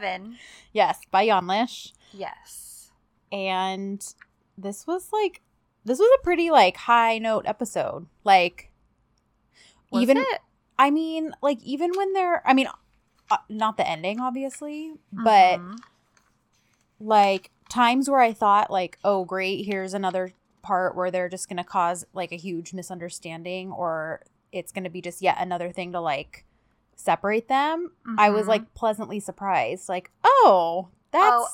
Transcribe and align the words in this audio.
here 0.00 0.08
we 0.08 0.08
are. 0.08 0.14
Episode 0.14 0.30
11. 0.30 0.38
Yes, 0.72 0.98
by 1.10 1.26
Yanlish. 1.26 1.92
Yes. 2.12 2.90
And 3.32 4.04
this 4.56 4.86
was 4.86 5.10
like, 5.12 5.40
this 5.84 5.98
was 5.98 6.08
a 6.20 6.22
pretty 6.24 6.50
like 6.50 6.76
high 6.76 7.18
note 7.18 7.44
episode. 7.46 8.06
Like, 8.24 8.70
Was 9.90 10.02
even, 10.02 10.18
it? 10.18 10.40
I 10.78 10.90
mean, 10.90 11.32
like, 11.42 11.62
even 11.62 11.92
when 11.96 12.12
they're, 12.12 12.42
I 12.46 12.54
mean, 12.54 12.68
uh, 13.30 13.36
not 13.48 13.76
the 13.76 13.88
ending, 13.88 14.20
obviously, 14.20 14.94
but 15.12 15.58
Mhm. 15.58 15.78
like 17.00 17.50
times 17.68 18.08
where 18.08 18.20
I 18.20 18.32
thought, 18.32 18.70
like, 18.70 18.98
oh, 19.04 19.24
great, 19.24 19.66
here's 19.66 19.94
another 19.94 20.32
part 20.62 20.96
where 20.96 21.10
they're 21.10 21.28
just 21.28 21.48
going 21.48 21.56
to 21.58 21.64
cause 21.64 22.04
like 22.12 22.32
a 22.32 22.36
huge 22.36 22.72
misunderstanding 22.72 23.70
or 23.70 24.22
it's 24.52 24.72
going 24.72 24.84
to 24.84 24.90
be 24.90 25.00
just 25.00 25.22
yet 25.22 25.36
another 25.38 25.70
thing 25.70 25.92
to 25.92 26.00
like 26.00 26.44
separate 26.96 27.46
them. 27.48 27.92
I 28.18 28.30
was 28.30 28.46
Mhm. 28.46 28.48
like 28.48 28.74
pleasantly 28.74 29.20
surprised. 29.20 29.88
Like, 29.88 30.10
oh, 30.24 30.88
that's, 31.12 31.34
Oh. 31.36 31.46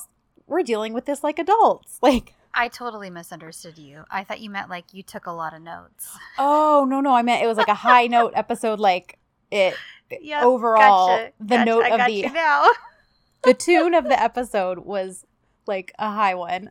we're 0.47 0.63
dealing 0.63 0.93
with 0.93 1.05
this 1.05 1.23
like 1.23 1.37
adults. 1.37 1.99
Like, 2.01 2.33
I 2.55 2.67
totally 2.67 3.09
misunderstood 3.09 3.77
you. 3.77 4.05
I 4.11 4.23
thought 4.23 4.39
you 4.39 4.49
meant 4.49 4.69
like 4.69 4.85
you 4.93 5.01
took 5.03 5.25
a 5.25 5.31
lot 5.31 5.53
of 5.53 5.61
notes. 5.61 6.17
oh, 6.39 6.85
no, 6.87 7.01
no, 7.01 7.13
I 7.13 7.21
meant 7.21 7.43
it 7.43 7.47
was 7.47 7.57
like 7.57 7.67
a 7.67 7.73
high 7.73 8.07
note 8.07 8.33
episode. 8.35 8.79
Like, 8.79 9.19
it, 9.51 9.75
Yep, 10.21 10.43
overall, 10.43 11.07
gotcha, 11.07 11.31
the 11.39 11.45
gotcha, 11.57 11.65
note 11.65 11.83
I 11.85 11.89
of 11.89 12.05
the, 12.07 12.29
now. 12.29 12.69
the 13.43 13.53
tune 13.55 13.93
of 13.95 14.03
the 14.05 14.21
episode 14.21 14.79
was 14.79 15.25
like 15.65 15.91
a 15.97 16.11
high 16.11 16.35
one. 16.35 16.69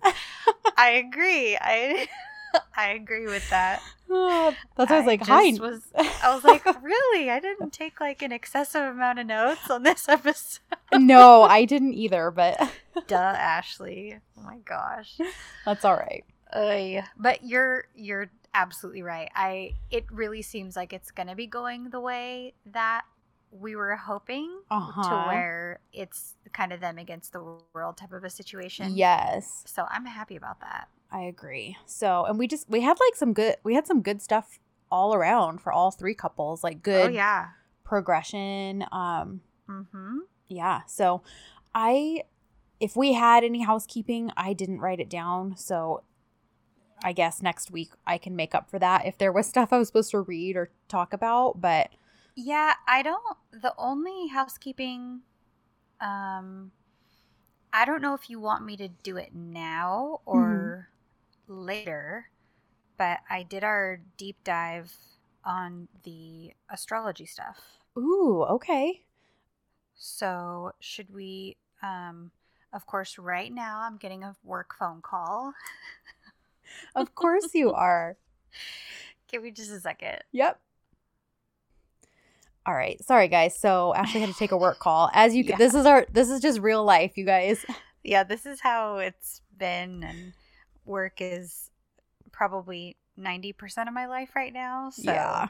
I 0.76 0.90
agree. 0.90 1.56
I 1.60 2.06
I 2.76 2.90
agree 2.90 3.26
with 3.26 3.48
that. 3.50 3.82
Oh, 4.10 4.54
That's 4.76 4.90
why 4.90 4.96
I 4.96 4.98
was 5.00 5.06
like, 5.06 5.26
hi. 5.26 5.52
Was, 5.60 5.82
I 6.22 6.34
was 6.34 6.44
like, 6.44 6.64
really? 6.82 7.30
I 7.30 7.40
didn't 7.40 7.72
take 7.72 8.00
like 8.00 8.22
an 8.22 8.32
excessive 8.32 8.82
amount 8.82 9.18
of 9.18 9.26
notes 9.26 9.70
on 9.70 9.82
this 9.84 10.08
episode. 10.08 10.60
no, 10.92 11.42
I 11.42 11.64
didn't 11.64 11.94
either, 11.94 12.30
but 12.30 12.58
Duh, 13.06 13.16
Ashley. 13.16 14.18
Oh 14.38 14.42
my 14.42 14.58
gosh. 14.64 15.18
that's 15.64 15.84
all 15.84 15.96
right. 15.96 16.24
Ugh. 16.52 17.04
But 17.18 17.44
you're 17.44 17.84
you're 17.94 18.30
absolutely 18.54 19.02
right. 19.02 19.30
I 19.34 19.74
it 19.90 20.04
really 20.10 20.42
seems 20.42 20.76
like 20.76 20.92
it's 20.92 21.10
gonna 21.10 21.34
be 21.34 21.46
going 21.46 21.88
the 21.88 22.00
way 22.00 22.52
that 22.66 23.02
we 23.50 23.76
were 23.76 23.96
hoping 23.96 24.50
Uh-huh. 24.70 25.02
to 25.02 25.28
where 25.28 25.80
it's 25.92 26.36
kind 26.52 26.72
of 26.72 26.80
them 26.80 26.98
against 26.98 27.32
the 27.32 27.42
world 27.74 27.96
type 27.98 28.12
of 28.12 28.24
a 28.24 28.30
situation. 28.30 28.92
Yes, 28.96 29.62
So 29.66 29.86
I'm 29.90 30.04
happy 30.06 30.36
about 30.36 30.60
that. 30.60 30.88
I 31.12 31.22
agree. 31.22 31.76
So, 31.86 32.24
and 32.24 32.38
we 32.38 32.46
just 32.48 32.68
we 32.70 32.80
had 32.80 32.98
like 32.98 33.14
some 33.16 33.32
good 33.34 33.56
we 33.62 33.74
had 33.74 33.86
some 33.86 34.00
good 34.02 34.22
stuff 34.22 34.58
all 34.90 35.14
around 35.14 35.60
for 35.60 35.72
all 35.72 35.90
three 35.90 36.14
couples, 36.14 36.64
like 36.64 36.82
good 36.82 37.04
Oh 37.04 37.08
yeah. 37.08 37.48
progression. 37.84 38.84
Um 38.90 39.42
Mm-hmm. 39.68 40.18
yeah. 40.48 40.82
So, 40.86 41.22
I 41.74 42.24
if 42.80 42.96
we 42.96 43.12
had 43.12 43.44
any 43.44 43.62
housekeeping, 43.62 44.30
I 44.36 44.52
didn't 44.54 44.80
write 44.80 45.00
it 45.00 45.08
down, 45.08 45.56
so 45.56 46.02
I 47.04 47.12
guess 47.12 47.42
next 47.42 47.70
week 47.70 47.92
I 48.06 48.18
can 48.18 48.34
make 48.36 48.54
up 48.54 48.70
for 48.70 48.78
that 48.78 49.06
if 49.06 49.18
there 49.18 49.32
was 49.32 49.46
stuff 49.54 49.72
I 49.72 49.78
was 49.78 49.88
supposed 49.88 50.10
to 50.12 50.20
read 50.20 50.56
or 50.56 50.70
talk 50.88 51.12
about, 51.12 51.60
but 51.60 51.90
Yeah, 52.34 52.74
I 52.88 53.02
don't 53.02 53.22
the 53.52 53.74
only 53.76 54.28
housekeeping 54.28 55.20
um 56.00 56.72
I 57.72 57.84
don't 57.84 58.02
know 58.02 58.14
if 58.14 58.28
you 58.28 58.38
want 58.40 58.64
me 58.64 58.76
to 58.78 58.88
do 58.88 59.16
it 59.16 59.34
now 59.34 60.20
or 60.26 60.88
later, 61.48 62.28
but 62.98 63.18
I 63.30 63.42
did 63.42 63.64
our 63.64 64.00
deep 64.16 64.36
dive 64.44 64.92
on 65.44 65.88
the 66.04 66.52
astrology 66.70 67.26
stuff. 67.26 67.58
ooh, 67.98 68.42
okay. 68.44 69.02
So, 69.94 70.72
should 70.80 71.12
we 71.12 71.56
um 71.82 72.30
of 72.72 72.86
course 72.86 73.18
right 73.18 73.52
now 73.52 73.80
I'm 73.82 73.96
getting 73.96 74.22
a 74.24 74.34
work 74.44 74.74
phone 74.78 75.00
call. 75.02 75.52
Of 76.94 77.14
course 77.14 77.54
you 77.54 77.70
are. 77.74 78.16
Give 79.28 79.42
me 79.42 79.50
just 79.50 79.70
a 79.70 79.78
second. 79.80 80.18
Yep. 80.32 80.58
All 82.64 82.74
right. 82.74 83.02
Sorry 83.04 83.28
guys. 83.28 83.58
So 83.58 83.94
Ashley 83.94 84.20
had 84.20 84.30
to 84.30 84.38
take 84.38 84.52
a 84.52 84.56
work 84.56 84.78
call. 84.78 85.10
As 85.12 85.34
you 85.34 85.44
Yeah. 85.46 85.56
this 85.56 85.74
is 85.74 85.84
our 85.84 86.06
this 86.12 86.30
is 86.30 86.40
just 86.40 86.60
real 86.60 86.82
life, 86.84 87.18
you 87.18 87.26
guys. 87.26 87.64
yeah, 88.04 88.22
this 88.24 88.46
is 88.46 88.60
how 88.60 88.96
it's 88.98 89.42
been, 89.58 90.02
and 90.02 90.32
work 90.84 91.14
is 91.20 91.70
probably 92.32 92.96
90% 93.18 93.88
of 93.88 93.94
my 93.94 94.06
life 94.06 94.30
right 94.34 94.52
now. 94.52 94.90
So 94.90 95.12
Yeah. 95.12 95.48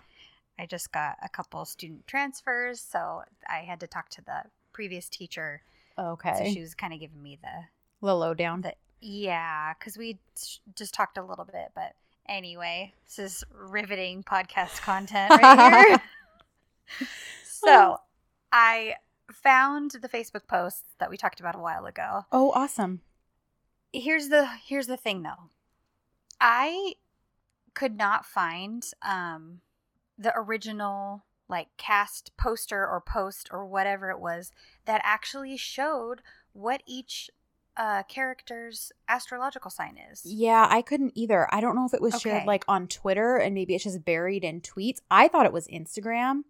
I 0.58 0.66
just 0.66 0.92
got 0.92 1.16
a 1.22 1.28
couple 1.28 1.64
student 1.64 2.06
transfers. 2.06 2.80
So 2.80 3.22
I 3.48 3.58
had 3.58 3.80
to 3.80 3.86
talk 3.86 4.08
to 4.10 4.22
the 4.24 4.44
previous 4.72 5.08
teacher. 5.08 5.62
Okay. 5.98 6.34
So 6.38 6.52
she 6.52 6.60
was 6.60 6.74
kind 6.74 6.92
of 6.92 7.00
giving 7.00 7.22
me 7.22 7.38
the, 7.42 8.06
the 8.06 8.14
lowdown. 8.14 8.60
the 8.62 8.74
yeah, 9.00 9.74
because 9.78 9.96
we 9.98 10.18
sh- 10.40 10.58
just 10.76 10.94
talked 10.94 11.18
a 11.18 11.22
little 11.24 11.44
bit. 11.44 11.72
But 11.74 11.94
anyway, 12.28 12.92
this 13.04 13.18
is 13.18 13.44
riveting 13.52 14.22
podcast 14.22 14.80
content 14.82 15.30
right 15.30 15.86
here. 15.88 17.08
so 17.44 17.98
I 18.52 18.94
found 19.32 19.92
the 19.92 20.08
Facebook 20.08 20.46
post 20.46 20.84
that 20.98 21.10
we 21.10 21.16
talked 21.16 21.40
about 21.40 21.54
a 21.56 21.58
while 21.58 21.86
ago. 21.86 22.26
Oh, 22.30 22.52
awesome. 22.52 23.00
Here's 23.92 24.28
the 24.28 24.46
here's 24.66 24.86
the 24.86 24.96
thing 24.96 25.22
though 25.22 25.50
i 26.40 26.94
could 27.74 27.96
not 27.96 28.26
find 28.26 28.84
um 29.02 29.60
the 30.18 30.32
original 30.36 31.24
like 31.48 31.68
cast 31.76 32.36
poster 32.36 32.86
or 32.86 33.00
post 33.00 33.48
or 33.52 33.66
whatever 33.66 34.10
it 34.10 34.20
was 34.20 34.50
that 34.84 35.00
actually 35.04 35.56
showed 35.56 36.22
what 36.52 36.82
each 36.86 37.30
uh 37.76 38.02
character's 38.04 38.92
astrological 39.08 39.70
sign 39.70 39.98
is 40.10 40.22
Yeah, 40.24 40.66
I 40.68 40.82
couldn't 40.82 41.12
either. 41.14 41.48
I 41.52 41.60
don't 41.60 41.74
know 41.74 41.86
if 41.86 41.94
it 41.94 42.02
was 42.02 42.20
shared 42.20 42.46
like 42.46 42.64
on 42.68 42.86
Twitter 42.86 43.36
and 43.36 43.54
maybe 43.54 43.74
it's 43.74 43.84
just 43.84 44.04
buried 44.04 44.44
in 44.44 44.60
tweets. 44.60 44.98
I 45.10 45.28
thought 45.28 45.46
it 45.46 45.52
was 45.52 45.66
Instagram. 45.68 46.42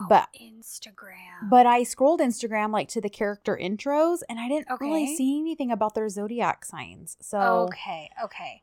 Oh, 0.00 0.06
but 0.08 0.28
instagram. 0.40 1.50
but 1.50 1.66
I 1.66 1.82
scrolled 1.82 2.20
Instagram 2.20 2.72
like 2.72 2.88
to 2.88 3.00
the 3.00 3.10
character 3.10 3.58
intros 3.60 4.20
and 4.28 4.40
I 4.40 4.48
didn't 4.48 4.68
really 4.80 5.14
see 5.16 5.38
anything 5.38 5.70
about 5.70 5.94
their 5.94 6.08
zodiac 6.08 6.64
signs. 6.64 7.16
So 7.20 7.38
okay 7.68 8.10
okay. 8.24 8.62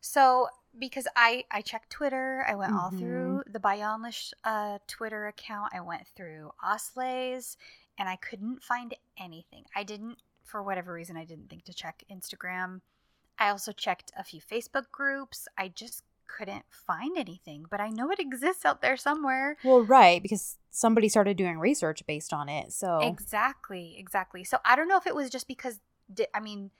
So 0.00 0.48
because 0.78 1.06
i 1.16 1.44
i 1.50 1.60
checked 1.60 1.90
twitter 1.90 2.44
i 2.48 2.54
went 2.54 2.72
all 2.72 2.90
Mhm. 2.92 2.98
through 3.00 3.42
the 3.50 3.58
Bay 3.58 3.78
Yanlış 3.80 4.32
uh 4.44 4.78
twitter 4.86 5.26
account 5.26 5.72
i 5.74 5.80
went 5.80 6.06
through 6.16 6.52
osleys 6.64 7.56
and 7.98 8.08
i 8.08 8.14
couldn't 8.16 8.62
find 8.62 8.94
anything. 9.18 9.64
I 9.74 9.82
didn't 9.82 10.18
for 10.44 10.62
whatever 10.62 10.92
reason 10.92 11.16
i 11.16 11.24
didn't 11.24 11.50
think 11.50 11.64
to 11.64 11.74
check 11.74 12.04
instagram. 12.10 12.80
I 13.38 13.48
also 13.50 13.72
checked 13.72 14.12
a 14.16 14.22
few 14.22 14.40
facebook 14.40 14.90
groups. 14.92 15.48
I 15.58 15.68
just 15.68 16.04
couldn't 16.36 16.64
find 16.70 17.16
anything 17.16 17.64
but 17.70 17.80
i 17.80 17.88
know 17.88 18.10
it 18.10 18.18
exists 18.18 18.64
out 18.64 18.80
there 18.82 18.96
somewhere 18.96 19.56
well, 19.64 19.82
right, 19.82 20.22
because 20.22 20.58
somebody 20.70 21.08
started 21.08 21.36
doing 21.36 21.58
research 21.58 22.04
based 22.06 22.32
on 22.32 22.48
it. 22.48 22.72
So 22.72 23.00
Exactly, 23.00 23.96
exactly. 23.98 24.44
So 24.44 24.58
I 24.64 24.76
don't 24.76 24.88
know 24.88 24.96
if 24.96 25.06
it 25.06 25.14
was 25.14 25.30
just 25.30 25.48
because 25.48 25.80
di- 26.12 26.28
I 26.34 26.40
mean, 26.40 26.70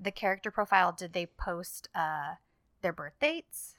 the 0.00 0.10
character 0.10 0.50
profile 0.50 0.92
did 0.96 1.12
they 1.12 1.26
post 1.26 1.88
uh 1.94 2.34
their 2.82 2.92
birth 2.92 3.18
dates? 3.20 3.74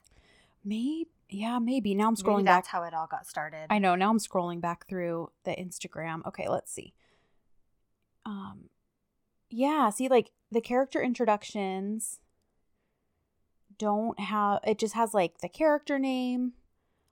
maybe 0.63 1.09
yeah, 1.31 1.59
maybe. 1.59 1.93
Now 1.93 2.07
I'm 2.07 2.13
Maybe 2.13 2.23
scrolling 2.23 2.45
back 2.45 2.63
that's 2.63 2.69
how 2.69 2.83
it 2.83 2.93
all 2.93 3.05
got 3.05 3.27
started. 3.27 3.67
I 3.69 3.77
know. 3.77 3.93
Now 3.93 4.09
I'm 4.09 4.17
scrolling 4.17 4.61
back 4.61 4.87
through 4.87 5.31
the 5.43 5.51
Instagram. 5.51 6.25
Okay, 6.25 6.49
let's 6.49 6.71
see. 6.71 6.93
Um 8.25 8.69
yeah, 9.49 9.89
see 9.89 10.07
like 10.07 10.31
the 10.51 10.61
character 10.61 11.01
introductions 11.01 12.19
don't 13.79 14.19
have 14.19 14.59
it 14.63 14.77
just 14.77 14.93
has 14.93 15.13
like 15.15 15.39
the 15.39 15.49
character 15.49 15.97
name, 15.97 16.53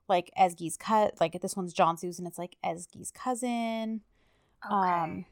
like 0.08 0.30
Ezgi's 0.38 0.76
cut 0.76 1.20
like 1.20 1.40
this 1.40 1.56
one's 1.56 1.72
John 1.72 1.96
Susan, 1.98 2.26
it's 2.26 2.38
like 2.38 2.56
Ezgi's 2.64 3.10
cousin. 3.10 4.02
okay. 4.64 4.74
Um 4.74 5.24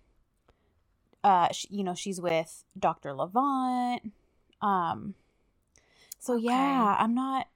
uh 1.23 1.53
she, 1.53 1.69
you 1.71 1.85
know, 1.85 1.95
she's 1.95 2.21
with 2.21 2.65
Dr. 2.79 3.13
Levent. 3.15 4.13
Um 4.61 5.15
so 6.19 6.35
Okay. 6.35 6.45
yeah, 6.47 6.97
I'm 6.99 7.15
not 7.15 7.47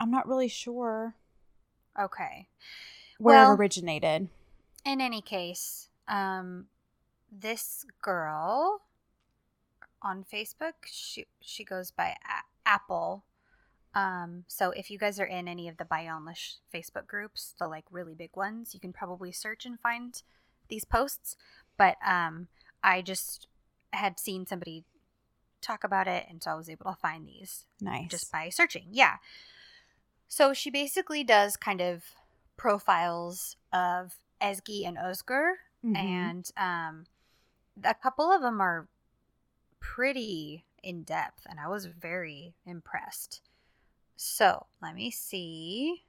I'm 0.00 0.10
not 0.10 0.26
really 0.26 0.48
sure 0.48 1.14
okay. 1.98 2.48
where 3.18 3.36
Well- 3.36 3.52
it 3.52 3.56
originated. 3.58 4.28
In 4.84 5.00
any 5.00 5.20
case, 5.22 5.88
um 6.08 6.66
this 7.30 7.84
girl 8.00 8.80
on 10.00 10.24
Facebook, 10.24 10.72
she 10.86 11.26
she 11.40 11.64
goes 11.64 11.90
by 11.90 12.16
Apple. 12.68 13.24
Um, 13.94 14.44
so 14.46 14.70
if 14.70 14.90
you 14.90 14.98
guys 14.98 15.18
are 15.18 15.24
in 15.26 15.48
any 15.48 15.66
of 15.68 15.78
the 15.78 15.84
Bay 15.84 16.06
Yanlış 16.06 16.56
Facebook 16.72 17.06
groups, 17.08 17.54
the 17.58 17.66
like 17.66 17.86
really 17.90 18.14
big 18.14 18.36
ones, 18.36 18.74
you 18.74 18.80
can 18.80 18.92
probably 18.92 19.32
search 19.32 19.64
and 19.66 19.80
find 19.80 20.22
these 20.68 20.84
posts. 20.84 21.36
But 21.78 21.96
um, 22.06 22.48
I 22.84 23.00
just 23.02 23.48
had 23.92 24.20
seen 24.20 24.46
somebody 24.46 24.84
talk 25.62 25.82
about 25.82 26.06
it, 26.06 26.26
and 26.28 26.42
so 26.42 26.50
I 26.52 26.54
was 26.54 26.68
able 26.68 26.92
to 26.92 26.98
find 27.00 27.26
these 27.26 27.64
Nice. 27.80 28.10
just 28.10 28.30
by 28.30 28.50
searching. 28.50 28.88
Yeah. 28.92 29.16
So 30.28 30.52
she 30.52 30.70
basically 30.70 31.24
does 31.24 31.56
kind 31.56 31.80
of 31.80 32.04
profiles 32.56 33.56
of 33.72 34.16
Ezgi 34.40 34.86
and 34.86 34.96
Osgur 34.98 35.52
Mhm. 35.84 35.96
and 35.96 36.50
um, 36.56 37.06
a 37.84 37.94
couple 37.94 38.30
of 38.30 38.42
them 38.42 38.60
are 38.60 38.88
pretty 39.80 40.64
in 40.82 41.02
depth, 41.02 41.46
and 41.48 41.58
I 41.60 41.68
was 41.68 41.86
very 41.86 42.54
impressed. 42.66 43.40
So 44.16 44.66
let 44.82 44.94
me 44.94 45.10
see. 45.10 46.04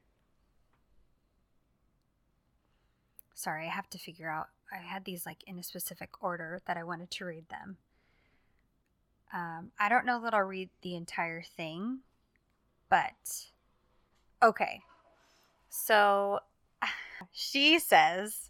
Sorry, 3.34 3.68
I 3.68 3.70
have 3.70 3.90
to 3.92 3.98
figure 3.98 4.30
out. 4.30 4.48
I 4.72 4.78
had 4.78 5.06
these 5.06 5.26
like 5.26 5.44
in 5.48 5.58
a 5.58 5.64
specific 5.64 6.10
order 6.22 6.62
that 6.68 6.78
I 6.78 6.84
wanted 6.84 7.10
to 7.12 7.26
read 7.26 7.50
them. 7.50 7.78
Um, 9.34 9.72
I 9.80 9.90
don't 9.90 10.06
know 10.06 10.22
that 10.22 10.34
I'll 10.34 10.42
read 10.42 10.70
the 10.82 10.96
entire 10.96 11.42
thing, 11.42 12.00
but 12.90 13.48
okay. 14.42 14.82
So 15.70 16.40
she 17.32 17.80
says 17.80 18.50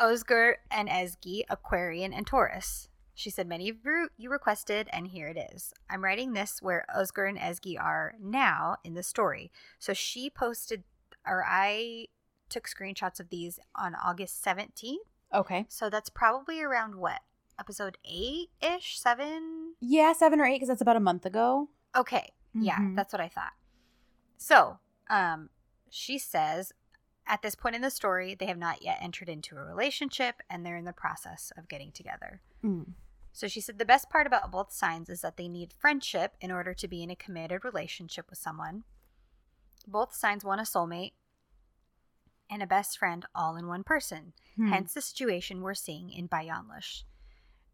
Osgur 0.00 0.54
and 0.70 0.88
Ezgi, 0.88 1.42
Aquarian 1.50 2.12
and 2.12 2.26
Taurus. 2.26 2.88
She 3.18 3.30
said, 3.30 3.48
Many 3.48 3.68
of 3.68 3.78
you, 3.84 4.10
you 4.16 4.30
requested, 4.30 4.88
and 4.92 5.08
here 5.08 5.26
it 5.26 5.50
is. 5.52 5.72
I'm 5.90 6.04
writing 6.04 6.34
this 6.34 6.62
where 6.62 6.86
Osgur 6.96 7.28
and 7.28 7.36
Ezgi 7.36 7.76
are 7.76 8.14
now 8.22 8.76
in 8.84 8.94
the 8.94 9.02
story. 9.02 9.50
So 9.80 9.92
she 9.92 10.30
posted, 10.30 10.84
or 11.26 11.44
I 11.44 12.06
took 12.48 12.68
screenshots 12.68 13.18
of 13.18 13.28
these 13.30 13.58
on 13.74 13.96
August 13.96 14.44
17th. 14.44 14.98
Okay. 15.34 15.66
So 15.68 15.90
that's 15.90 16.10
probably 16.10 16.62
around 16.62 16.94
what? 16.94 17.22
Episode 17.58 17.98
8 18.04 18.50
ish? 18.62 19.00
7? 19.00 19.74
Yeah, 19.80 20.12
seven 20.12 20.40
or 20.40 20.46
eight 20.46 20.54
because 20.54 20.68
that's 20.68 20.80
about 20.80 20.94
a 20.94 21.00
month 21.00 21.26
ago. 21.26 21.70
Okay. 21.96 22.34
Yeah, 22.54 22.78
Mhm. 22.78 22.94
that's 22.94 23.12
what 23.12 23.20
I 23.20 23.28
thought. 23.28 23.54
So, 24.36 24.78
um, 25.10 25.50
she 25.90 26.18
says 26.18 26.72
at 27.26 27.42
this 27.42 27.56
point 27.56 27.74
in 27.74 27.82
the 27.82 27.90
story, 27.90 28.36
they 28.36 28.46
have 28.46 28.58
not 28.58 28.80
yet 28.80 28.98
entered 29.00 29.28
into 29.28 29.56
a 29.56 29.64
relationship 29.64 30.40
and 30.48 30.64
they're 30.64 30.76
in 30.76 30.84
the 30.84 30.92
process 30.92 31.52
of 31.56 31.68
getting 31.68 31.90
together. 31.90 32.40
Mm. 32.62 32.94
So 33.38 33.46
she 33.46 33.60
said 33.60 33.78
the 33.78 33.84
best 33.84 34.10
part 34.10 34.26
about 34.26 34.50
both 34.50 34.72
signs 34.72 35.08
is 35.08 35.20
that 35.20 35.36
they 35.36 35.46
need 35.46 35.72
friendship 35.72 36.34
in 36.40 36.50
order 36.50 36.74
to 36.74 36.88
be 36.88 37.04
in 37.04 37.10
a 37.10 37.14
committed 37.14 37.64
relationship 37.64 38.28
with 38.28 38.38
someone. 38.40 38.82
Both 39.86 40.12
signs 40.12 40.44
want 40.44 40.60
a 40.60 40.64
soulmate 40.64 41.12
and 42.50 42.64
a 42.64 42.66
best 42.66 42.98
friend 42.98 43.24
all 43.36 43.54
in 43.54 43.68
one 43.68 43.84
person. 43.84 44.32
Hmm. 44.56 44.72
Hence 44.72 44.92
the 44.92 45.00
situation 45.00 45.62
we're 45.62 45.74
seeing 45.74 46.10
in 46.10 46.26
Bay 46.26 46.48
Yanlış. 46.50 47.04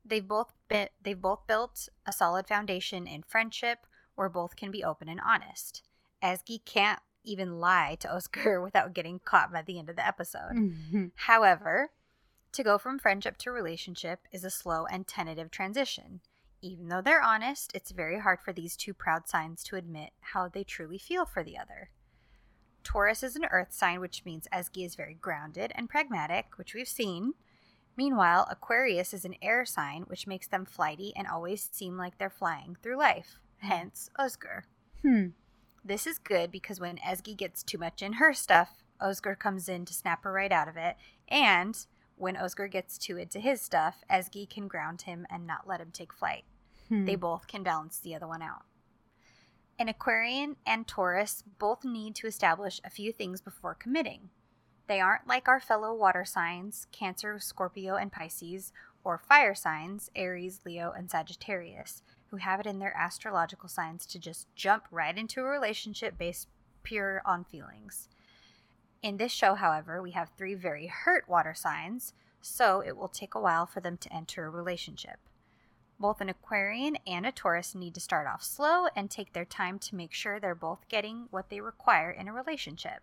They've 0.04 0.28
both 0.28 0.52
been, 0.68 0.88
they've 1.02 1.18
both 1.18 1.46
built 1.46 1.88
a 2.04 2.12
solid 2.12 2.46
foundation 2.46 3.06
in 3.06 3.22
friendship 3.22 3.86
where 4.16 4.28
both 4.28 4.56
can 4.56 4.70
be 4.70 4.84
open 4.84 5.08
and 5.08 5.20
honest. 5.26 5.82
Ezgi 6.22 6.62
can't 6.66 7.00
even 7.22 7.58
lie 7.58 7.96
to 8.00 8.14
Oscar 8.14 8.60
without 8.62 8.92
getting 8.92 9.18
caught 9.18 9.50
by 9.50 9.62
the 9.62 9.78
end 9.78 9.88
of 9.88 9.96
the 9.96 10.06
episode. 10.06 10.56
Mhm. 10.56 11.12
However, 11.14 11.92
to 12.54 12.62
go 12.62 12.78
from 12.78 12.98
friendship 12.98 13.36
to 13.38 13.50
relationship 13.50 14.20
is 14.32 14.44
a 14.44 14.50
slow 14.50 14.86
and 14.86 15.06
tentative 15.06 15.50
transition. 15.50 16.20
Even 16.62 16.88
though 16.88 17.02
they're 17.02 17.22
honest, 17.22 17.72
it's 17.74 17.90
very 17.90 18.20
hard 18.20 18.40
for 18.40 18.52
these 18.52 18.76
two 18.76 18.94
proud 18.94 19.28
signs 19.28 19.62
to 19.64 19.76
admit 19.76 20.10
how 20.20 20.48
they 20.48 20.64
truly 20.64 20.98
feel 20.98 21.26
for 21.26 21.44
the 21.44 21.58
other. 21.58 21.90
Taurus 22.82 23.22
is 23.22 23.36
an 23.36 23.46
earth 23.50 23.72
sign, 23.72 24.00
which 24.00 24.24
means 24.24 24.48
Ezgi 24.52 24.86
is 24.86 24.94
very 24.94 25.14
grounded 25.14 25.72
and 25.74 25.88
pragmatic, 25.88 26.56
which 26.56 26.74
we've 26.74 26.88
seen. 26.88 27.34
Meanwhile, 27.96 28.46
Aquarius 28.50 29.12
is 29.12 29.24
an 29.24 29.36
air 29.42 29.64
sign, 29.64 30.02
which 30.02 30.26
makes 30.26 30.46
them 30.46 30.64
flighty 30.64 31.12
and 31.16 31.26
always 31.26 31.68
seem 31.72 31.96
like 31.96 32.18
they're 32.18 32.30
flying 32.30 32.76
through 32.82 32.98
life. 32.98 33.38
Hence, 33.58 34.10
Oscar. 34.18 34.64
Hmm. 35.02 35.28
This 35.84 36.06
is 36.06 36.18
good 36.18 36.50
because 36.50 36.80
when 36.80 36.96
Ezgi 36.98 37.36
gets 37.36 37.62
too 37.62 37.78
much 37.78 38.00
in 38.00 38.14
her 38.14 38.32
stuff, 38.32 38.84
Oscar 39.00 39.34
comes 39.34 39.68
in 39.68 39.84
to 39.84 39.94
snap 39.94 40.24
her 40.24 40.32
right 40.32 40.52
out 40.52 40.68
of 40.68 40.76
it. 40.76 40.96
And 41.28 41.86
when 42.16 42.36
Oscar 42.36 42.68
gets 42.68 42.98
too 42.98 43.18
into 43.18 43.40
his 43.40 43.60
stuff, 43.60 44.04
Ezgi 44.10 44.48
can 44.48 44.68
ground 44.68 45.02
him 45.02 45.26
and 45.30 45.46
not 45.46 45.66
let 45.66 45.80
him 45.80 45.90
take 45.92 46.12
flight. 46.12 46.44
Hmm. 46.88 47.04
They 47.04 47.16
both 47.16 47.46
can 47.46 47.62
balance 47.62 47.98
the 47.98 48.14
other 48.14 48.26
one 48.26 48.42
out. 48.42 48.62
An 49.78 49.88
Aquarian 49.88 50.56
and 50.64 50.86
Taurus 50.86 51.42
both 51.58 51.84
need 51.84 52.14
to 52.16 52.28
establish 52.28 52.80
a 52.84 52.90
few 52.90 53.12
things 53.12 53.40
before 53.40 53.74
committing. 53.74 54.30
They 54.86 55.00
aren't 55.00 55.26
like 55.26 55.48
our 55.48 55.60
fellow 55.60 55.94
water 55.94 56.24
signs, 56.24 56.86
Cancer, 56.92 57.38
Scorpio, 57.40 57.96
and 57.96 58.12
Pisces, 58.12 58.72
or 59.02 59.18
fire 59.18 59.54
signs, 59.54 60.10
Aries, 60.14 60.60
Leo, 60.64 60.92
and 60.96 61.10
Sagittarius, 61.10 62.02
who 62.28 62.36
have 62.36 62.60
it 62.60 62.66
in 62.66 62.78
their 62.78 62.96
astrological 62.96 63.68
signs 63.68 64.06
to 64.06 64.18
just 64.18 64.46
jump 64.54 64.84
right 64.90 65.16
into 65.16 65.40
a 65.40 65.44
relationship 65.44 66.16
based 66.18 66.48
pure 66.82 67.22
on 67.24 67.44
feelings. 67.44 68.08
In 69.04 69.18
this 69.18 69.32
show, 69.32 69.54
however, 69.54 70.00
we 70.00 70.12
have 70.12 70.30
three 70.30 70.54
very 70.54 70.86
hurt 70.86 71.28
water 71.28 71.52
signs, 71.52 72.14
so 72.40 72.80
it 72.80 72.96
will 72.96 73.08
take 73.08 73.34
a 73.34 73.40
while 73.40 73.66
for 73.66 73.80
them 73.80 73.98
to 73.98 74.10
enter 74.10 74.46
a 74.46 74.50
relationship. 74.50 75.18
Both 76.00 76.22
an 76.22 76.30
Aquarian 76.30 76.96
and 77.06 77.26
a 77.26 77.30
Taurus 77.30 77.74
need 77.74 77.92
to 77.96 78.00
start 78.00 78.26
off 78.26 78.42
slow 78.42 78.86
and 78.96 79.10
take 79.10 79.34
their 79.34 79.44
time 79.44 79.78
to 79.80 79.94
make 79.94 80.14
sure 80.14 80.40
they're 80.40 80.54
both 80.54 80.88
getting 80.88 81.26
what 81.30 81.50
they 81.50 81.60
require 81.60 82.10
in 82.10 82.28
a 82.28 82.32
relationship. 82.32 83.02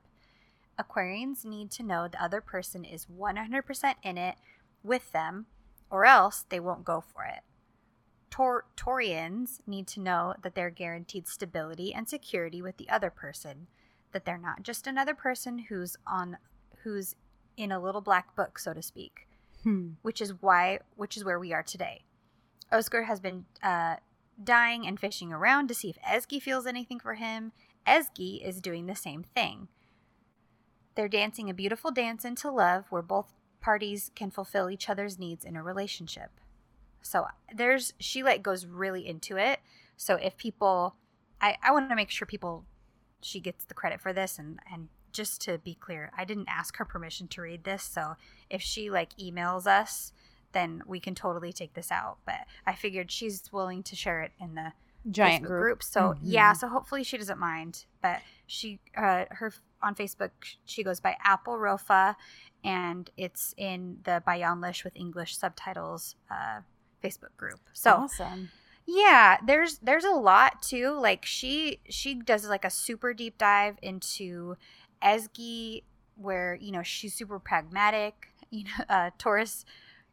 Aquarians 0.80 1.46
need 1.46 1.70
to 1.70 1.84
know 1.84 2.08
the 2.08 2.24
other 2.24 2.42
person 2.42 2.84
is 2.84 3.06
100% 3.06 3.94
in 4.02 4.18
it 4.18 4.38
with 4.82 5.12
them, 5.12 5.46
or 5.92 6.06
else 6.06 6.48
they 6.50 6.60
won't 6.60 6.84
go 6.84 7.00
for 7.00 7.26
it. 7.26 7.42
Tor- 8.32 8.66
Taurians 8.76 9.60
need 9.68 9.86
to 9.90 10.00
know 10.00 10.34
that 10.42 10.56
they're 10.56 10.72
guaranteed 10.72 11.28
stability 11.28 11.94
and 11.94 12.10
security 12.10 12.60
with 12.60 12.78
the 12.78 12.90
other 12.90 13.12
person, 13.12 13.68
that 14.12 14.26
they're 14.26 14.38
not 14.38 14.64
just 14.64 14.88
another 14.88 15.14
person 15.16 15.60
who's 15.70 15.96
on 16.06 16.38
who's 16.84 17.16
in 17.58 17.72
a 17.72 17.80
little 17.80 18.02
black 18.02 18.36
book, 18.36 18.58
so 18.58 18.74
to 18.74 18.82
speak 18.82 19.28
Hmm. 19.64 19.92
which 20.02 20.22
is 20.22 20.42
why 20.42 20.80
which 20.96 21.16
is 21.16 21.24
where 21.24 21.40
we 21.40 21.54
are 21.54 21.62
today. 21.64 22.04
Oscar 22.72 23.04
has 23.04 23.20
been 23.20 23.46
uh, 23.62 23.98
dying 24.44 24.88
and 24.88 25.00
fishing 25.00 25.32
around 25.32 25.68
to 25.68 25.76
see 25.76 25.90
if 25.90 26.00
Ezgi 26.02 26.42
feels 26.42 26.66
anything 26.66 27.00
for 27.00 27.14
him. 27.16 27.52
Ezgi 27.86 28.42
is 28.44 28.62
doing 28.62 28.86
the 28.88 28.96
same 28.96 29.24
thing. 29.36 29.68
They're 30.96 31.08
dancing 31.08 31.50
a 31.50 31.54
beautiful 31.54 31.92
dance 31.92 32.26
into 32.26 32.50
love 32.50 32.86
where 32.90 33.02
both 33.02 33.34
parties 33.60 34.10
can 34.16 34.32
fulfill 34.32 34.70
each 34.70 34.90
other's 34.90 35.20
needs 35.20 35.46
in 35.46 35.56
a 35.56 35.64
relationship. 35.64 36.32
So 37.04 37.28
there's 37.54 37.94
she 38.00 38.24
like 38.24 38.42
goes 38.42 38.66
really 38.66 39.08
into 39.08 39.38
it. 39.38 39.60
So 39.96 40.16
if 40.16 40.38
people 40.38 40.96
I, 41.40 41.58
I 41.62 41.72
want 41.72 41.90
to 41.90 41.96
make 41.96 42.10
sure 42.10 42.26
people 42.26 42.66
she 43.22 43.40
gets 43.40 43.66
the 43.66 43.74
credit 43.74 44.00
for 44.02 44.14
this 44.14 44.38
and 44.40 44.60
and 44.72 44.90
just 45.14 45.42
to 45.42 45.58
be 45.58 45.74
clear, 45.76 46.10
I 46.18 46.24
didn't 46.24 46.48
ask 46.48 46.78
her 46.78 46.86
permission 46.86 47.28
to 47.30 47.42
read 47.42 47.66
this, 47.66 47.84
so 47.84 48.16
if 48.50 48.62
she 48.62 48.90
like 48.90 49.14
emails 49.18 49.68
us, 49.68 50.14
then 50.54 50.84
we 50.86 51.02
can 51.02 51.16
totally 51.16 51.52
take 51.52 51.74
this 51.74 51.92
out. 51.92 52.18
But 52.26 52.46
I 52.66 52.74
figured 52.76 53.12
she's 53.12 53.44
willing 53.52 53.84
to 53.84 53.96
share 53.96 54.22
it 54.22 54.32
in 54.40 54.56
the 54.56 54.72
Giant 55.10 55.44
Facebook 55.44 55.48
group. 55.48 55.84
So 55.84 56.14
Mhm. 56.14 56.20
yeah, 56.22 56.54
so 56.54 56.70
hopefully 56.70 57.04
she 57.04 57.18
doesn't 57.18 57.40
mind. 57.40 57.86
But 58.02 58.22
she, 58.48 58.80
uh, 58.96 59.26
her 59.32 59.52
on 59.82 59.96
Facebook, 59.96 60.32
she 60.64 60.82
goes 60.84 61.00
by 61.02 61.18
Apple 61.24 61.58
Rofa, 61.58 62.16
and 62.64 63.10
it's 63.18 63.54
in 63.58 64.00
the 64.04 64.22
Bay 64.26 64.40
Yanlış 64.42 64.84
with 64.86 64.96
English 64.96 65.36
subtitles 65.38 66.16
uh, 66.30 66.62
Facebook 67.04 67.36
group. 67.36 67.60
So 67.74 67.94
awesome. 67.96 68.52
Yeah 68.86 69.38
there's 69.46 69.78
there's 69.80 70.04
a 70.06 70.12
lot 70.12 70.62
too 70.62 70.98
like 71.00 71.26
she 71.26 71.80
she 71.90 72.16
does 72.16 72.48
like 72.48 72.66
a 72.66 72.70
super 72.70 73.14
deep 73.14 73.38
dive 73.38 73.78
into 73.82 74.56
ezgi 75.04 75.84
where 76.16 76.56
you 76.60 76.72
know 76.72 76.84
she's 76.84 77.14
super 77.14 77.40
pragmatic 77.40 78.28
you 78.52 78.66
know 78.66 78.86
uh 78.90 79.10
taurus 79.18 79.66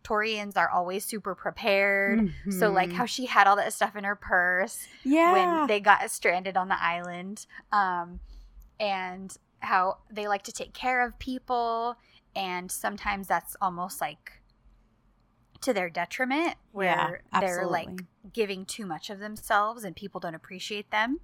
taurians 0.04 0.56
are 0.56 0.70
always 0.70 1.04
super 1.04 1.34
prepared 1.34 2.30
so 2.48 2.70
like 2.70 2.90
Mhm. 2.90 2.94
how 2.94 3.04
she 3.04 3.26
had 3.26 3.46
all 3.46 3.56
that 3.56 3.72
stuff 3.72 3.96
in 3.96 4.04
her 4.04 4.14
purse 4.14 4.86
yeah. 5.04 5.32
when 5.32 5.66
they 5.66 5.80
got 5.80 6.08
stranded 6.10 6.56
on 6.56 6.68
the 6.68 6.80
island 6.80 7.46
um 7.72 8.20
and 8.78 9.36
how 9.60 9.98
they 10.10 10.28
like 10.28 10.44
to 10.44 10.52
take 10.52 10.72
care 10.72 11.04
of 11.04 11.18
people 11.18 11.96
and 12.36 12.70
sometimes 12.70 13.26
that's 13.26 13.56
almost 13.60 14.00
like 14.00 14.37
to 15.60 15.72
their 15.72 15.90
detriment 15.90 16.54
where 16.72 17.22
Yeah, 17.32 17.40
they're 17.40 17.66
like 17.66 18.04
giving 18.32 18.64
too 18.64 18.86
much 18.86 19.10
of 19.10 19.18
themselves 19.18 19.84
and 19.84 19.96
people 19.96 20.20
don't 20.20 20.34
appreciate 20.34 20.90
them. 20.90 21.20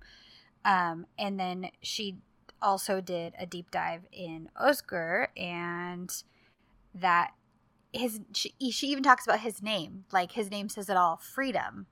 Um 0.65 1.07
and 1.19 1.39
then 1.39 1.71
she 1.83 2.17
also 2.61 3.01
did 3.01 3.35
a 3.39 3.47
deep 3.47 3.71
dive 3.71 4.07
in 4.13 4.49
Oscar 4.57 5.29
and 5.37 6.23
that 6.95 7.33
his 7.93 8.21
she, 8.35 8.55
she 8.71 8.89
even 8.89 9.03
talks 9.03 9.27
about 9.27 9.41
his 9.41 9.63
name. 9.63 10.05
Like 10.13 10.33
his 10.33 10.51
name 10.51 10.69
says 10.69 10.89
it 10.89 10.97
all 10.97 11.17
freedom 11.17 11.87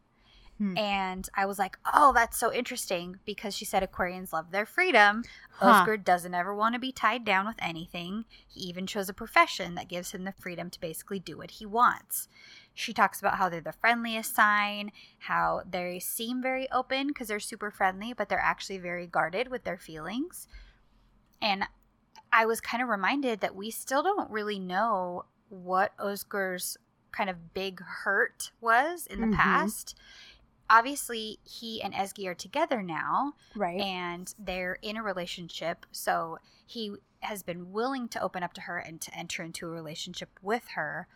Hmm. 0.63 0.79
and 0.79 1.29
I 1.35 1.45
was 1.45 1.59
like, 1.59 1.77
oh, 1.93 2.13
that's 2.13 2.39
so 2.39 2.53
interesting 2.53 3.19
because 3.25 3.57
she 3.57 3.65
said 3.65 3.83
Aquarians 3.83 4.33
love 4.33 4.53
their 4.53 4.65
freedom. 4.65 5.25
Huh. 5.51 5.67
Oscar 5.67 5.97
doesn't 5.97 6.35
ever 6.35 6.55
want 6.55 6.75
to 6.75 6.79
be 6.79 6.93
tied 6.93 7.25
down 7.25 7.47
with 7.47 7.57
anything. 7.59 8.27
He 8.47 8.61
even 8.61 8.87
chose 8.87 9.09
a 9.09 9.13
profession 9.13 9.75
that 9.75 9.89
gives 9.89 10.13
him 10.13 10.23
the 10.23 10.31
freedom 10.39 10.71
to 10.71 10.81
basically 10.81 11.19
do 11.19 11.37
what 11.37 11.53
he 11.53 11.67
wants. 11.67 12.29
She 12.75 12.93
talks 12.93 13.19
about 13.19 13.39
how 13.39 13.49
they're 13.49 13.61
the 13.61 13.73
friendliest 13.73 14.37
sign, 14.37 14.93
how 15.19 15.63
they 15.69 15.99
seem 15.99 16.41
very 16.41 16.71
open 16.71 17.09
because 17.09 17.27
they're 17.27 17.41
super 17.41 17.73
friendly, 17.73 18.13
but 18.13 18.29
they're 18.29 18.39
actually 18.39 18.79
very 18.79 19.09
guarded 19.09 19.49
with 19.49 19.65
their 19.65 19.79
feelings. 19.79 20.47
And 21.41 21.65
I 22.33 22.47
was 22.47 22.61
kind 22.61 22.83
of 22.83 22.89
reminded 22.89 23.41
that 23.41 23.57
we 23.57 23.73
still 23.73 24.05
don't 24.05 24.31
really 24.31 24.61
know 24.61 25.25
what 25.49 25.93
Oscar's 25.99 26.77
kind 27.11 27.29
of 27.29 27.53
big 27.53 27.81
hurt 27.81 28.53
was 28.61 29.07
in 29.07 29.21
the 29.21 29.27
Mhm. 29.27 29.37
past. 29.37 29.99
Obviously, 30.71 31.39
he 31.45 31.83
and 31.83 31.93
Ezgi 31.93 32.27
are 32.27 32.35
together 32.35 32.83
now 32.83 33.35
Right. 33.55 33.81
and 33.81 34.33
they're 34.39 34.79
in 34.83 34.97
a 34.97 35.03
relationship. 35.03 35.85
So 35.93 36.39
he 36.67 36.95
has 37.21 37.43
been 37.43 37.73
willing 37.73 38.09
to 38.09 38.23
open 38.23 38.43
up 38.43 38.53
to 38.55 38.63
her 38.63 38.79
and 38.79 39.01
to 39.03 39.15
enter 39.15 39.43
into 39.43 39.67
a 39.67 39.71
relationship 39.71 40.31
with 40.43 40.69
her. 40.75 41.07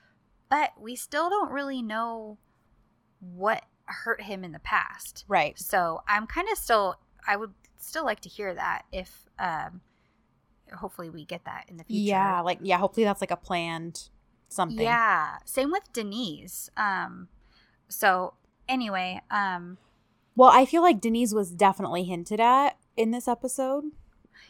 But 0.51 0.73
we 0.81 0.95
still 0.95 1.29
don't 1.31 1.51
really 1.51 1.83
know 1.83 2.39
what 3.21 3.65
hurt 3.87 4.23
him 4.23 4.45
in 4.45 4.53
the 4.53 4.59
past. 4.61 5.25
right. 5.29 5.59
So 5.59 6.03
I'm 6.07 6.27
kind 6.27 6.49
of 6.51 6.59
still, 6.59 6.97
I 7.27 7.37
would 7.37 7.55
still 7.79 8.05
like 8.05 8.21
to 8.21 8.29
hear 8.29 8.55
that 8.55 8.83
if, 8.93 9.27
um, 9.39 9.81
hopefully 10.75 11.09
we 11.09 11.25
get 11.25 11.45
that 11.45 11.65
in 11.69 11.77
the 11.77 11.85
future. 11.85 12.01
Yeah, 12.09 12.41
like 12.41 12.59
yeah, 12.63 12.79
hopefully 12.79 13.05
that's 13.05 13.21
like 13.21 13.31
a 13.31 13.37
planned 13.37 14.11
something. 14.49 14.81
Yeah. 14.81 15.37
Same 15.45 15.71
with 15.71 15.85
Denise. 15.93 16.69
Um, 16.77 17.29
so 17.89 18.35
anyway, 18.69 19.21
um, 19.31 19.79
Well, 20.35 20.51
I 20.53 20.65
feel 20.67 20.83
like 20.83 21.01
Denise 21.01 21.33
was 21.33 21.51
definitely 21.51 22.05
hinted 22.05 22.41
at 22.41 22.77
in 22.97 23.11
this 23.11 23.27
episode, 23.29 23.85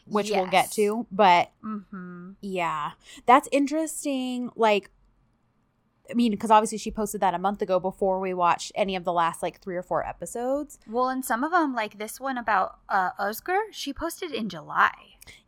which 0.06 0.30
we'll 0.30 0.46
get 0.46 0.70
to, 0.72 1.06
but 1.12 1.52
Mm-hmm. 1.64 2.30
yeah. 2.40 2.92
That's 3.26 3.48
interesting 3.52 4.50
like 4.56 4.90
I 6.08 6.14
mean, 6.14 6.30
because 6.30 6.52
obviously 6.52 6.78
she 6.78 6.92
posted 6.92 7.20
that 7.20 7.34
a 7.34 7.38
month 7.38 7.60
ago 7.62 7.80
before 7.80 8.20
we 8.20 8.32
watched 8.32 8.70
any 8.76 8.94
of 8.94 9.02
the 9.02 9.12
last 9.12 9.42
like 9.42 9.60
three 9.60 9.74
or 9.74 9.82
four 9.82 10.06
episodes. 10.06 10.78
Well, 10.88 11.08
and 11.08 11.24
some 11.24 11.42
of 11.42 11.50
them, 11.50 11.74
like 11.74 11.98
this 11.98 12.20
one 12.20 12.38
about 12.38 12.78
uh, 12.88 13.10
Oscar, 13.18 13.58
she 13.72 13.92
posted 13.92 14.30
in 14.30 14.48
July. 14.48 14.92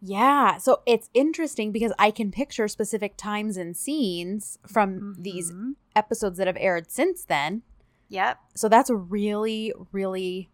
Yeah. 0.03 0.57
So 0.57 0.83
it's 0.85 1.11
interesting 1.15 1.71
because 1.71 1.93
I 1.97 2.11
can 2.11 2.33
picture 2.33 2.67
specific 2.67 3.17
times 3.17 3.57
and 3.57 3.77
scenes 3.77 4.59
from 4.67 5.15
these 5.17 5.53
Mhm. 5.53 5.75
episodes 5.95 6.39
that 6.39 6.49
have 6.49 6.57
aired 6.59 6.91
since 6.91 7.25
then. 7.25 7.63
Yep. 8.09 8.39
So 8.57 8.69
that's 8.69 8.91
really, 8.91 9.73
really 9.93 10.51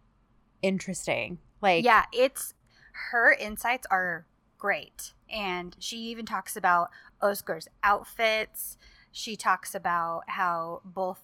interesting. 0.63 1.39
Like, 1.61 1.85
yeah, 1.85 2.05
it's 2.13 2.55
her 3.11 3.33
insights 3.33 3.87
are 3.91 4.27
great. 4.59 5.13
And 5.29 5.77
she 5.79 5.99
even 5.99 6.27
talks 6.27 6.57
about 6.57 6.91
Oscar's 7.23 7.69
outfits. 7.83 8.77
She 9.13 9.37
talks 9.37 9.75
about 9.75 10.23
how 10.29 10.81
both 10.85 11.21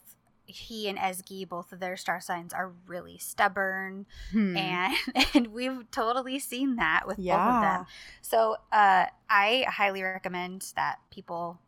he 0.47 0.89
and 0.89 0.99
Ezgi, 0.99 1.49
both 1.49 1.73
of 1.73 1.79
their 1.79 1.97
star 1.97 2.21
signs, 2.21 2.53
are 2.53 2.73
really 2.87 3.19
stubborn. 3.19 4.07
hmm. 4.33 4.57
And 4.57 4.95
and 5.35 5.47
we've 5.49 5.91
totally 5.91 6.39
seen 6.39 6.77
that 6.77 7.07
with 7.07 7.19
both 7.19 7.27
of 7.57 7.61
them. 7.61 7.87
So 8.23 8.57
uh 8.73 9.07
I 9.29 9.65
highly 9.69 10.03
recommend 10.03 10.73
that 10.77 10.99
people 11.11 11.61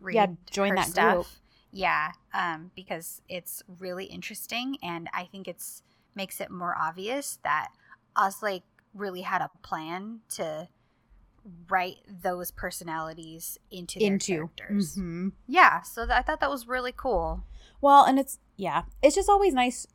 read 0.00 0.14
Yeah, 0.14 0.26
join 0.50 0.74
that 0.74 0.88
stuff. 0.88 1.14
group. 1.14 1.26
Yeah, 1.72 2.12
um, 2.34 2.70
because 2.76 3.22
it's 3.28 3.62
really 3.80 4.04
interesting, 4.04 4.76
and 4.82 5.08
I 5.14 5.24
think 5.24 5.48
it's 5.48 5.82
makes 6.14 6.40
it 6.40 6.50
more 6.50 6.76
obvious 6.78 7.38
that 7.42 7.68
Oslake 8.16 8.64
really 8.94 9.22
had 9.22 9.40
a 9.40 9.50
plan 9.62 10.20
to 10.28 10.68
write 11.68 11.96
those 12.06 12.50
personalities 12.50 13.58
into 13.70 13.98
their 13.98 14.12
into. 14.12 14.34
characters. 14.34 14.96
Mhm. 14.96 15.32
Yeah, 15.48 15.80
so 15.82 16.04
th- 16.04 16.16
I 16.16 16.22
thought 16.22 16.40
that 16.40 16.50
was 16.50 16.68
really 16.68 16.92
cool. 16.92 17.44
Well, 17.80 18.04
and 18.04 18.18
it's 18.18 18.38
yeah, 18.56 18.82
it's 19.02 19.14
just 19.14 19.28
always 19.30 19.54
nice. 19.54 19.86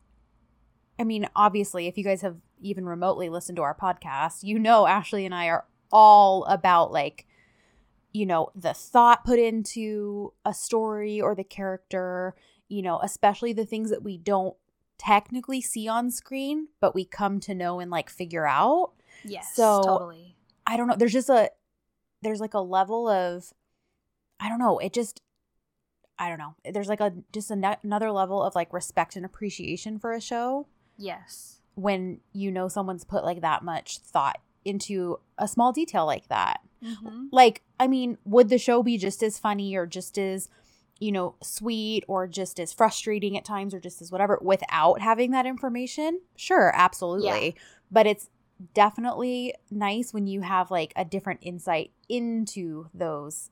I 0.98 1.04
mean, 1.04 1.28
obviously, 1.36 1.86
if 1.86 1.96
you 1.96 2.02
guys 2.04 2.22
have 2.22 2.36
even 2.60 2.86
remotely 2.86 3.28
listened 3.28 3.56
to 3.56 3.62
our 3.62 3.74
podcast, 3.74 4.42
you 4.42 4.58
know 4.58 4.86
Ashley 4.88 5.24
and 5.24 5.34
I 5.34 5.46
are 5.46 5.64
all 5.92 6.44
about 6.46 6.90
like, 6.92 7.24
you 8.12 8.26
know, 8.26 8.50
the 8.54 8.74
thought 8.74 9.24
put 9.24 9.38
into 9.38 10.32
a 10.44 10.54
story 10.54 11.20
or 11.20 11.34
the 11.34 11.44
character, 11.44 12.34
you 12.68 12.82
know, 12.82 12.98
especially 13.02 13.52
the 13.52 13.66
things 13.66 13.90
that 13.90 14.02
we 14.02 14.16
don't 14.18 14.56
technically 14.98 15.60
see 15.60 15.86
on 15.88 16.10
screen, 16.10 16.68
but 16.80 16.94
we 16.94 17.04
come 17.04 17.38
to 17.40 17.54
know 17.54 17.80
and 17.80 17.90
like 17.90 18.10
figure 18.10 18.46
out. 18.46 18.92
Yes, 19.24 19.54
So- 19.54 19.82
totally. 19.82 20.36
I 20.66 20.76
don't 20.76 20.86
know. 20.86 20.96
There's 20.96 21.12
just 21.14 21.28
a 21.30 21.50
there's 22.20 22.40
like 22.40 22.52
a 22.54 22.60
level 22.60 23.08
of 23.08 23.52
I 24.40 24.48
don't 24.48 24.58
know. 24.58 24.78
It 24.78 24.92
just 24.92 25.22
I 26.18 26.28
don't 26.28 26.38
know. 26.38 26.54
There's 26.72 26.88
like 26.88 27.00
a 27.00 27.12
just 27.32 27.50
another 27.50 28.10
level 28.12 28.42
of 28.42 28.54
like 28.54 28.72
respect 28.72 29.16
and 29.16 29.24
appreciation 29.24 29.98
for 29.98 30.12
a 30.12 30.20
show 30.20 30.66
Yes. 30.98 31.60
when 31.74 32.20
you 32.32 32.50
know 32.50 32.68
someone's 32.68 33.04
put 33.04 33.24
like 33.24 33.40
that 33.40 33.62
much 33.62 33.98
thought 33.98 34.40
into 34.64 35.20
a 35.38 35.46
small 35.48 35.72
detail 35.72 36.04
like 36.04 36.28
that. 36.28 36.60
Mm-hmm. 36.84 37.26
Like, 37.32 37.62
I 37.78 37.86
mean, 37.88 38.18
would 38.24 38.48
the 38.48 38.58
show 38.58 38.82
be 38.82 38.98
just 38.98 39.22
as 39.22 39.38
funny 39.38 39.76
or 39.76 39.86
just 39.86 40.18
as 40.18 40.48
you 41.00 41.12
know, 41.12 41.36
sweet 41.42 42.04
or 42.08 42.26
just 42.26 42.58
as 42.58 42.72
frustrating 42.72 43.36
at 43.36 43.44
times 43.44 43.72
or 43.72 43.80
just 43.80 44.02
as 44.02 44.10
whatever 44.10 44.38
without 44.42 45.00
having 45.00 45.30
that 45.30 45.46
information? 45.46 46.20
Sure, 46.36 46.72
absolutely. 46.74 47.54
But 47.90 48.06
it's 48.06 48.28
definitely 48.74 49.54
nice 49.70 50.12
when 50.12 50.26
you 50.26 50.40
have 50.40 50.70
like 50.70 50.92
a 50.96 51.04
different 51.04 51.40
insight 51.42 51.92
into 52.08 52.88
those 52.92 53.50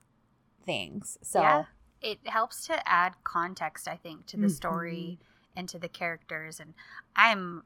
things. 0.64 1.18
So, 1.23 1.40
yeah, 1.40 1.64
it 2.02 2.18
helps 2.26 2.66
to 2.66 2.88
add 2.88 3.14
context, 3.23 3.87
I 3.87 3.97
think, 3.97 4.26
to 4.26 4.37
the 4.37 4.49
Mhm. 4.49 4.50
story 4.50 5.18
and 5.54 5.68
to 5.68 5.78
the 5.78 5.88
characters. 5.88 6.59
And 6.59 6.75
I'm 7.14 7.62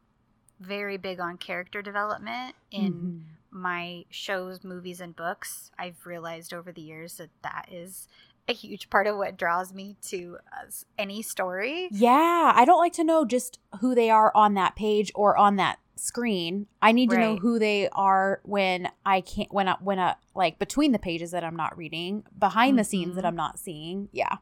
very 0.60 0.98
big 0.98 1.20
on 1.20 1.38
character 1.38 1.80
development 1.80 2.54
in 2.70 2.92
Mhm. 2.92 3.22
My 3.50 4.04
shows, 4.10 4.64
movies, 4.64 5.00
and 5.00 5.14
books. 5.14 5.70
I've 5.78 6.06
realized 6.06 6.52
over 6.52 6.72
the 6.72 6.80
years 6.82 7.16
that 7.16 7.30
that 7.42 7.68
is 7.70 8.08
a 8.48 8.52
huge 8.52 8.90
part 8.90 9.06
of 9.06 9.16
what 9.16 9.36
draws 9.36 9.72
me 9.72 9.96
to 10.08 10.38
uh, 10.52 10.70
any 10.98 11.22
story. 11.22 11.88
Yeah, 11.92 12.52
I 12.54 12.64
don't 12.64 12.78
like 12.78 12.94
to 12.94 13.04
know 13.04 13.24
just 13.24 13.58
who 13.80 13.94
they 13.94 14.10
are 14.10 14.32
on 14.34 14.54
that 14.54 14.76
page 14.76 15.12
or 15.14 15.36
on 15.36 15.56
that 15.56 15.78
screen. 15.96 16.66
I 16.80 16.92
need 16.92 17.10
to 17.10 17.18
know 17.18 17.36
who 17.36 17.58
they 17.58 17.88
are 17.90 18.40
when 18.44 18.88
I 19.04 19.20
can't 19.20 19.52
when 19.52 19.68
I 19.68 19.76
when 19.80 19.98
I 19.98 20.16
like 20.34 20.58
between 20.58 20.92
the 20.92 20.98
pages 20.98 21.30
that 21.32 21.44
I'm 21.44 21.56
not 21.56 21.76
reading, 21.76 22.24
behind 22.38 22.78
the 22.78 22.84
scenes 22.84 23.16
that 23.16 23.24
Mhm. 23.24 23.28
I'm 23.28 23.36
not 23.36 23.58
seeing. 23.58 24.08
Yeah. 24.12 24.36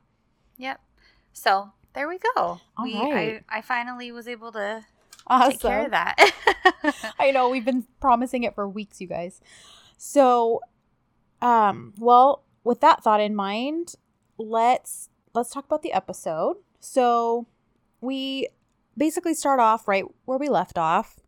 Yep. 0.57 0.81
So 1.33 1.73
there 1.95 2.09
we 2.09 2.19
go. 2.19 2.31
All 2.37 2.63
we, 2.83 2.95
right. 2.95 3.45
I, 3.49 3.59
I 3.59 3.61
finally 3.61 4.13
was 4.13 4.29
able 4.29 4.53
to 4.53 4.85
Awesome. 5.29 5.53
take 5.53 5.61
care 5.61 5.85
of 5.85 5.91
that. 5.93 7.15
I 7.19 7.31
know 7.31 7.49
we've 7.49 7.65
been 7.65 7.85
promising 8.01 8.45
it 8.45 8.55
for 8.55 8.69
weeks, 8.69 9.01
you 9.01 9.07
guys. 9.07 9.41
So, 9.97 10.61
um, 11.43 11.95
well, 11.99 12.45
with 12.65 12.81
that 12.81 13.03
thought 13.03 13.21
in 13.21 13.35
mind, 13.35 13.95
let's 14.39 15.09
let's 15.35 15.51
talk 15.51 15.65
about 15.65 15.83
the 15.83 15.93
episode. 15.93 16.57
So, 16.81 17.47
we 18.01 18.49
basically 18.97 19.35
start 19.35 19.61
off 19.61 19.87
right 19.87 20.05
where 20.25 20.39
we 20.39 20.49
left 20.49 20.79
off, 20.79 21.19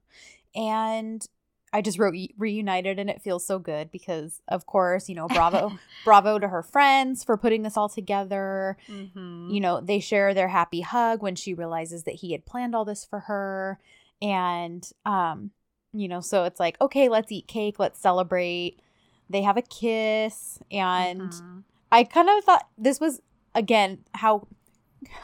and 0.55 1.27
I 1.73 1.83
just 1.83 1.99
wrote 1.99 2.15
reunited, 2.37 2.99
and 2.99 3.09
it 3.09 3.23
feels 3.23 3.47
so 3.47 3.59
good 3.59 3.91
because, 3.91 4.41
of 4.49 4.67
course, 4.67 5.09
you 5.09 5.15
know, 5.15 5.29
bravo, 5.37 5.79
bravo 6.05 6.39
to 6.39 6.49
her 6.49 6.63
friends 6.63 7.23
for 7.25 7.37
putting 7.37 7.63
this 7.63 7.77
all 7.77 7.89
together 7.89 8.77
Mhm. 8.89 9.51
you 9.53 9.61
know, 9.61 9.81
they 9.81 10.01
share 10.01 10.33
their 10.35 10.49
happy 10.49 10.81
hug 10.81 11.23
when 11.23 11.35
she 11.35 11.55
realizes 11.55 12.05
that 12.05 12.17
he 12.17 12.33
had 12.33 12.47
planned 12.47 12.75
all 12.75 12.85
this 12.85 13.05
for 13.05 13.21
her. 13.21 13.79
And, 14.23 14.89
um, 15.05 15.51
you 15.93 16.09
know, 16.09 16.21
so 16.21 16.45
it's 16.45 16.61
like, 16.61 16.81
okay, 16.81 17.09
let's 17.09 17.33
eat 17.33 17.47
cake, 17.49 17.79
let's 17.79 17.99
celebrate. 18.01 18.81
They 19.29 19.43
have 19.43 19.57
a 19.57 19.63
kiss. 19.63 20.59
And 20.71 21.31
Mhm. 21.33 21.63
I 21.91 22.05
kind 22.05 22.29
of 22.29 22.45
thought 22.45 22.69
this 22.79 23.01
was, 23.01 23.23
again, 23.55 24.05
how, 24.15 24.47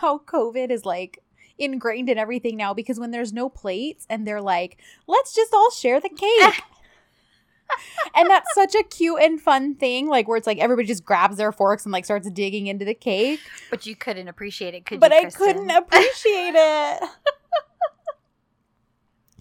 how 0.00 0.18
COVID 0.18 0.70
is 0.70 0.84
like 0.84 1.22
ingrained 1.58 2.08
in 2.08 2.18
everything 2.18 2.56
now 2.56 2.74
because 2.74 2.98
when 2.98 3.10
there's 3.10 3.32
no 3.32 3.48
plates 3.48 4.06
and 4.08 4.26
they're 4.26 4.42
like, 4.42 4.78
let's 5.06 5.34
just 5.34 5.52
all 5.54 5.70
share 5.70 6.00
the 6.00 6.08
cake. 6.08 6.62
and 8.14 8.30
that's 8.30 8.52
such 8.54 8.74
a 8.74 8.82
cute 8.82 9.20
and 9.20 9.40
fun 9.40 9.74
thing, 9.74 10.08
like 10.08 10.28
where 10.28 10.36
it's 10.36 10.46
like 10.46 10.58
everybody 10.58 10.86
just 10.86 11.04
grabs 11.04 11.36
their 11.36 11.52
forks 11.52 11.84
and 11.84 11.92
like 11.92 12.04
starts 12.04 12.30
digging 12.30 12.66
into 12.66 12.84
the 12.84 12.94
cake 12.94 13.40
But 13.70 13.86
you 13.86 13.96
couldn't 13.96 14.28
appreciate 14.28 14.74
it, 14.74 14.86
could 14.86 15.00
but 15.00 15.10
you? 15.12 15.18
I 15.18 15.30
couldn't 15.30 15.70
appreciate 15.70 16.54
it. 16.54 17.02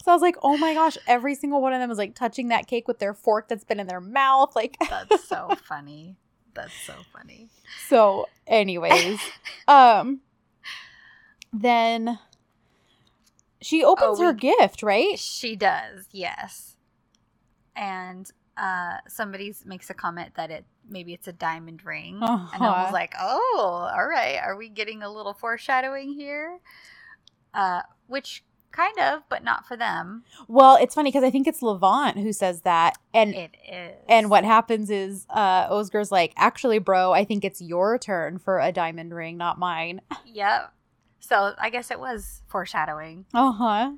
so 0.02 0.10
I 0.10 0.14
was 0.14 0.22
like, 0.22 0.36
oh 0.42 0.56
my 0.56 0.74
gosh, 0.74 0.96
every 1.06 1.34
single 1.34 1.60
one 1.60 1.72
of 1.72 1.80
them 1.80 1.88
was 1.88 1.98
like 1.98 2.14
touching 2.14 2.48
that 2.48 2.66
cake 2.66 2.86
with 2.88 2.98
their 2.98 3.14
fork 3.14 3.48
that's 3.48 3.64
been 3.64 3.80
in 3.80 3.86
their 3.86 4.00
mouth. 4.00 4.54
Like, 4.54 4.76
That's 4.88 5.28
so 5.28 5.50
funny. 5.64 6.16
That's 6.54 6.72
so 6.86 6.94
funny. 7.12 7.48
so, 7.88 8.26
anyways, 8.46 9.20
um, 9.68 10.20
then 11.52 12.18
she 13.60 13.82
opens 13.84 14.18
Oh, 14.20 14.24
her 14.24 14.32
gift, 14.32 14.82
right? 14.82 15.18
She 15.18 15.56
does, 15.56 16.06
yes. 16.12 16.76
And 17.74 18.30
uh 18.56 18.98
somebody 19.06 19.54
makes 19.66 19.90
a 19.90 19.94
comment 19.94 20.32
that 20.36 20.50
it 20.50 20.64
maybe 20.88 21.12
it's 21.12 21.28
a 21.28 21.32
diamond 21.32 21.84
ring. 21.84 22.16
And 22.22 22.64
I 22.64 22.68
Uh-huh. 22.68 22.84
was 22.84 22.92
like, 22.92 23.14
"Oh, 23.20 23.90
all 23.94 24.06
right. 24.08 24.38
Are 24.42 24.56
we 24.56 24.68
getting 24.70 25.02
a 25.02 25.10
little 25.12 25.34
foreshadowing 25.34 26.12
here?" 26.12 26.58
Uh 27.54 27.82
which 28.06 28.44
Kind 28.72 28.98
of, 28.98 29.22
but 29.30 29.42
not 29.42 29.64
for 29.66 29.74
them. 29.74 30.24
Well, 30.48 30.76
it's 30.78 30.94
funny 30.94 31.08
because 31.08 31.24
I 31.24 31.30
think 31.30 31.46
it's 31.46 31.62
Levent 31.62 32.18
who 32.18 32.30
says 32.30 32.60
that, 32.62 32.98
and 33.14 33.34
It 33.34 33.56
is. 33.66 33.94
and 34.06 34.28
what 34.28 34.44
happens 34.44 34.90
is 34.90 35.24
uh 35.30 35.66
Oscar's 35.70 36.12
like, 36.12 36.34
actually, 36.36 36.78
bro, 36.78 37.10
I 37.12 37.24
think 37.24 37.42
it's 37.42 37.62
your 37.62 37.96
turn 37.98 38.36
for 38.38 38.58
a 38.60 38.72
diamond 38.72 39.14
ring, 39.14 39.38
not 39.38 39.58
mine. 39.58 40.02
Yep. 40.26 40.74
So 41.26 41.54
I 41.58 41.70
guess 41.70 41.90
it 41.90 41.98
was 41.98 42.42
foreshadowing. 42.46 43.26
Uh 43.34 43.52
huh. 43.52 43.92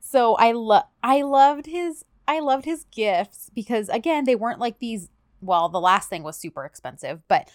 So 0.00 0.34
I 0.36 0.52
love 0.52 0.84
I 1.02 1.22
loved 1.22 1.66
his 1.66 2.04
I 2.28 2.40
loved 2.40 2.64
his 2.64 2.84
gifts 2.90 3.50
because 3.54 3.88
again 3.88 4.24
they 4.24 4.34
weren't 4.34 4.60
like 4.60 4.78
these. 4.78 5.08
Well, 5.40 5.68
the 5.68 5.80
last 5.80 6.08
thing 6.08 6.22
was 6.22 6.36
super 6.36 6.64
expensive, 6.64 7.20
but 7.28 7.48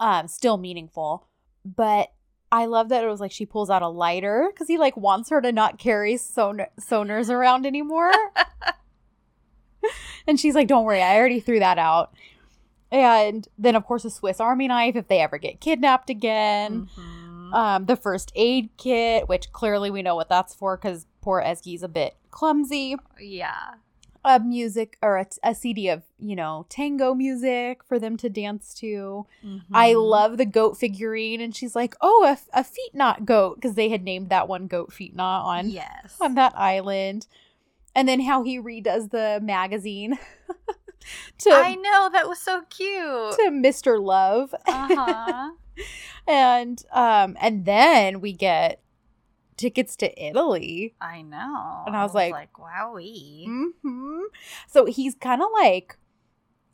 um, 0.00 0.26
still 0.26 0.56
meaningful. 0.56 1.26
But 1.64 2.12
I 2.50 2.66
love 2.66 2.88
that 2.88 3.04
it 3.04 3.08
was 3.08 3.20
like 3.20 3.30
she 3.30 3.46
pulls 3.46 3.70
out 3.70 3.82
a 3.82 3.88
lighter 3.88 4.48
because 4.52 4.66
he 4.66 4.78
like 4.78 4.96
wants 4.96 5.30
her 5.30 5.40
to 5.40 5.52
not 5.52 5.78
carry 5.78 6.16
son- 6.16 6.66
sonars 6.80 7.30
around 7.30 7.66
anymore. 7.66 8.12
and 10.26 10.40
she's 10.40 10.54
like, 10.54 10.66
"Don't 10.66 10.84
worry, 10.84 11.02
I 11.02 11.16
already 11.16 11.40
threw 11.40 11.60
that 11.60 11.78
out." 11.78 12.12
And 12.90 13.46
then 13.56 13.76
of 13.76 13.84
course 13.84 14.04
a 14.04 14.10
Swiss 14.10 14.40
Army 14.40 14.66
knife 14.66 14.96
if 14.96 15.06
they 15.06 15.20
ever 15.20 15.38
get 15.38 15.60
kidnapped 15.60 16.10
again 16.10 16.88
Mhm. 17.50 17.54
um, 17.54 17.86
the 17.86 17.96
first 17.96 18.32
aid 18.34 18.70
kit, 18.76 19.28
which 19.28 19.52
clearly 19.52 19.90
we 19.90 20.02
know 20.02 20.14
what 20.16 20.28
that's 20.28 20.54
for 20.54 20.76
because 20.76 21.06
poor 21.20 21.42
Ezgi's 21.42 21.82
a 21.82 21.88
bit 21.88 22.16
clumsy. 22.30 22.96
yeah. 23.20 23.74
A 24.22 24.38
music 24.38 24.98
or 25.00 25.16
a, 25.16 25.26
a 25.42 25.54
CD 25.54 25.88
of 25.88 26.02
you 26.18 26.36
know 26.36 26.66
tango 26.68 27.14
music 27.14 27.82
for 27.82 27.98
them 27.98 28.18
to 28.18 28.28
dance 28.28 28.74
to. 28.74 29.24
I 29.72 29.92
Mhm. 29.94 30.10
love 30.10 30.36
the 30.36 30.44
goat 30.44 30.76
figurine, 30.76 31.40
and 31.40 31.56
she's 31.56 31.74
like, 31.74 31.94
"Oh, 32.02 32.24
a, 32.26 32.58
a 32.58 32.62
feet 32.62 32.94
knot 32.94 33.24
goat," 33.24 33.54
because 33.54 33.76
they 33.76 33.88
had 33.88 34.04
named 34.04 34.28
that 34.28 34.46
one 34.46 34.66
goat 34.66 34.92
feet 34.92 35.16
knot 35.16 35.46
on 35.46 35.70
Yes. 35.70 36.18
on 36.20 36.34
that 36.34 36.52
island. 36.54 37.26
And 37.94 38.06
then 38.06 38.20
how 38.20 38.42
he 38.42 38.58
redoes 38.60 39.10
the 39.10 39.40
magazine 39.42 40.18
to 41.38 41.50
I 41.50 41.74
know 41.76 42.10
that 42.12 42.28
was 42.28 42.38
so 42.40 42.60
cute. 42.68 43.32
to 43.38 43.50
Mr. 43.50 43.98
Love. 44.00 44.54
Uh-huh. 44.66 45.52
and 46.26 46.84
um 46.92 47.36
and 47.40 47.64
then 47.64 48.20
we 48.20 48.32
get 48.32 48.82
tickets 49.56 49.94
to 49.96 50.22
Italy. 50.26 50.94
I 51.00 51.20
know. 51.22 51.82
And 51.86 51.94
I 51.94 52.02
was 52.02 52.14
like- 52.14 52.32
like, 52.32 52.52
wowie. 52.54 53.44
hmm 53.82 54.20
So 54.68 54.86
he's 54.86 55.14
kind 55.14 55.42
of 55.42 55.48
like, 55.52 55.98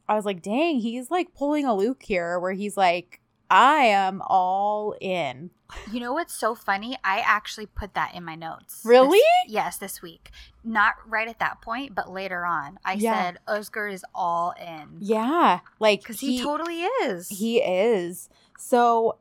I 0.08 0.14
was 0.14 0.24
like, 0.24 0.40
dang, 0.40 0.78
he's 0.78 1.10
like 1.10 1.34
pulling 1.34 1.64
a 1.64 1.74
Luke 1.74 2.04
here, 2.04 2.38
where 2.38 2.52
he's 2.52 2.76
like, 2.76 3.20
I 3.50 3.78
am 3.86 4.22
all 4.24 4.94
in. 5.00 5.50
You 5.90 5.98
know 5.98 6.12
what's 6.12 6.32
so 6.34 6.54
funny? 6.54 6.96
I 7.02 7.18
actually 7.18 7.66
put 7.66 7.94
that 7.94 8.14
in 8.14 8.24
my 8.24 8.36
notes. 8.36 8.82
Really? 8.84 9.18
This- 9.18 9.52
yes, 9.52 9.78
this 9.78 10.00
week. 10.00 10.30
Not 10.62 10.94
right 11.08 11.26
at 11.26 11.40
that 11.40 11.60
point, 11.60 11.92
but 11.92 12.08
later 12.08 12.44
on. 12.46 12.78
I 12.84 12.92
Yeah. 12.92 13.14
said 13.20 13.38
Oscar 13.48 13.88
is 13.88 14.04
all 14.14 14.54
in. 14.60 14.98
Yeah, 15.00 15.58
like 15.80 16.02
Because 16.02 16.20
he, 16.20 16.40
totally 16.40 16.82
is. 16.82 17.28
he 17.28 17.58
is. 17.60 18.28
So, 18.58 19.18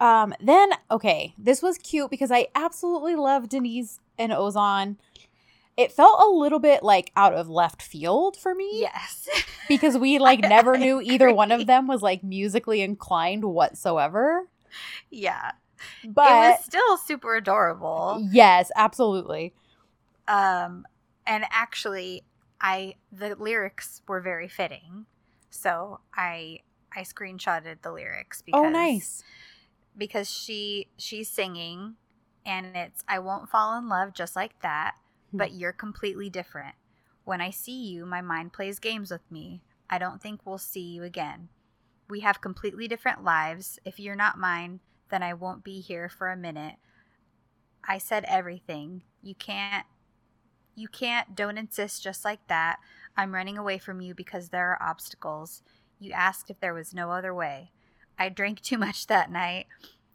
um, 0.00 0.34
then 0.40 0.70
okay, 0.90 1.34
this 1.38 1.62
was 1.62 1.78
cute 1.78 2.10
because 2.10 2.30
I 2.30 2.48
absolutely 2.54 3.14
love 3.14 3.48
Denise 3.48 4.00
and 4.18 4.32
Ozan. 4.32 4.96
It 5.76 5.90
felt 5.90 6.20
a 6.20 6.28
little 6.28 6.58
bit 6.58 6.82
like 6.82 7.12
out 7.16 7.32
of 7.34 7.48
left 7.48 7.80
field 7.80 8.36
for 8.36 8.54
me. 8.54 8.80
Yes. 8.80 9.28
because 9.68 9.96
we 9.96 10.18
like 10.18 10.40
never 10.40 10.76
knew 10.76 11.00
either 11.00 11.32
one 11.32 11.50
of 11.50 11.66
them 11.66 11.86
was 11.86 12.02
like 12.02 12.22
musically 12.22 12.82
inclined 12.82 13.44
whatsoever. 13.44 14.48
yeah. 15.10 15.52
But 16.06 16.28
it 16.28 16.34
was 16.34 16.64
still 16.64 16.96
super 16.98 17.36
adorable. 17.36 18.26
yes, 18.30 18.70
absolutely. 18.76 19.52
Um, 20.28 20.86
and 21.26 21.44
actually, 21.50 22.24
I 22.60 22.94
the 23.10 23.34
lyrics 23.34 24.02
were 24.06 24.20
very 24.20 24.48
fitting, 24.48 25.06
so 25.50 26.00
I 26.14 26.60
I 26.94 27.02
screenshotted 27.02 27.82
the 27.82 27.92
lyrics 27.92 28.42
because 28.42 28.60
Oh, 28.60 28.68
nice. 28.68 29.24
because 29.96 30.30
she 30.30 30.88
she's 30.96 31.28
singing, 31.28 31.96
and 32.44 32.76
it's 32.76 33.04
I 33.08 33.18
won't 33.18 33.48
fall 33.48 33.76
in 33.78 33.88
love 33.88 34.14
just 34.14 34.36
like 34.36 34.60
that, 34.62 34.96
Hmm. 35.32 35.38
but 35.38 35.52
you're 35.52 35.72
completely 35.72 36.30
different. 36.30 36.74
When 37.24 37.40
I 37.40 37.50
see 37.50 37.86
you, 37.86 38.06
my 38.06 38.20
mind 38.20 38.52
plays 38.52 38.78
games 38.78 39.10
with 39.10 39.30
me. 39.30 39.62
I 39.90 39.98
don't 39.98 40.20
think 40.22 40.40
we'll 40.44 40.58
see 40.58 40.80
you 40.80 41.02
again. 41.04 41.48
We 42.08 42.20
have 42.20 42.40
completely 42.40 42.88
different 42.88 43.24
lives. 43.24 43.78
If 43.84 44.00
you're 44.00 44.16
not 44.16 44.38
mine, 44.38 44.80
then 45.10 45.22
I 45.22 45.34
won't 45.34 45.64
be 45.64 45.80
here 45.80 46.08
for 46.08 46.30
a 46.30 46.36
minute. 46.36 46.76
I 47.84 47.98
said 47.98 48.24
everything. 48.26 49.02
You 49.22 49.34
can't 49.34 49.86
you 50.74 50.88
can't 50.88 51.34
don't 51.36 51.58
insist 51.58 52.02
just 52.02 52.24
like 52.24 52.46
that. 52.48 52.78
I'm 53.16 53.34
running 53.34 53.58
away 53.58 53.78
from 53.78 54.00
you 54.00 54.14
because 54.14 54.48
there 54.50 54.70
are 54.70 54.82
obstacles. 54.82 55.62
You 56.02 56.12
asked 56.12 56.50
if 56.50 56.60
there 56.60 56.74
was 56.74 56.92
no 56.94 57.10
other 57.10 57.34
way. 57.34 57.70
I 58.18 58.28
drank 58.28 58.60
too 58.60 58.78
much 58.78 59.06
that 59.06 59.30
night. 59.30 59.66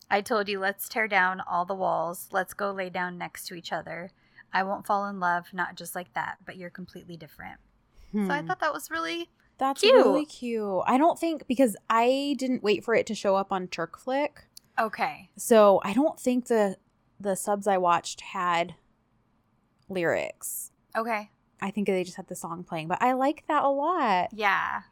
I 0.10 0.22
told 0.22 0.48
you 0.48 0.60
let's 0.60 0.88
tear 0.88 1.08
down 1.08 1.42
all 1.42 1.66
the 1.66 1.76
walls. 1.76 2.28
Let's 2.32 2.54
go 2.54 2.72
lay 2.72 2.90
down 2.90 3.18
next 3.18 3.48
to 3.48 3.56
each 3.56 3.72
other. 3.74 4.12
I 4.54 4.64
won't 4.64 4.86
fall 4.88 5.08
in 5.08 5.20
love 5.20 5.48
not 5.54 5.76
just 5.76 5.96
like 5.96 6.14
that, 6.14 6.38
but 6.46 6.56
you're 6.58 6.70
completely 6.70 7.18
different. 7.18 7.60
So 8.14 8.30
I 8.32 8.40
Hmm. 8.42 8.48
thought 8.48 8.62
that 8.62 8.74
was 8.74 8.90
really 8.90 9.30
That's 9.58 9.82
cute. 9.82 9.94
really 9.96 10.26
cute. 10.26 10.84
I 10.86 10.98
don't 10.98 11.20
think 11.20 11.46
because 11.48 11.76
I 11.90 12.36
didn't 12.40 12.64
wait 12.64 12.84
for 12.86 12.96
it 12.96 13.06
to 13.08 13.16
show 13.16 13.36
up 13.36 13.52
on 13.52 13.68
Turk 13.68 13.98
Flick. 14.00 14.46
okay. 14.80 15.30
So 15.36 15.82
I 15.84 15.94
don't 15.94 16.20
think 16.20 16.48
the 16.48 16.78
the 17.20 17.36
subs 17.36 17.68
I 17.68 17.78
watched 17.78 18.22
had 18.22 18.76
lyrics. 19.90 20.72
Okay. 20.96 21.30
I 21.62 21.72
think 21.72 21.88
they 21.88 22.04
just 22.04 22.18
had 22.18 22.28
the 22.28 22.36
song 22.36 22.64
playing, 22.64 22.88
but 22.88 23.02
I 23.02 23.14
like 23.14 23.46
that 23.48 23.64
a 23.64 23.70
lot. 23.70 24.30
Yeah. 24.34 24.84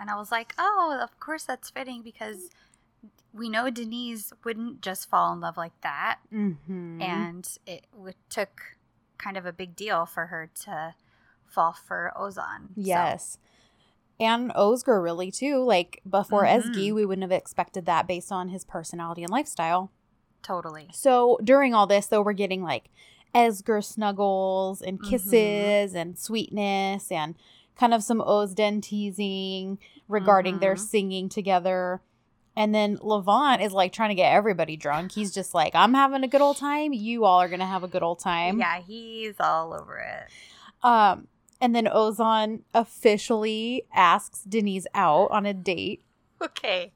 And 0.00 0.10
I 0.10 0.16
was 0.16 0.32
like, 0.32 0.54
oh, 0.58 0.98
of 1.02 1.18
course 1.20 1.44
that's 1.44 1.70
fitting 1.70 2.02
because 2.02 2.50
we 3.32 3.48
know 3.48 3.70
Denise 3.70 4.32
wouldn't 4.44 4.80
just 4.82 5.08
fall 5.08 5.32
in 5.32 5.40
love 5.40 5.56
like 5.56 5.78
that. 5.82 6.18
Mm-hmm. 6.32 7.00
And 7.00 7.48
it 7.66 7.86
w- 7.92 8.14
took 8.28 8.76
kind 9.18 9.36
of 9.36 9.46
a 9.46 9.52
big 9.52 9.76
deal 9.76 10.04
for 10.06 10.26
her 10.26 10.50
to 10.64 10.94
fall 11.46 11.72
for 11.72 12.12
Ozan. 12.16 12.68
So, 12.68 12.72
yes. 12.76 13.38
And 14.20 14.52
Oscar 14.54 15.00
really 15.00 15.30
too. 15.30 15.62
Like 15.64 16.00
before 16.08 16.44
Mhm. 16.44 16.62
Ezgi, 16.62 16.92
we 16.92 17.06
wouldn't 17.06 17.22
have 17.22 17.32
expected 17.32 17.86
that 17.86 18.06
based 18.06 18.30
on 18.32 18.48
his 18.48 18.64
personality 18.64 19.22
and 19.22 19.30
lifestyle. 19.32 19.90
totally. 20.44 20.88
So 20.92 21.38
during 21.44 21.72
all 21.72 21.86
this, 21.86 22.08
though, 22.08 22.20
we're 22.20 22.32
getting 22.32 22.64
like 22.64 22.90
Esgar 23.32 23.82
snuggles 23.82 24.82
and 24.82 24.98
Mhm. 24.98 25.08
kisses 25.08 25.94
and 25.94 26.18
sweetness 26.18 27.12
and 27.12 27.36
kind 27.76 27.94
of 27.94 28.02
some 28.02 28.20
Ozden 28.20 28.82
teasing 28.82 29.78
regarding 30.08 30.58
their 30.58 30.74
Mhm. 30.74 30.78
singing 30.80 31.28
together. 31.28 32.02
And 32.54 32.74
then 32.74 32.98
Levent 33.00 33.62
is 33.62 33.72
like 33.72 33.92
trying 33.94 34.10
to 34.10 34.14
get 34.14 34.32
everybody 34.32 34.76
drunk. 34.76 35.12
He's 35.12 35.32
just 35.32 35.54
like, 35.54 35.74
I'm 35.74 35.94
having 35.94 36.22
a 36.22 36.28
good 36.28 36.42
old 36.42 36.58
time. 36.58 36.92
You 36.92 37.24
all 37.24 37.40
are 37.40 37.48
going 37.48 37.60
to 37.60 37.66
have 37.66 37.82
a 37.82 37.88
good 37.88 38.02
old 38.02 38.18
time. 38.18 38.58
Yeah, 38.58 38.80
he's 38.82 39.36
all 39.40 39.72
over 39.72 39.96
it. 39.98 40.28
Um, 40.86 41.28
and 41.62 41.74
then 41.74 41.86
Ozan 41.86 42.60
officially 42.74 43.84
asks 43.94 44.42
Denise 44.42 44.86
out 44.94 45.30
on 45.30 45.46
a 45.46 45.54
date. 45.54 46.04
Okay. 46.42 46.92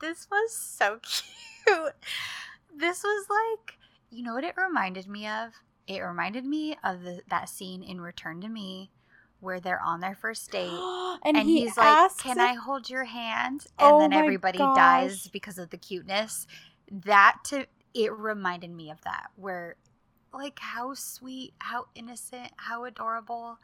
This 0.00 0.26
was 0.30 0.52
so 0.56 0.98
cute. 1.66 1.92
This 2.76 3.04
was 3.04 3.26
like, 3.30 3.78
you 4.10 4.24
know 4.24 4.34
what 4.34 4.42
it 4.44 4.54
reminded 4.56 5.06
me 5.06 5.28
of? 5.28 5.52
It 5.86 6.00
reminded 6.00 6.44
me 6.44 6.76
of 6.82 7.02
the, 7.02 7.20
that 7.30 7.48
scene 7.48 7.82
in 7.82 8.00
Return 8.00 8.40
to 8.40 8.48
Me 8.48 8.90
where 9.44 9.60
they're 9.60 9.80
on 9.82 10.00
their 10.00 10.14
first 10.16 10.50
date. 10.50 10.68
and, 11.24 11.36
and, 11.36 11.48
he 11.48 11.60
he's 11.60 11.76
like, 11.76 12.16
"Can 12.18 12.40
I 12.40 12.54
hold 12.54 12.90
your 12.90 13.04
hand?" 13.04 13.66
And 13.78 13.94
Oh 13.94 13.98
then 14.00 14.12
everybody 14.12 14.58
dies 14.58 15.28
because 15.32 15.58
of 15.58 15.70
the 15.70 15.76
cuteness. 15.76 16.46
That 16.90 17.38
to 17.46 17.66
it 17.94 18.12
reminded 18.12 18.70
me 18.70 18.90
of 18.90 19.00
that, 19.02 19.28
where 19.36 19.76
like 20.32 20.58
how 20.58 20.94
sweet, 20.94 21.54
how 21.60 21.86
innocent, 21.94 22.50
how 22.56 22.84
adorable. 22.84 23.58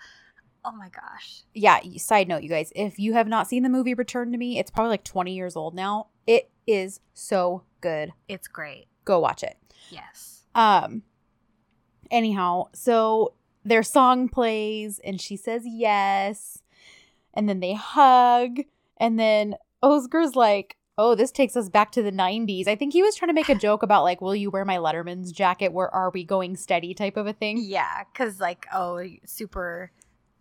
Oh 0.65 0.73
my 0.73 0.89
gosh! 0.91 1.43
yeah 1.55 1.81
side 1.97 2.29
note 2.29 2.43
you 2.43 2.49
guys 2.51 2.71
if 2.77 2.99
you 2.99 3.15
have 3.15 3.27
not 3.27 3.49
seen 3.49 3.63
the 3.63 3.69
movie 3.71 3.95
return 3.95 4.31
to 4.31 4.37
me 4.39 4.59
it's 4.59 4.71
probably 4.71 4.91
like 4.91 5.05
20 5.05 5.35
years 5.35 5.57
old 5.57 5.75
now 5.75 6.09
it 6.27 6.51
is 6.67 7.01
so 7.15 7.63
good 7.81 8.13
It's 8.29 8.47
great. 8.47 8.87
go 9.07 9.19
watch 9.19 9.43
it 9.43 9.57
Yes. 9.91 10.45
um 10.55 11.03
anyhow 12.11 12.67
so 12.75 13.33
their 13.65 13.83
song 13.83 14.29
plays 14.29 15.01
and 15.05 15.21
she 15.21 15.37
says 15.37 15.63
yes 15.67 16.63
and 17.35 17.49
then 17.49 17.61
they 17.61 17.75
hug 17.75 18.61
and 18.97 19.19
then 19.19 19.55
oscar's 19.83 20.35
like 20.35 20.77
oh 20.99 21.15
this 21.15 21.31
takes 21.31 21.57
us 21.57 21.69
back 21.69 21.93
to 21.93 22.03
the 22.03 22.13
90s 22.13 22.67
i 22.67 22.75
think 22.75 22.93
he 22.93 23.03
was 23.03 23.15
trying 23.15 23.29
to 23.29 23.35
make 23.35 23.49
a 23.49 23.55
joke 23.55 23.83
about 23.83 24.03
like 24.03 24.21
will 24.21 24.35
you 24.35 24.51
wear 24.51 24.65
my 24.65 24.77
letterman's 24.77 25.33
jacket 25.33 25.73
where 25.73 25.93
are 25.95 26.11
we 26.11 26.25
going 26.25 26.57
steady 26.57 26.95
type 26.95 27.17
of 27.17 27.27
a 27.27 27.33
thing 27.33 27.59
Yeah, 27.71 28.05
because 28.13 28.41
like 28.41 28.67
oh, 28.75 29.01
super, 29.25 29.93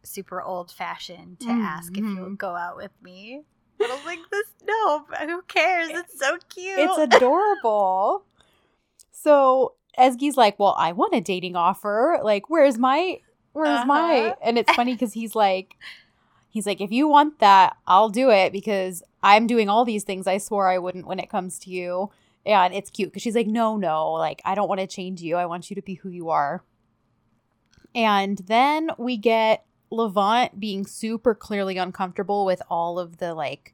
super 0.03 0.41
old 0.41 0.71
fashioned 0.71 1.39
to 1.41 1.49
ask 1.49 1.91
if 1.95 2.03
you'll 2.03 2.15
mm-hmm. 2.15 2.33
go 2.35 2.55
out 2.55 2.75
with 2.75 2.91
me. 3.03 3.43
But 3.77 3.91
I 3.91 3.95
was 3.95 4.05
like, 4.05 4.19
this 4.31 4.47
no, 4.65 5.05
but 5.09 5.29
who 5.29 5.41
cares? 5.43 5.89
It's 5.91 6.19
so 6.19 6.37
cute. 6.49 6.79
It's 6.79 6.97
adorable. 6.97 8.25
so 9.11 9.73
Ezgi's 9.99 10.37
like, 10.37 10.57
well, 10.57 10.75
I 10.77 10.91
want 10.93 11.13
a 11.13 11.21
dating 11.21 11.55
offer. 11.55 12.19
Like, 12.23 12.49
where's 12.49 12.77
my, 12.77 13.19
where's 13.53 13.85
my? 13.85 14.19
Uh-huh. 14.19 14.35
And 14.43 14.57
it's 14.57 14.71
funny 14.73 14.93
because 14.93 15.13
he's 15.13 15.35
like, 15.35 15.75
he's 16.49 16.65
like, 16.65 16.81
if 16.81 16.91
you 16.91 17.07
want 17.07 17.39
that, 17.39 17.77
I'll 17.85 18.09
do 18.09 18.29
it 18.29 18.51
because 18.51 19.03
I'm 19.21 19.47
doing 19.47 19.69
all 19.69 19.85
these 19.85 20.03
things 20.03 20.27
I 20.27 20.37
swore 20.37 20.69
I 20.69 20.77
wouldn't 20.77 21.07
when 21.07 21.19
it 21.19 21.29
comes 21.29 21.59
to 21.59 21.69
you. 21.69 22.09
And 22.45 22.73
it's 22.73 22.89
cute 22.89 23.09
because 23.09 23.21
she's 23.21 23.35
like, 23.35 23.47
no, 23.47 23.77
no, 23.77 24.13
like, 24.13 24.41
I 24.45 24.55
don't 24.55 24.69
want 24.69 24.81
to 24.81 24.87
change 24.87 25.21
you. 25.21 25.35
I 25.35 25.45
want 25.45 25.69
you 25.69 25.75
to 25.75 25.81
be 25.81 25.95
who 25.95 26.09
you 26.09 26.29
are. 26.29 26.63
And 27.93 28.37
then 28.39 28.91
we 28.97 29.17
get 29.17 29.65
Levent 29.91 30.59
being 30.59 30.85
super 30.85 31.33
clearly 31.33 31.77
uncomfortable 31.77 32.45
with 32.45 32.61
all 32.69 32.99
of 32.99 33.17
the 33.17 33.33
like 33.33 33.73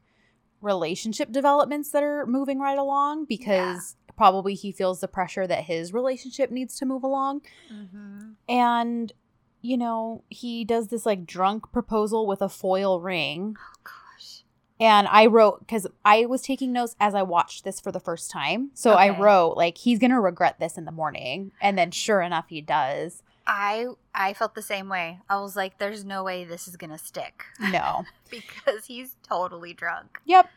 relationship 0.61 1.31
developments 1.31 1.91
that 1.91 2.03
are 2.03 2.25
moving 2.25 2.59
right 2.59 2.77
along 2.77 3.25
because 3.25 3.95
probably 4.15 4.53
he 4.53 4.71
feels 4.71 5.01
the 5.01 5.07
pressure 5.07 5.47
that 5.47 5.65
his 5.65 5.93
relationship 5.93 6.51
needs 6.51 6.77
to 6.77 6.85
move 6.85 7.03
along. 7.03 7.41
Mm-hmm. 7.71 8.31
And, 8.47 9.13
you 9.61 9.77
know, 9.77 10.23
he 10.29 10.63
does 10.65 10.87
this 10.87 11.05
like 11.05 11.25
drunk 11.25 11.71
proposal 11.71 12.27
with 12.27 12.41
a 12.41 12.49
foil 12.49 13.01
ring. 13.01 13.55
Oh 13.59 13.73
gosh. 13.83 14.43
And 14.79 15.07
I 15.07 15.25
wrote, 15.27 15.59
because 15.59 15.87
I 16.03 16.25
was 16.25 16.41
taking 16.41 16.73
notes 16.73 16.95
as 16.99 17.15
I 17.15 17.23
watched 17.23 17.63
this 17.63 17.79
for 17.79 17.91
the 17.91 17.99
first 17.99 18.29
time. 18.29 18.71
So 18.73 18.91
I 18.91 19.17
wrote, 19.17 19.55
like, 19.55 19.77
he's 19.77 19.99
going 19.99 20.11
to 20.11 20.19
regret 20.19 20.59
this 20.59 20.77
in 20.77 20.83
the 20.83 20.91
morning. 20.91 21.53
And 21.61 21.77
then 21.77 21.91
sure 21.91 22.21
enough, 22.21 22.45
he 22.49 22.61
does. 22.61 23.23
I 23.47 23.87
I 24.13 24.33
felt 24.33 24.55
the 24.55 24.61
same 24.61 24.89
way. 24.89 25.19
I 25.29 25.39
was 25.39 25.55
like, 25.55 25.77
"There's 25.77 26.03
no 26.03 26.23
way 26.23 26.45
this 26.45 26.67
is 26.67 26.77
gonna 26.77 26.97
stick," 26.97 27.43
No. 27.59 28.05
because 28.29 28.85
he's 28.85 29.17
totally 29.21 29.73
drunk. 29.73 30.19
Yep. 30.25 30.49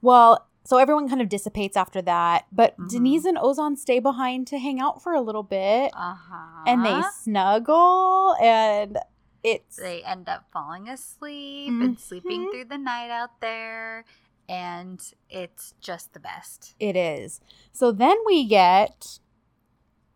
Well, 0.00 0.46
so 0.66 0.78
everyone 0.78 1.08
kind 1.08 1.22
of 1.22 1.28
dissipates 1.28 1.76
after 1.76 2.02
that. 2.02 2.46
But 2.52 2.76
Mhm. 2.76 2.90
Denise 2.90 3.24
and 3.24 3.38
Ozan 3.38 3.76
stay 3.78 3.98
behind 4.00 4.46
to 4.48 4.58
hang 4.58 4.80
out 4.80 5.02
for 5.02 5.12
a 5.14 5.20
little 5.20 5.42
bit. 5.42 5.92
Uh 5.94 6.14
huh. 6.14 6.62
And 6.66 6.84
they 6.84 7.00
snuggle. 7.22 8.34
And 8.40 8.98
it's. 9.42 9.76
they 9.76 10.02
end 10.02 10.28
up 10.28 10.46
falling 10.52 10.88
asleep 10.88 11.68
and 11.80 11.98
sleeping 12.00 12.46
Mhm. 12.46 12.50
through 12.50 12.64
the 12.64 12.78
night 12.78 13.10
out 13.10 13.40
there, 13.40 14.04
and 14.48 15.00
it's 15.30 15.74
just 15.80 16.12
the 16.14 16.20
best. 16.20 16.74
It 16.80 16.96
is. 16.96 17.40
So 17.72 17.92
then 17.92 18.16
we 18.26 18.44
get 18.44 19.20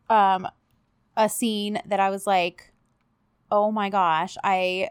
um 0.09 0.49
a 1.17 1.29
scene 1.29 1.81
that 1.87 2.01
I 2.01 2.11
was 2.11 2.27
like, 2.27 2.73
"Oh 3.51 3.71
my 3.71 3.89
gosh, 3.91 4.37
I 4.43 4.91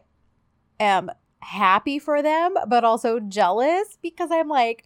am 0.80 1.12
happy 1.42 2.00
for 2.00 2.22
them, 2.22 2.56
but 2.68 2.84
also 2.84 3.20
jealous 3.20 3.98
because 4.02 4.30
I'm 4.32 4.48
like 4.48 4.86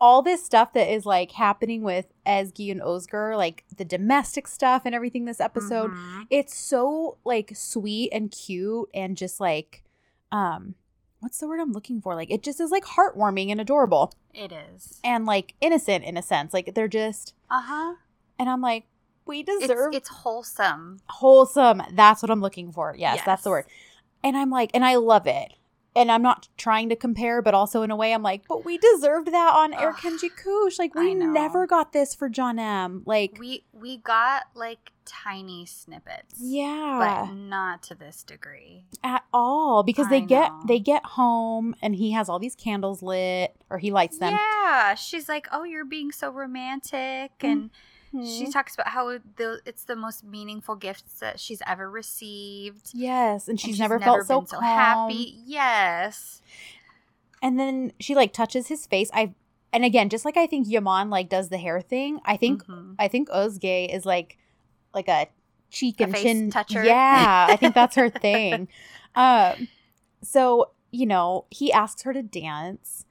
all 0.00 0.22
this 0.22 0.44
stuff 0.44 0.72
that 0.74 0.92
is 0.92 1.06
like 1.06 1.32
happening 1.32 1.82
with 1.82 2.06
Ezgi 2.26 2.70
and 2.70 2.82
Oscar, 2.82 3.36
like 3.36 3.64
the 3.76 3.84
domestic 3.84 4.46
stuff 4.48 4.82
and 4.84 4.94
everything 4.94 5.24
this 5.24 5.40
episode, 5.40 5.90
Mhm. 5.92 6.26
it's 6.30 6.56
so 6.56 7.16
like 7.24 7.52
sweet 7.54 8.10
and 8.12 8.30
cute 8.30 8.88
and 8.94 9.16
just 9.16 9.40
like 9.40 9.84
um 10.32 10.74
what's 11.20 11.38
the 11.38 11.48
word 11.48 11.60
I'm 11.60 11.72
looking 11.72 12.00
for? 12.02 12.14
Like 12.14 12.30
it 12.30 12.42
just 12.42 12.60
is 12.60 12.70
like 12.70 12.84
heartwarming 12.84 13.50
and 13.50 13.60
adorable 13.60 14.12
It 14.34 14.52
is. 14.52 15.00
and 15.02 15.24
like 15.24 15.54
innocent 15.60 16.04
in 16.04 16.16
a 16.18 16.22
sense. 16.22 16.52
Like 16.52 16.74
they're 16.74 16.88
just 16.88 17.32
Uh 17.50 17.62
huh. 17.62 17.94
and 18.38 18.50
I'm 18.50 18.60
like, 18.60 18.84
we 19.26 19.40
It's 19.40 19.60
deserve 19.60 19.94
it's 19.94 20.08
wholesome. 20.10 21.00
wholesome. 21.08 21.82
That's 21.92 22.20
what 22.22 22.30
I'm 22.30 22.42
looking 22.42 22.72
for. 22.72 22.94
Yes, 22.98 23.20
that's 23.24 23.42
the 23.44 23.50
word. 23.50 23.64
And 24.22 24.36
I'm 24.36 24.50
like, 24.50 24.70
and 24.74 24.84
I 24.84 24.96
love 24.96 25.26
it. 25.26 25.54
And 25.96 26.10
I'm 26.10 26.22
not 26.22 26.48
trying 26.56 26.88
to 26.88 26.96
compare, 26.96 27.40
but 27.40 27.54
also 27.54 27.82
in 27.82 27.90
a 27.92 27.96
way, 27.96 28.12
I'm 28.12 28.22
like, 28.22 28.48
but 28.48 28.64
we 28.64 28.78
deserved 28.78 29.28
that 29.28 29.54
on 29.54 29.72
Erkenci 29.72 30.28
Kuş. 30.28 30.78
Like, 30.78 30.94
we 30.94 31.14
never 31.14 31.66
got 31.66 31.92
this 31.92 32.14
for 32.14 32.28
CanEm. 32.28 33.02
Like, 33.06 33.36
We 33.38 33.64
we 33.72 33.98
got 33.98 34.44
like 34.54 34.90
tiny 35.04 35.66
snippets. 35.66 36.34
yeah, 36.38 37.26
But 37.26 37.34
not 37.34 37.82
to 37.84 37.94
this 37.94 38.22
degree. 38.24 38.84
at 39.04 39.22
all 39.32 39.82
because 39.82 40.08
they 40.08 40.16
I 40.16 40.20
get 40.20 40.50
they 40.66 40.80
get 40.80 41.04
home 41.04 41.74
and 41.82 41.94
he 41.94 42.12
has 42.12 42.28
all 42.28 42.38
these 42.38 42.54
candles 42.56 43.02
lit 43.02 43.54
or 43.70 43.78
he 43.78 43.92
lights 43.92 44.18
them. 44.18 44.32
Yeah, 44.32 44.94
she's 44.94 45.28
like, 45.28 45.46
"Oh, 45.52 45.62
you're 45.64 45.84
being 45.84 46.10
so 46.10 46.30
romantic," 46.30 47.32
and 47.40 47.64
mm-hmm. 47.64 47.76
She 48.22 48.46
Mhm. 48.46 48.52
talks 48.52 48.74
about 48.74 48.88
how 48.88 49.18
the, 49.36 49.60
it's 49.66 49.84
the 49.84 49.96
most 49.96 50.22
meaningful 50.24 50.76
gifts 50.76 51.18
that 51.20 51.40
she's 51.40 51.60
ever 51.66 51.90
received. 51.90 52.90
yes, 52.94 53.48
and 53.48 53.52
and 53.54 53.60
she's, 53.60 53.78
never, 53.78 53.98
felt 53.98 54.26
so, 54.26 54.42
calm. 54.42 54.62
happy. 54.62 55.38
Yes, 55.46 56.40
And 57.42 57.58
then 57.58 57.92
she 58.00 58.14
like 58.14 58.32
touches 58.32 58.68
his 58.68 58.86
face. 58.86 59.10
I 59.12 59.34
and 59.72 59.84
again, 59.84 60.08
just 60.08 60.24
like 60.24 60.36
I 60.36 60.46
think 60.46 60.68
Yaman 60.68 61.10
like 61.10 61.28
does 61.28 61.48
the 61.48 61.58
hair 61.58 61.80
thing, 61.80 62.20
I 62.24 62.36
think 62.36 62.64
Mhm. 62.66 62.94
I 62.98 63.08
think 63.08 63.28
Ozge 63.30 63.92
is 63.92 64.06
like 64.06 64.38
like 64.94 65.08
a 65.08 65.26
cheek 65.70 66.00
A 66.00 66.04
and 66.04 66.12
face 66.12 66.22
chin 66.22 66.50
toucher. 66.50 66.84
Yeah, 66.84 67.46
I 67.50 67.56
think 67.56 67.74
that's 67.74 67.96
her 67.96 68.08
thing. 68.26 68.68
Um 69.14 69.68
so, 70.22 70.70
you 70.90 71.04
know, 71.06 71.44
he 71.50 71.70
asks 71.72 72.02
her 72.02 72.12
to 72.14 72.22
dance 72.22 73.04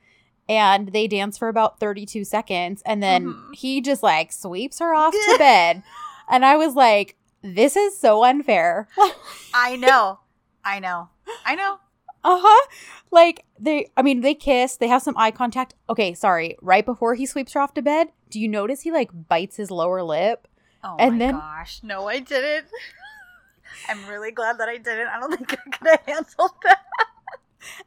and 0.49 0.89
they 0.89 1.07
dance 1.07 1.37
for 1.37 1.47
about 1.47 1.79
32 1.79 2.23
seconds 2.25 2.81
and 2.85 3.01
then 3.01 3.25
Mhm. 3.27 3.55
he 3.55 3.81
just 3.81 4.03
like 4.03 4.31
sweeps 4.31 4.79
her 4.79 4.93
off 4.93 5.13
to 5.13 5.35
bed. 5.39 5.83
And 6.29 6.45
I 6.45 6.55
was 6.57 6.75
like, 6.75 7.15
this 7.41 7.75
is 7.75 7.97
so 7.97 8.23
unfair. 8.23 8.87
I 9.53 9.75
know, 9.75 10.19
I 10.63 10.79
know, 10.79 11.09
I 11.45 11.55
know. 11.55 11.79
Uh-huh. 12.25 12.67
Like 13.11 13.45
they 13.59 13.91
I 13.97 14.01
mean, 14.01 14.21
they 14.21 14.33
kiss, 14.33 14.77
they 14.77 14.87
have 14.87 15.01
some 15.01 15.15
eye 15.17 15.31
contact. 15.31 15.75
Okay, 15.89 16.13
sorry. 16.13 16.55
Right 16.61 16.85
before 16.85 17.15
he 17.15 17.25
sweeps 17.25 17.53
her 17.53 17.59
off 17.59 17.73
to 17.75 17.81
bed, 17.81 18.07
do 18.29 18.39
you 18.39 18.47
notice 18.47 18.81
he 18.81 18.91
like 18.91 19.09
bites 19.27 19.57
his 19.57 19.69
lower 19.71 20.01
lip? 20.03 20.47
Oh 20.83 20.95
And 20.99 21.13
my 21.13 21.19
then- 21.25 21.33
gosh, 21.35 21.81
no, 21.83 22.07
I 22.07 22.19
didn't. 22.19 22.67
I'm 23.89 24.05
really 24.07 24.31
glad 24.31 24.57
that 24.59 24.69
I 24.69 24.77
didn't. 24.77 25.07
I 25.07 25.19
don't 25.19 25.35
think 25.35 25.53
I 25.53 25.69
could 25.69 25.87
have 25.87 25.99
handled 26.05 26.51
that. 26.63 26.79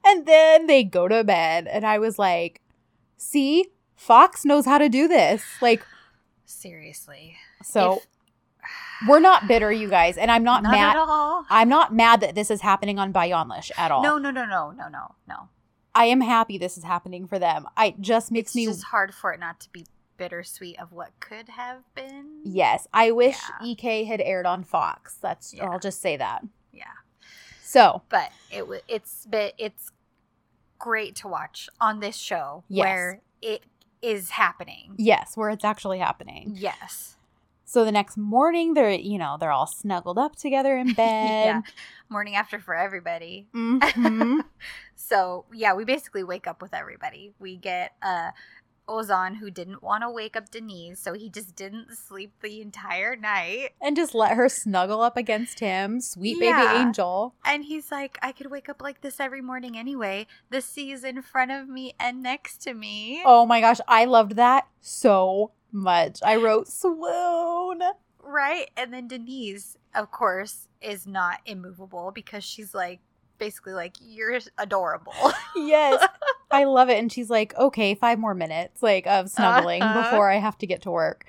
And 0.04 0.26
then 0.26 0.66
they 0.66 0.84
go 0.84 1.08
to 1.08 1.22
bed 1.24 1.66
and 1.66 1.84
I 1.86 1.98
was 1.98 2.18
like, 2.18 2.60
"See? 3.16 3.66
Fox 3.94 4.44
knows 4.44 4.64
how 4.66 4.78
to 4.78 4.88
do 4.88 5.08
this." 5.08 5.42
Like 5.60 5.84
Seriously. 6.44 7.36
so 7.62 7.94
If- 7.96 8.06
we're 9.08 9.20
not 9.20 9.48
bitter, 9.48 9.70
you 9.72 9.88
guys, 9.88 10.16
and 10.16 10.30
I'm 10.30 10.44
not, 10.44 10.62
Not 10.62 10.72
mad 10.72 10.96
at 10.96 11.02
all. 11.08 11.44
I'm 11.50 11.68
not 11.68 11.94
mad 11.94 12.20
that 12.20 12.34
this 12.34 12.50
is 12.50 12.60
happening 12.60 12.98
on 12.98 13.12
Bay 13.12 13.30
Yanlış 13.30 13.70
at 13.76 13.90
all. 13.90 14.02
No, 14.02 14.18
no, 14.18 14.30
no, 14.30 14.44
no, 14.44 14.70
no, 14.70 14.88
no, 14.88 15.14
no. 15.28 15.48
I 15.94 16.06
am 16.06 16.20
happy 16.20 16.58
this 16.58 16.76
is 16.76 16.84
happening 16.84 17.26
for 17.26 17.38
them. 17.38 17.66
I 17.76 17.86
it 17.86 18.00
just 18.00 18.30
makes 18.30 18.50
It's 18.50 18.56
me 18.56 18.66
just 18.66 18.84
hard 18.84 19.14
for 19.14 19.32
it 19.32 19.40
not 19.40 19.60
to 19.60 19.70
be 19.70 19.86
bittersweet 20.18 20.78
of 20.80 20.92
what 20.92 21.10
could 21.20 21.48
have 21.50 21.82
been. 21.94 22.40
Yes, 22.44 22.86
I 22.92 23.10
wish 23.10 23.38
Yeah. 23.60 23.66
EK 23.66 24.04
had 24.04 24.20
aired 24.20 24.46
on 24.46 24.62
Fox. 24.64 25.16
That's 25.20 25.52
Yeah. 25.54 25.68
I'll 25.70 25.78
just 25.78 26.00
say 26.00 26.16
that. 26.16 26.42
Yeah. 26.72 26.84
So, 27.66 28.02
But 28.08 28.30
it 28.50 28.68
was 28.68 28.80
it's 28.88 29.26
but 29.28 29.54
it's 29.58 29.90
great 30.78 31.16
to 31.16 31.28
watch 31.28 31.68
on 31.80 32.00
this 32.00 32.16
show 32.16 32.62
Yes. 32.68 32.82
where 32.84 33.20
it 33.42 33.62
is 34.02 34.30
happening. 34.30 34.94
yes, 34.98 35.36
where 35.36 35.50
it's 35.50 35.64
actually 35.64 35.98
happening. 35.98 36.52
Yes. 36.54 37.16
So 37.64 37.84
the 37.84 37.90
next 37.90 38.16
morning 38.16 38.74
they're, 38.74 38.92
you 38.92 39.18
know, 39.18 39.36
they're 39.40 39.50
all 39.50 39.66
snuggled 39.66 40.18
up 40.18 40.36
together 40.36 40.76
in 40.78 40.88
yeah. 40.98 41.60
bed. 41.62 41.72
Morning 42.08 42.36
after 42.36 42.60
for 42.60 42.74
everybody. 42.74 43.48
Mhm. 43.54 44.40
So 44.94 45.44
yeah, 45.52 45.74
we 45.74 45.84
basically 45.84 46.24
wake 46.24 46.46
up 46.46 46.60
with 46.62 46.72
everybody. 46.74 47.32
We 47.38 47.56
get 47.56 47.92
uh 48.02 48.30
Ozan 48.88 49.36
who 49.36 49.50
didn't 49.50 49.82
want 49.82 50.02
to 50.02 50.10
wake 50.10 50.36
up 50.36 50.50
Denise, 50.50 51.00
so 51.00 51.12
he 51.12 51.28
just 51.28 51.54
didn't 51.56 51.96
sleep 51.96 52.32
the 52.40 52.60
entire 52.60 53.16
night. 53.16 53.70
and 53.80 53.96
just 53.96 54.14
let 54.14 54.36
her 54.36 54.48
snuggle 54.48 55.00
up 55.02 55.16
against 55.16 55.60
him, 55.60 56.00
sweet 56.00 56.38
baby 56.38 56.58
angel. 56.78 57.34
And 57.44 57.64
he's 57.64 57.90
like, 57.90 58.18
I 58.22 58.32
could 58.32 58.50
wake 58.50 58.68
up 58.68 58.80
like 58.82 59.00
this 59.00 59.18
every 59.20 59.40
morning 59.42 59.76
anyway. 59.76 60.26
The 60.50 60.60
sea's 60.60 61.04
in 61.04 61.22
front 61.22 61.50
of 61.50 61.68
me 61.68 61.94
and 61.98 62.22
next 62.22 62.62
to 62.62 62.74
me. 62.74 63.22
Oh 63.24 63.44
my 63.46 63.60
gosh, 63.60 63.78
I 63.88 64.04
loved 64.04 64.36
that 64.36 64.66
so 64.80 65.52
much. 65.72 66.20
I 66.24 66.36
wrote 66.36 66.68
swoon. 66.68 67.80
Right? 68.22 68.70
And 68.76 68.92
then 68.92 69.08
Denise, 69.08 69.76
of 69.94 70.10
course, 70.10 70.68
is 70.80 71.06
not 71.06 71.40
immovable 71.46 72.12
because 72.14 72.44
she's 72.44 72.74
like, 72.74 73.00
basically 73.38 73.72
like, 73.74 73.94
you're 74.00 74.38
adorable. 74.58 75.12
Yes. 75.56 76.06
I 76.50 76.64
love 76.64 76.88
it. 76.88 76.98
And 76.98 77.10
she's 77.10 77.28
like, 77.30 77.54
okay, 77.56 77.94
five 77.94 78.18
more 78.18 78.34
minutes 78.34 78.82
like 78.82 79.06
of 79.06 79.28
snuggling 79.30 79.82
Uh-huh. 79.82 80.02
before 80.02 80.30
I 80.30 80.36
have 80.36 80.56
to 80.58 80.66
get 80.66 80.82
to 80.82 80.90
work. 80.90 81.24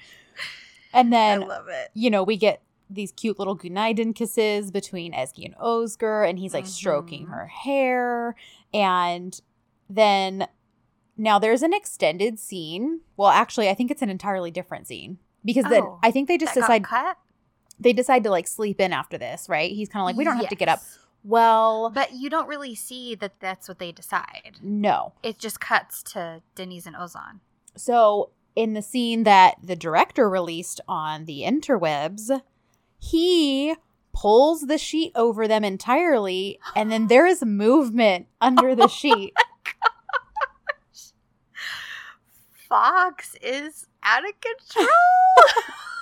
And 0.94 1.12
then, 1.12 1.38
I 1.38 1.40
then 1.40 1.48
love 1.50 1.68
it. 1.68 1.90
you 1.94 2.10
know, 2.10 2.24
we 2.24 2.38
get 2.38 2.62
these 2.90 3.12
cute 3.12 3.38
little 3.38 3.58
Günaydın 3.58 4.16
kisses 4.16 4.72
between 4.72 5.12
Ezgi 5.14 5.44
and 5.46 5.56
Oscar, 5.60 6.24
and 6.24 6.40
he's 6.40 6.54
like 6.54 6.66
stroking 6.66 7.26
Mhm. 7.26 7.30
her 7.32 7.48
hair. 7.48 8.36
And 8.74 9.40
then 9.90 10.48
now 11.18 11.40
there's 11.40 11.64
an 11.64 11.74
extended 11.74 12.40
scene. 12.40 13.02
Well, 13.18 13.30
actually, 13.30 13.70
I 13.70 13.74
think 13.74 13.92
it's 13.92 14.02
an 14.02 14.10
entirely 14.10 14.52
different 14.52 14.88
scene 14.88 15.18
because 15.44 15.66
then 15.66 15.84
Oh, 15.84 16.00
I 16.04 16.12
think 16.12 16.28
they 16.28 16.38
just 16.38 16.54
decide 16.54 16.86
they 17.80 17.92
decide 17.94 18.24
to 18.24 18.30
like 18.32 18.48
sleep 18.48 18.80
in 18.80 18.94
after 18.94 19.18
this, 19.18 19.50
right? 19.50 19.72
He's 19.72 19.90
kind 19.90 20.02
of 20.02 20.06
like, 20.06 20.16
we 20.16 20.24
don't 20.24 20.38
have 20.38 20.48
to 20.50 20.56
get 20.56 20.70
up. 20.70 20.80
Well, 21.28 21.92
But 21.94 22.13
you 22.13 22.30
don't 22.30 22.48
really 22.48 22.74
see 22.74 23.13
that 23.16 23.40
that's 23.42 23.68
what 23.68 23.80
they 23.80 23.92
decide. 23.92 24.58
no. 24.62 25.12
It 25.22 25.38
just 25.40 25.60
cuts 25.60 26.02
to 26.13 26.42
Denise 26.56 26.86
and 26.86 26.96
Ozan. 26.96 27.40
So 27.76 28.30
in 28.56 28.74
the 28.74 28.82
scene 28.82 29.24
that 29.24 29.56
the 29.62 29.76
director 29.76 30.30
released 30.30 30.80
on 30.88 31.26
the 31.26 31.42
interwebs, 31.42 32.42
he 32.98 33.76
pulls 34.13 34.62
the 34.62 34.78
sheet 34.78 35.12
over 35.16 35.48
them 35.48 35.63
entirely, 35.63 36.60
and 36.76 36.92
then 36.92 37.08
there 37.08 37.26
is 37.28 37.44
movement 37.44 38.28
under 38.42 38.74
the 38.74 38.88
sheet. 38.88 39.34
Oh 39.38 39.44
Fox 42.70 43.36
is 43.42 43.86
out 44.04 44.24
of 44.28 44.32
control. 44.42 44.88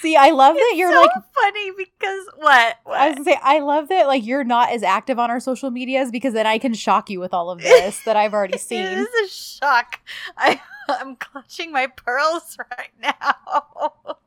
See, 0.00 0.16
I 0.16 0.30
love 0.30 0.54
that 0.54 0.72
you're 0.76 0.92
so 0.92 1.00
like 1.00 1.10
funny 1.34 1.70
because 1.76 2.26
what? 2.36 2.76
What? 2.84 2.98
I 3.00 3.08
was 3.08 3.16
gonna 3.16 3.24
say, 3.30 3.38
I 3.42 3.58
love 3.60 3.88
that 3.88 4.06
like 4.06 4.24
you're 4.24 4.44
not 4.44 4.70
as 4.70 4.82
active 4.82 5.18
on 5.18 5.30
our 5.30 5.40
social 5.40 5.70
medias 5.70 6.10
because 6.10 6.34
then 6.34 6.46
I 6.46 6.58
can 6.58 6.72
shock 6.74 7.10
you 7.10 7.20
with 7.20 7.34
all 7.34 7.50
of 7.50 7.60
this 7.60 8.02
that 8.04 8.16
I've 8.16 8.32
already 8.34 8.58
seen. 8.58 8.82
this 8.84 9.08
is 9.08 9.30
a 9.30 9.34
shock. 9.34 10.00
I, 10.36 10.60
I'm 10.88 11.16
clutching 11.16 11.72
my 11.72 11.86
pearls 11.88 12.56
right 12.78 12.90
now. 13.02 13.94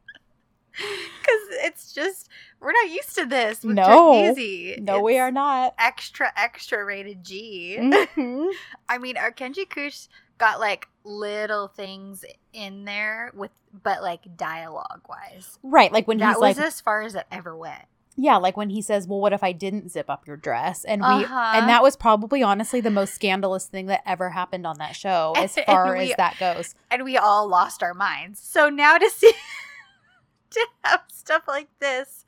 Because 0.74 1.66
it's 1.66 1.94
just, 1.94 2.30
we're 2.62 2.72
not 2.72 2.90
used 2.90 3.14
to 3.16 3.26
this. 3.26 3.62
With 3.62 3.76
No. 3.76 4.32
Easy. 4.32 4.78
No, 4.82 5.02
we 5.02 5.20
are 5.20 5.30
not. 5.32 5.76
Extra, 5.78 6.32
extra 6.38 6.84
rated 6.84 7.24
G. 7.24 7.76
Mhm. 7.80 8.50
I 8.90 8.98
mean, 8.98 9.16
Erkenci 9.16 9.68
Kuş 9.68 10.08
got 10.42 10.60
like 10.60 10.88
little 11.06 11.68
things 11.70 12.26
in 12.52 12.84
there 12.86 13.32
with, 13.34 13.52
but 13.84 14.02
like 14.02 14.36
dialogue 14.38 15.02
wise. 15.08 15.58
Right, 15.64 15.92
like 15.94 16.08
when 16.08 16.18
That 16.18 16.40
was 16.40 16.58
like, 16.58 16.66
as 16.66 16.82
far 16.82 17.04
as 17.04 17.16
it 17.16 17.26
ever 17.32 17.56
went. 17.56 17.86
yeah, 18.18 18.36
like 18.38 18.58
when 18.58 18.70
he 18.70 18.82
says, 18.82 19.08
"Well, 19.08 19.20
what 19.22 19.32
if 19.34 19.44
I 19.44 19.52
didn't 19.54 19.90
zip 19.90 20.10
up 20.10 20.28
your 20.28 20.36
dress?" 20.38 20.84
And 20.84 21.02
we, 21.02 21.08
Uh-huh. 21.08 21.52
and 21.56 21.70
that 21.70 21.82
was 21.82 21.96
probably 21.96 22.44
honestly 22.44 22.82
the 22.82 22.92
most 22.92 23.14
scandalous 23.16 23.66
thing 23.68 23.86
that 23.86 24.02
ever 24.06 24.32
happened 24.32 24.68
on 24.68 24.78
that 24.80 24.96
show, 24.96 25.34
as 25.38 25.56
far 25.66 25.96
we- 25.96 26.12
as 26.12 26.18
that 26.18 26.38
goes. 26.40 26.76
and 26.92 27.04
we 27.06 27.18
all 27.18 27.48
lost 27.48 27.82
our 27.82 27.94
minds. 27.94 28.40
So 28.42 28.68
now 28.70 28.98
to 28.98 29.10
see 29.10 29.32
to 30.52 30.68
have 30.84 31.02
stuff 31.08 31.44
like 31.48 31.70
this, 31.80 32.26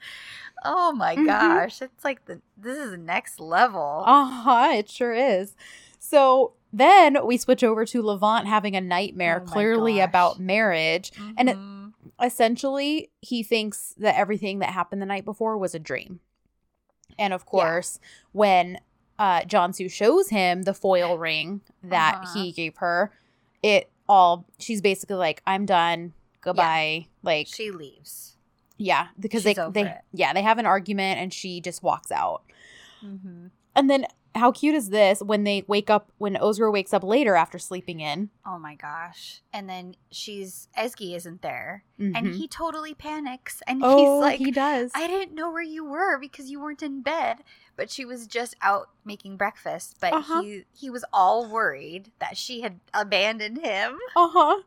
oh 0.64 0.94
my 0.94 1.16
Mhm. 1.16 1.26
gosh, 1.26 1.82
it's 1.82 2.04
like 2.06 2.26
the 2.26 2.42
this 2.58 2.78
is 2.78 2.92
the 2.92 2.98
next 2.98 3.40
level. 3.40 4.04
Uh 4.06 4.26
huh. 4.26 4.72
It 4.76 4.90
sure 4.90 5.14
is. 5.14 5.56
So 6.00 6.54
then 6.74 7.26
we 7.26 7.38
switch 7.38 7.64
over 7.64 7.86
to 7.86 8.02
Levent 8.02 8.48
having 8.48 8.76
a 8.76 8.82
nightmare, 8.82 9.42
Oh 9.46 9.50
clearly 9.50 9.98
gosh. 9.98 10.10
about 10.10 10.40
marriage. 10.40 11.12
and 11.38 11.50
it- 11.50 11.58
Mhm. 11.58 11.94
essentially 12.22 13.12
he 13.22 13.44
thinks 13.44 13.94
that 13.98 14.16
everything 14.18 14.60
that 14.60 14.70
happened 14.72 15.02
the 15.02 15.06
night 15.06 15.26
before 15.26 15.58
was 15.58 15.74
a 15.76 15.80
dream 15.80 16.20
and 17.20 17.34
of 17.34 17.46
course 17.46 18.00
when 18.32 18.80
uh 19.20 19.42
shows 19.88 20.30
him 20.30 20.64
the 20.64 20.74
foil 20.74 21.18
ring 21.18 21.62
that 21.84 22.16
Uh-huh. 22.24 22.34
he 22.40 22.52
gave 22.52 22.78
her 22.78 23.12
it 23.62 23.90
all 24.10 24.46
she's 24.60 24.82
basically 24.82 25.16
like 25.16 25.42
i'm 25.48 25.66
done 25.66 26.14
goodbye 26.42 27.08
like 27.24 27.48
she 27.48 27.72
leaves. 27.72 28.38
yeah 28.78 29.08
because 29.20 29.44
she's 29.44 29.56
they 29.56 29.70
they 29.72 29.90
it. 29.90 30.02
yeah 30.14 30.34
they 30.34 30.42
have 30.42 30.58
an 30.60 30.66
argument 30.66 31.20
and 31.20 31.34
she 31.34 31.62
just 31.62 31.82
walks 31.84 32.12
out 32.12 32.44
Mm-hmm. 33.04 33.48
and 33.76 33.90
then 33.90 34.06
how 34.36 34.52
cute 34.52 34.76
is 34.76 34.90
this 34.90 35.22
when 35.22 35.44
they 35.44 35.64
wake 35.68 35.90
up 35.90 36.12
when 36.18 36.36
Ozra 36.38 36.72
wakes 36.72 36.94
up 36.94 37.04
later 37.04 37.36
after 37.36 37.60
sleeping 37.60 38.00
in 38.00 38.30
Oh 38.46 38.58
my 38.60 38.76
gosh! 38.76 39.42
And 39.54 39.70
then 39.70 39.96
she's 40.12 40.68
Ezgi 40.78 41.16
isn't 41.16 41.42
there, 41.42 41.84
and 41.98 42.16
Mhm. 42.16 42.36
he 42.36 42.48
totally 42.48 42.94
panics, 42.94 43.62
and 43.68 43.82
oh 43.84 43.98
he's 43.98 44.22
like, 44.22 44.40
he 44.40 44.52
does 44.52 44.92
I 44.96 45.08
didn't 45.08 45.36
know 45.36 45.50
where 45.52 45.62
you 45.62 45.86
were 45.86 46.18
because 46.20 46.50
you 46.52 46.60
weren't 46.60 46.84
in 46.84 47.02
bed. 47.02 47.44
But 47.76 47.90
she 47.90 48.06
was 48.06 48.28
just 48.28 48.56
out 48.62 48.90
making 49.04 49.38
breakfast. 49.38 49.98
But 50.00 50.14
Uh-huh. 50.14 50.42
he 50.44 50.64
he 50.74 50.90
was 50.90 51.04
all 51.12 51.50
worried 51.50 52.12
that 52.20 52.38
she 52.38 52.62
had 52.62 52.80
abandoned 52.94 53.58
him. 53.66 53.98
uh-huh 54.16 54.62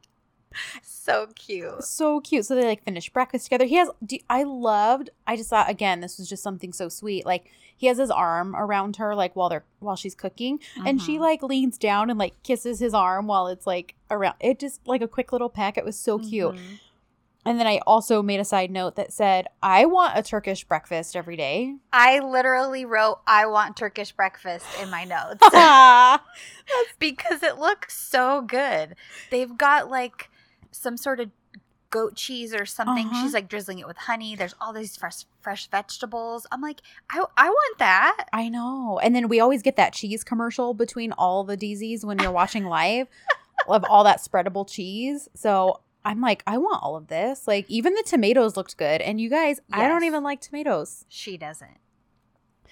So 0.82 1.28
cute. 1.36 1.84
so 1.84 2.20
cute. 2.20 2.46
So 2.46 2.56
they 2.56 2.64
like 2.64 2.82
finish 2.82 3.08
breakfast 3.10 3.44
together. 3.46 3.64
He 3.64 3.76
has. 3.76 3.88
Do, 4.04 4.18
I 4.28 4.42
loved. 4.42 5.10
I 5.26 5.36
just 5.36 5.50
thought 5.50 5.70
again, 5.70 6.00
this 6.00 6.18
was 6.18 6.28
just 6.28 6.42
something 6.42 6.72
so 6.72 6.88
sweet. 6.88 7.24
Like 7.24 7.44
he 7.76 7.86
has 7.86 7.98
his 7.98 8.10
arm 8.10 8.56
around 8.56 8.96
her, 8.96 9.14
like 9.14 9.36
while 9.36 9.48
they're 9.48 9.64
while 9.78 9.94
she's 9.94 10.16
cooking, 10.16 10.58
and 10.84 11.00
she 11.00 11.16
Mhm. 11.16 11.20
like 11.20 11.42
leans 11.44 11.78
down 11.78 12.10
and 12.10 12.18
like 12.18 12.42
kisses 12.42 12.80
his 12.80 12.92
arm 12.92 13.28
while 13.28 13.46
it's 13.46 13.66
like 13.68 13.94
around. 14.10 14.34
It 14.40 14.58
just 14.58 14.80
like 14.88 15.00
a 15.00 15.06
quick 15.06 15.30
little 15.30 15.48
peck. 15.48 15.78
It 15.78 15.84
was 15.84 15.96
so 15.96 16.18
cute. 16.18 16.54
Mhm. 16.56 16.80
And 17.44 17.60
then 17.60 17.68
I 17.68 17.78
also 17.86 18.20
made 18.20 18.40
a 18.40 18.44
side 18.44 18.72
note 18.72 18.96
that 18.96 19.12
said, 19.12 19.46
"I 19.62 19.84
want 19.84 20.18
a 20.18 20.22
Turkish 20.24 20.64
breakfast 20.64 21.14
every 21.14 21.36
day." 21.36 21.76
I 21.92 22.18
literally 22.18 22.84
wrote, 22.84 23.20
"I 23.28 23.46
want 23.46 23.76
Turkish 23.76 24.10
breakfast" 24.10 24.66
in 24.82 24.90
my 24.90 25.04
notes 25.04 25.38
because 26.98 27.44
it 27.44 27.58
looks 27.58 27.96
so 27.96 28.40
good. 28.40 28.96
They've 29.30 29.56
got 29.56 29.88
like 29.88 30.30
some 30.72 30.96
sort 30.96 31.20
of 31.20 31.30
goat 31.90 32.14
cheese 32.14 32.52
or 32.52 32.66
something. 32.66 33.06
Uh-huh. 33.06 33.22
She's 33.22 33.34
like 33.34 33.48
drizzling 33.48 33.78
it 33.78 33.86
with 33.86 33.96
honey. 33.96 34.36
There's 34.36 34.54
all 34.60 34.72
these 34.72 34.96
fresh 34.96 35.24
fresh 35.40 35.68
vegetables. 35.68 36.46
I'm 36.50 36.60
like, 36.60 36.80
I 37.10 37.24
I 37.36 37.48
want 37.48 37.78
that. 37.78 38.28
I 38.32 38.48
know. 38.48 39.00
And 39.02 39.14
then 39.14 39.28
we 39.28 39.40
always 39.40 39.62
get 39.62 39.76
that 39.76 39.92
cheese 39.92 40.24
commercial 40.24 40.74
between 40.74 41.12
all 41.12 41.44
the 41.44 41.56
DZs 41.56 42.04
when 42.04 42.18
you're 42.18 42.32
watching 42.32 42.64
live 42.78 43.08
of 43.68 43.84
all 43.88 44.04
that 44.04 44.20
spreadable 44.20 44.68
cheese. 44.68 45.28
So 45.34 45.80
I'm 46.04 46.20
like, 46.20 46.42
I 46.46 46.58
want 46.58 46.82
all 46.82 46.96
of 46.96 47.08
this. 47.08 47.48
Like, 47.48 47.68
even 47.68 47.94
the 47.94 48.04
tomatoes 48.06 48.56
looked 48.56 48.76
good. 48.76 49.00
And 49.00 49.20
you 49.20 49.28
guys, 49.28 49.60
I 49.72 49.88
don't 49.88 50.04
even 50.04 50.22
like 50.22 50.40
tomatoes. 50.40 51.04
She 51.08 51.36
doesn't. 51.36 51.78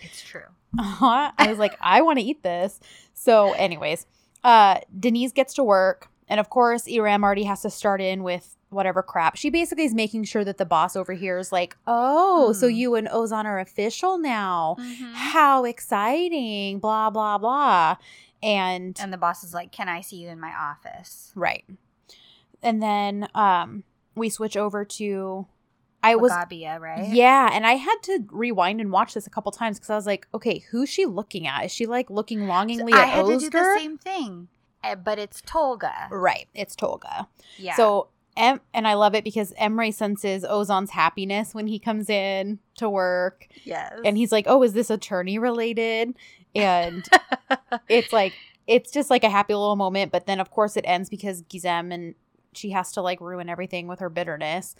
It's 0.01 0.23
true. 0.23 0.47
Uh-huh. 0.79 1.33
I 1.37 1.49
was 1.49 1.59
like, 1.59 1.77
I 1.81 2.01
want 2.03 2.21
to 2.21 2.25
eat 2.25 2.45
this. 2.45 2.79
So, 3.13 3.53
anyways, 3.55 4.07
uh, 4.45 4.79
Denise 4.99 5.33
gets 5.33 5.55
to 5.55 5.65
work. 5.65 6.09
And 6.29 6.41
of 6.41 6.49
course, 6.51 6.87
Iram 6.87 7.23
already 7.25 7.45
has 7.45 7.63
to 7.63 7.71
start 7.71 8.01
in 8.01 8.23
with 8.23 8.57
whatever 8.71 9.03
crap. 9.03 9.37
She 9.37 9.51
basically 9.51 9.85
is 9.85 9.95
making 9.95 10.25
sure 10.25 10.45
that 10.45 10.59
the 10.59 10.65
boss 10.65 10.97
over 10.97 11.13
here 11.13 11.39
is 11.39 11.53
like, 11.53 11.77
oh, 11.87 12.53
so 12.53 12.67
Hmm. 12.67 12.75
you 12.75 12.95
and 12.97 13.09
Ozan 13.09 13.45
are 13.45 13.61
official 13.61 14.19
now. 14.19 14.77
How 15.13 15.65
exciting, 15.65 16.79
blah, 16.81 17.11
blah, 17.11 17.39
blah. 17.39 17.97
And, 18.43 18.99
And 19.01 19.13
the 19.13 19.17
boss 19.17 19.43
is 19.45 19.55
like, 19.55 19.71
"Can 19.73 19.89
I 19.89 20.01
see 20.03 20.17
you 20.17 20.29
in 20.29 20.39
my 20.41 20.53
office?" 20.53 21.33
right. 21.35 21.65
And 22.63 22.83
then 22.83 23.29
um 23.35 23.85
we 24.17 24.29
switch 24.29 24.57
over 24.57 24.85
to 24.85 25.47
I 26.03 26.17
was 26.17 26.31
Lagabia, 26.33 26.79
right? 26.79 27.09
Yeah, 27.13 27.49
and 27.53 27.67
I 27.67 27.75
had 27.75 27.97
to 28.03 28.25
rewind 28.31 28.81
and 28.81 28.93
watch 28.93 29.15
this 29.15 29.27
a 29.27 29.31
couple 29.31 29.51
times 29.53 29.79
because 29.79 29.89
I 29.91 29.97
was 29.97 30.07
like, 30.07 30.27
okay, 30.35 30.59
who's 30.71 30.89
she 30.91 31.07
looking 31.07 31.47
at? 31.47 31.65
Is 31.65 31.73
she 31.73 31.87
like 31.87 32.11
looking 32.11 32.47
longingly 32.47 32.93
I 32.93 32.99
at 32.99 33.03
I 33.05 33.07
had 33.07 33.27
to 33.27 33.39
do 33.39 33.51
the 33.51 33.75
same 33.79 33.97
thing, 33.97 34.49
but 35.03 35.19
it's 35.19 35.41
Tolga. 35.41 36.09
Right, 36.11 36.49
it's 36.55 36.77
Tolga. 36.77 37.29
Yeah. 37.57 37.77
So 37.77 38.09
em- 38.37 38.61
and 38.73 38.87
I 38.87 38.95
love 38.95 39.15
it 39.15 39.25
because 39.25 39.53
Emre 39.53 39.93
senses 39.93 40.45
Ozan's 40.45 40.91
happiness 40.91 41.55
when 41.55 41.67
he 41.67 41.79
comes 41.79 42.11
in 42.11 42.59
to 42.77 42.89
work, 42.89 43.47
yes, 43.65 43.93
and 44.05 44.17
he's 44.17 44.33
like, 44.33 44.47
"Oh, 44.49 44.63
is 44.63 44.73
this 44.73 44.91
attorney 44.91 45.39
related?" 45.39 46.15
And 46.55 47.07
it's 47.89 48.13
like 48.13 48.33
it's 48.67 48.91
just 48.91 49.11
like 49.11 49.25
a 49.25 49.31
happy 49.31 49.55
little 49.55 49.77
moment, 49.77 50.13
but 50.13 50.27
then 50.27 50.41
of 50.41 50.51
course 50.51 50.77
it 50.77 50.85
ends 50.87 51.09
because 51.09 51.43
Gizem 51.43 51.93
and 51.93 52.15
she 52.53 52.71
has 52.71 52.93
to 52.93 53.03
like 53.03 53.21
ruin 53.21 53.49
everything 53.49 53.87
with 53.87 54.01
her 54.01 54.11
bitterness, 54.11 54.75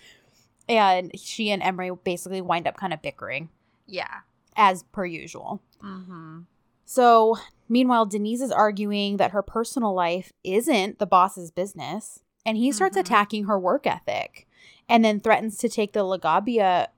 and 0.69 1.11
she 1.19 1.51
and 1.51 1.63
Emre 1.63 1.97
basically 2.03 2.41
wind 2.41 2.67
up 2.67 2.77
kind 2.77 2.93
of 2.93 3.03
bickering 3.03 3.49
yeah. 3.87 4.21
as 4.57 4.83
per 4.85 5.05
usual. 5.05 5.61
Mm-hmm. 5.83 6.41
So, 6.85 7.37
meanwhile, 7.69 8.07
Denise 8.07 8.41
is 8.43 8.53
arguing 8.53 9.17
that 9.17 9.31
her 9.33 9.43
personal 9.43 9.95
life 9.95 10.33
isn't 10.43 10.99
the 10.99 11.07
boss's 11.07 11.51
business, 11.51 12.21
and 12.45 12.57
he 12.57 12.73
starts 12.73 12.97
Mhm. 12.97 13.01
attacking 13.01 13.45
her 13.45 13.59
work 13.59 13.87
ethic 13.87 14.47
and 14.89 15.05
then 15.05 15.19
threatens 15.21 15.57
to 15.59 15.69
take 15.69 15.93
the 15.95 16.01
Lagabia 16.05 16.89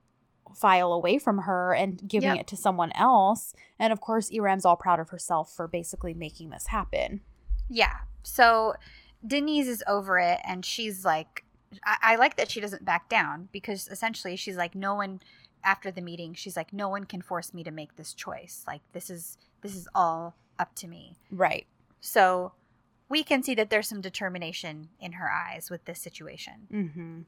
file 0.53 0.91
away 0.91 1.17
from 1.19 1.39
her 1.39 1.73
and 1.73 2.07
giving 2.07 2.29
Yep. 2.31 2.39
it 2.41 2.47
to 2.47 2.57
someone 2.57 2.91
else. 2.93 3.53
And 3.79 3.93
of 3.93 4.01
course, 4.01 4.29
Iram's 4.31 4.65
all 4.65 4.75
proud 4.75 4.99
of 4.99 5.09
herself 5.09 5.51
for 5.53 5.67
basically 5.67 6.13
making 6.13 6.49
this 6.49 6.67
happen. 6.67 7.21
Yeah. 7.69 7.99
So 8.23 8.73
Denise 9.25 9.67
is 9.67 9.83
over 9.87 10.19
it, 10.19 10.39
and 10.43 10.65
she's 10.65 11.05
like, 11.05 11.45
I, 11.85 11.97
I 12.01 12.15
like 12.15 12.35
that 12.37 12.49
she 12.51 12.59
doesn't 12.59 12.83
back 12.85 13.07
down 13.09 13.49
because 13.51 13.87
essentially 13.87 14.35
she's 14.35 14.57
like, 14.57 14.75
no 14.75 14.95
one. 14.95 15.21
After 15.63 15.91
the 15.91 16.01
meeting, 16.01 16.33
she's 16.33 16.55
like, 16.55 16.71
no 16.71 16.87
one 16.87 17.03
can 17.05 17.21
force 17.21 17.53
me 17.53 17.61
to 17.63 17.71
make 17.71 17.95
this 17.97 18.13
choice. 18.13 18.63
Like 18.67 18.81
this 18.93 19.09
is 19.09 19.37
this 19.67 19.75
is 19.81 19.87
all 19.95 20.35
up 20.59 20.73
to 20.75 20.87
me. 20.87 21.15
Right. 21.31 21.65
So 22.01 22.53
we 23.09 23.23
can 23.23 23.43
see 23.43 23.55
that 23.55 23.69
there's 23.69 23.87
some 23.87 24.01
determination 24.01 24.89
in 24.99 25.13
her 25.13 25.29
eyes 25.29 25.69
with 25.69 25.85
this 25.85 25.99
situation. 25.99 26.53
Mm-hmm. 26.71 27.19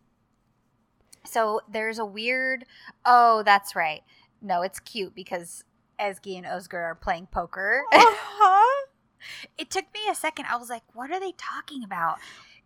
So 1.26 1.62
there's 1.72 2.00
a 2.00 2.06
weird. 2.06 2.66
Oh, 3.06 3.44
that's 3.44 3.76
right. 3.76 4.02
No, 4.42 4.62
it's 4.62 4.80
cute 4.80 5.14
because 5.16 5.64
Ezgi 6.00 6.38
and 6.38 6.46
Oscar 6.46 6.80
are 6.80 6.96
playing 6.96 7.28
poker. 7.28 7.84
Uh-huh. 7.92 8.86
it 9.58 9.70
took 9.70 9.86
me 9.94 10.00
a 10.10 10.16
second. 10.16 10.46
I 10.50 10.56
was 10.58 10.70
like, 10.70 10.84
what 10.94 11.12
are 11.12 11.20
they 11.20 11.34
talking 11.38 11.84
about? 11.84 12.18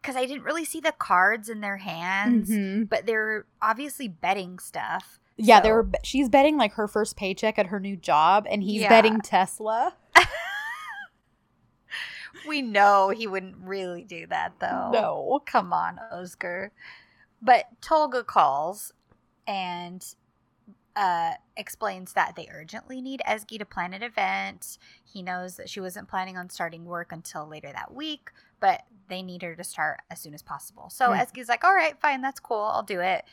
Because 0.01 0.15
I 0.15 0.25
didn't 0.25 0.43
really 0.43 0.65
see 0.65 0.79
the 0.79 0.91
cards 0.91 1.49
in 1.49 1.61
their 1.61 1.77
hands, 1.77 2.49
Mhm. 2.49 2.89
but 2.89 3.05
they're 3.05 3.45
obviously 3.61 4.07
betting 4.07 4.59
stuff. 4.59 5.19
Yeah, 5.37 5.61
they 5.61 5.69
So- 5.69 5.73
were. 5.73 5.89
She's 6.03 6.29
betting 6.29 6.57
like 6.57 6.73
her 6.73 6.87
first 6.87 7.15
paycheck 7.17 7.57
at 7.57 7.67
her 7.67 7.79
new 7.79 7.95
job, 7.95 8.45
and 8.49 8.61
he's 8.63 8.81
Yeah. 8.83 8.89
betting 8.89 9.21
Tesla. 9.21 9.95
we 12.47 12.61
know 12.61 13.09
he 13.09 13.27
wouldn't 13.27 13.57
really 13.57 14.03
do 14.03 14.27
that 14.27 14.53
though. 14.59 14.89
No. 14.91 15.41
Come 15.45 15.73
on, 15.73 15.99
Oscar. 16.11 16.71
But 17.41 17.65
Tolga 17.81 18.23
calls 18.23 18.91
and 19.47 20.03
uh, 20.95 21.31
explains 21.57 22.13
that 22.13 22.35
they 22.35 22.47
urgently 22.53 23.01
need 23.01 23.21
Ezgi 23.27 23.57
to 23.59 23.65
plan 23.65 23.93
an 23.93 24.03
event. 24.03 24.77
He 25.03 25.21
knows 25.21 25.57
that 25.57 25.69
she 25.69 25.81
wasn't 25.81 26.07
planning 26.07 26.37
on 26.37 26.49
starting 26.49 26.85
work 26.85 27.11
until 27.11 27.47
later 27.47 27.71
that 27.73 27.93
week, 27.93 28.29
but 28.59 28.83
they 29.09 29.21
need 29.23 29.41
her 29.41 29.55
to 29.55 29.63
start 29.63 30.01
as 30.11 30.19
soon 30.21 30.33
as 30.33 30.41
possible. 30.41 30.89
So. 30.89 31.09
Ezgi's 31.09 31.49
like, 31.49 31.63
all 31.63 31.73
right, 31.73 31.99
fine, 31.99 32.21
that's 32.21 32.39
cool, 32.39 32.61
I'll 32.61 32.83
do 32.83 33.01
it. 33.01 33.25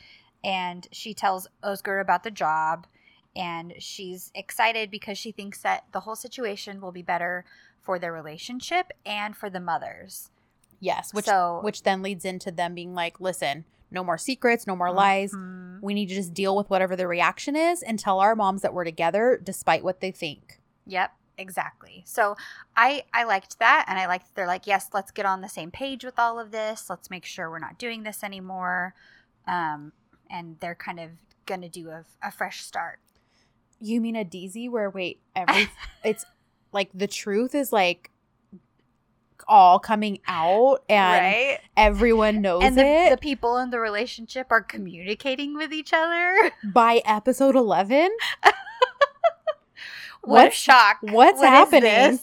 And 0.43 0.87
she 0.91 1.13
tells 1.13 1.47
Oscar 1.63 1.99
about 1.99 2.23
the 2.23 2.31
job, 2.31 2.87
and 3.35 3.73
she's 3.79 4.31
excited 4.33 4.89
because 4.89 5.17
she 5.17 5.31
thinks 5.31 5.61
that 5.61 5.85
the 5.91 6.01
whole 6.01 6.15
situation 6.15 6.81
will 6.81 6.91
be 6.91 7.01
better 7.03 7.45
for 7.81 7.97
their 7.99 8.11
relationship 8.13 8.91
and 9.05 9.35
for 9.35 9.49
the 9.49 9.59
mothers. 9.59 10.29
Yes, 10.79 11.13
which 11.13 11.25
So- 11.25 11.59
which 11.61 11.83
then 11.83 12.01
leads 12.01 12.25
into 12.25 12.51
them 12.51 12.73
being 12.73 12.93
like, 12.95 13.19
listen, 13.19 13.65
no 13.91 14.03
more 14.03 14.17
secrets, 14.17 14.65
no 14.65 14.75
more 14.75 14.91
lies. 14.91 15.31
Mhm. 15.33 15.79
We 15.81 15.93
need 15.93 16.07
to 16.07 16.15
just 16.15 16.33
deal 16.33 16.55
with 16.55 16.69
whatever 16.69 16.95
the 16.95 17.07
reaction 17.07 17.55
is 17.55 17.83
and 17.83 17.99
tell 17.99 18.19
our 18.19 18.35
moms 18.35 18.61
that 18.63 18.73
we're 18.73 18.83
together 18.85 19.39
despite 19.41 19.83
what 19.83 19.99
they 19.99 20.11
think. 20.11 20.59
Yep, 20.85 21.13
exactly. 21.37 22.03
So 22.07 22.35
I 22.75 23.03
I 23.13 23.23
liked 23.23 23.59
that 23.59 23.85
and 23.87 23.99
I 23.99 24.07
liked 24.07 24.33
they're 24.33 24.47
like, 24.47 24.65
yes, 24.65 24.89
let's 24.93 25.11
get 25.11 25.25
on 25.25 25.41
the 25.41 25.49
same 25.49 25.71
page 25.71 26.03
with 26.03 26.17
all 26.17 26.39
of 26.39 26.51
this. 26.51 26.89
Let's 26.89 27.09
make 27.09 27.25
sure 27.25 27.49
we're 27.49 27.59
not 27.59 27.77
doing 27.77 28.03
this 28.03 28.23
anymore. 28.23 28.95
Um 29.45 29.91
and 30.31 30.57
they're 30.61 30.75
kind 30.75 30.99
of 30.99 31.09
gonna 31.45 31.69
do 31.69 31.89
a, 31.89 32.05
a 32.23 32.31
fresh 32.31 32.63
start. 32.63 32.99
You 33.79 33.99
mean 34.01 34.15
a 34.15 34.23
DZ 34.25 34.69
where 34.71 34.89
wait, 34.89 35.19
every 35.35 35.69
it's 36.03 36.25
like 36.71 36.89
the 36.93 37.07
truth 37.07 37.53
is 37.53 37.73
like 37.73 38.09
all 39.47 39.79
coming 39.79 40.19
out 40.27 40.83
and 40.87 41.21
right? 41.25 41.59
everyone 41.75 42.41
knows 42.41 42.63
And 42.63 42.77
the, 42.77 42.85
it 42.85 43.09
the 43.09 43.17
people 43.17 43.57
in 43.57 43.69
the 43.71 43.79
relationship 43.79 44.47
are 44.51 44.61
communicating 44.61 45.55
with 45.55 45.73
each 45.73 45.91
other. 45.93 46.51
by 46.73 47.01
episode 47.05 47.55
11. 47.55 48.11
What 48.43 48.53
a 48.53 50.45
What's- 50.45 50.55
shock. 50.55 50.97
what's 51.01 51.39
What 51.39 51.49
happening? 51.49 52.19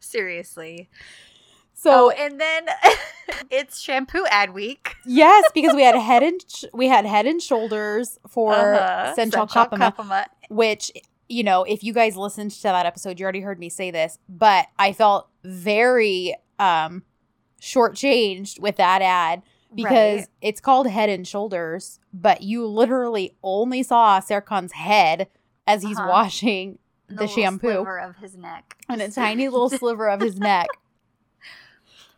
Seriously. 0.00 0.88
So 1.84 1.92
oh, 2.06 2.10
and 2.24 2.40
then 2.40 2.62
it's 3.50 3.78
shampoo 3.80 4.24
ad 4.30 4.52
week. 4.54 4.96
yes, 5.06 5.44
because 5.54 5.74
we 5.76 5.82
had 5.84 5.94
head 5.96 6.22
and 6.22 6.40
sh- 6.48 6.64
we 6.72 6.88
had 6.88 7.04
head 7.06 7.26
and 7.26 7.40
shoulders 7.42 8.18
for 8.28 8.52
Uh-huh. 8.54 9.14
Sensual 9.14 9.46
Sensual 9.48 9.66
Kapama, 9.66 9.92
Kapımı. 9.94 10.24
which 10.50 10.90
you 11.28 11.42
know, 11.42 11.64
if 11.64 11.82
you 11.82 11.92
guys 11.94 12.16
listened 12.16 12.50
to 12.50 12.62
that 12.64 12.84
episode, 12.86 13.18
you 13.18 13.24
already 13.24 13.40
heard 13.40 13.58
me 13.58 13.68
say 13.70 13.90
this, 13.90 14.18
but 14.28 14.66
I 14.78 14.92
felt 14.92 15.28
very 15.44 16.34
um 16.58 17.02
shortchanged 17.60 18.60
with 18.60 18.76
that 18.76 19.02
ad 19.02 19.42
because 19.74 20.20
Right. 20.20 20.28
it's 20.42 20.60
called 20.60 20.86
Head 20.86 21.08
and 21.08 21.26
Shoulders, 21.26 21.98
but 22.12 22.42
you 22.42 22.66
literally 22.66 23.36
only 23.42 23.82
saw 23.82 24.20
Serkan's 24.20 24.72
head 24.72 25.28
as 25.66 25.82
he's 25.82 25.98
Uh-huh. 25.98 26.08
washing 26.10 26.78
the, 27.08 27.14
little 27.22 27.28
shampoo 27.36 27.84
of 27.86 28.16
his 28.16 28.36
neck. 28.36 28.76
and 28.88 29.00
a 29.02 29.10
tiny 29.10 29.48
little 29.48 29.70
sliver 29.70 30.08
of 30.08 30.20
his 30.20 30.38
neck. 30.38 30.68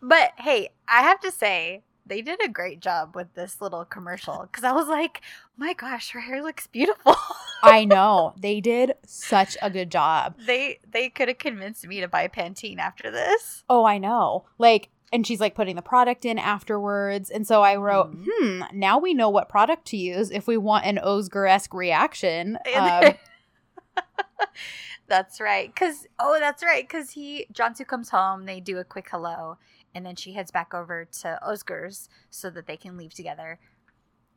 But 0.03 0.33
hey, 0.39 0.71
I 0.89 1.03
have 1.03 1.21
to 1.21 1.31
say, 1.33 1.83
they 2.09 2.23
did 2.23 2.41
a 2.45 2.49
great 2.49 2.81
job 2.81 3.17
with 3.17 3.35
this 3.35 3.61
little 3.61 3.85
commercial 3.85 4.43
because 4.43 4.63
I 4.63 4.73
was 4.73 4.87
like, 4.87 5.23
my 5.57 5.73
gosh, 5.73 6.11
her 6.11 6.21
hair 6.21 6.43
looks 6.43 6.67
beautiful. 6.69 7.17
I 7.63 7.85
know. 7.85 8.35
They 8.39 8.61
did 8.61 8.93
such 9.05 9.57
a 9.61 9.71
good 9.71 9.91
job. 9.91 10.37
they 10.47 10.79
they 10.89 11.09
could 11.09 11.27
have 11.29 11.39
convinced 11.39 11.87
me 11.87 12.01
to 12.01 12.07
buy 12.09 12.29
Pantene 12.29 12.79
after 12.79 13.11
this. 13.11 13.65
Oh, 13.69 13.85
I 13.85 13.99
know. 13.99 14.45
Like, 14.59 14.91
and 15.13 15.27
she's 15.27 15.41
like 15.41 15.55
putting 15.57 15.75
the 15.75 15.83
product 15.83 16.25
in 16.25 16.39
afterwards. 16.39 17.29
And 17.31 17.47
so 17.47 17.63
I 17.63 17.75
wrote, 17.77 18.13
Mhm. 18.15 18.27
hmm, 18.29 18.63
now 18.79 18.99
we 18.99 19.15
know 19.15 19.31
what 19.31 19.49
product 19.49 19.87
to 19.87 19.97
use 19.97 20.31
if 20.31 20.47
we 20.47 20.57
want 20.57 20.85
an 20.85 20.99
Oscar 20.99 21.47
esque 21.47 21.75
reaction. 21.75 22.59
Um, 22.77 23.15
that's 25.09 25.41
right. 25.41 25.75
Cause 25.75 26.07
oh, 26.19 26.37
that's 26.41 26.63
right. 26.63 26.87
Cause 26.89 27.11
he 27.11 27.47
Cansu 27.55 27.87
comes 27.87 28.11
home, 28.11 28.45
they 28.45 28.61
do 28.61 28.79
a 28.79 28.85
quick 28.85 29.09
hello, 29.11 29.57
and 29.97 30.05
then 30.05 30.15
she 30.15 30.35
heads 30.35 30.51
back 30.51 30.75
over 30.75 31.07
to 31.23 31.43
Oscar's 31.43 32.09
so 32.29 32.51
that 32.51 32.67
they 32.67 32.77
can 32.77 32.99
leave 32.99 33.15
together. 33.15 33.59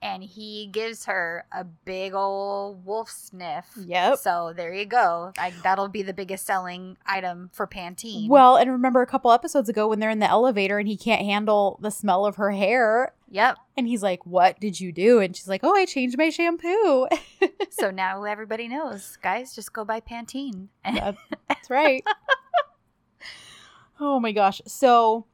And 0.01 0.23
he 0.23 0.69
gives 0.71 1.07
her 1.07 1.43
a 1.51 1.65
big 1.65 2.13
old 2.13 2.85
wolf 2.85 3.09
sniff. 3.09 3.65
Yep. 3.77 4.19
So 4.19 4.53
there 4.55 4.73
you 4.73 4.85
go. 4.85 5.33
Like 5.35 5.61
that'll 5.61 5.89
be 5.89 6.03
the 6.03 6.13
biggest 6.13 6.45
selling 6.45 6.95
item 7.05 7.49
for 7.51 7.67
Pantene. 7.67 8.29
Well, 8.29 8.55
and 8.55 8.71
remember 8.71 9.01
a 9.01 9.05
couple 9.05 9.29
episodes 9.33 9.67
ago 9.67 9.89
when 9.89 9.99
they're 9.99 10.09
in 10.09 10.19
the 10.19 10.29
elevator 10.29 10.79
and 10.79 10.87
he 10.87 10.95
can't 10.95 11.23
handle 11.25 11.77
the 11.81 11.91
smell 11.91 12.25
of 12.25 12.37
her 12.37 12.51
hair. 12.51 13.13
yep. 13.29 13.57
And 13.75 13.89
he's 13.89 14.01
like, 14.01 14.25
What 14.25 14.57
did 14.61 14.79
you 14.79 14.93
do? 14.93 15.19
And 15.19 15.35
she's 15.35 15.49
like, 15.49 15.65
Oh, 15.65 15.75
I 15.75 15.83
changed 15.83 16.17
my 16.17 16.29
shampoo. 16.29 17.07
So 17.71 17.91
now 17.91 18.23
everybody 18.23 18.67
knows, 18.67 19.17
guys. 19.21 19.53
Just 19.55 19.71
go 19.73 19.85
buy 19.85 19.99
Pantene. 20.01 20.67
That- 20.83 21.15
That's 21.49 21.69
right. 21.69 22.03
oh 23.99 24.19
my 24.19 24.31
gosh. 24.31 24.61
So 24.65 25.25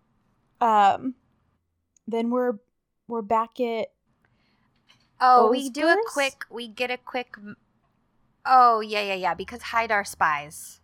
um 0.61 1.15
then 2.07 2.29
we're 2.31 2.53
we're 3.07 3.21
back 3.21 3.59
at 3.59 3.89
Oh, 5.19 5.49
we 5.49 5.69
do 5.69 5.87
a 5.87 5.97
quick. 5.97 6.45
We 6.49 6.67
get 6.67 6.91
a 6.91 6.97
quick. 6.97 7.35
Oh 8.45 8.79
yeah, 8.79 9.01
yeah, 9.01 9.15
yeah. 9.15 9.33
Because 9.33 9.61
Haidar 9.61 10.05
spies 10.05 10.79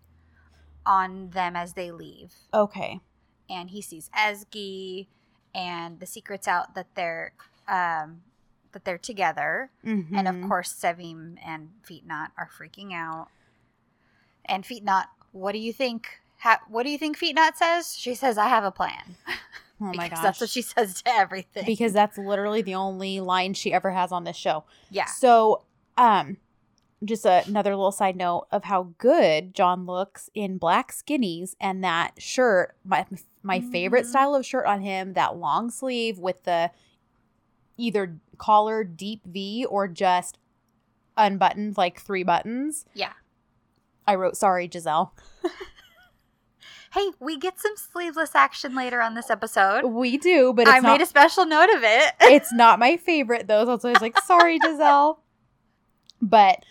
on 0.86 1.32
them 1.32 1.56
as 1.56 1.74
they 1.74 1.92
leave, 1.92 2.34
okay. 2.54 3.02
and 3.50 3.70
he 3.70 3.82
sees 3.82 4.10
Ezgi, 4.18 5.08
and 5.54 6.00
the 6.00 6.06
secret's 6.06 6.48
out 6.48 6.76
that 6.76 6.88
they're 6.96 7.34
um 7.68 8.22
that 8.72 8.86
they're 8.86 8.98
together, 8.98 9.70
and 9.84 10.28
of 10.28 10.36
Mhm. 10.36 10.48
course 10.48 10.74
Sevim 10.74 11.38
and 11.46 11.72
Fitnat 11.88 12.32
are 12.38 12.50
freaking 12.50 12.94
out. 12.94 13.30
And 14.46 14.64
Fitnat, 14.64 15.08
what 15.32 15.54
do 15.54 15.60
you 15.60 15.74
think? 15.74 16.21
Ha- 16.42 16.62
what 16.70 16.84
do 16.84 16.90
you 16.90 16.98
think 16.98 17.18
Feet 17.18 17.36
Fitnat 17.36 17.56
says? 17.56 17.96
She 17.96 18.16
says, 18.16 18.38
"I 18.38 18.48
have 18.48 18.64
a 18.64 18.72
plan." 18.72 19.16
Oh 19.80 19.92
my 19.96 20.10
gosh. 20.10 20.22
that's 20.22 20.42
what 20.42 20.50
she 20.50 20.62
says 20.62 21.02
to 21.02 21.10
everything. 21.12 21.66
because 21.66 21.94
that's 21.94 22.18
literally 22.18 22.62
the 22.62 22.76
only 22.76 23.20
line 23.20 23.54
she 23.54 23.74
ever 23.74 23.92
has 23.92 24.12
on 24.12 24.24
this 24.24 24.38
show. 24.38 24.64
yeah, 24.90 25.06
So, 25.06 25.64
um, 25.98 26.38
just 27.04 27.26
a, 27.26 27.44
another 27.48 27.72
little 27.76 27.92
side 27.92 28.16
note 28.16 28.46
of 28.52 28.64
how 28.66 28.90
good 29.00 29.56
John 29.56 29.86
looks 29.88 30.30
in 30.36 30.58
black 30.60 30.92
skinnies 30.92 31.56
and 31.60 31.84
that 31.84 32.14
shirt. 32.22 32.76
My 32.84 33.06
my 33.44 33.60
favorite 33.60 34.06
Mhm. 34.06 34.10
style 34.10 34.36
of 34.36 34.46
shirt 34.46 34.66
on 34.68 34.82
him, 34.82 35.14
that 35.14 35.36
long 35.38 35.72
sleeve 35.72 36.20
with 36.20 36.44
the 36.44 36.70
either 37.78 38.20
collar 38.38 38.84
deep 38.84 39.26
V 39.26 39.66
or 39.66 39.88
just 39.88 40.38
unbuttoned 41.18 41.78
like 41.78 42.00
three 42.00 42.24
buttons. 42.24 42.86
yeah. 42.94 43.14
I 44.08 44.16
wrote 44.16 44.36
sorry, 44.38 44.68
Giselle. 44.72 45.14
Hey, 46.92 47.08
we 47.20 47.38
get 47.38 47.60
some 47.60 47.78
sleeveless 47.78 48.36
action 48.36 48.76
later 48.76 49.02
on 49.02 49.16
this 49.16 49.30
episode. 49.30 49.86
We 49.86 50.18
do, 50.18 50.52
but 50.54 50.64
it's 50.64 50.72
I 50.72 50.80
not, 50.80 50.92
made 50.92 51.02
a 51.02 51.06
special 51.06 51.46
note 51.46 51.70
of 51.70 51.84
it. 51.84 52.14
it's 52.22 52.52
not 52.52 52.80
my 52.80 52.98
favorite 52.98 53.48
though. 53.48 53.64
So 53.78 53.90
I 53.90 53.94
was 53.94 54.02
like, 54.02 54.18
sorry, 54.20 54.60
Giselle. 54.64 55.24
But 56.22 56.66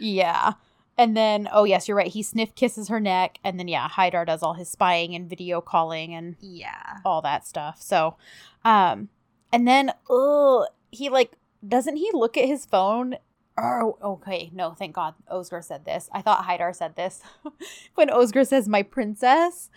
yeah. 0.00 0.54
And 0.96 1.16
then, 1.16 1.48
oh 1.52 1.64
yes, 1.64 1.86
you're 1.86 1.96
right. 1.96 2.10
He 2.10 2.22
sniff 2.22 2.54
kisses 2.54 2.88
her 2.88 2.98
neck, 2.98 3.38
and 3.44 3.58
then 3.58 3.68
yeah, 3.68 3.88
Haidar 3.88 4.26
does 4.26 4.42
all 4.42 4.54
his 4.54 4.68
spying 4.68 5.14
and 5.14 5.28
video 5.28 5.60
calling 5.60 6.14
and 6.14 6.36
yeah. 6.40 6.98
all 7.04 7.22
that 7.22 7.46
stuff. 7.46 7.80
So, 7.80 8.16
um, 8.64 9.08
and 9.52 9.68
then, 9.68 9.92
oh, 10.10 10.66
he 10.90 11.08
like 11.08 11.32
doesn't 11.66 11.96
he 11.96 12.10
look 12.12 12.36
at 12.36 12.46
his 12.46 12.64
phone? 12.64 13.16
Oh, 13.60 13.98
okay. 14.02 14.50
No, 14.52 14.72
thank 14.72 14.94
God. 14.94 15.14
Oscar 15.28 15.60
said 15.62 15.84
this. 15.84 16.08
I 16.12 16.22
thought 16.22 16.44
Haidar 16.46 16.74
said 16.76 16.94
this 16.96 17.20
when 17.94 18.08
Oscar 18.10 18.44
says 18.44 18.68
"my 18.68 18.82
princess." 18.82 19.68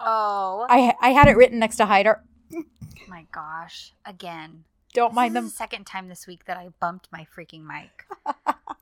Oh 0.00 0.66
I 0.68 0.94
I 1.00 1.10
had 1.10 1.28
it 1.28 1.36
written 1.36 1.58
next 1.60 1.76
to 1.76 1.84
Haidar. 1.84 2.20
my 3.08 3.26
gosh. 3.32 3.92
Again. 4.04 4.64
Don't 4.94 5.10
This 5.12 5.16
mind 5.16 5.30
is 5.30 5.34
them. 5.34 5.44
the 5.44 5.50
second 5.50 5.86
time 5.86 6.08
this 6.08 6.26
week 6.26 6.44
that 6.46 6.56
I 6.56 6.68
bumped 6.80 7.08
my 7.12 7.26
freaking 7.34 7.64
mic. 7.64 8.04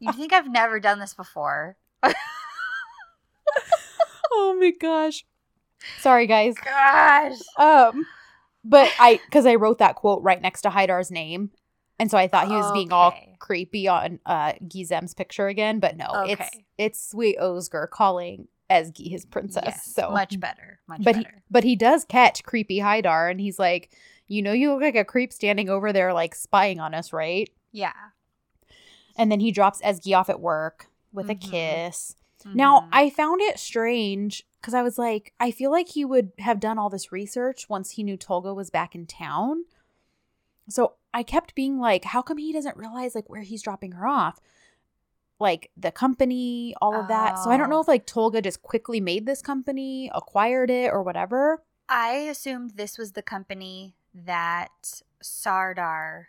you 0.00 0.12
think 0.12 0.32
I've 0.32 0.50
never 0.50 0.80
done 0.80 0.98
this 0.98 1.14
before? 1.14 1.76
Oh 4.32 4.56
my 4.58 4.70
gosh. 4.70 5.24
Sorry, 5.98 6.26
guys. 6.26 6.54
Gosh. 6.64 7.38
Um, 7.58 8.06
but 8.64 8.90
I 8.98 9.20
because 9.26 9.44
I 9.46 9.56
wrote 9.56 9.78
that 9.78 9.96
quote 9.96 10.22
right 10.22 10.40
next 10.40 10.62
to 10.62 10.70
Haidar's 10.70 11.10
name, 11.10 11.50
and 12.00 12.10
so 12.10 12.18
I 12.18 12.26
thought 12.26 12.48
he 12.48 12.56
was 12.56 12.72
being 12.72 12.92
all 12.92 13.14
creepy 13.38 13.86
on 13.86 14.18
uh 14.26 14.54
Gizem's 14.64 15.14
picture 15.14 15.46
again. 15.46 15.78
But 15.78 15.96
no, 15.96 16.06
it's 16.26 16.40
Okay. 16.40 16.66
it's 16.78 17.10
sweet 17.10 17.38
Oscar 17.38 17.86
calling 17.86 18.48
Ezgi 18.68 19.08
his 19.10 19.24
princess. 19.24 19.62
Yes, 19.66 19.94
so 19.94 20.10
much 20.10 20.40
better. 20.40 20.80
Much 20.88 21.02
but 21.04 21.14
he 21.16 21.22
better. 21.24 21.42
but 21.50 21.62
he 21.64 21.76
does 21.76 22.04
catch 22.04 22.42
creepy 22.42 22.78
Haidar, 22.80 23.30
and 23.30 23.40
he's 23.40 23.58
like, 23.58 23.92
you 24.26 24.42
know, 24.42 24.52
you 24.52 24.72
look 24.72 24.80
like 24.82 24.96
a 24.96 25.04
creep 25.04 25.32
standing 25.32 25.68
over 25.68 25.92
there, 25.92 26.12
like 26.12 26.34
spying 26.34 26.80
on 26.80 26.94
us, 26.94 27.12
right? 27.12 27.48
yeah. 27.72 27.92
And 29.16 29.30
then 29.30 29.40
he 29.40 29.50
drops 29.52 29.82
Ezgi 29.82 30.16
off 30.16 30.30
at 30.30 30.40
work 30.40 30.86
with 31.12 31.28
a 31.28 31.34
Mhm. 31.34 31.40
kiss. 31.50 32.16
Now, 32.54 32.80
Mhm. 32.80 32.88
I 32.92 33.10
found 33.10 33.40
it 33.42 33.58
strange 33.58 34.46
because 34.60 34.72
I 34.72 34.82
was 34.82 34.96
like, 34.98 35.34
I 35.38 35.50
feel 35.50 35.70
like 35.70 35.88
he 35.90 36.04
would 36.04 36.32
have 36.38 36.58
done 36.60 36.78
all 36.78 36.88
this 36.88 37.12
research 37.12 37.68
once 37.68 37.90
he 37.92 38.02
knew 38.02 38.16
Tolga 38.16 38.54
was 38.54 38.70
back 38.70 38.94
in 38.94 39.06
town. 39.06 39.64
So 40.68 40.94
I 41.12 41.22
kept 41.22 41.54
being 41.54 41.78
like, 41.78 42.04
how 42.04 42.22
come 42.22 42.38
he 42.38 42.52
doesn't 42.52 42.76
realize 42.76 43.14
like 43.14 43.28
where 43.28 43.42
he's 43.42 43.62
dropping 43.62 43.92
her 43.92 44.06
off? 44.06 44.38
Like 45.38 45.70
the 45.76 45.90
company, 45.90 46.74
all 46.82 46.94
of 47.00 47.08
that. 47.08 47.38
So 47.38 47.50
I 47.50 47.56
don't 47.56 47.70
know 47.70 47.78
Oh. 47.78 47.80
if 47.80 47.88
like 47.88 48.06
Tolga 48.06 48.42
just 48.42 48.62
quickly 48.62 49.00
made 49.00 49.24
this 49.26 49.40
company, 49.42 50.10
acquired 50.14 50.70
it, 50.70 50.92
or 50.92 51.02
whatever. 51.02 51.62
I 51.88 52.12
assumed 52.30 52.72
this 52.76 52.98
was 52.98 53.12
the 53.12 53.22
company 53.22 53.96
that 54.14 55.02
Sardar 55.22 56.28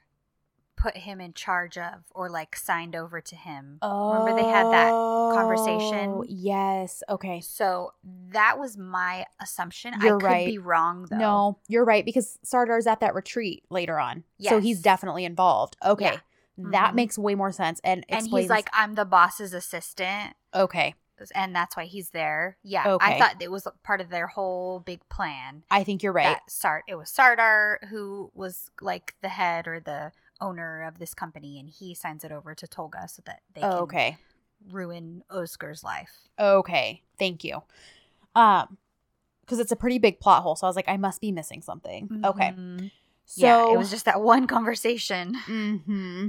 put 0.81 0.97
him 0.97 1.21
in 1.21 1.33
charge 1.33 1.77
of 1.77 2.03
or 2.15 2.29
like 2.29 2.55
signed 2.55 2.95
over 2.95 3.21
to 3.21 3.35
him. 3.35 3.77
Oh, 3.81 4.11
Remember 4.13 4.33
they 4.41 4.47
had 4.47 4.65
that 4.71 4.91
conversation? 5.35 6.09
Oh, 6.09 6.25
Yes. 6.27 7.03
Okay. 7.09 7.39
So 7.41 7.93
that 8.29 8.57
was 8.57 8.77
my 8.77 9.25
assumption. 9.39 9.93
You're 10.01 10.17
I 10.17 10.19
could 10.19 10.25
right. 10.25 10.47
be 10.47 10.57
wrong 10.57 11.07
though. 11.09 11.17
No, 11.17 11.59
you're 11.67 11.85
right 11.85 12.03
because 12.05 12.39
Sardar's 12.43 12.87
at 12.87 12.99
that 13.01 13.13
retreat 13.13 13.63
later 13.69 13.99
on. 13.99 14.23
So 14.41 14.59
he's 14.59 14.81
definitely 14.81 15.25
involved. 15.25 15.77
Okay. 15.85 16.05
Yeah. 16.05 16.17
That 16.57 16.91
Mhm. 16.91 16.95
makes 16.95 17.17
way 17.17 17.35
more 17.35 17.51
sense 17.51 17.79
and 17.83 18.03
And 18.09 18.27
he's 18.27 18.49
like, 18.49 18.69
I'm 18.73 18.95
the 18.95 19.05
boss's 19.05 19.53
assistant. 19.53 20.35
Okay. 20.53 20.95
And 21.35 21.55
that's 21.55 21.77
why 21.77 21.85
he's 21.85 22.09
there. 22.09 22.57
Yeah. 22.63 22.93
Okay. 22.93 23.15
I 23.15 23.19
thought 23.19 23.41
it 23.41 23.51
was 23.51 23.67
part 23.83 24.01
of 24.01 24.09
their 24.09 24.25
whole 24.25 24.79
big 24.79 25.07
plan. 25.07 25.63
I 25.69 25.83
think 25.83 26.01
you're 26.01 26.11
right. 26.13 26.23
That 26.23 26.49
Sard 26.49 26.81
it 26.87 26.95
was 26.95 27.11
Sardar 27.11 27.79
who 27.89 28.31
was 28.33 28.71
like 28.81 29.13
the 29.21 29.29
head 29.29 29.67
or 29.67 29.79
the 29.79 30.11
owner 30.41 30.83
of 30.83 30.99
this 30.99 31.13
company 31.13 31.59
and 31.59 31.69
he 31.69 31.93
signs 31.93 32.23
it 32.23 32.31
over 32.31 32.53
to 32.55 32.67
Tolga 32.67 33.07
so 33.07 33.21
that 33.25 33.41
they 33.53 33.61
can 33.61 33.71
okay. 33.71 34.17
ruin 34.69 35.23
Oscar's 35.29 35.83
life. 35.83 36.11
Okay. 36.39 37.01
Thank 37.17 37.43
you. 37.43 37.63
Um 38.35 38.77
because 39.41 39.59
it's 39.59 39.71
a 39.71 39.75
pretty 39.75 39.99
big 39.99 40.19
plot 40.19 40.43
hole. 40.43 40.55
So 40.55 40.65
I 40.65 40.69
was 40.69 40.75
like, 40.75 40.87
I 40.87 40.97
must 40.97 41.19
be 41.19 41.31
missing 41.31 41.61
something. 41.61 42.21
Okay. 42.23 42.53
Mhm. 42.57 42.91
So 43.25 43.45
yeah, 43.45 43.73
it 43.73 43.77
was 43.77 43.89
just 43.89 44.05
that 44.05 44.21
one 44.21 44.47
conversation. 44.55 45.33
hmm 45.33 46.27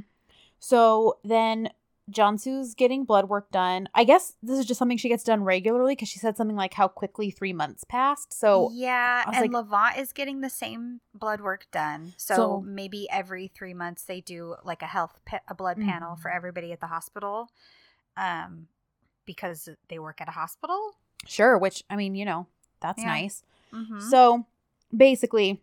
So 0.59 1.19
then 1.25 1.71
Cansu's 2.11 2.75
getting 2.75 3.05
blood 3.05 3.29
work 3.29 3.51
done. 3.51 3.89
I 3.95 4.05
guess 4.05 4.35
this 4.43 4.59
is 4.59 4.67
just 4.67 4.79
something 4.79 4.99
she 4.99 5.09
gets 5.09 5.23
done 5.25 5.45
regularly 5.45 5.95
because 5.95 6.09
she 6.09 6.19
said 6.19 6.37
something 6.37 6.57
like 6.57 6.75
how 6.75 6.89
quickly 6.89 7.31
three 7.31 7.53
months 7.53 7.85
passed. 7.85 8.33
So 8.35 8.71
yeah, 8.73 9.23
and 9.27 9.37
like- 9.41 9.53
Levent 9.53 9.99
is 9.99 10.13
getting 10.13 10.41
the 10.41 10.51
same 10.51 11.01
blood 11.15 11.41
work 11.41 11.67
done. 11.71 12.15
So, 12.17 12.35
So- 12.35 12.61
maybe 12.67 13.09
every 13.11 13.49
three 13.49 13.73
months 13.75 14.03
they 14.05 14.21
do 14.21 14.57
like 14.65 14.83
a 14.83 14.87
health 14.87 15.19
pa- 15.25 15.41
a 15.47 15.55
blood 15.55 15.79
panel 15.79 16.17
for 16.17 16.31
Mhm. 16.31 16.37
everybody 16.37 16.73
at 16.73 16.81
the 16.81 16.89
hospital, 16.89 17.51
um, 18.17 18.67
because 19.25 19.69
they 19.89 19.99
work 19.99 20.21
at 20.21 20.29
a 20.29 20.33
hospital. 20.33 20.97
sure, 21.25 21.57
which 21.57 21.85
I 21.89 21.95
mean, 21.95 22.17
you 22.17 22.25
know, 22.25 22.49
that's 22.81 22.99
Yeah. 23.01 23.07
nice. 23.07 23.45
Mm-hmm. 23.73 24.01
So 24.01 24.45
basically, 24.95 25.63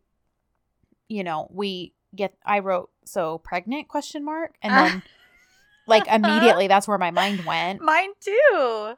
you 1.09 1.21
know, 1.23 1.47
we 1.51 1.93
get 2.15 2.33
I 2.45 2.59
wrote 2.59 2.89
so 3.03 3.39
pregnant 3.39 3.87
question 3.89 4.23
mark 4.23 4.55
and 4.61 4.71
then 5.01 5.03
like 5.89 6.07
immediately 6.11 6.67
that's 6.67 6.87
where 6.87 6.97
my 6.97 7.11
mind 7.11 7.45
went. 7.45 7.81
Mine 7.81 8.11
too. 8.19 8.93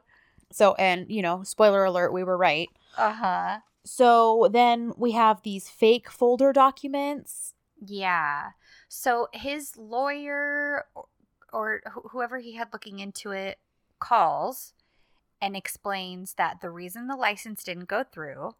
So 0.52 0.74
and 0.74 1.10
you 1.10 1.22
know, 1.22 1.42
spoiler 1.42 1.84
alert, 1.84 2.12
we 2.12 2.24
were 2.24 2.36
right. 2.36 2.68
Uh 2.96 3.12
huh. 3.12 3.58
So 3.84 4.48
then 4.52 4.92
we 4.96 5.12
have 5.12 5.42
these 5.42 5.68
fake 5.68 6.10
folder 6.10 6.52
documents. 6.52 7.54
Yeah. 7.84 8.50
So 8.88 9.28
his 9.32 9.76
lawyer 9.76 10.86
or, 10.94 11.06
or 11.52 11.82
wh- 11.86 12.10
whoever 12.12 12.38
he 12.38 12.52
had 12.54 12.72
looking 12.72 13.00
into 13.00 13.32
it 13.32 13.58
calls 13.98 14.74
and 15.40 15.56
explains 15.56 16.34
that 16.34 16.60
the 16.60 16.70
reason 16.70 17.08
the 17.08 17.16
license 17.16 17.64
didn't 17.64 17.88
go 17.88 18.04
through 18.04 18.54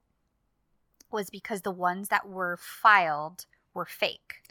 was 1.13 1.31
because 1.31 1.63
the 1.63 1.71
ones 1.71 2.09
that 2.09 2.29
were 2.29 2.57
filed 2.57 3.47
were 3.75 3.85
fake. 3.85 4.42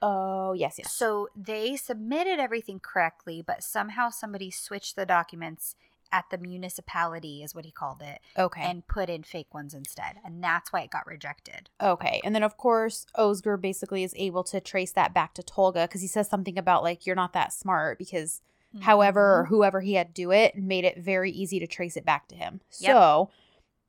Oh, 0.00 0.52
yes, 0.52 0.76
yes. 0.78 0.92
So 0.92 1.28
they 1.36 1.76
submitted 1.76 2.38
everything 2.38 2.80
correctly, 2.80 3.42
but 3.44 3.62
somehow 3.62 4.10
somebody 4.10 4.50
switched 4.50 4.96
the 4.96 5.06
documents 5.06 5.74
at 6.10 6.24
the 6.30 6.38
municipality, 6.38 7.42
is 7.42 7.54
what 7.54 7.66
he 7.66 7.70
called 7.70 8.00
it, 8.00 8.20
okay. 8.38 8.62
and 8.62 8.86
put 8.86 9.10
in 9.10 9.22
fake 9.22 9.52
ones 9.52 9.74
instead. 9.74 10.16
And 10.24 10.42
that's 10.42 10.72
why 10.72 10.80
it 10.80 10.90
got 10.90 11.06
rejected. 11.06 11.68
Okay. 11.82 12.20
And 12.24 12.34
then, 12.34 12.42
of 12.42 12.56
course, 12.56 13.04
Özgür 13.16 13.60
basically 13.60 14.04
is 14.04 14.14
able 14.16 14.42
to 14.44 14.60
trace 14.60 14.92
that 14.92 15.12
back 15.12 15.34
to 15.34 15.42
Tolga 15.42 15.86
because 15.86 16.00
he 16.00 16.06
says 16.06 16.28
something 16.28 16.56
about, 16.56 16.82
like, 16.82 17.04
you're 17.04 17.14
not 17.14 17.34
that 17.34 17.52
smart 17.52 17.98
because, 17.98 18.40
however, 18.80 19.40
or 19.40 19.44
whoever 19.46 19.82
he 19.82 19.94
had 19.94 20.14
do 20.14 20.30
it 20.30 20.56
made 20.56 20.84
it 20.86 20.96
very 20.98 21.30
easy 21.30 21.58
to 21.60 21.66
trace 21.66 21.96
it 21.96 22.06
back 22.06 22.26
to 22.28 22.34
him. 22.34 22.60
Yep. 22.80 22.90
So, 22.92 23.30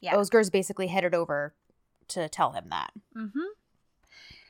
Yeah. 0.02 0.16
Özgür's 0.16 0.50
basically 0.50 0.88
headed 0.88 1.14
over 1.14 1.54
to 2.10 2.28
tell 2.28 2.52
him 2.52 2.66
that. 2.70 2.92
Mm-hmm. 3.16 3.40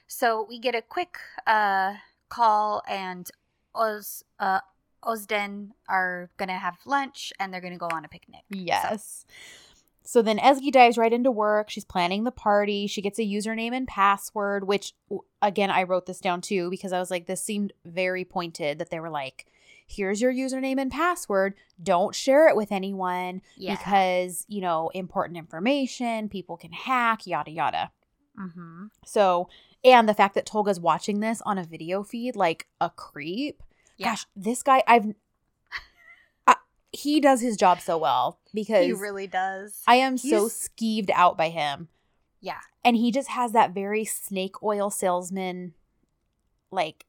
So 0.10 0.46
we 0.50 0.60
get 0.60 0.76
a 0.76 0.82
quick 0.82 1.18
uh, 1.46 1.94
call, 2.30 2.82
and 2.90 3.30
Oz, 3.76 4.26
uh, 4.40 4.60
Ozden 5.04 5.70
are 5.88 6.30
gonna 6.38 6.58
have 6.58 6.78
lunch, 6.86 7.32
and 7.40 7.54
they're 7.54 7.62
gonna 7.62 7.78
go 7.78 7.88
on 7.92 8.04
a 8.04 8.10
picnic. 8.10 8.42
Yes. 8.50 9.26
So 10.04 10.24
then 10.24 10.40
Ezgi 10.40 10.72
dives 10.72 10.98
right 10.98 11.14
into 11.14 11.30
work. 11.30 11.70
She's 11.70 11.86
planning 11.86 12.24
the 12.24 12.32
party. 12.32 12.88
She 12.88 13.02
gets 13.02 13.20
a 13.20 13.22
username 13.22 13.74
and 13.74 13.88
password, 13.88 14.68
which 14.68 14.94
again 15.42 15.70
I 15.70 15.84
wrote 15.84 16.08
this 16.08 16.20
down 16.20 16.42
too 16.42 16.72
because 16.72 16.92
I 16.92 17.00
was 17.00 17.12
like 17.12 17.28
this 17.28 17.44
seemed 17.44 17.74
very 17.86 18.26
pointed 18.26 18.80
that 18.80 18.90
they 18.90 19.00
were 19.00 19.12
like 19.12 19.46
here's 19.90 20.22
your 20.22 20.32
username 20.32 20.80
and 20.80 20.92
password. 20.92 21.56
Don't 21.82 22.14
share 22.16 22.48
it 22.48 22.56
with 22.56 22.72
anyone 22.72 23.42
yeah. 23.58 23.76
because, 23.76 24.46
you 24.48 24.62
know, 24.62 24.90
important 24.94 25.38
information, 25.38 26.30
people 26.30 26.58
can 26.58 26.72
hack, 26.72 27.26
yada 27.26 27.52
yada. 27.52 27.92
mm-hmm. 28.40 28.86
So, 29.06 29.50
and 29.84 30.08
the 30.10 30.14
fact 30.14 30.36
that 30.36 30.46
Tolga's 30.46 30.80
watching 30.80 31.20
this 31.20 31.42
on 31.46 31.58
a 31.58 31.64
video 31.64 32.04
feed 32.04 32.36
like 32.36 32.68
a 32.82 32.90
creep. 32.90 33.62
Yeah. 33.98 34.08
Gosh, 34.12 34.26
this 34.36 34.64
guy 34.64 34.84
I've 34.88 35.14
I, 36.48 36.56
he 36.92 37.20
does 37.20 37.42
his 37.42 37.58
job 37.58 37.80
so 37.82 37.98
well 37.98 38.40
because 38.54 38.86
He 38.86 38.94
really 38.94 39.28
does. 39.28 39.82
I 39.88 39.96
am 39.96 40.18
so 40.18 40.28
He's- 40.48 40.70
skeeved 40.70 41.10
out 41.14 41.38
by 41.38 41.50
him. 41.50 41.90
yeah. 42.42 42.60
And 42.84 42.96
he 42.96 43.12
just 43.12 43.28
has 43.30 43.52
that 43.52 43.72
very 43.74 44.06
snake 44.06 44.64
oil 44.64 44.90
salesman 44.90 45.74
like 46.72 47.06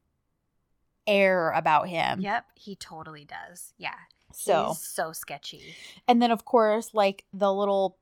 air 1.06 1.50
about 1.52 1.88
him. 1.88 2.20
Yep. 2.20 2.44
He 2.56 2.74
totally 2.76 3.24
does. 3.24 3.72
Yeah. 3.78 3.94
So, 4.32 4.68
He's 4.68 4.78
so 4.80 5.12
sketchy. 5.12 5.74
and 6.08 6.20
then 6.20 6.30
of 6.32 6.44
course, 6.44 6.90
like 6.92 7.24
the 7.32 7.52
little 7.52 7.98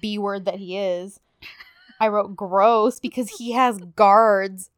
B 0.00 0.18
word 0.18 0.44
that 0.44 0.56
he 0.56 0.76
is, 0.76 1.18
I 2.00 2.08
wrote 2.08 2.36
gross 2.36 3.00
because 3.00 3.30
he 3.38 3.52
has 3.52 3.78
guards, 3.78 4.70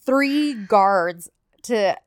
three 0.00 0.54
guards 0.54 1.30
to 1.62 1.94
to 1.94 1.98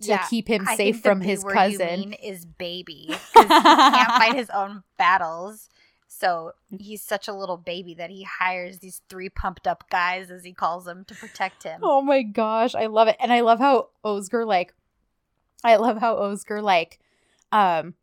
Yeah, 0.00 0.26
keep 0.28 0.48
him 0.48 0.66
I 0.68 0.76
safe 0.76 1.00
from 1.00 1.20
his 1.20 1.44
cousin. 1.44 2.14
Is 2.14 2.44
baby 2.44 3.06
because 3.08 3.48
he 3.48 3.48
can't 3.48 4.08
fight 4.10 4.34
his 4.36 4.50
own 4.50 4.82
battles. 4.96 5.68
So 6.10 6.52
he's 6.78 7.02
such 7.02 7.28
a 7.28 7.32
little 7.34 7.58
baby 7.58 7.94
that 7.94 8.10
he 8.10 8.24
hires 8.24 8.78
these 8.78 9.02
three 9.08 9.28
pumped 9.28 9.66
up 9.66 9.88
guys, 9.90 10.30
as 10.30 10.42
he 10.42 10.52
calls 10.52 10.84
them, 10.84 11.04
to 11.04 11.14
protect 11.14 11.62
him. 11.62 11.80
Oh 11.82 12.00
my 12.00 12.22
gosh, 12.22 12.74
I 12.74 12.86
love 12.86 13.08
it. 13.08 13.16
And 13.20 13.32
I 13.32 13.40
love 13.40 13.58
how 13.58 13.90
Oscar 14.02 14.44
like 14.44 14.74
I 15.62 15.76
love 15.76 15.98
how 15.98 16.16
Oscar 16.16 16.62
like 16.62 16.98
um 17.52 17.94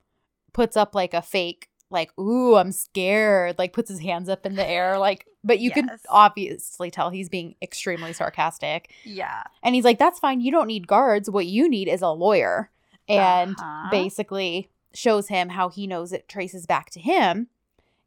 puts 0.53 0.77
up 0.77 0.95
like 0.95 1.13
a 1.13 1.21
fake 1.21 1.69
like 1.95 2.11
ooh, 2.19 2.55
I'm 2.55 2.71
scared, 2.71 3.57
like 3.57 3.73
puts 3.73 3.89
his 3.89 3.99
hands 4.01 4.29
up 4.29 4.45
in 4.45 4.55
the 4.55 4.67
air 4.67 4.99
like 4.99 5.25
but 5.43 5.59
you 5.59 5.69
can 5.71 5.89
obviously 6.09 6.89
tell 6.91 7.09
he's 7.09 7.29
being 7.29 7.55
extremely 7.61 8.13
sarcastic. 8.13 8.91
Yeah. 9.03 9.43
And 9.63 9.73
he's 9.75 9.83
like 9.85 9.97
that's 9.97 10.19
fine, 10.19 10.41
you 10.41 10.51
don't 10.51 10.67
need 10.67 10.85
guards, 10.87 11.29
what 11.29 11.47
you 11.47 11.67
need 11.69 11.87
is 11.87 12.01
a 12.03 12.09
lawyer. 12.09 12.69
And 13.07 13.55
Uh-huh. 13.59 13.89
basically 13.91 14.69
shows 14.93 15.27
him 15.27 15.49
how 15.49 15.69
he 15.69 15.87
knows 15.87 16.13
it 16.13 16.27
traces 16.29 16.65
back 16.65 16.89
to 16.91 16.99
him. 16.99 17.47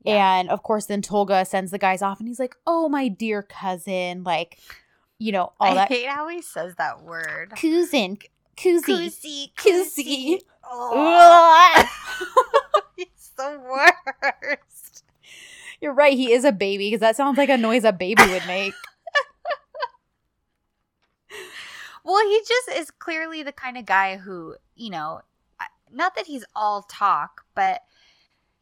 Yeah. 0.04 0.38
And 0.38 0.48
of 0.50 0.62
course, 0.62 0.86
then 0.86 1.02
Tolga 1.02 1.44
sends 1.44 1.70
the 1.70 1.78
guys 1.78 2.02
off 2.02 2.18
and 2.20 2.28
he's 2.28 2.38
like, 2.40 2.54
Oh, 2.66 2.88
my 2.88 3.08
dear 3.08 3.42
cousin, 3.42 4.22
like, 4.24 4.58
you 5.18 5.32
know, 5.32 5.52
all 5.60 5.72
I 5.72 5.74
that 5.74 5.88
hate 5.88 6.06
how 6.08 6.28
he 6.28 6.40
says 6.42 6.74
that 6.76 7.02
word. 7.02 7.50
cousin, 7.56 8.18
koozie, 8.56 9.12
Koozie, 9.12 9.52
Koozie. 9.54 10.38
Oh, 10.70 11.84
the 13.38 13.60
worst. 14.42 15.04
You're 15.80 15.94
right. 15.94 16.16
He 16.16 16.32
is 16.32 16.44
a 16.44 16.52
baby 16.52 16.88
because 16.88 17.00
that 17.00 17.16
sounds 17.16 17.38
like 17.38 17.48
a 17.48 17.56
noise 17.56 17.84
a 17.84 17.92
baby 17.92 18.22
would 18.28 18.46
make. 18.46 18.74
Well, 22.04 22.26
he 22.26 22.40
just 22.40 22.70
is 22.80 22.90
clearly 22.90 23.42
the 23.42 23.52
kind 23.52 23.76
of 23.76 23.84
guy 23.84 24.16
who, 24.16 24.56
you 24.74 24.88
know, 24.88 25.20
not 25.92 26.16
that 26.16 26.26
he's 26.26 26.42
all 26.56 26.82
talk, 26.82 27.44
but 27.54 27.82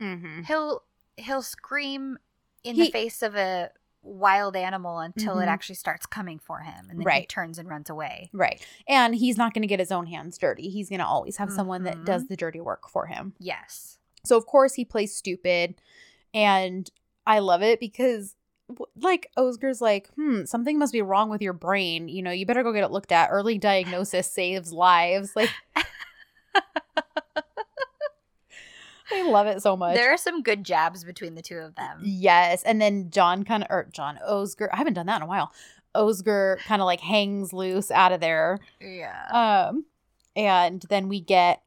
mm-hmm. 0.02 0.42
he'll 0.42 0.82
he'll 1.16 1.42
scream 1.42 2.18
in 2.64 2.74
He- 2.74 2.86
the 2.86 2.90
face 2.90 3.22
of 3.22 3.36
a 3.36 3.70
wild 4.02 4.56
animal 4.56 4.98
until 4.98 5.36
Mhm. 5.36 5.44
it 5.44 5.48
actually 5.48 5.76
starts 5.76 6.06
coming 6.06 6.38
for 6.40 6.60
him 6.60 6.90
and 6.90 7.00
then 7.00 7.20
he 7.20 7.26
turns 7.26 7.58
and 7.58 7.68
runs 7.68 7.88
away. 7.88 8.30
Right. 8.32 8.64
And 8.88 9.14
he's 9.14 9.36
not 9.36 9.54
going 9.54 9.62
to 9.62 9.68
get 9.68 9.80
his 9.80 9.92
own 9.92 10.06
hands 10.06 10.38
dirty. 10.38 10.68
He's 10.68 10.88
going 10.88 11.00
to 11.00 11.06
always 11.06 11.36
have 11.36 11.52
someone 11.52 11.84
that 11.84 12.04
does 12.04 12.26
the 12.26 12.36
dirty 12.36 12.60
work 12.60 12.88
for 12.88 13.06
him. 13.06 13.34
Yes. 13.38 13.98
So, 14.26 14.36
of 14.36 14.46
course, 14.46 14.74
he 14.74 14.84
plays 14.84 15.14
stupid 15.14 15.76
And 16.34 16.90
I 17.26 17.38
love 17.40 17.62
it 17.62 17.80
because 17.80 18.34
like 18.96 19.30
Özgür's 19.38 19.80
like, 19.80 20.08
hmm, 20.14 20.44
something 20.44 20.78
must 20.78 20.92
be 20.92 21.02
wrong 21.02 21.30
with 21.30 21.40
your 21.40 21.52
brain. 21.52 22.08
You 22.08 22.22
know, 22.22 22.30
you 22.30 22.46
better 22.46 22.62
go 22.62 22.72
get 22.72 22.84
it 22.84 22.90
looked 22.90 23.12
at. 23.12 23.28
Early 23.30 23.58
diagnosis 23.58 24.30
saves 24.30 24.72
lives. 24.72 25.34
Like 25.36 25.50
I 29.12 29.30
love 29.30 29.46
it 29.46 29.62
so 29.62 29.76
much. 29.76 29.94
There 29.94 30.12
are 30.12 30.16
some 30.16 30.42
good 30.42 30.64
jabs 30.64 31.04
between 31.04 31.36
the 31.36 31.42
two 31.42 31.58
of 31.58 31.76
them. 31.76 32.00
Yes. 32.02 32.62
And 32.64 32.80
then 32.80 33.10
John 33.10 33.44
kind 33.44 33.62
of, 33.62 33.68
or 33.70 33.88
John 33.92 34.18
Özgür, 34.28 34.68
I 34.72 34.76
haven't 34.76 34.94
done 34.94 35.06
that 35.06 35.16
in 35.16 35.22
a 35.22 35.26
while. 35.26 35.52
Özgür 35.94 36.58
kind 36.64 36.82
of 36.82 36.86
like 36.86 37.00
hangs 37.00 37.52
loose 37.52 37.90
out 37.90 38.12
of 38.12 38.20
there. 38.20 38.58
Yeah. 38.80 39.68
Um, 39.70 39.84
and 40.34 40.84
then 40.90 41.08
we 41.08 41.20
get 41.20 41.62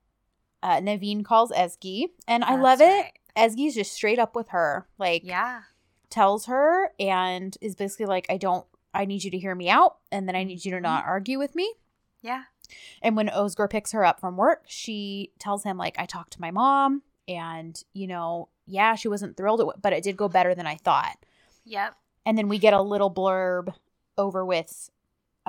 uh, 0.63 0.79
Nevin 0.79 1.23
calls 1.23 1.51
Ezgi, 1.51 2.05
and 2.27 2.43
I 2.43 2.51
That's 2.51 2.63
love 2.63 2.81
it. 2.81 2.85
right. 2.85 3.11
Ezgi's 3.35 3.75
just 3.75 3.93
straight 3.93 4.19
up 4.19 4.35
with 4.35 4.49
her, 4.49 4.87
like 4.97 5.21
Yeah. 5.23 5.61
tells 6.09 6.45
her, 6.47 6.91
and 6.99 7.57
is 7.61 7.75
basically 7.75 8.05
like, 8.07 8.25
I 8.29 8.37
don't, 8.37 8.65
I 8.93 9.05
need 9.05 9.23
you 9.23 9.31
to 9.31 9.37
hear 9.37 9.55
me 9.55 9.69
out, 9.69 9.97
and 10.11 10.27
then 10.27 10.35
I 10.35 10.43
need 10.43 10.65
you 10.65 10.71
to 10.71 10.81
not 10.81 11.05
argue 11.05 11.37
with 11.37 11.55
me. 11.55 11.73
Yeah. 12.21 12.43
And 13.01 13.15
when 13.15 13.29
Özgür 13.29 13.69
picks 13.69 13.91
her 13.93 14.03
up 14.05 14.19
from 14.19 14.35
work, 14.37 14.63
she 14.67 15.31
tells 15.39 15.63
him 15.63 15.77
like, 15.77 15.97
I 15.97 16.05
talked 16.05 16.33
to 16.33 16.41
my 16.41 16.51
mom, 16.51 17.03
and 17.27 17.81
you 17.93 18.07
know, 18.07 18.49
yeah, 18.65 18.95
she 18.95 19.07
wasn't 19.07 19.37
thrilled, 19.37 19.71
but 19.81 19.93
it 19.93 20.03
did 20.03 20.17
go 20.17 20.27
better 20.27 20.53
than 20.53 20.67
I 20.67 20.75
thought. 20.75 21.17
Yep. 21.65 21.95
And 22.25 22.37
then 22.37 22.49
we 22.49 22.59
get 22.59 22.73
a 22.73 22.81
little 22.81 23.11
blurb 23.13 23.73
over 24.17 24.45
with 24.45 24.89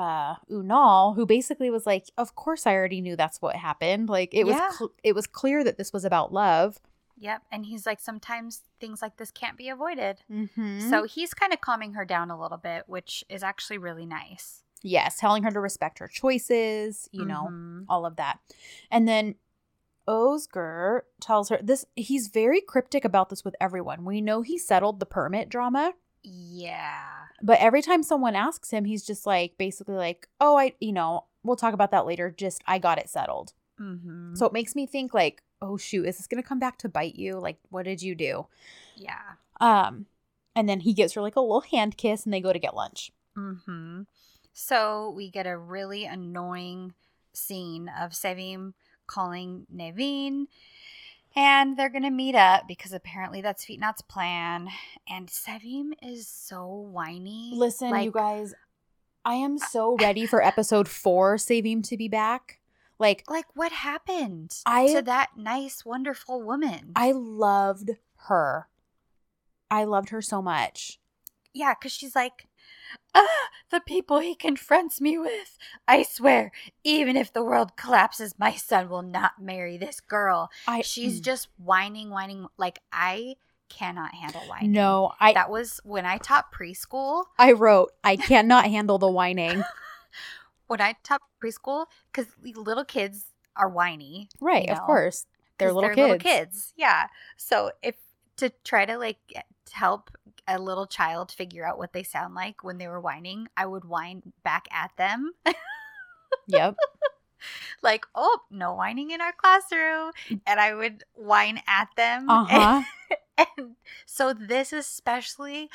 uh 0.00 0.34
Ünal, 0.50 1.14
who 1.16 1.24
basically 1.26 1.70
was 1.70 1.84
like, 1.86 2.04
"Of 2.16 2.34
course, 2.44 2.66
I 2.66 2.74
already 2.74 3.00
knew 3.00 3.16
that's 3.16 3.40
what 3.42 3.56
happened. 3.56 4.08
Like 4.08 4.30
it 4.32 4.46
Yeah. 4.46 4.52
was, 4.68 4.76
cl- 4.78 4.94
it 5.08 5.14
was 5.14 5.26
clear 5.26 5.58
that 5.64 5.76
this 5.78 5.92
was 5.92 6.04
about 6.04 6.32
love." 6.32 6.80
Yep. 7.22 7.42
And 7.52 7.66
he's 7.66 7.84
like, 7.84 8.00
sometimes 8.00 8.62
things 8.80 9.02
like 9.02 9.18
this 9.18 9.30
can't 9.30 9.58
be 9.58 9.68
avoided. 9.68 10.14
Mm-hmm. 10.32 10.88
So 10.88 11.04
he's 11.04 11.34
kind 11.34 11.52
of 11.52 11.60
calming 11.60 11.92
her 11.92 12.06
down 12.06 12.30
a 12.30 12.40
little 12.40 12.56
bit, 12.56 12.84
which 12.86 13.24
is 13.28 13.42
actually 13.42 13.76
really 13.78 14.06
nice. 14.06 14.62
yes, 14.82 15.18
telling 15.18 15.42
her 15.42 15.50
to 15.50 15.60
respect 15.60 15.98
her 15.98 16.08
choices, 16.08 17.06
you 17.12 17.26
know, 17.26 17.48
Mhm. 17.50 17.84
all 17.90 18.06
of 18.06 18.16
that. 18.16 18.38
And 18.90 19.06
then 19.06 19.34
Özgür 20.08 21.02
tells 21.20 21.50
her 21.50 21.58
this. 21.62 21.84
He's 21.94 22.28
very 22.28 22.60
cryptic 22.60 23.04
about 23.04 23.28
this 23.28 23.44
with 23.44 23.54
everyone. 23.60 24.04
We 24.06 24.20
know 24.22 24.40
he 24.42 24.56
settled 24.58 24.98
the 24.98 25.06
permit 25.06 25.48
drama, 25.50 25.92
Yeah. 26.22 27.02
but 27.42 27.58
every 27.60 27.82
time 27.82 28.02
someone 28.02 28.34
asks 28.36 28.70
him, 28.70 28.84
he's 28.84 29.04
just 29.04 29.26
like, 29.26 29.56
basically 29.56 29.94
like, 29.94 30.28
"Oh, 30.40 30.56
I, 30.58 30.74
you 30.80 30.92
know, 30.92 31.24
we'll 31.42 31.56
talk 31.56 31.74
about 31.74 31.90
that 31.92 32.06
later. 32.06 32.30
Just 32.30 32.62
I 32.66 32.78
got 32.78 32.98
it 32.98 33.08
settled." 33.08 33.52
Mm-hmm. 33.80 34.34
So 34.34 34.46
it 34.46 34.52
makes 34.52 34.76
me 34.76 34.86
think 34.86 35.14
like, 35.14 35.42
oh 35.62 35.76
shoot, 35.76 36.06
is 36.06 36.18
this 36.18 36.26
gonna 36.26 36.42
come 36.42 36.58
back 36.58 36.78
to 36.78 36.88
bite 36.88 37.16
you? 37.16 37.38
Like, 37.38 37.58
what 37.70 37.84
did 37.84 38.02
you 38.02 38.14
do? 38.14 38.46
yeah. 38.96 39.34
Um, 39.60 40.06
and 40.56 40.68
then 40.68 40.80
he 40.80 40.94
gives 40.94 41.12
her 41.14 41.20
like 41.22 41.36
a 41.36 41.40
little 41.40 41.60
hand 41.60 41.96
kiss 41.96 42.24
and 42.24 42.32
they 42.32 42.40
go 42.40 42.52
to 42.52 42.58
get 42.58 42.74
lunch. 42.74 43.12
Mm-hmm. 43.36 44.02
So 44.52 45.12
we 45.14 45.30
get 45.30 45.46
a 45.46 45.56
really 45.56 46.04
annoying 46.04 46.94
scene 47.32 47.90
of 47.98 48.12
Sevim 48.12 48.72
calling 49.06 49.66
Nevin. 49.70 50.48
And 51.42 51.78
they're 51.78 51.88
going 51.88 52.02
to 52.02 52.10
meet 52.10 52.34
up 52.34 52.68
because 52.68 52.92
apparently 52.92 53.40
that's 53.40 53.64
Fitnat's 53.64 54.02
plan. 54.02 54.68
And 55.08 55.28
Sevim 55.28 55.92
is 56.02 56.28
so 56.28 56.66
whiny. 56.66 57.52
Listen, 57.54 57.98
you 58.02 58.10
guys, 58.10 58.52
I 59.24 59.34
am 59.36 59.56
so 59.56 59.96
ready 60.00 60.26
for 60.26 60.42
episode 60.44 60.86
four, 60.86 61.36
Sevim 61.36 61.82
to 61.88 61.96
be 61.96 62.08
back. 62.08 62.58
Like, 62.98 63.24
Like, 63.26 63.46
what 63.54 63.72
happened 63.72 64.54
I- 64.66 64.92
to 64.92 65.00
that 65.00 65.30
nice, 65.34 65.82
wonderful 65.86 66.42
woman? 66.42 66.92
I 66.94 67.12
loved 67.12 67.92
her. 68.26 68.68
I 69.70 69.84
loved 69.84 70.10
her 70.10 70.20
so 70.20 70.42
much. 70.42 71.00
yeah, 71.54 71.72
because 71.72 71.92
she's 71.92 72.14
like, 72.14 72.48
ah, 73.14 73.48
the 73.70 73.80
people 73.80 74.20
he 74.20 74.34
confronts 74.34 75.00
me 75.00 75.18
with. 75.18 75.58
I 75.86 76.02
swear, 76.02 76.52
even 76.84 77.16
if 77.16 77.32
the 77.32 77.42
world 77.44 77.76
collapses, 77.76 78.34
my 78.38 78.54
son 78.54 78.88
will 78.88 79.02
not 79.02 79.40
marry 79.40 79.76
this 79.76 80.00
girl. 80.00 80.50
I 80.66 80.82
She's 80.82 81.20
mm, 81.20 81.24
just 81.24 81.48
whining, 81.58 82.10
whining. 82.10 82.46
Like 82.56 82.80
I 82.92 83.36
cannot 83.68 84.14
handle 84.14 84.42
whining. 84.42 84.72
no, 84.72 85.12
I 85.20 85.32
that 85.32 85.50
was 85.50 85.80
when 85.84 86.04
I 86.06 86.18
taught 86.18 86.52
preschool. 86.52 87.24
I 87.38 87.52
wrote 87.52 87.90
I 88.02 88.16
cannot 88.16 88.66
handle 88.66 88.98
the 88.98 89.10
whining. 89.10 89.64
When 90.66 90.80
I 90.80 90.94
taught 91.02 91.22
preschool, 91.42 91.86
because 92.12 92.30
little 92.54 92.84
kids 92.84 93.24
are 93.56 93.68
whiny. 93.68 94.28
Right, 94.40 94.68
you 94.68 94.72
of 94.72 94.80
course. 94.82 95.26
They're, 95.58 95.72
little 95.72 95.92
they're 95.94 96.16
kids. 96.16 96.22
kids. 96.22 96.72
Yeah. 96.76 97.08
So 97.36 97.72
if 97.82 97.96
to 98.36 98.50
try 98.64 98.86
to 98.86 98.96
like 98.96 99.18
help 99.72 100.10
a 100.46 100.58
little 100.58 100.86
child 100.86 101.30
figure 101.30 101.66
out 101.66 101.78
what 101.78 101.92
they 101.92 102.02
sound 102.02 102.34
like 102.34 102.64
when 102.64 102.78
they 102.78 102.88
were 102.88 103.00
whining, 103.00 103.48
I 103.56 103.66
would 103.66 103.84
whine 103.84 104.32
back 104.42 104.66
at 104.72 104.90
them. 104.96 105.32
Yep. 106.48 106.76
like, 107.82 108.06
oh, 108.14 108.38
no 108.50 108.74
whining 108.74 109.10
in 109.10 109.20
our 109.20 109.32
classroom. 109.32 110.12
And 110.46 110.60
I 110.60 110.74
would 110.74 111.04
whine 111.14 111.62
at 111.66 111.88
them. 111.96 112.26
Uh-huh. 112.30 112.82
And 113.38 113.76
so 114.04 114.34
this 114.34 114.70
especially, 114.72 115.70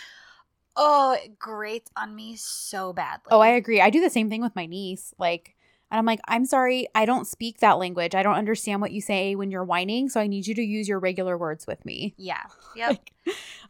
oh, 0.76 1.18
it 1.20 1.40
grates 1.40 1.90
on 1.96 2.16
me 2.16 2.36
so 2.36 2.94
badly. 2.94 3.30
Oh, 3.32 3.40
I 3.40 3.50
agree. 3.50 3.82
I 3.82 3.90
do 3.90 4.02
the 4.02 4.10
same 4.10 4.30
thing 4.30 4.42
with 4.42 4.56
my 4.56 4.68
niece. 4.68 5.16
Like, 5.18 5.55
and 5.96 6.00
I'm 6.00 6.06
like, 6.06 6.20
I'm 6.28 6.46
sorry, 6.46 6.88
I 6.94 7.06
don't 7.06 7.26
speak 7.26 7.60
that 7.60 7.78
language. 7.80 8.14
I 8.16 8.22
don't 8.22 8.36
understand 8.36 8.82
what 8.82 8.92
you 8.92 9.00
say 9.02 9.36
when 9.36 9.50
you're 9.50 9.64
whining, 9.64 10.10
so 10.10 10.20
I 10.20 10.28
need 10.28 10.46
you 10.46 10.54
to 10.56 10.62
use 10.62 10.88
your 10.90 11.00
regular 11.00 11.38
words 11.38 11.66
with 11.66 11.86
me. 11.86 12.14
Yeah. 12.18 12.44
Yep. 12.76 13.00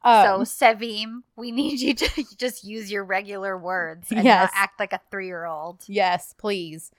Um, 0.03 0.45
so 0.45 0.65
Sevim, 0.65 1.21
we 1.35 1.51
need 1.51 1.79
you 1.79 1.93
to 1.93 2.23
just 2.37 2.63
use 2.63 2.91
your 2.91 3.03
regular 3.03 3.55
words 3.55 4.11
and 4.11 4.23
Yes. 4.23 4.45
not 4.45 4.51
act 4.55 4.79
like 4.79 4.93
a 4.93 4.99
three 5.11 5.27
year 5.27 5.45
old. 5.45 5.83
yes, 5.87 6.33
please. 6.35 6.89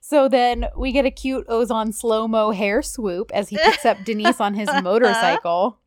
So 0.00 0.28
then 0.28 0.66
we 0.76 0.90
get 0.90 1.04
a 1.06 1.12
cute 1.12 1.46
Ozan 1.46 1.94
slow 1.94 2.26
mo 2.26 2.50
hair 2.50 2.82
swoop 2.82 3.30
as 3.32 3.50
he 3.50 3.56
picks 3.56 3.84
up 3.86 3.98
Deniz 4.04 4.40
on 4.40 4.54
his 4.54 4.68
motorcycle. 4.82 5.78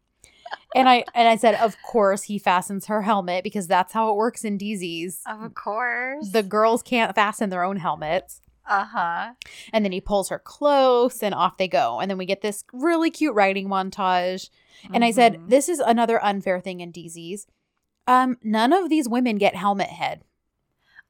And 0.75 0.87
I 0.87 1.03
and 1.13 1.27
I 1.27 1.35
said, 1.35 1.55
of 1.55 1.75
course 1.81 2.23
he 2.23 2.37
fastens 2.39 2.85
her 2.85 3.01
helmet 3.01 3.43
because 3.43 3.67
that's 3.67 3.91
how 3.93 4.09
it 4.11 4.15
works 4.15 4.45
in 4.45 4.57
DZs. 4.57 5.19
Of 5.25 5.53
course. 5.53 6.29
The 6.31 6.43
girls 6.43 6.81
can't 6.81 7.13
fasten 7.13 7.49
their 7.49 7.63
own 7.63 7.75
helmets. 7.77 8.41
Uh 8.67 8.85
huh. 8.85 9.33
And 9.73 9.83
then 9.83 9.91
he 9.91 10.01
pulls 10.01 10.29
her 10.29 10.39
close 10.39 11.21
and 11.23 11.33
off 11.35 11.57
they 11.57 11.67
go. 11.67 11.99
And 11.99 12.09
then 12.09 12.17
we 12.17 12.25
get 12.25 12.41
this 12.41 12.63
really 12.71 13.09
cute 13.11 13.35
riding 13.35 13.67
montage. 13.67 14.49
And 14.93 15.03
I 15.03 15.11
said, 15.11 15.35
Mhm. 15.37 15.49
this 15.49 15.67
is 15.69 15.79
another 15.79 16.23
unfair 16.23 16.59
thing 16.59 16.79
in 16.79 16.91
DZs. 16.91 17.45
Um, 18.07 18.37
none 18.43 18.73
of 18.73 18.89
these 18.89 19.07
women 19.09 19.37
get 19.37 19.55
helmet 19.55 19.89
head. 19.89 20.23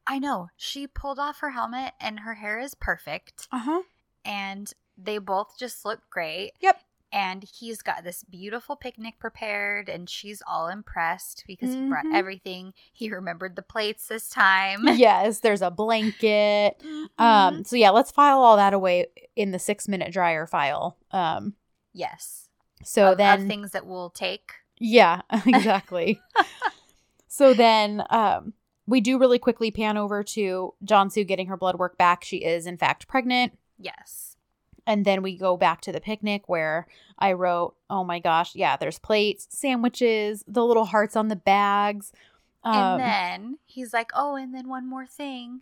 I 0.08 0.20
know. 0.20 0.49
She 0.58 0.88
pulled 0.88 1.20
off 1.20 1.39
her 1.39 1.52
helmet 1.52 1.93
and 1.99 2.22
her 2.22 2.34
hair 2.36 2.60
is 2.60 2.76
perfect. 2.76 3.47
Uh-huh. 3.52 3.84
And 4.26 4.72
they 4.97 5.18
both 5.20 5.58
just 5.58 5.86
look 5.86 6.02
great. 6.10 6.52
Yep. 6.60 6.82
And 7.14 7.43
he's 7.43 7.82
got 7.82 8.03
this 8.05 8.24
beautiful 8.24 8.78
picnic 8.78 9.20
prepared, 9.20 9.89
and 9.89 10.09
she's 10.09 10.41
all 10.47 10.70
impressed 10.70 11.43
because 11.45 11.74
he 11.74 11.88
brought 11.89 12.05
Mhm. 12.05 12.16
everything. 12.16 12.74
He 12.93 13.12
remembered 13.12 13.57
the 13.57 13.62
plates 13.62 14.07
this 14.07 14.30
time. 14.30 14.80
yes, 14.97 15.39
there's 15.39 15.62
a 15.62 15.70
blanket. 15.70 16.80
Mhm. 16.82 17.07
Um, 17.20 17.64
so 17.66 17.76
yeah, 17.76 17.89
let's 17.89 18.12
file 18.12 18.39
all 18.39 18.55
that 18.55 18.74
away 18.74 19.07
in 19.36 19.51
the 19.51 19.59
six 19.59 19.88
minute 19.89 20.14
dryer 20.14 20.47
file. 20.47 20.97
Um, 21.12 21.55
yes. 21.93 22.47
so 22.84 23.07
Of- 23.07 23.12
of 23.14 23.18
then 23.18 23.47
things 23.47 23.72
that 23.72 23.86
we'll 23.86 24.09
take. 24.09 24.53
Yeah, 24.80 25.22
exactly. 25.45 26.20
so 27.28 27.53
then 27.53 28.03
um 28.09 28.53
we 28.88 28.99
do 29.01 29.18
really 29.20 29.38
quickly 29.39 29.70
pan 29.72 29.97
over 29.97 30.24
to 30.24 30.74
Cansu 30.86 31.26
getting 31.28 31.47
her 31.47 31.55
blood 31.57 31.76
work 31.78 31.97
back. 31.97 32.24
She 32.24 32.38
is 32.38 32.66
in 32.66 32.78
fact 32.78 33.07
pregnant. 33.07 33.57
Yes. 33.78 34.30
And 34.88 35.05
then 35.05 35.21
we 35.21 35.38
go 35.38 35.57
back 35.57 35.82
to 35.82 35.91
the 35.91 36.01
picnic 36.01 36.47
where 36.47 36.88
I 37.17 37.34
wrote, 37.34 37.75
"Oh 37.89 38.03
my 38.03 38.19
gosh, 38.19 38.55
yeah, 38.55 38.77
there's 38.77 38.99
plates, 38.99 39.47
sandwiches, 39.49 40.43
the 40.47 40.65
little 40.65 40.86
hearts 40.86 41.15
on 41.15 41.27
the 41.27 41.36
bags." 41.36 42.11
Um, 42.63 42.75
and 42.75 42.99
then 42.99 43.57
he's 43.65 43.93
like, 43.93 44.11
"Oh, 44.15 44.36
and 44.36 44.53
then 44.53 44.67
one 44.67 44.89
more 44.89 45.05
thing." 45.05 45.61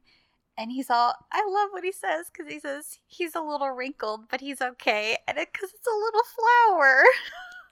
And 0.58 0.72
he's 0.72 0.90
all, 0.90 1.14
I 1.32 1.46
love 1.48 1.70
what 1.72 1.86
he 1.86 1.94
says 1.94 2.30
because 2.30 2.52
he 2.52 2.60
says 2.60 3.00
he's 3.08 3.34
a 3.34 3.42
little 3.42 3.70
wrinkled, 3.70 4.28
but 4.30 4.42
he's 4.42 4.62
okay. 4.62 5.18
And 5.26 5.38
it 5.38 5.48
because 5.54 5.70
it's 5.74 5.88
a 5.88 5.90
little 5.90 6.22
flower. 6.36 7.04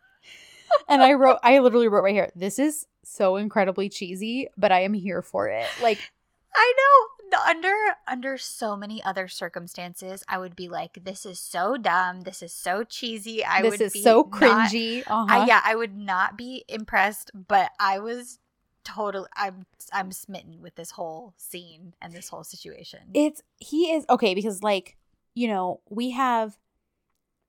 and 0.88 1.04
I 1.04 1.14
wrote, 1.14 1.38
I 1.44 1.60
literally 1.60 1.90
wrote 1.90 2.04
right 2.04 2.14
here, 2.14 2.32
"This 2.36 2.60
is 2.60 2.88
so 3.04 3.36
incredibly 3.36 3.90
cheesy, 3.90 4.48
but 4.58 4.72
I 4.72 4.82
am 4.82 4.94
here 4.94 5.22
for 5.22 5.48
it." 5.50 5.68
Like, 5.82 6.00
I 6.56 6.74
know. 6.78 7.17
Under 7.48 7.74
under 8.08 8.38
so 8.38 8.76
many 8.76 9.04
other 9.04 9.28
circumstances, 9.28 10.24
I 10.28 10.38
would 10.38 10.56
be 10.56 10.68
like, 10.70 11.04
"This 11.04 11.26
is 11.26 11.40
so 11.40 11.78
dumb. 11.78 12.22
This 12.22 12.42
is 12.42 12.54
so 12.54 12.84
cheesy." 12.84 13.44
I 13.44 13.62
this 13.62 13.72
would 13.72 13.82
is 13.82 13.94
be 13.94 14.02
so 14.02 14.28
not- 14.32 14.32
cringy. 14.32 15.02
uh-huh. 15.08 15.26
I, 15.30 15.46
yeah, 15.46 15.62
I 15.64 15.76
would 15.76 15.96
not 15.98 16.38
be 16.38 16.64
impressed, 16.68 17.32
but 17.34 17.72
I 17.80 18.00
was 18.00 18.40
totally. 18.84 19.28
I'm 19.36 19.66
I'm 19.92 20.12
smitten 20.12 20.62
with 20.62 20.76
this 20.76 20.92
whole 20.92 21.34
scene 21.38 21.94
and 22.02 22.14
this 22.14 22.30
whole 22.30 22.44
situation. 22.44 23.00
it's 23.14 23.42
he 23.58 23.92
is 23.92 24.06
okay 24.10 24.34
because 24.34 24.64
like 24.64 24.96
you 25.36 25.48
know 25.48 25.82
we 25.90 26.12
have 26.12 26.58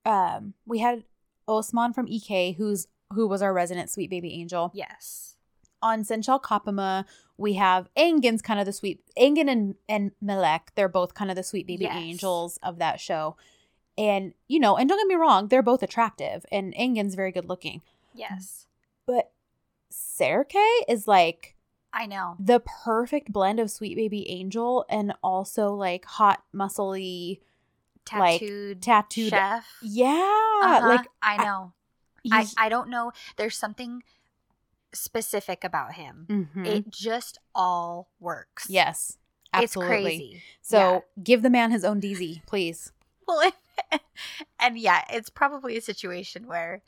um 0.04 0.54
we 0.66 0.78
had 0.78 1.04
osman 1.46 1.92
from 1.92 2.06
ek 2.08 2.56
who's 2.56 2.86
who 3.12 3.26
was 3.26 3.40
our 3.42 3.52
resident 3.54 3.90
sweet 3.90 4.10
baby 4.10 4.32
angel. 4.34 4.70
Yes. 4.74 5.36
On 5.82 6.04
Sen 6.04 6.20
Çal 6.22 6.38
Kapımı, 6.38 7.04
we 7.36 7.54
have 7.54 7.88
Angin's 7.96 8.42
kind 8.42 8.58
of 8.60 8.66
the 8.66 8.72
sweet 8.72 9.00
Angin 9.16 9.48
and 9.48 9.74
and 9.88 10.10
Melek. 10.20 10.74
They're 10.74 10.88
both 10.88 11.14
kind 11.14 11.30
of 11.30 11.36
the 11.36 11.42
sweet 11.44 11.66
baby 11.66 11.84
Yes. 11.84 11.96
angels 11.96 12.58
of 12.62 12.78
that 12.78 13.00
show. 13.00 13.36
And 13.96 14.32
you 14.48 14.58
know, 14.60 14.76
and 14.76 14.88
don't 14.88 14.98
get 14.98 15.06
me 15.06 15.14
wrong, 15.14 15.48
they're 15.48 15.62
both 15.62 15.82
attractive, 15.82 16.44
and 16.52 16.74
Angin's 16.76 17.14
very 17.14 17.32
good 17.32 17.48
looking. 17.48 17.82
Yes. 18.14 18.66
But 19.06 19.30
Serkay 19.92 20.80
is 20.88 21.06
like 21.08 21.56
I 21.92 22.06
know. 22.06 22.36
the 22.38 22.60
perfect 22.60 23.32
blend 23.32 23.58
of 23.60 23.70
sweet 23.70 23.96
baby 23.96 24.28
angel 24.28 24.84
and 24.90 25.14
also 25.22 25.72
like 25.74 26.04
hot 26.04 26.42
muscly 26.54 27.40
like, 28.16 28.40
Tattooed, 28.40 28.82
tattooed 28.82 29.30
chef. 29.30 29.66
yeah 29.82 30.12
Uh-huh, 30.62 30.88
like 30.88 31.06
I 31.22 31.36
know. 31.44 31.72
I, 32.32 32.46
I 32.56 32.68
don't 32.68 32.88
know. 32.90 33.12
There's 33.36 33.56
something 33.56 34.02
specific 34.92 35.64
about 35.64 35.94
him. 35.94 36.26
Mhm. 36.30 36.66
It 36.66 36.90
just 36.90 37.38
all 37.54 38.08
works. 38.20 38.66
yes 38.68 39.16
absolutely 39.52 39.94
It's 39.94 40.02
crazy. 40.02 40.42
so 40.60 40.78
Yeah. 41.16 41.22
give 41.24 41.42
the 41.42 41.50
man 41.50 41.70
his 41.70 41.84
own 41.84 42.00
dz 42.00 42.42
please 42.46 42.92
Well, 43.26 43.50
and 44.60 44.78
yeah, 44.78 45.04
it's 45.10 45.30
probably 45.30 45.76
a 45.76 45.80
situation 45.80 46.46
where 46.46 46.82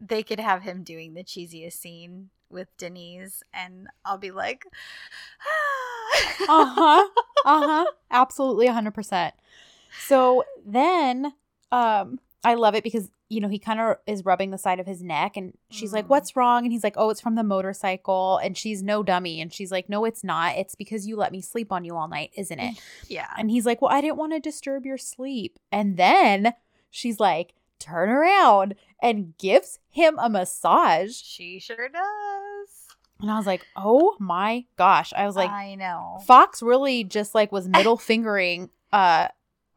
they 0.00 0.22
could 0.22 0.40
have 0.40 0.62
him 0.62 0.82
doing 0.82 1.14
the 1.14 1.24
cheesiest 1.24 1.74
scene 1.74 2.30
with 2.50 2.68
Deniz, 2.76 3.42
and 3.52 3.88
I'll 4.04 4.18
be 4.18 4.30
like, 4.30 4.64
uh-huh 6.48 7.08
uh-huh 7.44 7.86
absolutely 8.10 8.66
100% 8.66 9.32
so 9.98 10.44
then 10.64 11.32
um 11.72 12.18
i 12.44 12.54
love 12.54 12.74
it 12.74 12.84
because 12.84 13.10
you 13.28 13.40
know 13.40 13.48
he 13.48 13.58
kind 13.58 13.80
of 13.80 13.96
is 14.06 14.24
rubbing 14.24 14.50
the 14.50 14.58
side 14.58 14.78
of 14.78 14.86
his 14.86 15.02
neck 15.02 15.36
and 15.36 15.52
she's 15.70 15.92
like 15.92 16.04
Mhm. 16.06 16.08
what's 16.10 16.36
wrong 16.36 16.64
and 16.64 16.72
he's 16.72 16.84
like 16.84 16.94
oh 16.96 17.10
it's 17.10 17.20
from 17.20 17.34
the 17.34 17.42
motorcycle 17.42 18.38
and 18.38 18.56
she's 18.56 18.82
no 18.82 19.02
dummy 19.02 19.40
and 19.40 19.52
she's 19.52 19.72
like 19.72 19.88
no 19.88 20.04
it's 20.04 20.22
not 20.22 20.56
it's 20.56 20.74
because 20.74 21.06
you 21.06 21.16
let 21.16 21.32
me 21.32 21.40
sleep 21.40 21.72
on 21.72 21.84
you 21.84 21.96
all 21.96 22.06
night 22.08 22.30
isn't 22.36 22.60
it 22.60 22.76
yeah. 23.08 23.28
and 23.38 23.50
he's 23.50 23.66
like 23.66 23.82
well 23.82 23.90
i 23.92 24.00
didn't 24.00 24.16
want 24.16 24.32
to 24.32 24.38
disturb 24.40 24.86
your 24.86 24.98
sleep 24.98 25.58
and 25.72 25.96
then 25.96 26.54
she's 26.90 27.18
like 27.18 27.54
turn 27.78 28.08
around 28.08 28.74
and 29.02 29.36
gives 29.38 29.80
him 29.90 30.18
a 30.20 30.30
massage 30.30 31.14
She 31.16 31.58
sure 31.58 31.88
does. 31.88 32.70
and 33.20 33.30
i 33.30 33.36
was 33.36 33.46
like 33.46 33.66
oh 33.76 34.16
my 34.20 34.64
gosh 34.76 35.12
i 35.16 35.26
was 35.26 35.34
like 35.36 35.50
I 35.50 35.74
know. 35.74 36.18
Fox 36.26 36.62
really 36.62 37.02
just 37.04 37.34
like 37.34 37.50
was 37.50 37.68
middle 37.68 37.96
fingering 37.96 38.70
uh 38.92 39.28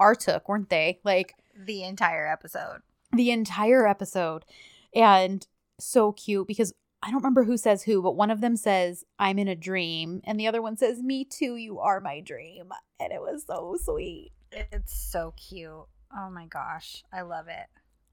RTÜK, 0.02 0.41
weren't 0.47 0.70
they? 0.70 1.00
Like 1.04 1.34
the 1.58 1.84
entire 1.84 2.26
episode. 2.26 2.80
The 3.14 3.32
entire 3.32 3.88
episode. 3.88 4.45
And 4.93 5.45
so 5.80 6.12
cute 6.12 6.47
because 6.47 6.74
I 7.01 7.07
don't 7.12 7.22
remember 7.24 7.43
who 7.45 7.55
says 7.57 7.84
who, 7.84 8.01
but 8.01 8.16
one 8.16 8.30
of 8.32 8.41
them 8.41 8.55
says, 8.57 9.05
I'm 9.18 9.39
in 9.39 9.47
a 9.47 9.55
dream. 9.55 10.22
And 10.26 10.39
the 10.39 10.47
other 10.47 10.62
one 10.62 10.76
says, 10.78 11.01
Me 11.01 11.24
too, 11.24 11.55
you 11.55 11.80
are 11.80 11.99
my 12.01 12.20
dream. 12.20 12.70
And 12.99 13.12
it 13.14 13.22
was 13.22 13.45
so 13.47 13.78
sweet. 13.82 14.32
It's 14.51 14.93
so 15.12 15.34
cute. 15.38 15.72
Oh 15.72 16.30
my 16.32 16.47
gosh. 16.47 17.03
I 17.14 17.22
love 17.22 17.47
it. 17.47 17.68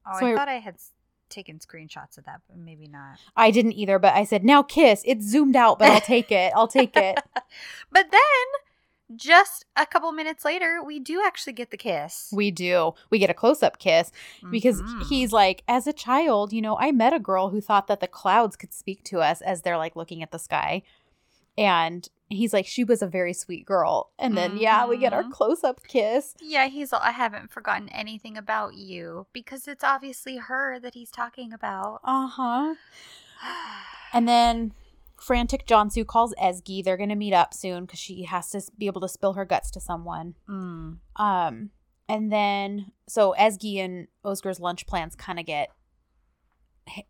Oh, 0.07 0.18
So 0.20 0.26
I 0.26 0.32
I- 0.32 0.34
thought 0.36 0.49
I 0.49 0.59
had 0.61 0.76
taken 1.28 1.59
screenshots 1.59 2.18
of 2.18 2.24
that, 2.26 2.42
but 2.49 2.57
maybe 2.57 2.86
not. 2.86 3.18
I 3.36 3.51
didn't 3.51 3.72
either, 3.72 3.99
but 3.99 4.14
I 4.14 4.22
said, 4.24 4.44
Now 4.44 4.62
kiss. 4.62 5.03
It's 5.05 5.26
zoomed 5.26 5.57
out, 5.57 5.78
but 5.80 5.90
I'll 5.90 6.01
take 6.01 6.30
it. 6.30 6.53
I'll 6.55 6.68
take 6.68 6.97
it. 6.97 7.18
But 7.90 8.07
then, 8.12 8.20
just 9.14 9.64
a 9.76 9.86
couple 9.86 10.11
minutes 10.12 10.44
later, 10.44 10.82
we 10.84 10.98
do 10.98 11.22
actually 11.24 11.52
get 11.52 11.70
the 11.70 11.76
kiss. 11.76 12.28
We 12.32 12.50
do. 12.50 12.94
We 13.11 13.18
get 13.18 13.30
a 13.30 13.34
close 13.34 13.62
up 13.62 13.78
kiss 13.78 14.11
because 14.50 14.82
Mhm. 14.82 15.02
he's 15.09 15.32
like, 15.32 15.62
as 15.68 15.86
a 15.86 15.92
child, 15.92 16.52
you 16.52 16.61
know, 16.61 16.76
I 16.78 16.90
met 16.90 17.12
a 17.12 17.20
girl 17.20 17.50
who 17.50 17.61
thought 17.61 17.86
that 17.86 18.00
the 18.00 18.09
clouds 18.09 18.57
could 18.57 18.74
speak 18.74 19.04
to 19.04 19.20
us 19.20 19.40
as 19.40 19.62
they're 19.62 19.78
like 19.78 19.94
looking 19.96 20.22
at 20.22 20.32
the 20.32 20.38
sky. 20.38 20.82
And 21.59 22.07
he's 22.28 22.52
like, 22.52 22.66
she 22.66 22.84
was 22.84 23.00
a 23.00 23.07
very 23.07 23.32
sweet 23.32 23.64
girl. 23.64 24.11
And 24.18 24.36
then, 24.36 24.57
yeah, 24.59 24.84
we 24.86 24.98
get 24.98 25.12
our 25.14 25.22
Mhm. 25.22 25.30
close 25.30 25.62
up 25.64 25.82
kiss. 25.86 26.34
Yeah, 26.40 26.66
he's 26.66 26.92
all, 26.92 27.00
I 27.02 27.12
haven't 27.12 27.50
forgotten 27.50 27.88
anything 27.90 28.36
about 28.36 28.74
you 28.74 29.26
because 29.32 29.66
it's 29.68 29.84
obviously 29.84 30.36
her 30.36 30.78
that 30.80 30.94
he's 30.94 31.11
talking 31.11 31.52
about. 31.52 32.00
Uh 32.04 32.26
huh. 32.26 32.74
And 34.12 34.28
then 34.28 34.72
frantic 35.27 35.66
Cansu 35.66 36.07
calls 36.07 36.33
Ezgi. 36.41 36.85
They're 36.85 36.97
going 36.97 37.09
to 37.09 37.16
meet 37.16 37.33
up 37.35 37.53
soon 37.53 37.85
because 37.85 37.99
she 37.99 38.22
has 38.24 38.49
to 38.51 38.62
be 38.79 38.87
able 38.87 39.01
to 39.01 39.09
spill 39.09 39.33
her 39.33 39.45
guts 39.45 39.70
to 39.72 39.81
someone. 39.81 40.35
Mm. 40.49 40.99
Um, 41.16 41.70
and 42.09 42.33
then 42.33 42.93
so 43.09 43.35
Ezgi 43.37 43.79
and 43.85 44.07
Oscar's 44.24 44.61
lunch 44.61 44.87
plans 44.87 45.16
kind 45.16 45.41
of 45.41 45.45
get 45.47 45.70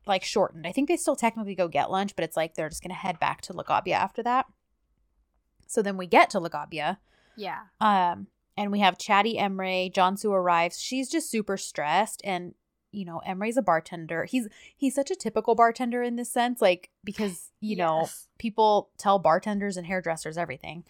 like 0.06 0.24
shortened. 0.24 0.66
I 0.66 0.72
think 0.72 0.88
they 0.88 0.96
still 0.96 1.16
technically 1.16 1.54
go 1.54 1.68
get 1.68 1.90
lunch, 1.90 2.16
but 2.16 2.24
it's 2.24 2.36
like 2.36 2.54
they're 2.54 2.70
just 2.70 2.82
gonna 2.82 2.94
head 2.94 3.20
back 3.20 3.42
to 3.42 3.52
Lagabia 3.52 3.92
after 3.92 4.22
that. 4.22 4.46
So 5.66 5.82
then 5.82 5.98
we 5.98 6.06
get 6.06 6.30
to 6.30 6.40
Lagabia, 6.40 6.96
Yeah. 7.36 7.64
um, 7.80 8.28
and 8.56 8.72
we 8.72 8.80
have 8.80 8.96
Chatty 8.96 9.34
Emre. 9.36 9.92
Cansu 9.92 10.30
arrives. 10.32 10.80
She's 10.80 11.10
just 11.10 11.30
super 11.30 11.58
stressed, 11.58 12.22
and 12.24 12.54
you 12.96 13.04
know 13.04 13.20
Emre's 13.26 13.56
a 13.56 13.62
bartender. 13.62 14.24
He's 14.24 14.48
he's 14.76 14.94
such 14.94 15.10
a 15.10 15.14
typical 15.14 15.54
bartender 15.54 16.02
in 16.02 16.16
this 16.16 16.30
sense, 16.30 16.60
like 16.62 16.90
because 17.04 17.50
you 17.60 17.76
know 17.76 18.08
people 18.38 18.88
tell 18.98 19.18
bartenders 19.18 19.76
and 19.76 19.86
hairdressers 19.86 20.38
everything. 20.38 20.84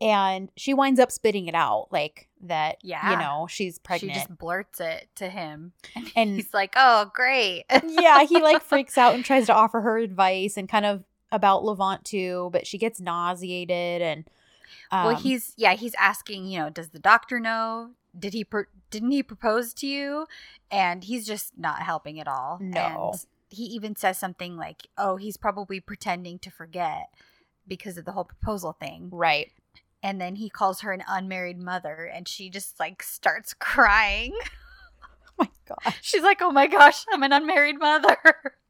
And 0.00 0.50
she 0.56 0.74
winds 0.74 0.98
up 0.98 1.12
spitting 1.12 1.46
it 1.46 1.54
out, 1.54 1.86
like 1.92 2.28
that. 2.42 2.78
Yeah. 2.82 3.12
you 3.12 3.16
know 3.16 3.46
she's 3.48 3.78
pregnant. 3.78 4.12
She 4.14 4.18
just 4.18 4.36
blurts 4.36 4.80
it 4.80 5.08
to 5.16 5.28
him. 5.30 5.72
And, 5.94 6.10
And- 6.16 6.30
he's 6.36 6.52
like, 6.52 6.74
oh, 6.76 7.10
great. 7.14 7.64
yeah, 7.86 8.24
he 8.24 8.40
like 8.40 8.62
freaks 8.70 8.98
out 8.98 9.14
and 9.14 9.24
tries 9.24 9.46
to 9.46 9.54
offer 9.54 9.80
her 9.82 9.96
advice 9.98 10.56
and 10.56 10.68
kind 10.68 10.84
of 10.84 11.04
about 11.30 11.64
Levent 11.64 12.04
too, 12.04 12.50
but 12.52 12.66
she 12.66 12.76
gets 12.76 13.00
nauseated 13.00 14.02
and 14.02 14.24
um, 14.90 15.06
well, 15.06 15.16
he's, 15.16 15.54
yeah, 15.56 15.74
he's 15.74 15.94
asking, 15.94 16.46
you 16.46 16.58
know, 16.58 16.70
does 16.70 16.88
the 16.90 16.98
doctor 16.98 17.38
know? 17.40 17.90
Did 18.18 18.32
he, 18.32 18.44
pro- 18.44 18.64
didn't 18.90 19.10
he 19.10 19.22
propose 19.22 19.74
to 19.74 19.86
you? 19.86 20.26
And 20.70 21.04
he's 21.04 21.26
just 21.26 21.52
not 21.58 21.80
helping 21.82 22.20
at 22.20 22.28
all. 22.28 22.58
No. 22.60 23.10
And 23.12 23.26
he 23.50 23.64
even 23.64 23.96
says 23.96 24.18
something 24.18 24.56
like, 24.56 24.88
oh, 24.98 25.16
he's 25.16 25.36
probably 25.36 25.80
pretending 25.80 26.38
to 26.40 26.50
forget 26.50 27.08
because 27.66 27.96
of 27.98 28.04
the 28.04 28.12
whole 28.12 28.24
proposal 28.24 28.76
thing. 28.78 29.08
right. 29.12 29.50
and 30.02 30.20
then 30.20 30.36
he 30.36 30.50
calls 30.50 30.80
her 30.82 30.92
an 30.92 31.02
unmarried 31.08 31.58
mother 31.58 32.04
and 32.12 32.28
she 32.28 32.50
just 32.50 32.78
like 32.78 33.02
starts 33.02 33.54
crying 33.54 34.34
Oh 35.38 35.46
my 35.46 35.48
gosh. 35.66 35.98
she's 36.02 36.22
like 36.22 36.42
oh 36.42 36.50
my 36.52 36.66
gosh 36.66 37.04
i'm 37.12 37.22
an 37.22 37.32
unmarried 37.32 37.78
mother 37.78 38.18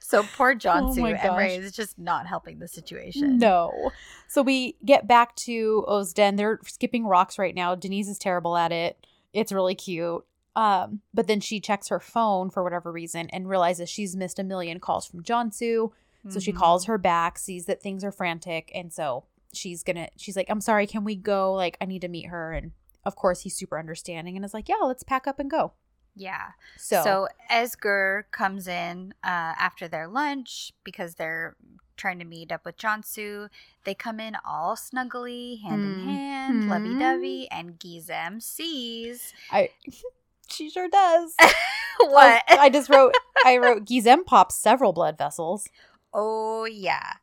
so 0.00 0.24
poor 0.36 0.54
John 0.54 0.84
Oh 0.84 0.94
Sue 0.94 1.12
gosh. 1.14 1.50
is 1.52 1.72
just 1.72 1.98
not 1.98 2.26
helping 2.26 2.58
the 2.58 2.68
situation 2.68 3.38
No. 3.38 3.90
So 4.28 4.42
we 4.42 4.76
get 4.84 5.06
back 5.06 5.34
to 5.36 5.84
Ozden. 5.88 6.36
They're 6.36 6.58
skipping 6.66 7.06
rocks 7.06 7.38
right 7.38 7.54
now. 7.54 7.74
Deniz 7.74 8.08
is 8.08 8.18
terrible 8.18 8.56
at 8.56 8.72
it. 8.72 9.06
It's 9.32 9.52
really 9.52 9.74
cute. 9.74 10.24
Um, 10.56 11.00
but 11.12 11.26
then 11.26 11.40
she 11.40 11.60
checks 11.60 11.88
her 11.88 11.98
phone 12.00 12.50
for 12.50 12.62
whatever 12.62 12.92
reason 12.92 13.28
and 13.30 13.48
realizes 13.48 13.88
she's 13.88 14.14
missed 14.14 14.38
a 14.38 14.44
million 14.44 14.78
calls 14.80 15.06
from 15.06 15.22
Cansu. 15.22 15.90
So 16.28 16.40
she 16.40 16.52
Mhm. 16.52 16.56
calls 16.56 16.84
her 16.86 16.96
back, 16.96 17.38
sees 17.38 17.66
that 17.66 17.82
things 17.82 18.02
are 18.02 18.10
frantic, 18.12 18.70
and 18.74 18.92
so 18.92 19.24
she's 19.52 19.82
gonna 19.82 20.08
she's 20.16 20.36
like, 20.36 20.48
I'm 20.48 20.60
sorry, 20.60 20.86
can 20.86 21.04
we 21.04 21.16
go? 21.16 21.52
Like, 21.52 21.76
I 21.80 21.84
need 21.84 22.00
to 22.00 22.08
meet 22.08 22.26
her. 22.26 22.52
And 22.52 22.72
of 23.04 23.14
course 23.14 23.42
he's 23.42 23.54
super 23.56 23.78
understanding 23.78 24.34
and 24.36 24.44
is 24.44 24.54
like, 24.54 24.68
Yeah, 24.68 24.76
let's 24.82 25.02
pack 25.02 25.26
up 25.26 25.38
and 25.38 25.50
go. 25.50 25.72
Yeah 26.16 26.52
So, 26.76 27.02
so, 27.02 27.28
Özgür 27.50 28.24
comes 28.30 28.68
in 28.68 29.14
uh, 29.24 29.54
after 29.58 29.88
their 29.88 30.06
lunch 30.08 30.72
because 30.84 31.14
they're 31.14 31.56
trying 31.96 32.18
to 32.18 32.24
meet 32.24 32.50
up 32.52 32.64
with 32.64 32.76
Cansu. 32.76 33.48
They 33.84 33.94
come 33.94 34.18
in 34.20 34.36
all 34.44 34.74
snuggly, 34.76 35.62
hand 35.62 35.84
in 35.84 35.94
Mhm. 35.96 36.04
hand, 36.04 36.64
lovey 36.68 36.94
dovey, 36.96 37.48
and 37.50 37.78
Gizem 37.78 38.42
sees 38.42 39.32
I 39.50 39.70
she 40.48 40.70
sure 40.70 40.88
does. 40.88 41.34
what? 42.00 42.42
I, 42.48 42.58
I 42.66 42.70
just 42.70 42.88
wrote 42.90 43.14
I 43.44 43.58
wrote 43.58 43.84
Gizem 43.88 44.24
pops 44.24 44.56
several 44.56 44.92
blood 44.92 45.18
vessels. 45.18 45.68
Oh, 46.12 46.64
yeah. 46.64 47.14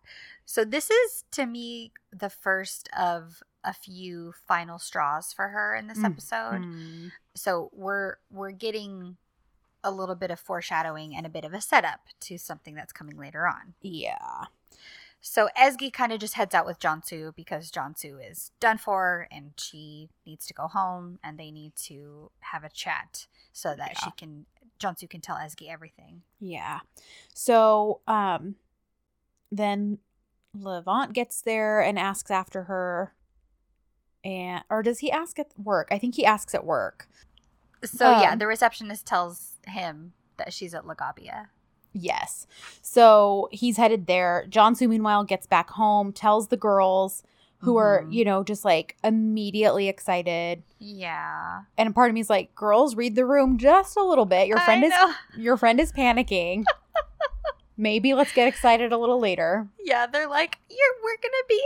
So, 0.46 0.66
this 0.66 0.89
is 0.92 1.24
to 1.32 1.46
me 1.46 1.92
the 2.12 2.30
first 2.30 2.89
of 2.98 3.42
a 3.64 3.74
few 3.74 4.34
final 4.48 4.80
straws 4.80 5.32
for 5.34 5.50
her 5.50 5.76
in 5.76 5.88
this 5.88 6.00
Mm. 6.00 6.06
episode. 6.06 6.62
Mm. 6.64 7.12
So, 7.36 7.70
we're 7.74 8.16
we're 8.32 8.52
getting 8.52 9.18
a 9.84 9.92
little 9.92 10.16
bit 10.16 10.32
of 10.32 10.40
foreshadowing 10.40 11.16
and 11.16 11.26
a 11.26 11.30
bit 11.30 11.44
of 11.44 11.54
a 11.54 11.62
setup 11.62 12.02
to 12.22 12.38
something 12.38 12.76
that's 12.76 12.94
coming 12.94 13.18
later 13.18 13.48
on. 13.48 13.74
Yeah. 13.82 14.46
So, 15.22 15.50
Ezgi 15.58 15.94
kind 15.94 16.12
of 16.12 16.20
just 16.20 16.34
heads 16.34 16.56
out 16.56 16.66
with 16.66 16.80
Cansu 16.80 17.36
because 17.36 17.72
Cansu 17.72 18.18
is 18.28 18.52
done 18.60 18.78
for 18.78 19.28
and 19.32 19.52
she 19.58 20.10
needs 20.26 20.46
to 20.48 20.54
go 20.54 20.68
home 20.68 21.20
and 21.24 21.38
they 21.38 21.52
need 21.52 21.76
to 21.84 22.32
have 22.40 22.64
a 22.64 22.70
chat 22.70 23.28
so 23.54 23.76
that 23.76 23.98
she 24.04 24.12
can 24.18 24.46
Cansu 24.80 25.10
can 25.10 25.22
tell 25.22 25.36
Ezgi 25.36 25.72
everything. 25.72 26.24
Yeah. 26.40 26.80
So, 27.34 28.02
um, 28.08 28.56
then 29.52 30.00
Levent 30.54 31.14
gets 31.14 31.42
there 31.42 31.82
and 31.82 32.00
asks 32.00 32.32
after 32.32 32.64
her. 32.64 33.14
And, 34.24 34.63
or 34.69 34.84
does 34.84 34.99
he 34.99 35.11
ask 35.11 35.39
at 35.39 35.47
work? 35.57 35.88
I 35.91 35.97
think 35.97 36.15
he 36.15 36.26
asks 36.26 36.53
at 36.53 36.65
work. 36.65 37.07
So 37.84 38.09
yeah, 38.11 38.34
Um, 38.34 38.39
the 38.39 38.47
receptionist 38.47 39.05
tells 39.07 39.53
him 39.67 40.13
that 40.38 40.53
she's 40.53 40.74
at 40.74 40.84
Lagabia. 40.84 41.47
Yes. 41.93 42.45
So 42.82 43.49
he's 43.51 43.78
headed 43.78 44.07
there. 44.07 44.45
John 44.49 44.76
Cansu, 44.76 44.88
meanwhile, 44.88 45.24
gets 45.24 45.45
back 45.47 45.72
home, 45.72 46.13
tells 46.13 46.47
the 46.49 46.57
girls 46.57 47.24
who 47.59 47.78
are, 47.78 48.03
Mhm. 48.03 48.13
you 48.13 48.26
know, 48.26 48.43
just 48.43 48.63
like 48.65 48.95
immediately 49.03 49.88
excited. 49.88 50.63
Yeah. 50.80 51.61
And 51.78 51.89
a 51.89 51.91
part 51.91 52.09
of 52.09 52.13
me 52.15 52.22
is 52.22 52.30
like, 52.30 52.55
girls, 52.55 52.95
read 52.95 53.15
the 53.15 53.26
room 53.26 53.57
just 53.57 53.97
a 53.97 54.03
little 54.03 54.26
bit. 54.26 54.47
Your 54.47 54.57
friend 54.59 54.84
I 54.84 54.88
is 54.88 54.91
know. 54.91 55.13
your 55.38 55.57
friend 55.57 55.80
is 55.80 55.91
panicking. 55.91 56.63
Maybe 57.78 58.13
let's 58.13 58.32
get 58.34 58.47
excited 58.47 58.91
a 58.91 58.97
little 58.97 59.19
later. 59.19 59.67
Yeah, 59.84 60.05
they're 60.05 60.28
like, 60.28 60.59
"You're 60.69 60.95
we're 61.03 61.17
gonna 61.17 61.43
be 61.49 61.59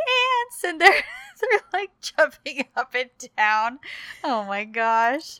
ants," 0.43 0.63
and 0.63 0.79
they're 0.79 1.03
they're 1.41 1.81
like 1.81 1.91
jumping 2.01 2.65
up 2.75 2.93
and 2.95 3.09
down. 3.37 3.79
Oh 4.23 4.43
my 4.45 4.63
gosh! 4.65 5.39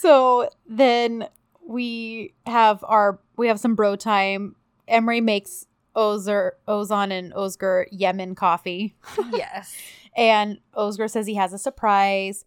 So 0.00 0.48
then 0.68 1.28
we 1.66 2.34
have 2.46 2.84
our 2.86 3.20
we 3.36 3.48
have 3.48 3.60
some 3.60 3.74
bro 3.74 3.96
time. 3.96 4.56
Emre 4.88 5.22
makes 5.22 5.66
Ozer, 5.94 6.56
Ozan 6.66 7.12
and 7.12 7.32
Özgür 7.32 7.86
Yemen 7.90 8.34
coffee. 8.34 8.94
Yes. 9.32 9.74
And 10.14 10.58
Özgür 10.76 11.10
says 11.10 11.26
he 11.26 11.34
has 11.34 11.52
a 11.52 11.58
surprise. 11.58 12.44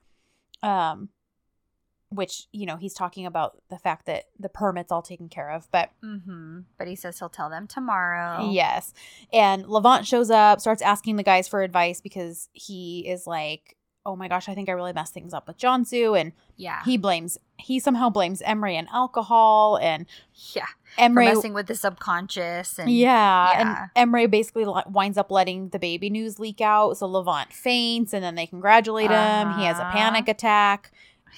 Um 0.62 1.10
which, 2.16 2.48
you 2.52 2.66
know, 2.66 2.78
he's 2.78 2.94
talking 2.94 3.26
about 3.26 3.62
the 3.70 3.78
fact 3.78 4.06
that 4.08 4.26
the 4.40 4.50
permit's 4.50 4.92
all 4.92 5.02
taken 5.02 5.30
care 5.30 5.52
of. 5.52 5.70
But 5.72 5.92
mm-hmm. 6.04 6.60
But 6.78 6.88
he 6.88 6.96
says 6.96 7.20
he'll 7.20 7.30
tell 7.30 7.50
them 7.50 7.68
tomorrow. 7.68 8.50
yes. 8.52 8.94
And 9.32 9.68
Levent 9.68 10.08
shows 10.08 10.30
up, 10.32 10.60
starts 10.62 10.82
asking 10.82 11.18
the 11.18 11.24
guys 11.24 11.48
for 11.48 11.62
advice 11.62 12.02
because 12.02 12.50
he 12.54 13.08
is 13.08 13.28
like, 13.28 13.76
Oh 14.08 14.16
my 14.16 14.28
gosh, 14.28 14.48
I 14.48 14.54
think 14.54 14.70
I 14.70 14.74
really 14.74 14.94
messed 14.94 15.16
things 15.16 15.34
up 15.34 15.48
with 15.48 15.58
Cansu 15.58 16.20
and 16.20 16.32
Yeah. 16.58 16.84
he 16.86 16.96
blames 16.96 17.40
he 17.58 17.80
somehow 17.80 18.10
blames 18.12 18.42
Emre 18.44 18.74
and 18.74 18.88
alcohol 18.94 19.78
and 19.78 20.06
yeah. 20.54 20.66
Emre 21.00 21.34
messing 21.34 21.54
with 21.54 21.66
the 21.68 21.74
subconscious 21.74 22.78
and 22.78 22.92
yeah, 22.92 23.50
yeah. 23.52 23.88
and 23.96 24.12
Emre 24.14 24.30
basically 24.30 24.66
li- 24.66 24.84
winds 24.88 25.18
up 25.18 25.32
letting 25.32 25.70
the 25.70 25.80
baby 25.80 26.10
news 26.12 26.38
leak 26.40 26.62
out. 26.62 26.98
So 26.98 27.08
Levent 27.08 27.52
faints, 27.52 28.14
and 28.14 28.24
then 28.24 28.36
they 28.36 28.46
congratulate 28.46 29.10
him. 29.10 29.54
He 29.58 29.66
has 29.66 29.80
a 29.80 29.84
Uh-huh. 29.84 29.92
panic 29.94 30.28
attack. 30.28 30.92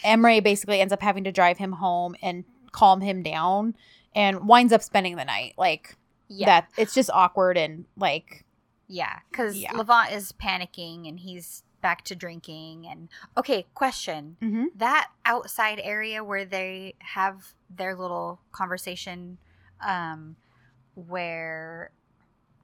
Emre 0.04 0.44
basically 0.44 0.80
ends 0.82 0.94
up 0.94 1.02
having 1.02 1.24
to 1.26 1.32
drive 1.32 1.58
him 1.58 1.74
home 1.74 2.16
and 2.22 2.44
calm 2.72 3.02
him 3.02 3.24
down, 3.24 3.76
and 4.16 4.48
winds 4.48 4.74
up 4.74 4.82
spending 4.82 5.16
the 5.16 5.26
night. 5.26 5.54
Like 5.58 5.96
yeah. 6.28 6.46
that, 6.46 6.70
it's 6.78 6.94
just 6.94 7.10
awkward 7.12 7.58
and 7.58 7.86
like 7.96 8.46
Yeah, 8.88 9.20
because 9.30 9.58
Yeah. 9.58 9.74
Levent 9.74 10.12
is 10.12 10.32
panicking 10.32 11.08
and 11.08 11.20
he's 11.20 11.64
back 11.82 12.04
to 12.06 12.16
drinking. 12.16 12.88
And 12.90 13.10
okay, 13.38 13.66
question: 13.74 14.38
mhm. 14.42 14.66
that 14.76 15.10
outside 15.26 15.80
area 15.84 16.24
where 16.24 16.46
they 16.46 16.96
have 17.00 17.54
their 17.70 17.96
little 17.96 18.40
conversation, 18.52 19.38
um, 19.86 20.36
where 20.96 21.92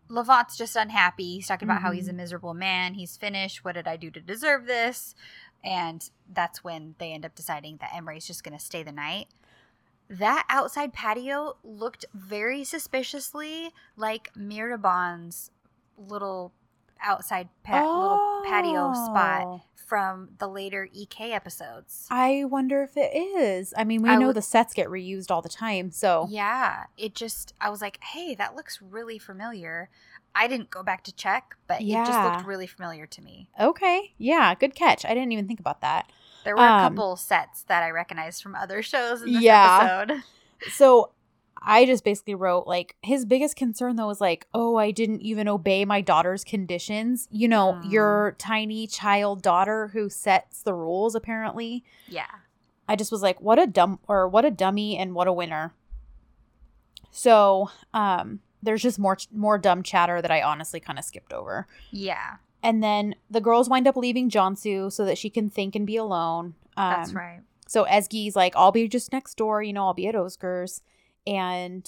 Levent's 0.10 0.58
just 0.58 0.76
unhappy. 0.76 1.36
He's 1.36 1.48
talking 1.48 1.68
about 1.68 1.82
how 1.82 1.92
he's 1.92 2.08
a 2.08 2.12
Mhm. 2.12 2.18
miserable 2.18 2.54
man. 2.54 2.94
He's 2.96 3.18
finished. 3.18 3.64
What 3.64 3.76
did 3.76 3.88
I 3.88 3.96
do 3.96 4.12
to 4.12 4.20
deserve 4.20 4.66
this? 4.66 5.16
And 5.64 6.10
that's 6.32 6.64
when 6.64 6.96
they 6.98 7.12
end 7.14 7.26
up 7.26 7.36
deciding 7.36 7.78
that 7.78 7.92
Emre's 7.94 8.28
just 8.28 8.44
going 8.44 8.58
to 8.58 8.64
stay 8.64 8.84
the 8.84 8.92
night. 8.92 9.28
That 10.10 10.46
outside 10.50 10.92
patio 10.94 11.56
looked 11.64 12.06
very 12.14 12.64
suspiciously 12.64 13.72
like 13.96 14.30
Mirabon's 14.36 15.50
little 15.98 16.52
outside 17.02 17.50
pa- 17.64 17.82
little 17.82 18.42
patio 18.46 18.94
spot 18.94 19.42
Oh. 19.46 19.62
from 19.76 20.30
the 20.38 20.48
later 20.48 20.88
EK 20.94 21.32
episodes. 21.34 22.08
I 22.12 22.44
wonder 22.46 22.84
if 22.84 22.96
it 22.98 23.14
is. 23.16 23.74
I 23.78 23.84
mean, 23.86 24.02
we 24.02 24.10
I 24.10 24.16
know 24.18 24.28
would- 24.28 24.36
the 24.36 24.42
sets 24.42 24.74
get 24.74 24.88
reused 24.88 25.32
all 25.32 25.42
the 25.42 25.50
time, 25.50 25.92
so 25.92 26.28
Yeah, 26.30 26.86
it 26.98 27.16
just 27.16 27.54
I 27.60 27.70
was 27.70 27.82
like, 27.82 28.04
"Hey, 28.04 28.36
that 28.36 28.56
looks 28.56 28.82
really 28.82 29.18
familiar." 29.20 29.90
I 30.36 30.48
didn't 30.48 30.70
go 30.72 30.82
back 30.84 31.04
to 31.06 31.16
check, 31.16 31.56
but 31.68 31.82
it 31.82 31.86
just 32.06 32.24
looked 32.24 32.48
really 32.48 32.68
familiar 32.68 33.06
to 33.06 33.22
me. 33.22 33.50
okay, 33.60 34.14
yeah, 34.18 34.56
good 34.56 34.74
catch. 34.76 35.06
I 35.06 35.10
didn't 35.14 35.32
even 35.32 35.48
think 35.48 35.60
about 35.60 35.82
that. 35.82 36.12
There 36.44 36.56
were 36.56 36.64
a 36.64 36.72
Um, 36.72 36.82
couple 36.82 37.16
sets 37.16 37.64
that 37.64 37.84
I 37.84 37.90
recognized 37.92 38.42
from 38.44 38.56
other 38.56 38.82
shows 38.82 39.22
in 39.22 39.32
this 39.32 39.44
Yeah. 39.44 40.04
episode. 40.08 40.24
So 40.70 41.12
I 41.62 41.86
just 41.86 42.04
basically 42.06 42.36
wrote 42.36 42.68
like 42.68 42.96
his 43.02 43.26
biggest 43.26 43.56
concern 43.58 43.96
though 43.98 44.08
was 44.08 44.22
like, 44.22 44.48
oh, 44.54 44.78
I 44.78 44.92
didn't 44.92 45.22
even 45.22 45.48
obey 45.50 45.84
my 45.86 46.00
daughter's 46.02 46.44
conditions. 46.46 47.28
You 47.32 47.48
know, 47.50 47.74
Mm. 47.84 47.92
your 47.92 48.36
tiny 48.38 48.88
child 48.88 49.42
daughter 49.42 49.90
who 49.90 50.10
sets 50.10 50.62
the 50.64 50.74
rules, 50.74 51.16
apparently. 51.16 51.84
Yeah. 52.08 52.28
I 52.88 52.96
just 52.96 53.12
was 53.12 53.22
like, 53.22 53.40
what 53.42 53.60
a 53.60 53.68
dumb 53.68 54.00
or 54.08 54.28
what 54.28 54.46
a 54.46 54.52
dummy 54.52 54.98
and 54.98 55.14
what 55.16 55.28
a 55.28 55.34
winner. 55.34 55.74
So, 57.12 57.70
um, 57.94 58.40
there's 58.64 58.82
just 58.82 58.98
more 58.98 59.18
more 59.32 59.58
dumb 59.58 59.84
chatter 59.84 60.22
that 60.22 60.32
I 60.32 60.42
honestly 60.42 60.80
kind 60.80 60.98
of 60.98 61.06
skipped 61.06 61.34
over. 61.34 61.68
Yeah. 61.92 62.38
And 62.64 62.82
then 62.82 63.16
the 63.30 63.42
girls 63.42 63.70
wind 63.70 63.88
up 63.88 63.98
leaving 63.98 64.30
Cansu 64.30 64.92
so 64.92 65.04
that 65.06 65.18
she 65.18 65.30
can 65.30 65.50
think 65.50 65.76
and 65.76 65.86
be 65.86 65.98
alone. 65.98 66.56
Um, 66.78 66.90
That's 66.92 67.14
right. 67.14 67.42
so 67.68 67.84
Ezgi's 67.86 68.36
like, 68.38 68.56
I'll 68.56 68.72
be 68.72 68.88
just 68.88 69.12
next 69.12 69.36
door, 69.36 69.62
you 69.62 69.74
know, 69.74 69.86
I'll 69.86 69.94
be 69.94 70.08
at 70.08 70.16
Oscar's. 70.16 70.82
And 71.28 71.86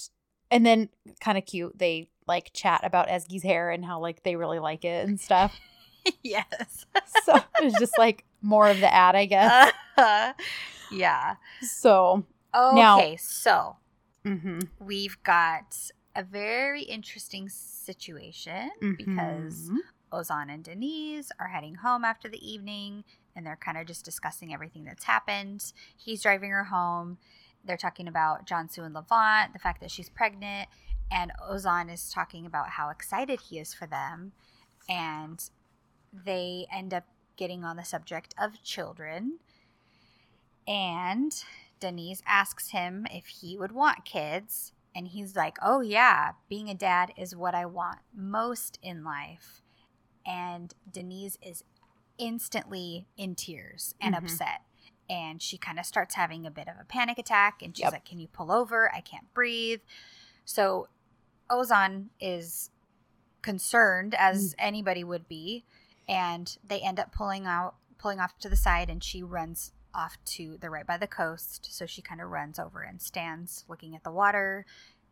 and 0.51 0.65
then 0.65 0.89
kind 1.21 1.37
of 1.37 1.45
cute, 1.45 1.77
they 1.79 2.09
like 2.27 2.51
chat 2.53 2.81
about 2.83 3.07
Ezgi's 3.07 3.43
hair 3.43 3.69
and 3.71 3.85
how 3.85 3.99
like 3.99 4.23
they 4.23 4.35
really 4.35 4.59
like 4.59 4.83
it 4.85 5.07
and 5.07 5.19
stuff. 5.19 5.57
yes. 6.23 6.85
so 7.23 7.39
it's 7.61 7.79
just 7.79 7.97
like 7.97 8.25
more 8.41 8.67
of 8.69 8.79
the 8.79 8.93
ad, 8.93 9.15
I 9.15 9.25
guess. 9.25 9.71
yeah. 10.91 11.35
So 11.61 12.25
Okay, 12.53 12.75
Now- 12.75 13.15
so 13.17 13.75
mhm, 14.25 14.67
we've 14.79 15.17
got 15.23 15.75
a 16.15 16.23
very 16.23 16.83
interesting 16.83 17.49
situation 17.49 18.71
because 18.97 19.69
mhm. 19.69 19.77
Ozan 20.13 20.53
and 20.53 20.63
Deniz 20.63 21.31
are 21.39 21.47
heading 21.47 21.75
home 21.75 22.05
after 22.05 22.29
the 22.29 22.39
evening 22.47 23.03
and 23.35 23.45
they're 23.45 23.57
kind 23.57 23.77
of 23.77 23.85
just 23.85 24.05
discussing 24.05 24.53
everything 24.53 24.85
that's 24.85 25.03
happened. 25.03 25.73
He's 25.97 26.21
driving 26.21 26.51
her 26.51 26.63
home. 26.65 27.17
They're 27.65 27.77
talking 27.77 28.07
about 28.07 28.47
Cansu 28.47 28.85
and 28.85 28.93
Levent, 28.93 29.53
the 29.53 29.59
fact 29.59 29.81
that 29.81 29.91
she's 29.91 30.09
pregnant, 30.09 30.69
and 31.11 31.31
Ozan 31.49 31.91
is 31.91 32.09
talking 32.11 32.45
about 32.45 32.69
how 32.69 32.89
excited 32.89 33.41
he 33.41 33.59
is 33.59 33.73
for 33.73 33.87
them. 33.87 34.31
And 34.87 35.49
they 36.13 36.67
end 36.71 36.93
up 36.93 37.05
getting 37.37 37.63
on 37.63 37.75
the 37.75 37.83
subject 37.83 38.33
of 38.39 38.63
children. 38.63 39.39
And 40.67 41.33
Deniz 41.79 42.21
asks 42.25 42.69
him 42.69 43.05
if 43.11 43.25
he 43.27 43.57
would 43.57 43.71
want 43.71 44.05
kids. 44.05 44.71
And 44.95 45.09
he's 45.09 45.35
like, 45.35 45.57
Oh, 45.61 45.81
yeah, 45.81 46.31
being 46.49 46.69
a 46.69 46.73
dad 46.73 47.11
is 47.17 47.35
what 47.35 47.53
I 47.53 47.65
want 47.65 47.99
most 48.15 48.79
in 48.81 49.03
life. 49.03 49.61
And 50.25 50.73
Deniz 50.89 51.37
is 51.41 51.63
instantly 52.17 53.07
in 53.17 53.35
tears 53.35 53.93
and 53.99 54.15
Mhm. 54.15 54.19
upset. 54.23 54.61
And 55.09 55.41
she 55.41 55.57
kind 55.57 55.77
of 55.79 55.85
starts 55.85 56.15
having 56.15 56.45
a 56.45 56.51
bit 56.51 56.67
of 56.69 56.75
a 56.79 56.85
panic 56.85 57.19
attack. 57.19 57.61
And 57.61 57.75
she's 57.75 57.83
Yep. 57.83 57.91
like, 57.93 58.05
Can 58.05 58.19
you 58.19 58.27
pull 58.29 58.51
over? 58.51 58.91
I 58.93 59.01
can't 59.01 59.31
breathe. 59.33 59.81
So 60.45 60.87
Ozan 61.49 62.09
is 62.19 62.71
concerned, 63.41 64.15
as 64.15 64.55
anybody 64.57 65.03
would 65.03 65.27
be. 65.27 65.65
And 66.07 66.57
they 66.63 66.81
end 66.81 66.99
up 66.99 67.11
pulling 67.11 67.45
out, 67.45 67.75
pulling 67.97 68.19
off 68.19 68.37
to 68.39 68.49
the 68.49 68.55
side. 68.55 68.89
And 68.89 69.03
she 69.03 69.21
runs 69.21 69.73
off 69.95 70.17
to 70.25 70.57
they're 70.59 70.69
right 70.69 70.85
by 70.85 70.97
the 70.97 71.07
coast 71.07 71.67
so 71.71 71.85
she 71.85 72.01
kind 72.01 72.19
of 72.21 72.29
runs 72.29 72.59
over 72.59 72.81
and 72.81 73.01
stands 73.01 73.63
looking 73.69 73.95
at 73.95 74.03
the 74.03 74.11
water 74.11 74.65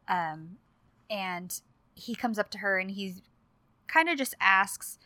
um, 0.08 0.58
and 1.10 1.62
he 1.96 2.14
comes 2.16 2.38
up 2.38 2.50
to 2.50 2.58
her 2.60 2.78
and 2.78 2.92
he 2.92 3.16
kind 3.88 4.10
of 4.10 4.18
just 4.18 4.36
asks 4.42 5.00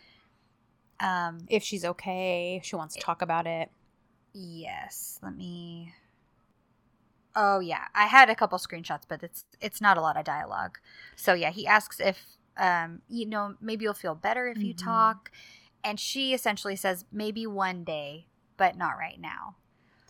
um, 0.99 1.45
if 1.47 1.61
she's 1.63 1.86
okay, 1.86 2.59
she 2.63 2.75
wants 2.75 2.95
to 2.95 3.01
talk 3.01 3.21
about 3.21 3.45
it. 3.45 3.69
yes 4.34 5.19
let 5.21 5.36
me 5.36 5.93
oh 7.36 7.59
yeah 7.59 7.86
i 7.93 8.05
had 8.07 8.30
a 8.30 8.36
couple 8.36 8.57
screenshots 8.57 9.03
but 9.07 9.21
it's 9.21 9.45
it's 9.61 9.80
not 9.80 9.97
a 9.97 10.01
lot 10.01 10.17
of 10.17 10.25
dialogue 10.25 10.80
so 11.15 11.34
yeah 11.34 11.51
he 11.51 11.67
asks 11.67 11.99
if 11.99 12.25
um, 12.57 13.01
you 13.07 13.28
know 13.28 13.53
maybe 13.61 13.84
you'll 13.84 13.93
feel 13.93 14.15
better 14.15 14.47
if 14.47 14.63
you 14.63 14.73
Mhm. 14.73 14.84
talk 14.84 15.32
and 15.84 15.99
she 15.99 16.34
essentially 16.34 16.75
says 16.75 17.05
maybe 17.11 17.45
one 17.45 17.84
day 17.84 18.25
but 18.57 18.75
not 18.75 18.97
right 18.97 19.19
now 19.21 19.55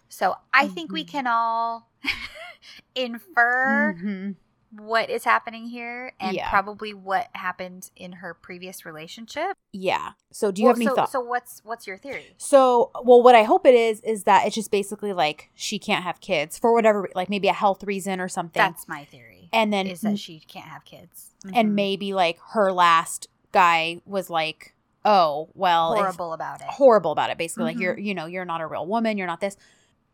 so 0.10 0.36
i 0.54 0.68
think 0.68 0.92
we 0.92 1.04
Mhm. 1.04 1.08
can 1.08 1.28
all 1.28 1.90
infer 2.96 3.96
Mhm. 3.98 4.36
what 4.72 5.10
is 5.10 5.24
happening 5.24 5.68
here 5.68 6.12
and 6.20 6.36
Yeah. 6.36 6.50
probably 6.50 6.94
what 6.94 7.30
happened 7.34 7.90
in 7.96 8.12
her 8.14 8.34
previous 8.34 8.86
relationship. 8.86 9.56
Yeah. 9.72 10.12
So 10.32 10.52
do 10.52 10.62
you 10.62 10.66
Well, 10.66 10.74
have 10.74 10.78
any 10.80 10.88
so, 10.88 10.96
thoughts? 10.96 11.12
So 11.14 11.22
what's 11.22 11.62
what's 11.64 11.88
your 11.88 11.98
theory? 11.98 12.36
So, 12.38 12.92
well, 13.04 13.24
what 13.24 13.34
I 13.34 13.44
hope 13.44 13.66
it 13.66 13.76
is 13.76 14.02
is 14.02 14.24
that 14.26 14.46
it's 14.46 14.56
just 14.56 14.70
basically 14.70 15.14
like 15.14 15.50
she 15.56 15.80
can't 15.80 16.04
have 16.04 16.20
kids 16.20 16.58
for 16.60 16.74
whatever, 16.74 17.08
like 17.16 17.30
maybe 17.30 17.48
a 17.48 17.54
health 17.54 17.84
reason 17.84 18.20
or 18.20 18.28
something, 18.28 18.60
That's 18.60 18.88
my 18.88 19.06
theory. 19.06 19.50
and 19.54 19.72
then 19.72 19.88
is 19.88 20.02
that 20.02 20.20
she 20.20 20.40
can't 20.42 20.68
have 20.68 20.84
kids. 20.86 21.32
and 21.54 21.70
Mhm. 21.70 21.74
maybe 21.76 22.14
like 22.14 22.40
her 22.50 22.74
last 22.74 23.28
guy 23.54 24.02
was 24.06 24.30
like, 24.30 24.74
oh 25.06 25.48
well, 25.54 25.96
horrible 25.96 26.34
about 26.34 26.60
it. 26.60 26.68
horrible 26.68 27.12
about 27.14 27.30
it. 27.30 27.38
Basically, 27.38 27.64
like 27.64 27.78
Mhm. 27.78 27.82
you're, 27.82 27.98
you 28.00 28.14
know, 28.14 28.26
you're 28.26 28.44
not 28.44 28.60
a 28.60 28.68
real 28.68 28.86
woman. 28.86 29.18
You're 29.18 29.28
not 29.28 29.40
this. 29.40 29.56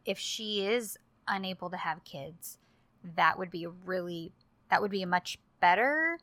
If 0.06 0.18
she 0.20 0.66
is 0.66 0.98
unable 1.28 1.70
to 1.70 1.78
have 1.78 2.04
kids, 2.04 2.58
that 3.16 3.38
would 3.38 3.50
be 3.52 3.64
a 3.64 3.70
really 3.70 4.32
that 4.70 4.82
would 4.82 4.92
be 4.92 5.04
a 5.04 5.08
much 5.08 5.38
better 5.60 6.18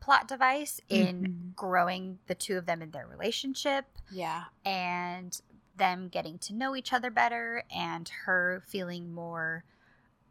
plot 0.00 0.26
device 0.28 0.80
in 0.88 1.22
Mhm. 1.52 1.54
growing 1.56 2.18
the 2.26 2.34
two 2.34 2.56
of 2.56 2.66
them 2.66 2.80
in 2.82 2.90
their 2.90 3.06
relationship 3.06 3.86
Yeah. 4.10 4.44
and 4.64 5.38
them 5.76 6.08
getting 6.08 6.38
to 6.38 6.54
know 6.54 6.74
each 6.76 6.92
other 6.92 7.10
better 7.10 7.64
and 7.70 8.08
her 8.24 8.62
feeling 8.66 9.12
more 9.12 9.64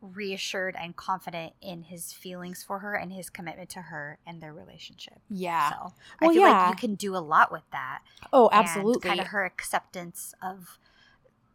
reassured 0.02 0.76
and 0.76 0.96
confident 0.96 1.54
in 1.62 1.84
his 1.84 2.12
feelings 2.14 2.64
for 2.64 2.80
her 2.80 2.94
and 2.96 3.14
his 3.14 3.30
commitment 3.30 3.70
to 3.72 3.84
her 3.84 4.18
and 4.26 4.41
their 4.41 4.54
relationship. 4.54 5.22
Yeah. 5.30 5.70
So 5.70 5.94
I 6.20 6.26
feel 6.34 6.41
yeah. 6.41 6.50
like 6.68 6.70
you 6.72 6.76
can 6.76 6.96
do 6.96 7.16
a 7.16 7.20
lot 7.20 7.52
with 7.52 7.64
that. 7.72 8.02
Oh, 8.32 8.50
absolutely. 8.52 9.08
kind 9.08 9.20
of 9.22 9.28
her 9.28 9.46
acceptance 9.46 10.34
of 10.41 10.78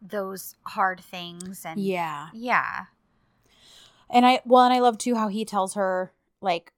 those 0.01 0.55
hard 0.65 0.99
things 1.01 1.65
and 1.65 1.79
yeah. 1.79 2.29
yeah. 2.33 2.85
And 4.09 4.25
I 4.25 4.41
well, 4.45 4.63
and 4.65 4.73
I 4.73 4.79
love 4.79 4.97
too 4.97 5.15
how 5.15 5.27
he 5.27 5.45
tells 5.45 5.73
her 5.75 6.13
like 6.41 6.73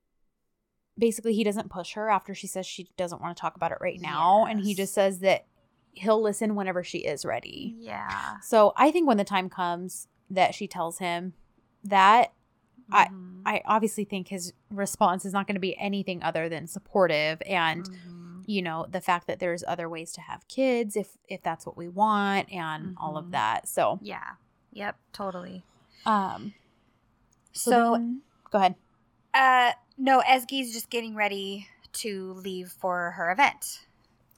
basically 0.97 1.33
he 1.33 1.43
doesn't 1.43 1.69
push 1.69 1.93
her 1.93 2.09
after 2.09 2.33
she 2.35 2.47
says 2.47 2.65
she 2.65 2.89
doesn't 2.97 3.21
want 3.21 3.35
to 3.35 3.39
talk 3.41 3.55
about 3.55 3.71
it 3.71 3.77
right 3.81 3.99
now 4.01 4.45
and 4.45 4.59
he 4.59 4.75
just 4.75 4.93
says 4.93 5.19
that 5.19 5.45
he'll 5.93 6.21
listen 6.21 6.55
whenever 6.55 6.83
she 6.83 6.99
is 6.99 7.25
ready. 7.25 7.75
Yeah. 7.79 8.37
So 8.41 8.73
I 8.75 8.91
think 8.91 9.07
when 9.07 9.17
the 9.17 9.23
time 9.23 9.49
comes 9.49 10.07
that 10.29 10.53
she 10.55 10.67
tells 10.67 10.99
him 10.99 11.33
that 11.83 12.33
I- 12.91 13.07
Mhm. 13.07 13.41
I 13.45 13.61
obviously 13.65 14.03
think 14.03 14.27
his 14.27 14.53
response 14.69 15.25
is 15.25 15.33
not 15.33 15.47
going 15.47 15.55
to 15.55 15.61
be 15.61 15.77
anything 15.77 16.21
other 16.23 16.47
than 16.49 16.67
supportive 16.67 17.41
and 17.45 17.85
Mhm. 17.89 18.20
You 18.51 18.61
know 18.61 18.85
the 18.89 19.01
fact 19.01 19.27
that 19.27 19.39
there's 19.39 19.63
other 19.67 19.87
ways 19.87 20.11
to 20.13 20.21
have 20.21 20.47
kids 20.47 20.95
if 20.95 21.17
if 21.27 21.41
that's 21.41 21.65
what 21.65 21.77
we 21.77 21.87
want 21.87 22.51
and 22.51 22.95
all 22.99 23.17
of 23.17 23.25
Mhm. 23.25 23.31
that. 23.31 23.67
So 23.67 23.99
Yeah. 24.01 24.31
Yep, 24.73 24.95
totally. 25.13 25.63
um 26.05 26.53
so, 27.53 27.71
So, 27.71 27.91
then- 27.93 28.21
go 28.51 28.57
ahead. 28.59 28.75
uh 29.33 29.71
no, 29.97 30.21
Ezgi's 30.21 30.73
just 30.73 30.89
getting 30.89 31.15
ready 31.15 31.67
to 31.93 32.33
leave 32.33 32.69
for 32.71 33.11
her 33.11 33.31
event. 33.31 33.85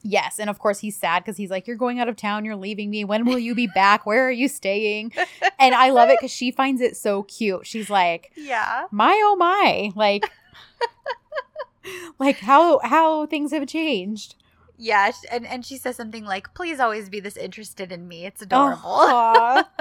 Yes, 0.06 0.38
and 0.38 0.50
of 0.50 0.58
course 0.58 0.80
he's 0.80 0.96
sad 0.98 1.22
because 1.24 1.38
he's 1.38 1.50
like, 1.50 1.66
"You're 1.66 1.76
going 1.78 1.98
out 1.98 2.08
of 2.10 2.16
town. 2.16 2.44
You're 2.44 2.56
leaving 2.56 2.90
me. 2.90 3.04
When 3.04 3.24
will 3.24 3.38
you 3.38 3.54
be 3.54 3.66
back? 3.68 4.04
Where 4.04 4.26
are 4.28 4.30
you 4.42 4.48
staying?" 4.48 5.12
And 5.58 5.74
I 5.74 5.88
love 5.90 6.10
it 6.10 6.18
because 6.20 6.30
she 6.32 6.50
finds 6.50 6.82
it 6.82 6.94
so 6.96 7.22
cute. 7.22 7.66
She's 7.66 7.88
like, 7.88 8.30
Yeah. 8.36 8.86
"My 8.90 9.14
oh 9.24 9.36
my!" 9.36 9.92
Like, 9.96 10.30
like 12.18 12.38
how 12.38 12.78
how 12.80 13.26
things 13.26 13.52
have 13.52 13.66
changed. 13.66 14.34
Yeah, 14.76 15.12
and 15.30 15.46
and 15.46 15.64
she 15.64 15.76
says 15.76 15.96
something 15.96 16.24
like, 16.24 16.52
"Please 16.54 16.80
always 16.80 17.08
be 17.08 17.20
this 17.20 17.36
interested 17.36 17.92
in 17.92 18.08
me. 18.08 18.26
It's 18.26 18.42
adorable." 18.42 19.62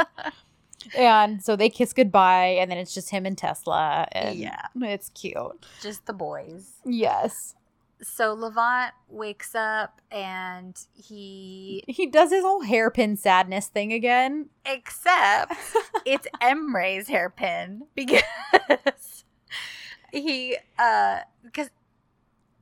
And 0.97 1.41
so 1.41 1.55
they 1.55 1.69
kiss 1.69 1.93
goodbye, 1.93 2.57
and 2.59 2.69
then 2.69 2.77
it's 2.77 2.93
just 2.93 3.09
him 3.09 3.25
and 3.25 3.37
Tesla, 3.37 4.05
and 4.11 4.37
Yeah. 4.37 4.67
it's 4.81 5.07
cute. 5.09 5.65
Just 5.81 6.05
the 6.07 6.13
boys. 6.13 6.73
Yes, 6.85 7.55
So 8.01 8.33
Levent 8.33 8.91
wakes 9.07 9.55
up 9.55 10.01
and 10.11 10.77
he 10.93 11.85
he 11.87 12.05
does 12.05 12.31
his 12.31 12.43
whole 12.43 12.63
hairpin 12.63 13.15
sadness 13.15 13.67
thing 13.67 13.93
again. 13.93 14.49
except 14.65 15.53
it's 16.05 16.27
Emre's 16.41 17.07
hairpin 17.07 17.83
because 17.95 18.21
he 20.11 20.57
uh 20.77 21.19
because 21.45 21.69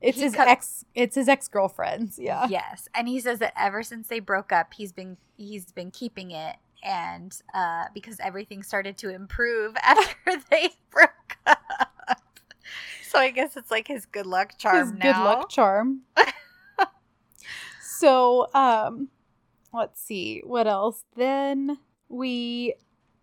It's 0.02 0.18
He 0.18 0.24
his 0.24 0.36
cut- 0.36 0.47
ex. 0.47 0.84
It's 0.95 1.16
his 1.16 1.28
ex 1.30 1.47
girlfriend's. 1.47 2.18
Yeah. 2.20 2.47
Yes, 2.49 2.88
and 2.95 3.08
he 3.08 3.20
says 3.20 3.39
that 3.39 3.54
ever 3.58 3.84
since 3.84 4.08
they 4.08 4.20
broke 4.20 4.52
up, 4.52 4.74
he's 4.74 4.91
been 4.91 5.18
he's 5.38 5.72
been 5.72 5.91
keeping 5.91 6.32
it, 6.32 6.56
and 6.84 7.36
uh, 7.54 7.86
because 7.93 8.18
everything 8.20 8.64
started 8.64 8.97
to 8.99 9.10
improve 9.10 9.76
after 9.84 10.16
they 10.49 10.70
broke 10.89 11.38
up. 11.45 11.60
So 13.04 13.20
I 13.20 13.30
guess 13.32 13.58
it's 13.58 13.70
like 13.70 13.88
his 13.89 14.06
good 14.06 14.26
luck 14.26 14.58
charm 14.58 14.78
his 14.88 14.91
now. 14.93 15.14
good 15.14 15.24
luck 15.24 15.49
charm. 15.49 16.02
so, 17.82 18.47
um, 18.54 19.10
let's 19.74 20.02
see 20.02 20.41
what 20.45 20.68
else. 20.68 21.04
Then 21.16 21.78
we, 22.10 22.76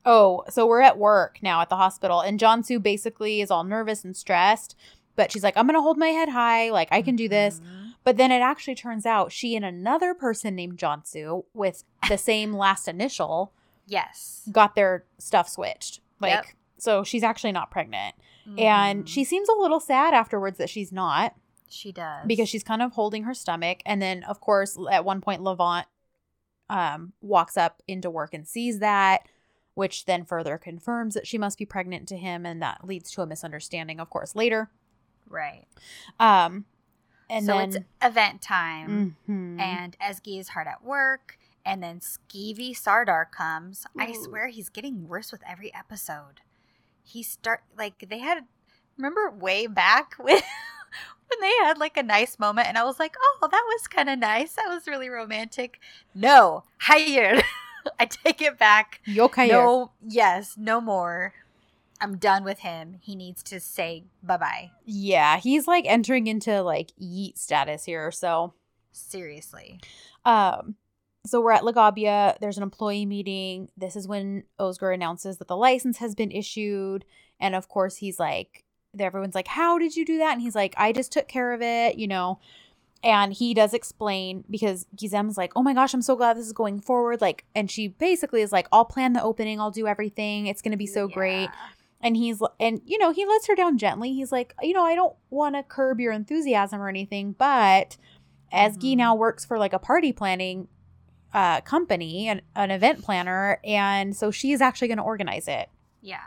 oh, 0.05 0.45
so 0.51 0.66
we're 0.66 0.83
at 0.83 0.99
work 0.99 1.39
now 1.43 1.61
at 1.61 1.70
the 1.70 1.76
hospital, 1.76 2.20
and 2.20 2.39
Cansu 2.39 2.83
basically 2.83 3.41
is 3.41 3.51
all 3.51 3.64
nervous 3.64 4.05
and 4.05 4.16
stressed. 4.16 4.76
But 5.19 5.33
she's 5.33 5.43
like, 5.43 5.57
I'm 5.57 5.66
gonna 5.66 5.83
hold 5.83 5.99
my 5.99 6.09
head 6.11 6.29
high, 6.29 6.71
like 6.71 6.89
I 6.93 7.03
can 7.03 7.16
do 7.16 7.29
this. 7.29 7.59
Mhm. 7.61 7.93
But 8.05 8.16
then 8.16 8.31
it 8.31 8.39
actually 8.41 8.77
turns 8.77 9.05
out 9.05 9.33
she 9.33 9.57
and 9.57 9.64
another 9.64 10.14
person 10.14 10.55
named 10.55 10.79
Cansu 10.79 11.45
with 11.53 11.83
the 12.09 12.16
same 12.31 12.53
last 12.55 12.87
initial 12.89 13.53
Yes, 13.91 14.49
got 14.53 14.75
their 14.77 15.05
stuff 15.19 15.49
switched. 15.49 16.01
Like, 16.21 16.31
Yep. 16.31 16.45
so 16.79 17.03
she's 17.03 17.23
actually 17.25 17.53
not 17.53 17.71
pregnant. 17.71 18.14
And 18.57 19.05
Mhm. 19.05 19.09
she 19.09 19.25
seems 19.25 19.49
a 19.49 19.55
little 19.55 19.81
sad 19.81 20.14
afterwards 20.14 20.57
that 20.59 20.71
she's 20.71 20.93
not 20.93 21.35
she 21.69 21.91
does 21.93 22.25
because 22.27 22.49
she's 22.49 22.62
kind 22.64 22.81
of 22.81 22.93
holding 22.93 23.25
her 23.25 23.35
stomach 23.35 23.83
and 23.85 24.01
then 24.01 24.23
of 24.25 24.41
course 24.41 24.79
at 24.91 25.05
one 25.05 25.21
point 25.21 25.43
levent 25.43 25.87
um 26.71 27.12
walks 27.21 27.57
up 27.59 27.83
into 27.89 28.09
work 28.09 28.33
and 28.35 28.47
sees 28.47 28.79
that 28.79 29.27
which 29.75 30.07
then 30.07 30.25
further 30.25 30.57
confirms 30.59 31.14
that 31.14 31.27
she 31.27 31.37
must 31.39 31.59
be 31.59 31.64
pregnant 31.66 32.09
to 32.09 32.16
him 32.16 32.45
and 32.47 32.61
that 32.62 32.87
leads 32.87 33.11
to 33.11 33.21
a 33.23 33.27
misunderstanding 33.27 34.01
of 34.01 34.09
course 34.11 34.35
later 34.35 34.71
right. 35.31 35.64
um 36.20 36.64
and 37.31 37.45
so 37.45 37.59
then 37.59 37.68
it's 37.68 37.76
event 38.03 38.41
time, 38.41 39.16
Mhm. 39.29 39.61
and 39.61 39.97
Ezgi 40.01 40.41
is 40.41 40.49
hard 40.51 40.66
at 40.66 40.83
work, 40.83 41.39
and 41.64 41.83
then 41.83 42.01
Skeevy 42.01 42.74
Sardar 42.74 43.26
comes. 43.26 43.87
I 43.99 44.12
swear 44.14 44.49
he's 44.49 44.70
getting 44.70 45.07
worse 45.07 45.31
with 45.31 45.43
every 45.47 45.72
episode. 45.74 46.41
He 47.03 47.22
start 47.22 47.62
like 47.76 48.07
they 48.09 48.18
had 48.20 48.47
remember 48.97 49.31
way 49.31 49.66
back 49.66 50.14
when 50.18 50.37
when 51.29 51.41
they 51.43 51.53
had 51.62 51.76
like 51.76 51.99
a 51.99 52.03
nice 52.03 52.39
moment 52.39 52.66
and 52.68 52.79
I 52.79 52.85
was 52.85 52.99
like, 52.99 53.14
"Oh, 53.20 53.49
that 53.51 53.64
was 53.68 53.87
kind 53.89 54.09
of 54.09 54.18
nice. 54.18 54.55
That 54.55 54.68
was 54.68 54.87
really 54.87 55.11
romantic." 55.11 55.79
No, 56.14 56.64
hired. 56.81 57.43
I 58.01 58.07
take 58.07 58.41
it 58.41 58.59
back. 58.59 59.01
yokai 59.07 59.49
No, 59.49 59.93
yes, 60.07 60.55
no 60.57 60.81
more. 60.81 61.35
I'm 62.01 62.17
done 62.17 62.45
with 62.45 62.61
him. 62.61 62.97
He 63.01 63.15
needs 63.15 63.43
to 63.45 63.61
say 63.61 64.05
bye-bye. 64.23 64.71
yeah 64.85 65.39
he's 65.39 65.67
like 65.67 65.85
entering 65.87 66.27
into 66.27 66.63
like 66.63 66.93
yeet 67.01 67.39
status 67.39 67.85
here 67.85 68.11
so 68.11 68.55
Seriously. 68.99 69.81
Um, 70.25 70.75
so 71.27 71.41
we're 71.41 71.53
at 71.53 71.63
Lagabia. 71.63 72.39
There's 72.41 72.57
an 72.57 72.63
employee 72.63 73.07
meeting. 73.07 73.71
This 73.77 73.97
is 73.97 74.09
when 74.09 74.45
Oscar 74.59 74.93
announces 74.93 75.39
that 75.39 75.49
the 75.49 75.57
license 75.57 75.99
has 75.99 76.15
been 76.15 76.31
issued, 76.31 77.05
and 77.39 77.55
of 77.55 77.69
course 77.69 77.97
he's 77.97 78.19
like, 78.19 78.65
everyone's 78.99 79.35
like, 79.35 79.49
"How 79.49 79.79
did 79.79 79.97
you 79.97 80.05
do 80.05 80.19
that?" 80.19 80.33
And 80.33 80.43
he's 80.43 80.55
like, 80.55 80.75
"I 80.77 80.93
just 80.93 81.13
took 81.13 81.29
care 81.29 81.53
of 81.53 81.63
it," 81.63 81.97
you 81.97 82.09
know. 82.09 82.41
And 83.05 83.33
he 83.33 83.55
does 83.55 83.75
explain 83.75 84.45
because 84.51 84.87
Gizem's 84.97 85.37
like, 85.37 85.53
"Oh 85.55 85.63
my 85.63 85.75
gosh, 85.75 85.95
I'm 85.95 86.03
so 86.03 86.17
glad 86.17 86.37
this 86.37 86.47
is 86.47 86.53
going 86.53 86.81
forward." 86.81 87.21
Like, 87.21 87.45
and 87.55 87.71
she 87.71 87.89
basically 87.89 88.43
is 88.43 88.53
like, 88.53 88.67
"I'll 88.73 88.85
plan 88.85 89.13
the 89.13 89.23
opening. 89.23 89.61
I'll 89.61 89.71
do 89.71 89.87
everything. 89.87 90.47
It's 90.47 90.63
gonna 90.63 90.77
be 90.77 90.87
so 90.87 91.07
great." 91.07 91.51
And 92.01 92.17
he's 92.17 92.41
and 92.61 92.81
you 92.85 92.97
know 92.99 93.11
he 93.13 93.27
lets 93.27 93.49
her 93.49 93.55
down 93.57 93.77
gently. 93.79 94.13
He's 94.13 94.31
like, 94.33 94.55
you 94.63 94.73
know, 94.73 94.85
I 94.85 94.95
don't 94.95 95.17
want 95.31 95.57
to 95.57 95.63
curb 95.63 95.99
your 96.01 96.13
enthusiasm 96.13 96.81
or 96.81 96.89
anything, 96.89 97.33
but 97.33 97.97
Ezgi 98.53 98.93
Mhm. 98.95 98.97
now 98.99 99.15
works 99.15 99.45
for 99.45 99.59
like 99.59 99.73
a 99.73 99.79
party 99.79 100.13
planning 100.13 100.69
uh 101.35 101.61
company 101.61 102.27
and 102.29 102.41
an 102.57 102.71
event 102.71 103.03
planner 103.03 103.61
and 103.63 104.17
so 104.17 104.31
she's 104.31 104.63
actually 104.63 104.89
going 104.89 104.97
to 104.97 105.05
organize 105.05 105.47
it 105.47 105.69
Yeah. 106.01 106.23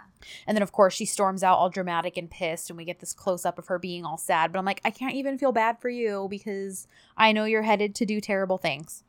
and 0.46 0.56
then 0.56 0.62
of 0.62 0.72
course 0.72 0.94
she 0.94 1.06
storms 1.08 1.42
out 1.42 1.58
all 1.58 1.72
dramatic 1.72 2.18
and 2.18 2.30
pissed 2.30 2.70
and 2.70 2.78
we 2.78 2.86
get 2.86 3.00
this 3.00 3.12
close 3.12 3.44
up 3.44 3.58
of 3.58 3.66
her 3.66 3.80
being 3.80 4.06
all 4.06 4.20
sad 4.20 4.52
but 4.52 4.60
i'm 4.60 4.66
like 4.66 4.80
i 4.86 4.92
can't 4.92 5.16
even 5.16 5.40
feel 5.40 5.52
bad 5.52 5.80
for 5.82 5.90
you 5.90 6.28
because 6.30 6.88
i 7.18 7.32
know 7.32 7.46
you're 7.46 7.64
headed 7.64 7.96
to 7.96 8.06
do 8.06 8.22
terrible 8.22 8.60
things 8.60 9.04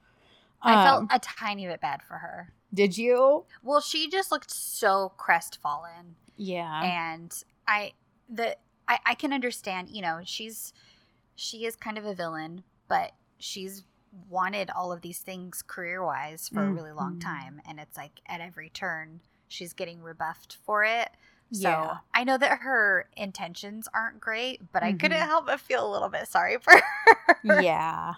I 0.62 0.76
Um, 0.76 0.82
felt 0.82 1.04
a 1.10 1.18
tiny 1.18 1.66
bit 1.66 1.82
bad 1.82 2.00
for 2.02 2.14
her. 2.14 2.54
did 2.72 2.96
you 2.96 3.44
Well, 3.62 3.82
she 3.82 4.08
just 4.08 4.32
looked 4.32 4.50
so 4.50 5.12
crestfallen, 5.18 6.16
yeah 6.36 6.82
and 6.84 7.32
I 7.66 7.92
the 8.28 8.56
I, 8.88 8.98
I 9.06 9.14
can 9.14 9.32
understand. 9.32 9.88
You 9.90 10.02
know, 10.02 10.20
she's 10.24 10.72
she 11.36 11.64
is 11.66 11.76
kind 11.76 11.98
of 11.98 12.04
a 12.04 12.14
villain, 12.14 12.64
but 12.88 13.12
she's 13.38 13.84
wanted 14.28 14.70
all 14.70 14.92
of 14.92 15.00
these 15.00 15.18
things 15.20 15.62
career 15.66 16.04
wise 16.04 16.48
for 16.48 16.66
a 16.66 16.70
really 16.72 16.92
long 16.92 17.14
Mhm. 17.16 17.20
time, 17.20 17.60
and 17.66 17.78
it's 17.80 17.96
like 17.96 18.20
at 18.26 18.40
every 18.40 18.68
turn 18.68 19.20
she's 19.48 19.72
getting 19.72 20.02
rebuffed 20.02 20.56
for 20.64 20.84
it. 20.84 21.10
So 21.50 21.68
Yeah. 21.68 21.98
I 22.14 22.24
know 22.24 22.38
that 22.38 22.58
her 22.60 23.08
intentions 23.16 23.86
aren't 23.94 24.20
great, 24.20 24.72
but 24.72 24.82
I 24.82 24.92
couldn't 24.92 25.18
Mhm. 25.18 25.26
help 25.28 25.46
but 25.46 25.60
feel 25.60 25.86
a 25.86 25.92
little 25.92 26.08
bit 26.08 26.26
sorry 26.28 26.56
for 26.58 26.72
her. 26.72 27.36
yeah 27.42 28.14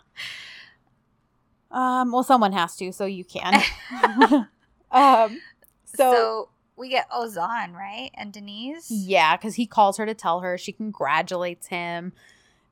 um 1.71 2.12
well 2.12 2.23
someone 2.23 2.53
has 2.53 2.77
to 2.77 2.93
so 2.93 3.05
you 3.05 3.25
can 3.25 3.55
um 4.93 5.41
So, 5.85 6.11
so 6.11 6.49
we 6.77 6.89
get 6.89 7.09
Ozan, 7.11 7.72
right? 7.75 8.11
And 8.14 8.33
Deniz? 8.33 8.87
Yeah, 8.89 9.37
because 9.37 9.55
he 9.55 9.66
calls 9.66 9.97
her 9.99 10.07
to 10.07 10.14
tell 10.14 10.41
her 10.41 10.59
she 10.59 10.72
congratulates 10.72 11.68
him. 11.68 12.12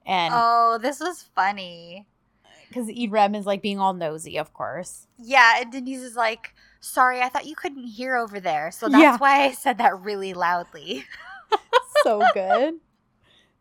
And 0.05 0.34
Oh, 0.36 0.78
this 0.80 0.98
was 1.00 1.22
funny. 1.34 2.07
because 2.68 2.88
Idrem 2.88 3.36
is 3.36 3.46
like 3.46 3.62
being 3.62 3.78
all 3.78 3.92
nosy, 3.94 4.38
of 4.38 4.53
course. 4.55 5.07
Yeah, 5.18 5.61
and 5.61 5.72
Deniz 5.72 6.03
is 6.03 6.16
like, 6.16 6.55
sorry, 6.80 7.20
I 7.20 7.28
thought 7.28 7.46
you 7.46 7.55
couldn't 7.55 7.84
hear 7.84 8.16
over 8.16 8.40
there. 8.40 8.70
So 8.72 8.88
that's 8.88 9.00
Yeah. 9.03 9.16
why 9.18 9.42
I 9.44 9.53
said 9.53 9.78
that 9.78 10.00
really 10.00 10.32
loudly. 10.34 11.05
so 12.03 12.22
good. 12.34 12.74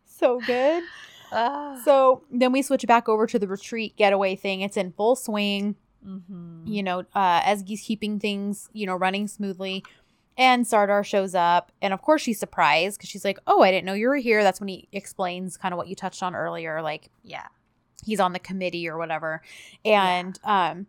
So 0.06 0.40
good. 0.40 0.84
Ah. 1.32 1.80
So 1.86 2.24
then 2.32 2.52
we 2.52 2.62
switch 2.62 2.86
back 2.88 3.08
over 3.08 3.26
to 3.28 3.38
the 3.40 3.48
retreat 3.48 3.96
getaway 3.98 4.36
thing. 4.36 4.62
It's 4.62 4.78
in 4.78 4.92
full 4.94 5.16
swing. 5.16 5.76
Mhm. 6.06 6.64
You 6.66 6.82
know, 6.84 7.00
uh, 7.14 7.42
Ezgi's 7.42 7.82
keeping 7.82 8.20
things, 8.20 8.70
you 8.74 8.86
know, 8.88 8.96
running 8.96 9.28
smoothly. 9.28 9.84
And 10.42 10.66
Sardar 10.66 11.04
shows 11.04 11.36
up. 11.36 11.72
And 11.84 11.94
of 11.94 12.02
course, 12.02 12.22
she's 12.24 12.40
surprised 12.40 12.98
because 12.98 13.10
she's 13.10 13.24
like, 13.24 13.38
Oh, 13.46 13.62
I 13.62 13.70
didn't 13.70 13.86
know 13.86 13.94
you 13.94 14.08
were 14.08 14.16
here. 14.16 14.42
That's 14.44 14.60
when 14.60 14.70
he 14.70 14.88
explains 14.92 15.56
kind 15.56 15.72
of 15.72 15.78
what 15.78 15.88
you 15.88 15.96
touched 15.96 16.24
on 16.24 16.34
earlier. 16.36 16.82
Like, 16.82 17.12
yeah. 17.24 17.48
he's 18.04 18.20
on 18.20 18.34
the 18.34 18.40
committee 18.40 18.90
or 18.90 18.98
whatever. 18.98 19.44
And, 19.86 20.40
um, 20.44 20.88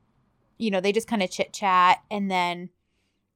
you 0.56 0.70
know, 0.70 0.80
they 0.80 0.90
just 0.92 1.06
kind 1.06 1.22
of 1.22 1.30
chit 1.30 1.52
chat. 1.52 1.98
And 2.10 2.30
then 2.30 2.70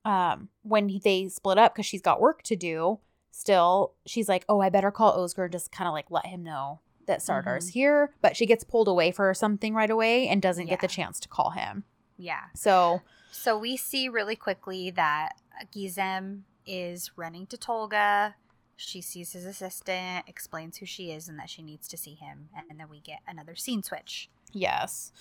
um, 0.06 0.48
when 0.62 0.88
he, 0.88 1.00
they 1.00 1.28
split 1.28 1.58
up 1.58 1.74
because 1.74 1.84
she's 1.86 2.00
got 2.00 2.20
work 2.20 2.42
to 2.44 2.56
do 2.56 2.98
still, 3.30 3.92
she's 4.06 4.28
like, 4.28 4.44
Oh, 4.48 4.60
I 4.60 4.70
better 4.70 4.90
call 4.90 5.18
Özgür, 5.18 5.52
just 5.52 5.70
kind 5.70 5.86
of 5.88 5.92
like 5.92 6.10
let 6.10 6.24
him 6.26 6.42
know 6.42 6.80
that 7.06 7.20
Sardar's 7.20 7.68
Mhm. 7.68 7.72
here. 7.72 8.14
But 8.22 8.36
she 8.36 8.46
gets 8.46 8.64
pulled 8.64 8.88
away 8.88 9.10
for 9.10 9.34
something 9.34 9.74
right 9.74 9.90
away 9.90 10.28
and 10.28 10.40
doesn't 10.40 10.66
get 10.66 10.80
the 10.80 10.88
chance 10.88 11.20
to 11.20 11.28
call 11.28 11.50
him. 11.50 11.84
Yeah. 12.16 12.44
So, 12.54 13.02
So 13.36 13.56
we 13.58 13.76
see 13.76 14.08
really 14.08 14.36
quickly 14.36 14.90
that 14.90 15.34
Gizem 15.74 16.42
is 16.66 17.12
running 17.16 17.46
to 17.48 17.56
Tolga. 17.56 18.34
She 18.76 19.00
sees 19.00 19.32
his 19.32 19.44
assistant, 19.44 20.24
explains 20.26 20.78
who 20.78 20.86
she 20.86 21.10
is 21.12 21.28
and 21.28 21.38
that 21.38 21.48
she 21.48 21.62
needs 21.62 21.86
to 21.88 21.96
see 21.96 22.14
him, 22.14 22.48
and 22.56 22.78
then 22.78 22.88
we 22.90 23.00
get 23.00 23.20
another 23.26 23.54
scene 23.54 23.82
switch. 23.82 24.28
yes. 24.52 25.12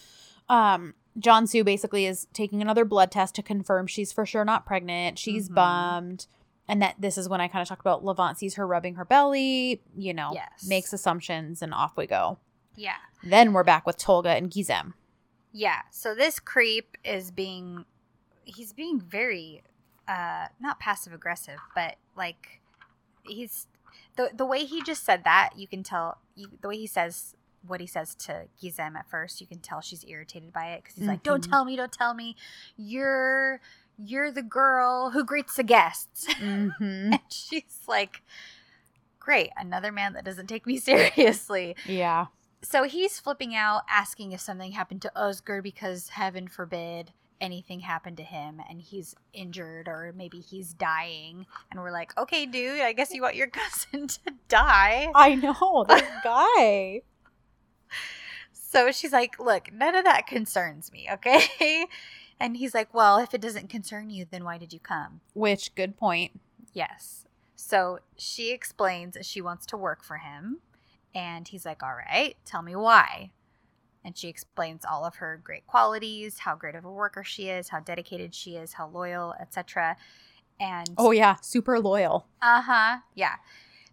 Um, 0.48 0.94
Cansu 1.20 1.66
basically 1.66 2.06
is 2.06 2.28
taking 2.32 2.62
another 2.62 2.86
blood 2.86 3.10
test 3.12 3.34
to 3.36 3.42
confirm 3.42 3.88
she's 3.88 4.12
for 4.14 4.28
sure 4.28 4.46
not 4.46 4.64
pregnant. 4.68 5.18
She's 5.18 5.50
Mhm. 5.50 5.56
bummed. 5.56 6.28
And 6.68 6.82
that 6.84 6.96
this 7.00 7.18
is 7.18 7.28
when 7.28 7.42
I 7.42 7.48
kind 7.48 7.64
of 7.64 7.68
talked 7.68 7.82
about 7.82 8.04
Levent 8.06 8.38
sees 8.38 8.54
her 8.56 8.68
rubbing 8.68 8.94
her 8.96 9.06
belly, 9.06 9.82
you 9.98 10.14
know, 10.14 10.32
Yes. 10.34 10.68
makes 10.68 10.94
assumptions, 10.94 11.64
and 11.64 11.74
off 11.74 11.98
we 11.98 12.06
go. 12.06 12.38
Yeah. 12.76 12.98
Then 13.24 13.54
we're 13.54 13.64
back 13.64 13.88
with 13.88 13.98
Tolga 13.98 14.30
and 14.36 14.52
Gizem. 14.52 14.94
Yeah. 15.52 15.82
So 15.90 16.14
this 16.14 16.40
creep 16.40 16.96
is 17.04 17.32
being 17.32 17.86
he's 18.46 18.74
being 18.74 19.00
very 19.00 19.64
uh 20.08 20.48
not 20.60 20.80
passive 20.80 21.14
aggressive, 21.14 21.60
but 21.76 21.96
like 22.16 22.62
he's 23.24 23.68
the 24.16 24.30
the 24.34 24.46
way 24.46 24.66
he 24.66 24.82
just 24.84 25.04
said 25.04 25.24
that, 25.24 25.52
you 25.58 25.68
can 25.68 25.84
tell 25.84 26.20
you, 26.36 26.48
the 26.62 26.68
way 26.70 26.78
he 26.78 26.88
says 26.88 27.36
what 27.68 27.82
he 27.82 27.88
says 27.88 28.14
to 28.14 28.46
Gizem 28.62 28.96
at 28.96 29.10
first, 29.10 29.42
you 29.42 29.48
can 29.48 29.60
tell 29.60 29.82
she's 29.82 30.06
irritated 30.08 30.54
by 30.54 30.68
it 30.68 30.84
because 30.84 30.96
he's 30.96 31.08
like, 31.08 31.24
"Don't 31.24 31.44
Mhm. 31.44 31.50
tell 31.50 31.66
me, 31.66 31.76
don't 31.76 31.92
tell 31.92 32.14
me, 32.14 32.36
you're 32.78 33.60
you're 33.98 34.30
the 34.32 34.44
girl 34.44 35.10
who 35.12 35.24
greets 35.24 35.56
the 35.56 35.64
guests," 35.64 36.28
Mm-hmm. 36.36 37.14
and 37.14 37.20
she's 37.30 37.80
like, 37.88 38.22
"Great, 39.20 39.50
another 39.58 39.92
man 39.92 40.14
that 40.14 40.24
doesn't 40.26 40.48
take 40.48 40.68
me 40.68 40.78
seriously." 40.90 41.76
Yeah. 41.86 42.28
So 42.62 42.84
he's 42.84 43.20
flipping 43.20 43.56
out, 43.56 43.84
asking 43.90 44.32
if 44.32 44.42
something 44.42 44.72
happened 44.74 45.02
to 45.04 45.12
Özgür 45.16 45.62
because 45.64 46.10
heaven 46.10 46.48
forbid 46.48 47.14
anything 47.42 47.82
happened 47.82 48.18
to 48.18 48.24
him 48.24 48.62
and 48.70 48.82
he's 48.82 49.16
injured 49.34 49.88
or 49.88 50.14
maybe 50.16 50.40
he's 50.40 50.74
dying. 50.74 51.46
And 51.72 51.80
we're 51.80 51.92
like, 51.92 52.18
okay, 52.18 52.46
dude, 52.46 52.82
I 52.82 52.94
guess 52.94 53.14
you 53.14 53.22
want 53.22 53.36
your 53.36 53.48
cousin 53.52 54.08
to 54.08 54.34
die. 54.48 55.12
I 55.14 55.36
know 55.36 55.86
this 55.88 56.02
guy. 56.24 57.02
So 58.52 58.92
she's 58.92 59.14
like, 59.14 59.40
look, 59.40 59.72
none 59.74 59.96
of 59.96 60.04
that 60.06 60.28
concerns 60.28 60.92
me, 60.92 61.08
okay? 61.12 61.86
And 62.40 62.58
he's 62.58 62.74
like, 62.74 62.94
well, 62.94 63.18
if 63.18 63.34
it 63.34 63.42
doesn't 63.42 63.70
concern 63.70 64.10
you, 64.10 64.26
then 64.30 64.44
why 64.44 64.58
did 64.58 64.74
you 64.74 64.80
come? 64.80 65.22
Which 65.34 65.74
good 65.74 65.96
point. 65.96 66.40
Yes. 66.74 67.26
So 67.56 68.00
she 68.18 68.52
explains 68.52 69.18
she 69.22 69.42
wants 69.42 69.66
to 69.68 69.78
work 69.78 70.04
for 70.04 70.18
him. 70.18 70.60
And 71.14 71.48
he's 71.48 71.66
like, 71.66 71.82
all 71.82 71.96
right, 71.96 72.36
tell 72.44 72.62
me 72.62 72.76
why. 72.76 73.32
And 74.06 74.16
she 74.16 74.28
explains 74.30 74.86
all 74.86 75.04
of 75.04 75.16
her 75.16 75.42
great 75.44 75.66
qualities, 75.66 76.38
how 76.40 76.56
great 76.56 76.76
of 76.76 76.86
a 76.86 76.92
worker 76.92 77.24
she 77.24 77.50
is, 77.50 77.70
how 77.70 77.80
dedicated 77.80 78.36
she 78.36 78.56
is, 78.56 78.74
how 78.74 78.88
loyal, 78.88 79.34
etc. 79.42 79.98
And 80.60 80.90
Oh 80.98 81.10
yeah, 81.12 81.38
super 81.42 81.80
loyal. 81.80 82.28
uh 82.42 82.62
huh, 82.62 82.98
yeah. 83.16 83.38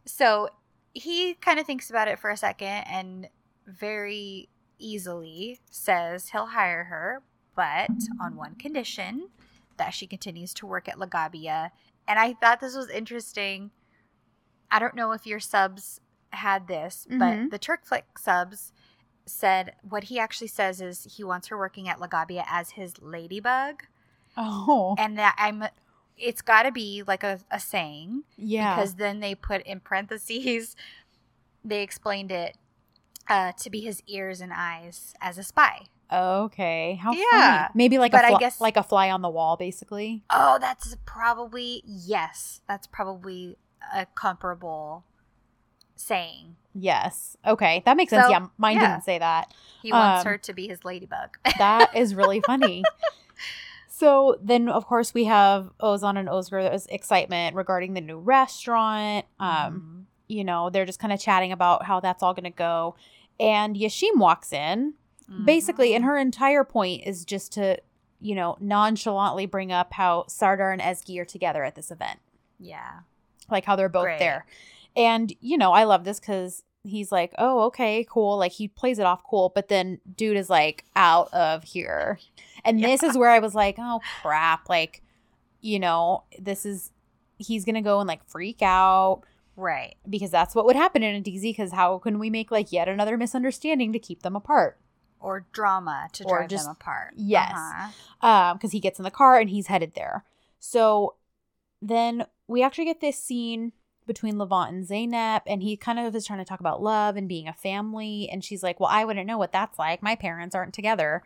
So 0.04 0.50
he 0.92 1.32
kind 1.34 1.58
of 1.58 1.64
thinks 1.66 1.88
about 1.88 2.08
it 2.08 2.18
for 2.18 2.28
a 2.28 2.36
second 2.36 2.84
and 2.86 3.28
very 3.66 4.50
easily 4.78 5.60
says 5.70 6.28
he'll 6.28 6.46
hire 6.46 6.84
her, 6.84 7.22
but 7.56 7.88
on 8.20 8.36
one 8.36 8.54
condition 8.56 9.28
that 9.78 9.94
she 9.94 10.06
continues 10.06 10.52
to 10.54 10.66
work 10.66 10.88
at 10.88 10.96
Lagabia. 10.98 11.70
And 12.06 12.18
I 12.18 12.34
thought 12.34 12.60
this 12.60 12.76
was 12.76 12.90
interesting. 12.90 13.70
I 14.70 14.78
don't 14.78 14.94
know 14.94 15.12
if 15.12 15.26
your 15.26 15.40
subs 15.40 16.00
had 16.30 16.66
this, 16.68 17.06
Mhm. 17.10 17.18
but 17.18 17.50
the 17.50 17.58
Turk 17.58 17.86
Flick 17.86 18.18
subs 18.18 18.72
said 19.27 19.75
what 19.89 20.05
he 20.05 20.18
actually 20.18 20.49
says 20.49 20.81
is 20.81 21.05
he 21.16 21.23
wants 21.25 21.49
her 21.49 21.57
working 21.59 21.89
at 21.89 21.99
Lagabia 21.99 22.45
as 22.49 22.70
his 22.70 23.01
ladybug. 23.01 23.85
Oh 24.37 24.95
And 24.99 25.18
that 25.18 25.35
I'm 25.39 25.64
it's 26.16 26.43
got 26.43 26.62
to 26.64 26.73
be 26.73 27.03
like 27.07 27.23
a, 27.25 27.41
a 27.51 27.59
saying 27.61 28.25
yeah. 28.37 28.75
because 28.77 28.95
then 28.97 29.20
they 29.20 29.35
put 29.35 29.62
in 29.64 29.81
parentheses 29.81 30.77
they 31.64 31.83
explained 31.83 32.31
it 32.33 32.57
uh, 33.29 33.53
to 33.53 33.70
be 33.70 33.81
his 33.81 34.03
ears 34.07 34.41
and 34.41 34.53
eyes 34.55 35.14
as 35.20 35.39
a 35.39 35.43
spy 35.43 35.83
okay. 36.14 36.97
How 37.03 37.12
Yeah. 37.14 37.68
funny. 37.68 37.68
Maybe 37.75 37.97
like 37.97 38.12
But 38.12 38.25
a 38.25 38.27
I 38.27 38.31
fly, 38.33 38.39
guess- 38.41 38.61
like 38.61 38.77
a 38.77 38.83
fly 38.83 39.09
on 39.11 39.23
the 39.23 39.31
wall, 39.31 39.57
basically. 39.57 40.25
oh 40.31 40.59
that's 40.61 40.95
probably 41.07 41.83
yes 41.87 42.61
that's 42.68 42.87
probably 42.87 43.57
a 43.95 44.05
comparable 44.14 45.05
saying 45.97 46.57
Yes. 46.75 47.37
Okay, 47.47 47.83
that 47.85 47.97
makes 47.97 48.11
sense. 48.11 48.25
So, 48.27 48.31
yeah, 48.31 48.47
mine 48.59 48.77
yeah. 48.77 48.93
didn't 48.93 49.05
say 49.05 49.18
that. 49.18 49.53
he 49.83 49.93
wants 49.93 50.23
Um, 50.25 50.33
her 50.33 50.39
to 50.39 50.53
be 50.53 50.68
his 50.68 50.85
ladybug 50.85 51.37
That 51.59 51.95
is 51.97 52.14
really 52.14 52.41
funny. 52.41 52.83
So 53.89 54.37
then, 54.43 54.68
of 54.68 54.87
course, 54.87 55.14
we 55.14 55.25
have 55.27 55.70
Ozan 55.81 56.18
and 56.18 56.29
Özgür's 56.29 56.87
excitement 56.87 57.55
regarding 57.55 57.95
the 57.95 58.01
new 58.01 58.18
restaurant. 58.18 59.27
Um, 59.39 60.07
you 60.27 60.43
know, 60.43 60.70
they're 60.70 60.87
just 60.87 60.99
kind 60.99 61.12
of 61.12 61.20
chatting 61.20 61.53
about 61.53 61.85
how 61.85 62.01
that's 62.01 62.20
all 62.23 62.35
going 62.35 62.45
to 62.45 62.51
go. 62.51 62.97
And 63.39 63.77
Yashim 63.77 64.16
walks 64.16 64.53
in, 64.53 64.95
Mhm. 65.31 65.45
basically, 65.45 65.95
and 65.95 66.05
her 66.05 66.16
entire 66.18 66.64
point 66.64 67.03
is 67.07 67.25
just 67.25 67.53
to, 67.53 67.79
you 68.20 68.35
know, 68.35 68.57
nonchalantly 68.61 69.47
bring 69.47 69.70
up 69.70 69.93
how 69.93 70.25
Sardar 70.27 70.73
and 70.73 70.83
Ezgi 70.83 71.20
are 71.20 71.25
together 71.25 71.62
at 71.62 71.75
this 71.77 71.91
event, 71.93 72.18
yeah 72.59 73.01
like 73.51 73.64
how 73.66 73.77
they're 73.77 73.89
both 73.91 74.05
Great. 74.05 74.18
there. 74.18 74.47
And, 74.97 75.32
you 75.40 75.57
know, 75.59 75.72
I 75.72 75.84
love 75.84 76.05
this 76.05 76.20
because 76.20 76.62
he's 76.84 77.11
like, 77.12 77.32
oh, 77.38 77.62
okay, 77.66 78.05
cool. 78.11 78.36
Like 78.36 78.53
he 78.53 78.68
plays 78.68 78.99
it 78.99 79.07
off 79.07 79.22
cool, 79.28 79.53
but 79.55 79.68
then 79.68 80.01
dude 80.16 80.36
is 80.36 80.51
like 80.51 80.84
out 80.97 81.32
of 81.32 81.64
here. 81.64 82.18
And 82.64 82.80
Yeah. 82.80 82.88
this 82.88 83.03
is 83.03 83.16
where 83.16 83.30
I 83.30 83.38
was 83.38 83.55
like, 83.55 83.76
oh, 83.78 84.01
crap. 84.20 84.68
Like, 84.68 85.03
you 85.61 85.78
know, 85.78 86.24
this 86.38 86.66
is, 86.66 86.90
he's 87.38 87.64
going 87.64 87.76
to 87.76 87.80
go 87.80 88.01
and 88.01 88.09
like 88.09 88.24
freak 88.28 88.62
out 88.62 89.22
right 89.57 89.95
because 90.09 90.30
that's 90.30 90.55
what 90.55 90.64
would 90.64 90.76
happen 90.76 91.03
in 91.03 91.14
a 91.14 91.20
dizi. 91.22 91.51
Because 91.51 91.72
how 91.72 91.99
can 91.99 92.18
we 92.18 92.30
make 92.30 92.51
like 92.51 92.72
yet 92.72 92.88
another 92.88 93.16
misunderstanding 93.16 93.93
to 93.93 93.99
keep 93.99 94.22
them 94.22 94.36
apart? 94.36 94.78
or 95.24 95.47
drama 95.53 96.09
to 96.12 96.24
Or 96.24 96.38
drive 96.38 96.49
just- 96.51 96.64
them 96.64 96.72
apart 96.72 97.14
yes. 97.16 97.53
Uh-huh. 97.55 98.26
Um, 98.28 98.57
because 98.57 98.72
he 98.72 98.80
gets 98.80 98.99
in 98.99 99.05
the 99.05 99.11
car 99.12 99.38
and 99.38 99.49
he's 99.51 99.68
headed 99.68 99.95
there. 99.95 100.24
So 100.59 101.14
then 101.80 102.26
we 102.49 102.61
actually 102.64 102.86
get 102.86 103.01
this 103.01 103.22
scene 103.22 103.70
between 104.07 104.38
Levent 104.38 104.70
and 104.72 104.86
Zeynep, 104.86 105.42
and 105.46 105.62
he 105.62 105.76
kind 105.76 105.98
of 105.98 106.14
is 106.14 106.26
trying 106.26 106.38
to 106.40 106.44
talk 106.44 106.61
about 106.61 106.82
love 106.82 107.16
and 107.16 107.28
being 107.28 107.48
a 107.48 107.53
family. 107.53 108.28
And 108.30 108.44
she's 108.44 108.62
like, 108.62 108.80
Well, 108.80 108.88
I 108.90 109.05
wouldn't 109.05 109.26
know 109.26 109.38
what 109.38 109.53
that's 109.53 109.78
like. 109.78 110.03
My 110.03 110.14
parents 110.16 110.55
aren't 110.55 110.74
together. 110.74 111.22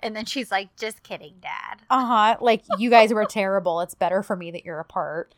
and 0.00 0.16
then 0.16 0.24
she's 0.24 0.50
like 0.50 0.74
just 0.76 1.02
kidding 1.02 1.34
dad 1.40 1.82
Uh 1.90 2.04
huh. 2.06 2.36
Like, 2.40 2.62
you 2.78 2.90
guys 2.90 3.12
were 3.14 3.24
terrible. 3.24 3.80
It's 3.80 3.94
better 3.94 4.22
for 4.22 4.34
me 4.36 4.50
that 4.50 4.64
you're 4.64 4.80
apart. 4.80 5.34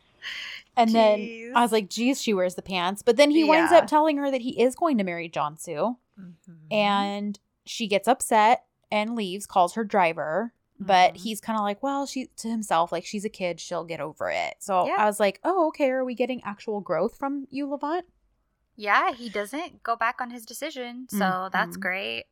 And 0.77 0.91
then 0.91 1.51
I 1.55 1.61
was 1.61 1.71
like, 1.71 1.89
geez, 1.89 2.21
she 2.21 2.33
wears 2.33 2.55
the 2.55 2.61
pants. 2.63 3.01
But 3.03 3.15
then 3.17 3.29
he 3.31 3.43
winds 3.43 3.71
Yeah. 3.71 3.77
up 3.79 3.87
telling 3.87 4.17
her 4.17 4.31
that 4.31 4.41
he 4.41 4.59
is 4.61 4.75
going 4.75 4.97
to 4.97 5.03
marry 5.03 5.29
Cansu. 5.29 5.97
Mhm. 6.19 6.73
And 6.73 7.39
she 7.65 7.87
gets 7.87 8.07
upset 8.07 8.63
and 8.91 9.15
leaves, 9.15 9.45
calls 9.45 9.73
her 9.75 9.83
driver. 9.83 10.51
But 10.79 11.13
Mhm. 11.13 11.17
he's 11.17 11.39
kind 11.41 11.57
of 11.57 11.63
like, 11.63 11.81
well, 11.81 12.05
she 12.05 12.27
to 12.37 12.49
himself, 12.49 12.91
like 12.91 13.05
she's 13.05 13.23
a 13.25 13.29
kid, 13.29 13.59
she'll 13.59 13.85
get 13.85 14.01
over 14.01 14.29
it. 14.29 14.55
So 14.59 14.85
Yeah. 14.85 14.95
I 14.97 15.05
was 15.05 15.19
like, 15.19 15.39
oh, 15.43 15.67
okay. 15.69 15.89
Are 15.89 16.03
we 16.03 16.15
getting 16.15 16.43
actual 16.43 16.81
growth 16.81 17.17
from 17.17 17.47
you, 17.49 17.67
Levent? 17.69 18.05
Yeah, 18.75 19.13
he 19.13 19.29
doesn't 19.29 19.83
go 19.83 19.95
back 19.95 20.19
on 20.19 20.31
his 20.31 20.45
decision. 20.45 21.07
So 21.09 21.49
that's 21.53 21.77
Mhm. 21.77 21.81
great. 21.81 22.25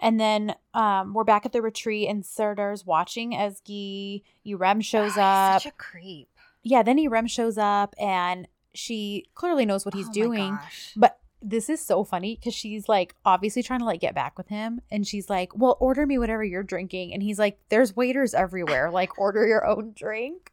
And 0.00 0.20
then 0.20 0.54
um, 0.74 1.12
we're 1.12 1.24
back 1.24 1.44
at 1.44 1.50
the 1.52 1.60
retreat, 1.60 2.08
and 2.08 2.22
Sardar's 2.22 2.86
watching 2.86 3.34
as 3.34 3.60
Ezgi. 3.62 4.22
Irem 4.46 4.82
shows 4.84 5.18
Ah, 5.18 5.56
up. 5.56 5.62
He's 5.62 5.62
such 5.64 5.72
a 5.72 5.76
creep. 5.76 6.28
yeah, 6.62 6.84
then 6.84 6.98
Irem 6.98 7.28
shows 7.28 7.58
up, 7.58 7.96
and 7.98 8.46
she 8.74 9.26
clearly 9.34 9.66
knows 9.66 9.84
what 9.84 9.94
he's 9.94 10.08
Oh 10.08 10.12
doing. 10.12 10.54
gosh. 10.54 10.92
But 10.96 11.17
this 11.40 11.70
is 11.70 11.84
so 11.84 12.04
funny 12.04 12.36
because 12.36 12.54
she's 12.54 12.88
like 12.88 13.14
obviously 13.24 13.62
trying 13.62 13.80
to 13.80 13.84
like 13.84 14.00
get 14.00 14.14
back 14.14 14.36
with 14.36 14.48
him, 14.48 14.80
and 14.90 15.06
she's 15.06 15.30
like, 15.30 15.56
"Well, 15.56 15.76
order 15.80 16.06
me 16.06 16.18
whatever 16.18 16.44
you're 16.44 16.62
drinking," 16.62 17.12
and 17.12 17.22
he's 17.22 17.38
like, 17.38 17.58
"There's 17.68 17.94
waiters 17.94 18.34
everywhere. 18.34 18.90
Like, 18.90 19.18
order 19.18 19.46
your 19.46 19.66
own 19.66 19.92
drink." 19.96 20.52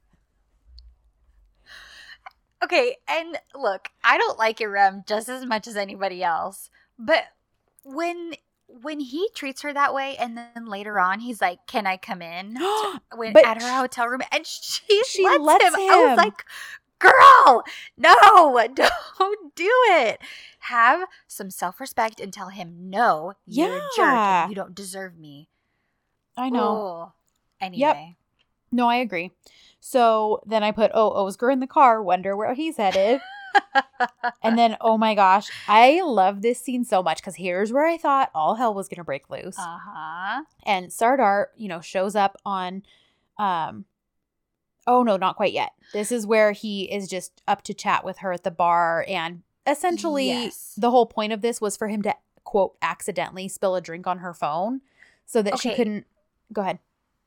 Okay, 2.64 2.98
and 3.08 3.38
look, 3.54 3.90
I 4.04 4.18
don't 4.18 4.40
like 4.40 4.58
Irem 4.58 5.06
just 5.08 5.30
as 5.30 5.46
much 5.46 5.68
as 5.68 5.76
anybody 5.76 6.24
else, 6.24 6.70
but 6.98 7.24
when 7.84 8.34
when 8.68 9.00
he 9.00 9.30
treats 9.36 9.62
her 9.62 9.74
that 9.74 9.94
way, 9.94 10.18
and 10.18 10.38
then 10.38 10.66
later 10.66 11.00
on 11.00 11.20
he's 11.20 11.42
like, 11.42 11.60
"Can 11.68 11.86
I 11.88 11.98
come 11.98 12.22
in?" 12.22 12.56
when 13.16 13.34
But 13.34 13.46
at 13.46 13.62
her 13.62 13.78
hotel 13.78 14.08
room, 14.08 14.22
and 14.32 14.46
she, 14.46 15.04
She 15.08 15.24
lets, 15.24 15.42
lets 15.42 15.66
him. 15.66 15.74
I 15.76 16.06
was 16.08 16.18
like, 16.18 16.46
"Girl, 17.12 17.64
no, 17.98 18.14
don't 18.76 19.56
do 19.56 19.72
it. 19.88 20.20
Have 20.60 21.08
some 21.28 21.50
self 21.50 21.80
respect 21.80 22.20
and 22.20 22.32
tell 22.34 22.50
him 22.50 22.90
no. 22.90 23.34
You're 23.46 23.78
a 23.78 23.82
jerk. 23.96 24.06
And 24.08 24.50
you 24.52 24.56
don't 24.56 24.76
deserve 24.76 25.18
me." 25.18 25.50
I 26.38 26.50
know. 26.50 26.62
Oh. 26.62 27.12
Anyway, 27.62 28.18
No, 28.72 28.90
I 28.90 28.98
agree. 28.98 29.32
So 29.80 30.42
then 30.46 30.64
I 30.64 30.72
put, 30.72 30.92
oh, 30.94 31.12
Özgür 31.26 31.54
in 31.54 31.60
the 31.62 31.68
car, 31.68 32.02
wonder 32.04 32.36
where 32.36 32.54
he's 32.54 32.76
headed. 32.78 33.22
and 34.44 34.58
then, 34.58 34.76
oh 34.82 34.98
my 34.98 35.16
gosh, 35.16 35.50
I 35.68 36.02
love 36.04 36.42
this 36.42 36.60
scene 36.60 36.84
so 36.84 37.02
much 37.02 37.18
because 37.20 37.36
here's 37.36 37.72
where 37.72 37.88
I 37.88 37.98
thought 37.98 38.32
all 38.36 38.56
hell 38.56 38.74
was 38.74 38.90
going 38.90 38.98
to 38.98 39.04
break 39.06 39.30
loose. 39.30 39.58
uh 39.58 39.78
huh. 39.82 40.44
and 40.66 40.92
Sardar, 40.92 41.52
you 41.56 41.70
know, 41.70 41.80
shows 41.80 42.16
up 42.16 42.36
on, 42.46 42.84
um, 43.38 43.86
oh 44.88 45.04
no, 45.04 45.18
not 45.18 45.36
quite 45.36 45.54
yet. 45.54 45.72
This 45.94 46.12
is 46.12 46.26
where 46.28 46.52
he 46.52 46.84
is 46.92 47.08
just 47.08 47.42
up 47.48 47.62
to 47.64 47.74
chat 47.74 48.04
with 48.06 48.20
her 48.20 48.32
at 48.32 48.44
the 48.44 48.52
bar. 48.52 49.06
And 49.08 49.44
essentially, 49.66 50.28
Yes. 50.28 50.74
the 50.78 50.92
whole 50.92 51.06
point 51.06 51.34
of 51.34 51.42
this 51.42 51.60
was 51.60 51.76
for 51.78 51.88
him 51.88 52.02
to, 52.04 52.16
quote, 52.44 52.76
accidentally 52.82 53.48
spill 53.48 53.76
a 53.76 53.82
drink 53.82 54.06
on 54.08 54.20
her 54.20 54.34
phone 54.34 54.82
so 55.26 55.42
that 55.42 55.60
she 55.60 55.74
couldn't. 55.74 56.06
Go 56.54 56.62
ahead. 56.62 56.80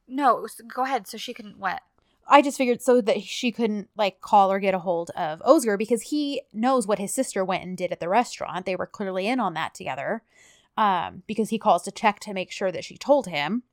No, 0.07 0.47
go 0.73 0.85
ahead. 0.85 1.07
So 1.07 1.19
she 1.19 1.35
couldn't 1.35 1.59
what? 1.59 1.83
I 2.31 2.43
just 2.43 2.59
figured 2.59 2.83
so 2.83 3.01
that 3.01 3.23
she 3.23 3.51
couldn't 3.51 3.89
like 3.97 4.21
call 4.21 4.53
or 4.53 4.59
get 4.61 4.75
a 4.75 4.79
hold 4.79 5.11
of 5.17 5.41
Özgür 5.41 5.79
because 5.79 6.03
he 6.03 6.43
knows 6.53 6.87
what 6.87 6.99
his 6.99 7.13
sister 7.13 7.45
went 7.45 7.65
and 7.65 7.77
did 7.77 7.91
at 7.91 8.01
the 8.01 8.09
restaurant. 8.09 8.67
They 8.67 8.77
were 8.77 8.87
clearly 8.87 9.27
in 9.27 9.41
on 9.41 9.55
that 9.55 9.75
together. 9.75 10.23
Um, 10.77 11.25
because 11.27 11.49
he 11.49 11.59
calls 11.59 11.83
to 11.85 11.91
check 11.91 12.21
to 12.21 12.33
make 12.33 12.53
sure 12.53 12.71
that 12.71 12.85
she 12.85 12.97
told 12.97 13.27
him. 13.27 13.65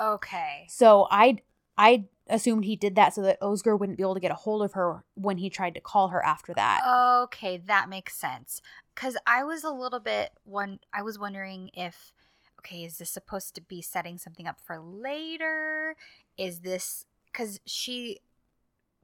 Okay. 0.00 0.66
So 0.70 1.06
I 1.10 1.38
I 1.76 2.04
assumed 2.28 2.64
he 2.64 2.76
did 2.76 2.96
that 2.96 3.14
so 3.14 3.22
that 3.22 3.40
Özgür 3.40 3.78
wouldn't 3.78 3.98
be 3.98 4.02
able 4.02 4.14
to 4.14 4.20
get 4.20 4.30
a 4.30 4.34
hold 4.34 4.62
of 4.62 4.72
her 4.72 5.04
when 5.14 5.38
he 5.38 5.48
tried 5.50 5.74
to 5.74 5.80
call 5.80 6.08
her 6.08 6.24
after 6.24 6.52
that. 6.54 6.82
Okay, 7.24 7.56
that 7.56 7.88
makes 7.88 8.16
sense. 8.16 8.60
Cuz 8.94 9.16
I 9.26 9.44
was 9.44 9.64
a 9.64 9.70
little 9.70 10.00
bit 10.00 10.32
one 10.44 10.80
I 10.92 11.02
was 11.02 11.18
wondering 11.18 11.70
if 11.74 12.12
okay, 12.60 12.84
is 12.84 12.98
this 12.98 13.10
supposed 13.10 13.54
to 13.54 13.60
be 13.60 13.80
setting 13.82 14.18
something 14.18 14.46
up 14.46 14.60
for 14.60 14.78
later? 14.78 15.96
Is 16.36 16.60
this 16.60 17.06
cuz 17.32 17.60
she 17.66 18.20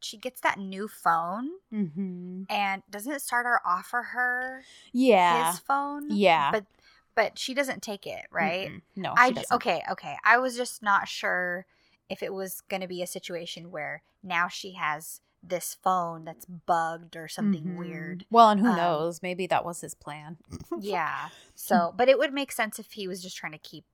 she 0.00 0.16
gets 0.16 0.40
that 0.40 0.58
new 0.58 0.88
phone 0.88 1.48
mm-hmm. 1.72 2.42
and 2.48 2.82
doesn't 2.90 3.22
Sardar 3.22 3.60
offer 3.64 4.02
her 4.02 4.64
Yeah. 4.92 5.52
his 5.52 5.60
phone? 5.60 6.06
Yeah. 6.10 6.50
But 6.50 6.66
but 7.14 7.38
she 7.38 7.54
doesn't 7.54 7.82
take 7.82 8.06
it, 8.06 8.26
right? 8.30 8.70
Mm-mm. 8.70 8.82
No, 8.96 9.14
I 9.16 9.28
she 9.28 9.34
j- 9.34 9.40
doesn't. 9.42 9.56
okay, 9.56 9.82
okay. 9.90 10.16
I 10.24 10.38
was 10.38 10.56
just 10.56 10.82
not 10.82 11.08
sure 11.08 11.66
if 12.12 12.22
it 12.22 12.32
was 12.32 12.60
going 12.68 12.82
to 12.82 12.86
be 12.88 13.02
a 13.02 13.06
situation 13.06 13.70
where 13.70 14.02
now 14.22 14.46
she 14.48 14.72
has 14.74 15.20
this 15.42 15.74
phone 15.82 16.24
that's 16.24 16.44
bugged 16.46 17.16
or 17.16 17.26
something 17.26 17.64
Mhm. 17.64 17.76
weird. 17.76 18.26
Well, 18.30 18.50
and 18.50 18.60
who 18.60 18.68
Um, 18.68 18.76
knows? 18.76 19.22
Maybe 19.22 19.46
that 19.48 19.64
was 19.64 19.80
his 19.80 19.94
plan. 19.94 20.36
Yeah. 20.78 21.30
So, 21.56 21.92
but 21.96 22.08
it 22.08 22.16
would 22.18 22.32
make 22.32 22.52
sense 22.52 22.78
if 22.78 22.92
he 22.92 23.08
was 23.08 23.20
just 23.22 23.36
trying 23.36 23.52
to 23.52 23.58
keep 23.58 23.84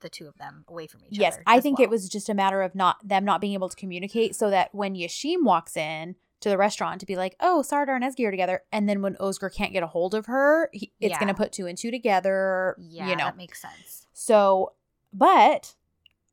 the 0.00 0.08
two 0.08 0.26
of 0.26 0.36
them 0.38 0.64
away 0.68 0.86
from 0.86 1.02
each 1.04 1.18
yes, 1.18 1.34
other. 1.34 1.42
Yes, 1.46 1.56
I 1.56 1.60
think 1.60 1.78
well. 1.78 1.84
it 1.84 1.90
was 1.90 2.08
just 2.08 2.28
a 2.28 2.34
matter 2.34 2.60
of 2.62 2.74
not 2.74 2.96
them 3.06 3.24
not 3.24 3.40
being 3.40 3.54
able 3.54 3.68
to 3.68 3.76
communicate 3.76 4.34
so 4.34 4.50
that 4.50 4.74
when 4.74 4.94
Yashim 4.94 5.44
walks 5.44 5.76
in 5.76 6.16
to 6.40 6.48
the 6.50 6.58
restaurant 6.58 7.00
to 7.00 7.06
be 7.06 7.16
like, 7.16 7.34
"Oh, 7.40 7.62
Sardar 7.62 7.94
and 7.94 8.04
Ezgi 8.04 8.26
are 8.26 8.30
together," 8.30 8.62
and 8.72 8.88
then 8.88 9.00
when 9.00 9.14
Özgür 9.16 9.52
can't 9.52 9.72
get 9.72 9.82
a 9.82 9.86
hold 9.86 10.14
of 10.14 10.26
her, 10.26 10.68
he, 10.72 10.92
it's 11.00 11.12
Yeah. 11.12 11.18
going 11.18 11.28
to 11.28 11.34
put 11.34 11.52
two 11.52 11.66
and 11.66 11.78
two 11.78 11.90
together. 11.90 12.76
Yeah, 12.78 13.08
you 13.08 13.16
know, 13.16 13.24
that 13.24 13.36
makes 13.38 13.62
sense. 13.62 14.06
So, 14.12 14.72
but 15.12 15.74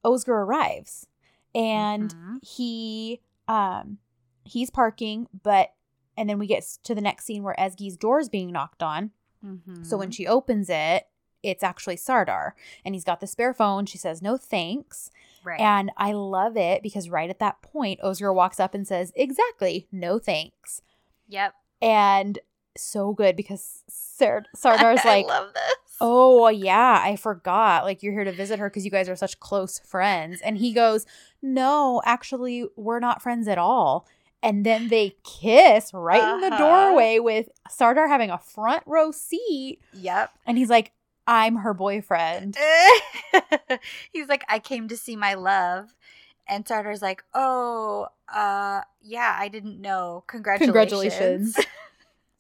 Özgür 0.04 0.30
arrives 0.30 1.08
and 1.56 2.14
Mhm. 2.16 2.44
he 2.46 3.22
um 3.48 3.98
he's 4.46 4.70
parking, 4.70 5.28
but 5.44 5.74
and 6.18 6.30
then 6.30 6.38
we 6.40 6.48
get 6.48 6.64
to 6.84 6.94
the 6.94 7.02
next 7.02 7.26
scene 7.26 7.44
where 7.44 7.56
Ezgi's 7.58 7.98
door 7.98 8.20
is 8.20 8.30
being 8.30 8.52
knocked 8.52 8.84
on. 8.84 9.12
So 9.84 9.98
when 9.98 10.10
Mhm. 10.10 10.14
she 10.14 10.28
opens 10.28 10.70
it, 10.70 11.08
it's 11.42 11.64
actually 11.64 11.98
Sardar 11.98 12.56
and 12.86 12.96
he's 12.96 13.04
got 13.04 13.20
the 13.20 13.28
spare 13.28 13.54
phone. 13.54 13.86
She 13.86 13.98
says, 13.98 14.22
"No 14.22 14.38
thanks." 14.38 15.12
right. 15.44 15.60
And 15.60 15.92
I 15.98 16.14
love 16.14 16.56
it 16.56 16.82
because 16.82 17.10
right 17.10 17.30
at 17.30 17.40
that 17.40 17.62
point, 17.62 18.00
Özgür 18.00 18.34
walks 18.34 18.60
up 18.62 18.74
and 18.74 18.88
says, 18.88 19.12
"Exactly, 19.16 19.88
no 19.92 20.18
thanks." 20.20 20.82
yep. 21.28 21.54
And 21.82 22.40
so 22.78 23.12
good 23.14 23.36
because 23.36 23.84
Sar- 23.90 24.46
Sardar's 24.56 25.04
like, 25.06 25.26
I 25.26 25.28
love 25.28 25.54
this. 25.54 25.93
Oh, 26.02 26.48
yeah, 26.50 27.02
I 27.04 27.16
forgot. 27.16 27.84
Like, 27.84 28.04
you're 28.04 28.14
here 28.14 28.24
to 28.24 28.32
visit 28.32 28.60
her 28.60 28.70
because 28.70 28.84
you 28.86 28.92
guys 28.92 29.08
are 29.08 29.16
such 29.16 29.40
close 29.40 29.80
friends. 29.80 30.42
And 30.42 30.58
he 30.58 30.74
goes, 30.74 31.06
No, 31.42 32.02
actually, 32.06 32.66
we're 32.76 33.00
not 33.00 33.22
friends 33.22 33.48
at 33.48 33.58
all. 33.58 34.08
And 34.42 34.66
then 34.66 34.90
they 34.90 35.16
kiss 35.24 35.94
right 35.94 36.22
in 36.22 36.42
the 36.42 36.48
Uh-huh. 36.48 36.58
doorway 36.58 37.20
with 37.20 37.48
Sardar 37.70 38.08
having 38.10 38.30
a 38.30 38.38
front 38.38 38.84
row 38.86 39.12
seat. 39.12 39.80
Yep. 39.94 40.32
And 40.46 40.58
he's 40.58 40.70
like, 40.70 40.92
I'm 41.26 41.56
her 41.58 41.74
boyfriend. 41.74 42.58
He's 44.12 44.28
like, 44.28 44.44
I 44.50 44.60
came 44.60 44.90
to 44.90 44.98
see 44.98 45.16
my 45.16 45.36
love. 45.36 45.96
And 46.48 46.68
Sardar's 46.68 47.02
like, 47.02 47.24
oh, 47.34 48.08
uh, 48.28 48.82
yeah, 49.02 49.34
I 49.40 49.48
didn't 49.48 49.80
know. 49.80 50.26
Congratulations. 50.28 51.54
Congratulations. 51.56 51.60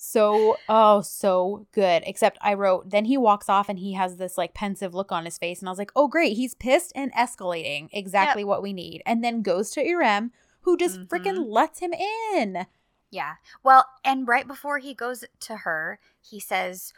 So, 0.05 0.57
oh, 0.67 0.99
so 1.01 1.65
good. 1.71 2.03
Except 2.05 2.37
I 2.41 2.55
wrote, 2.55 2.89
then 2.89 3.05
he 3.05 3.17
walks 3.17 3.47
off 3.47 3.69
and 3.69 3.79
he 3.79 3.93
has 3.93 4.17
this 4.17 4.37
like 4.37 4.53
pensive 4.53 4.93
look 4.93 5.13
on 5.13 5.23
his 5.23 5.37
face. 5.37 5.59
And 5.61 5.69
I 5.69 5.71
was 5.71 5.79
like, 5.79 5.93
oh, 5.95 6.09
great. 6.09 6.35
He's 6.35 6.53
pissed 6.55 6.91
and 6.93 7.11
escalating. 7.13 7.87
Exactly 7.93 8.43
what 8.43 8.61
we 8.61 8.73
need. 8.73 9.01
And 9.05 9.23
then 9.23 9.41
goes 9.41 9.71
to 9.71 9.81
Irem, 9.81 10.31
who 10.63 10.75
just 10.75 10.99
Mhm. 10.99 11.07
freaking 11.07 11.45
lets 11.49 11.79
him 11.79 11.93
in. 11.93 12.67
Yeah. 13.11 13.35
Well, 13.63 13.85
and 14.03 14.27
right 14.27 14.45
before 14.45 14.79
he 14.79 14.93
goes 14.93 15.23
to 15.39 15.57
her, 15.57 15.99
he 16.19 16.37
says, 16.37 16.91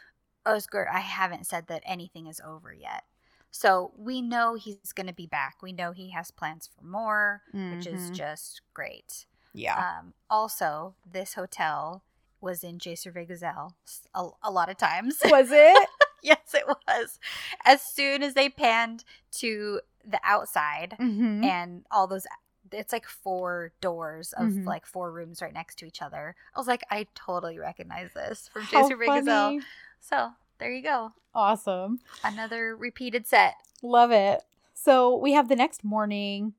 Özgür, 0.44 0.86
I 0.92 0.98
haven't 1.00 1.46
said 1.46 1.68
that 1.68 1.84
anything 1.86 2.26
is 2.26 2.40
over 2.44 2.74
yet. 2.74 3.04
So 3.52 3.92
we 3.96 4.20
know 4.20 4.54
he's 4.54 4.92
going 4.92 5.06
to 5.06 5.12
be 5.12 5.28
back. 5.28 5.58
We 5.62 5.72
know 5.72 5.92
he 5.92 6.10
has 6.10 6.32
plans 6.32 6.66
for 6.66 6.84
more, 6.84 7.42
which 7.52 7.86
is 7.86 8.10
Mhm. 8.10 8.14
just 8.14 8.62
great. 8.74 9.26
yeah. 9.54 9.98
Um, 10.00 10.12
also, 10.28 10.96
this 11.06 11.32
hotel 11.34 12.02
was 12.46 12.64
in 12.64 12.78
Cesur 12.78 13.12
ve 13.12 13.26
Güzel 13.26 13.72
a 14.14 14.50
lot 14.50 14.70
of 14.70 14.78
times. 14.78 15.18
Was 15.24 15.48
it? 15.52 15.88
yes, 16.22 16.54
it 16.54 16.64
was. 16.66 17.18
As 17.64 17.82
soon 17.82 18.22
as 18.22 18.32
they 18.34 18.48
panned 18.48 19.04
to 19.32 19.80
the 20.08 20.20
outside 20.24 20.96
mm-hmm. 20.98 21.44
and 21.44 21.84
all 21.90 22.06
those, 22.06 22.26
it's 22.72 22.92
like 22.92 23.06
four 23.06 23.72
doors 23.80 24.32
of 24.32 24.46
Mhm. 24.46 24.64
like 24.66 24.86
four 24.86 25.10
rooms 25.12 25.42
right 25.42 25.52
next 25.52 25.74
to 25.80 25.86
each 25.86 26.00
other. 26.00 26.34
I 26.54 26.58
was 26.58 26.66
like, 26.68 26.82
I 26.90 27.06
totally 27.14 27.58
recognize 27.58 28.10
this 28.14 28.48
from 28.52 28.62
How 28.62 28.88
Cesur 28.88 28.96
ve 28.98 29.06
Güzel. 29.06 29.60
So 30.00 30.30
there 30.58 30.72
you 30.72 30.82
go. 30.82 31.12
Awesome. 31.34 32.00
Another 32.24 32.74
repeated 32.76 33.26
set. 33.26 33.54
Love 33.82 34.10
it. 34.10 34.42
So 34.74 35.16
we 35.16 35.32
have 35.32 35.48
the 35.48 35.56
next 35.56 35.84
morning. 35.84 36.54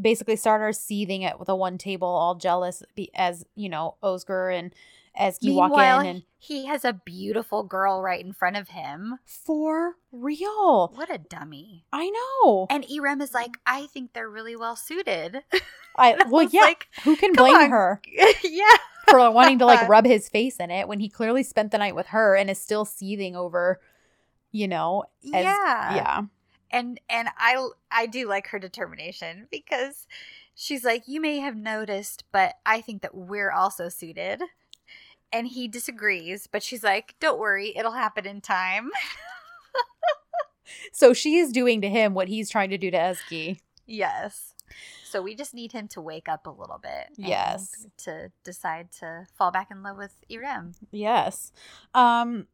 Basically, 0.00 0.36
Sardar 0.36 0.72
seething 0.72 1.24
at 1.24 1.36
the 1.46 1.54
one 1.54 1.78
table, 1.78 2.08
all 2.08 2.34
jealous 2.34 2.82
be- 2.96 3.10
as 3.14 3.44
you 3.54 3.68
know 3.68 3.94
Özgür 4.02 4.52
and 4.58 4.74
Ezgi 5.18 5.54
walk 5.54 5.70
Meanwhile, 5.70 6.00
in 6.00 6.06
and 6.06 6.22
he 6.38 6.66
has 6.66 6.84
a 6.84 6.92
beautiful 6.92 7.62
girl 7.62 8.02
right 8.02 8.24
in 8.24 8.32
front 8.32 8.56
of 8.56 8.68
him. 8.68 9.18
for 9.24 9.94
real. 10.12 10.92
What 10.94 11.12
a 11.12 11.18
dummy. 11.18 11.84
I 11.92 12.10
know. 12.10 12.66
And 12.68 12.84
Irem 12.84 13.22
is 13.22 13.32
like, 13.32 13.58
I 13.66 13.86
think 13.86 14.12
they're 14.12 14.28
really 14.28 14.56
well 14.56 14.76
suited. 14.76 15.42
I 15.96 16.12
I 16.12 16.16
well, 16.28 16.44
was 16.44 16.52
yeah. 16.52 16.62
like, 16.62 16.88
who 17.04 17.16
can 17.16 17.32
blame 17.32 17.54
on. 17.54 17.70
her 17.70 18.02
yeah. 18.42 18.76
for 19.08 19.30
wanting 19.30 19.60
to 19.60 19.66
like 19.66 19.88
rub 19.88 20.04
his 20.04 20.28
face 20.28 20.56
in 20.56 20.70
it 20.70 20.88
when 20.88 21.00
he 21.00 21.08
clearly 21.08 21.42
spent 21.42 21.70
the 21.70 21.78
night 21.78 21.94
with 21.94 22.08
her 22.08 22.34
and 22.36 22.50
is 22.50 22.58
still 22.58 22.84
seething 22.84 23.36
over, 23.36 23.80
you 24.50 24.66
know? 24.68 25.04
As, 25.32 25.44
yeah. 25.44 25.94
yeah. 25.94 26.22
And 26.70 27.00
and 27.08 27.28
I 27.38 27.68
I 27.90 28.06
do 28.06 28.28
like 28.28 28.48
her 28.48 28.58
determination 28.58 29.46
because 29.50 30.08
she's 30.54 30.84
like, 30.84 31.04
you 31.06 31.20
may 31.20 31.38
have 31.38 31.56
noticed, 31.56 32.24
but 32.32 32.54
I 32.66 32.80
think 32.80 33.02
that 33.02 33.14
we're 33.14 33.52
also 33.52 33.88
suited. 33.88 34.42
And 35.34 35.48
he 35.48 35.66
disagrees, 35.68 36.46
but 36.46 36.62
she's 36.62 36.82
like, 36.84 37.14
don't 37.20 37.38
worry, 37.40 37.76
it'll 37.76 37.92
happen 37.92 38.24
in 38.26 38.40
time. 38.40 38.90
So 40.92 41.12
she 41.12 41.36
is 41.36 41.52
doing 41.52 41.80
to 41.82 41.88
him 41.88 42.14
what 42.14 42.28
he's 42.28 42.48
trying 42.48 42.70
to 42.70 42.78
do 42.78 42.90
to 42.90 42.96
Ezgi. 42.96 43.58
yes. 43.86 44.54
So 45.04 45.22
we 45.22 45.34
just 45.36 45.54
need 45.54 45.70
him 45.72 45.86
to 45.88 46.00
wake 46.00 46.28
up 46.28 46.46
a 46.46 46.50
little 46.50 46.78
bit. 46.82 47.10
Yes. 47.16 47.86
To 47.98 48.32
decide 48.44 48.90
to 49.00 49.26
fall 49.34 49.52
back 49.52 49.70
in 49.70 49.82
love 49.82 49.96
with 49.98 50.14
Irem. 50.30 50.74
Yes. 50.90 51.52
Um 51.94 52.46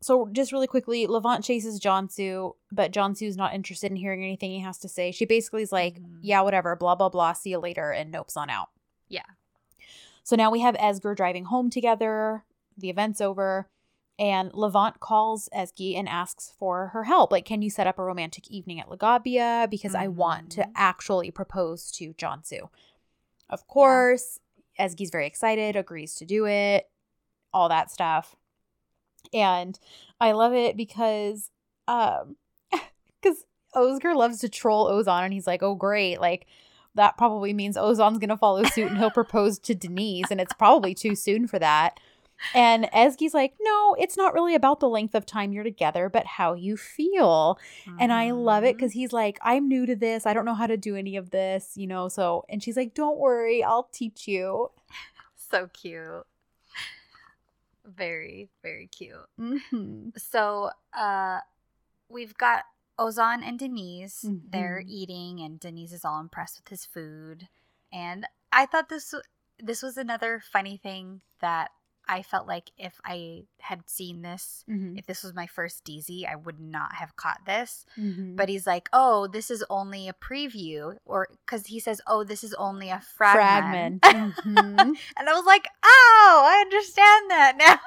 so 0.00 0.28
just 0.30 0.52
really 0.52 0.66
quickly, 0.68 1.06
Levent 1.08 1.42
chases 1.42 1.80
Cansu, 1.80 2.54
but 2.70 2.92
Cansu's 2.92 3.36
not 3.36 3.54
interested 3.54 3.90
in 3.90 3.96
hearing 3.96 4.22
anything 4.22 4.50
he 4.52 4.60
has 4.60 4.78
to 4.78 4.88
say. 4.88 5.10
She 5.10 5.24
basically 5.24 5.62
is 5.62 5.72
like, 5.72 5.98
Mhm. 6.00 6.18
yeah, 6.22 6.42
whatever, 6.42 6.76
blah 6.76 6.94
blah 6.94 7.08
blah, 7.08 7.32
see 7.32 7.50
you 7.50 7.58
later, 7.58 7.90
and 7.90 8.12
nopes 8.14 8.36
on 8.36 8.50
out. 8.50 8.68
Yeah. 9.08 9.22
So 10.28 10.36
now 10.36 10.50
we 10.50 10.60
have 10.60 10.74
Esger 10.74 11.16
driving 11.16 11.46
home 11.46 11.70
together. 11.70 12.44
The 12.76 12.90
event's 12.90 13.22
over. 13.22 13.70
And 14.18 14.52
Levent 14.52 15.00
calls 15.00 15.48
Ezgi 15.56 15.96
and 15.96 16.06
asks 16.06 16.52
for 16.58 16.88
her 16.88 17.04
help. 17.04 17.32
Like, 17.32 17.46
can 17.46 17.62
you 17.62 17.70
set 17.70 17.86
up 17.86 17.98
a 17.98 18.04
romantic 18.04 18.50
evening 18.50 18.78
at 18.78 18.90
Lagabia? 18.90 19.70
Because 19.70 19.94
I 19.94 20.06
want 20.08 20.52
to 20.52 20.64
Mhm. 20.64 20.72
actually 20.74 21.30
propose 21.30 21.90
to 21.92 22.12
Cansu. 22.12 22.68
Of 23.48 23.66
course, 23.68 24.38
Ezgi's 24.78 25.08
very 25.08 25.26
excited, 25.26 25.76
agrees 25.76 26.14
to 26.16 26.26
do 26.26 26.46
it, 26.46 26.90
all 27.54 27.70
that 27.70 27.90
stuff. 27.90 28.36
And 29.32 29.80
I 30.20 30.32
love 30.32 30.52
it 30.52 30.76
because 30.76 31.50
um 31.86 32.36
because 33.22 33.46
Özgür 33.74 34.14
loves 34.14 34.40
to 34.40 34.50
troll 34.50 34.90
Ozan 34.90 35.22
and 35.22 35.32
he's 35.32 35.46
like, 35.46 35.62
oh 35.62 35.74
great, 35.74 36.20
like 36.20 36.46
that 36.98 37.16
probably 37.16 37.52
means 37.52 37.76
Ozan's 37.76 38.18
gonna 38.18 38.36
follow 38.36 38.64
suit 38.64 38.88
and 38.88 38.98
he'll 38.98 39.10
propose 39.10 39.58
to 39.60 39.74
Deniz, 39.74 40.30
and 40.30 40.40
it's 40.40 40.52
probably 40.52 40.94
too 40.94 41.14
soon 41.14 41.46
for 41.46 41.58
that. 41.58 41.98
And 42.54 42.84
Ezgi's 42.94 43.34
like, 43.34 43.54
no, 43.60 43.96
it's 43.98 44.16
not 44.16 44.32
really 44.32 44.54
about 44.54 44.80
the 44.80 44.88
length 44.88 45.14
of 45.14 45.26
time 45.26 45.52
you're 45.52 45.64
together, 45.64 46.08
but 46.08 46.24
how 46.24 46.54
you 46.54 46.76
feel. 46.76 47.58
And 47.98 48.12
I 48.12 48.30
love 48.30 48.64
it 48.64 48.76
because 48.76 48.92
he's 48.92 49.12
like, 49.12 49.38
I'm 49.42 49.68
new 49.68 49.86
to 49.86 49.96
this. 49.96 50.24
I 50.24 50.34
don't 50.34 50.44
know 50.44 50.54
how 50.54 50.66
to 50.66 50.76
do 50.76 50.94
any 50.94 51.16
of 51.16 51.30
this, 51.30 51.72
you 51.74 51.86
know. 51.86 52.08
So, 52.08 52.44
and 52.48 52.62
she's 52.62 52.76
like, 52.76 52.94
don't 52.94 53.18
worry, 53.18 53.64
I'll 53.64 53.88
teach 53.92 54.28
you. 54.28 54.70
so 55.36 55.68
cute. 55.72 56.26
Very, 57.84 58.50
very 58.62 58.86
cute. 58.86 59.16
Mm-hmm. 59.40 60.10
So, 60.16 60.70
uh, 60.96 61.40
we've 62.08 62.36
got 62.36 62.64
Ozan 62.98 63.42
and 63.42 63.58
Deniz. 63.58 64.24
They're 64.50 64.82
Mhm. 64.84 64.88
eating, 64.88 65.40
and 65.40 65.60
Deniz 65.60 65.92
is 65.92 66.04
all 66.04 66.20
impressed 66.20 66.58
with 66.58 66.68
his 66.68 66.84
food. 66.84 67.48
And 67.92 68.26
I 68.52 68.66
thought 68.66 68.88
this 68.88 69.14
this 69.60 69.82
was 69.82 69.96
another 69.96 70.38
funny 70.40 70.76
thing 70.76 71.20
that 71.40 71.70
I 72.10 72.22
felt 72.22 72.46
like 72.46 72.70
if 72.78 73.00
I 73.04 73.44
had 73.60 73.88
seen 73.90 74.22
this, 74.22 74.64
Mm-hmm. 74.68 74.96
if 74.98 75.04
this 75.06 75.22
was 75.22 75.34
my 75.34 75.46
first 75.46 75.84
dizi, 75.84 76.26
I 76.26 76.36
would 76.36 76.58
not 76.58 76.94
have 76.94 77.16
caught 77.16 77.44
this. 77.44 77.84
Mm-hmm. 77.98 78.36
But 78.36 78.48
he's 78.48 78.66
like, 78.66 78.88
"Oh, 78.94 79.26
this 79.26 79.50
is 79.50 79.62
only 79.68 80.08
a 80.08 80.14
preview," 80.14 80.96
or 81.04 81.28
because 81.44 81.66
he 81.66 81.80
says, 81.80 82.00
"Oh, 82.06 82.24
this 82.24 82.42
is 82.44 82.54
only 82.54 82.88
a 82.88 83.00
fragment." 83.00 84.00
fragment. 84.02 84.36
Mhm. 84.44 84.96
And 85.18 85.28
I 85.28 85.34
was 85.34 85.44
like, 85.44 85.66
"Oh, 85.84 86.42
I 86.46 86.60
understand 86.62 87.30
that 87.30 87.56
now." 87.58 87.78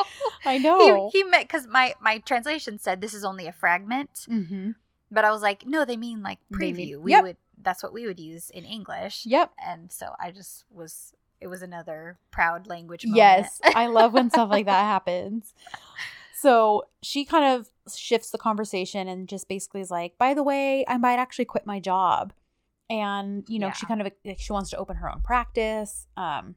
I 0.44 0.58
know. 0.58 1.10
he, 1.12 1.18
he 1.18 1.24
meant 1.24 1.48
because 1.48 1.66
my 1.66 1.94
my 2.00 2.18
translation 2.18 2.78
said 2.78 3.00
this 3.00 3.14
is 3.14 3.24
only 3.24 3.46
a 3.46 3.52
fragment, 3.52 4.26
mm-hmm. 4.28 4.72
but 5.10 5.24
I 5.24 5.30
was 5.30 5.42
like, 5.42 5.66
no, 5.66 5.84
they 5.84 5.96
mean 5.96 6.22
like 6.22 6.38
preview. 6.52 6.76
mean- 6.76 7.02
we 7.02 7.10
yep. 7.12 7.22
would 7.24 7.36
that's 7.60 7.82
what 7.82 7.92
we 7.92 8.06
would 8.06 8.20
use 8.20 8.50
in 8.50 8.64
English. 8.64 9.24
Yep. 9.26 9.52
And 9.64 9.92
so 9.92 10.14
I 10.20 10.30
just 10.30 10.64
was 10.70 11.12
it 11.40 11.48
was 11.48 11.62
another 11.62 12.18
proud 12.30 12.66
language. 12.66 13.04
Moment. 13.04 13.16
Yes, 13.16 13.60
I 13.64 13.86
love 13.86 14.12
when 14.12 14.30
stuff 14.30 14.50
like 14.50 14.66
that 14.66 14.82
happens. 14.84 15.54
So 16.34 16.86
she 17.02 17.24
kind 17.24 17.44
of 17.44 17.68
shifts 17.94 18.30
the 18.30 18.38
conversation 18.38 19.08
and 19.08 19.28
just 19.28 19.48
basically 19.48 19.80
is 19.80 19.90
like, 19.90 20.18
by 20.18 20.34
the 20.34 20.42
way, 20.42 20.84
I 20.88 20.98
might 20.98 21.18
actually 21.18 21.44
quit 21.44 21.66
my 21.66 21.78
job. 21.78 22.32
And, 22.90 23.44
you 23.48 23.58
know, 23.58 23.70
she 23.70 23.86
kind 23.86 24.00
of 24.00 24.10
like, 24.24 24.38
she 24.38 24.52
wants 24.52 24.70
to 24.70 24.76
open 24.76 24.96
her 24.96 25.10
own 25.10 25.20
practice. 25.22 26.06
Um, 26.16 26.56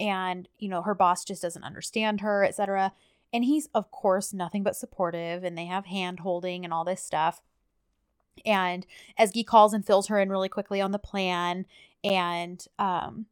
and, 0.00 0.48
you 0.58 0.68
know, 0.68 0.82
her 0.82 0.94
boss 0.94 1.24
just 1.24 1.42
doesn't 1.42 1.62
understand 1.62 2.22
her, 2.22 2.42
etc. 2.42 2.92
And 3.32 3.44
he's, 3.44 3.68
of 3.74 3.90
course, 3.92 4.32
nothing 4.32 4.62
but 4.62 4.74
supportive 4.74 5.44
and 5.44 5.56
they 5.56 5.66
have 5.66 5.86
hand 5.86 6.20
holding 6.20 6.64
and 6.64 6.72
all 6.72 6.84
this 6.84 7.02
stuff. 7.02 7.42
And 8.46 8.86
Ezgi 9.18 9.46
calls 9.46 9.74
and 9.74 9.86
fills 9.86 10.06
her 10.06 10.18
in 10.18 10.30
really 10.30 10.48
quickly 10.48 10.80
on 10.80 10.92
the 10.92 10.98
plan. 10.98 11.66
And 12.02 12.64
um 12.78 13.26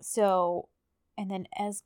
so 0.00 0.68
and 1.18 1.30
then 1.30 1.46
as 1.56 1.82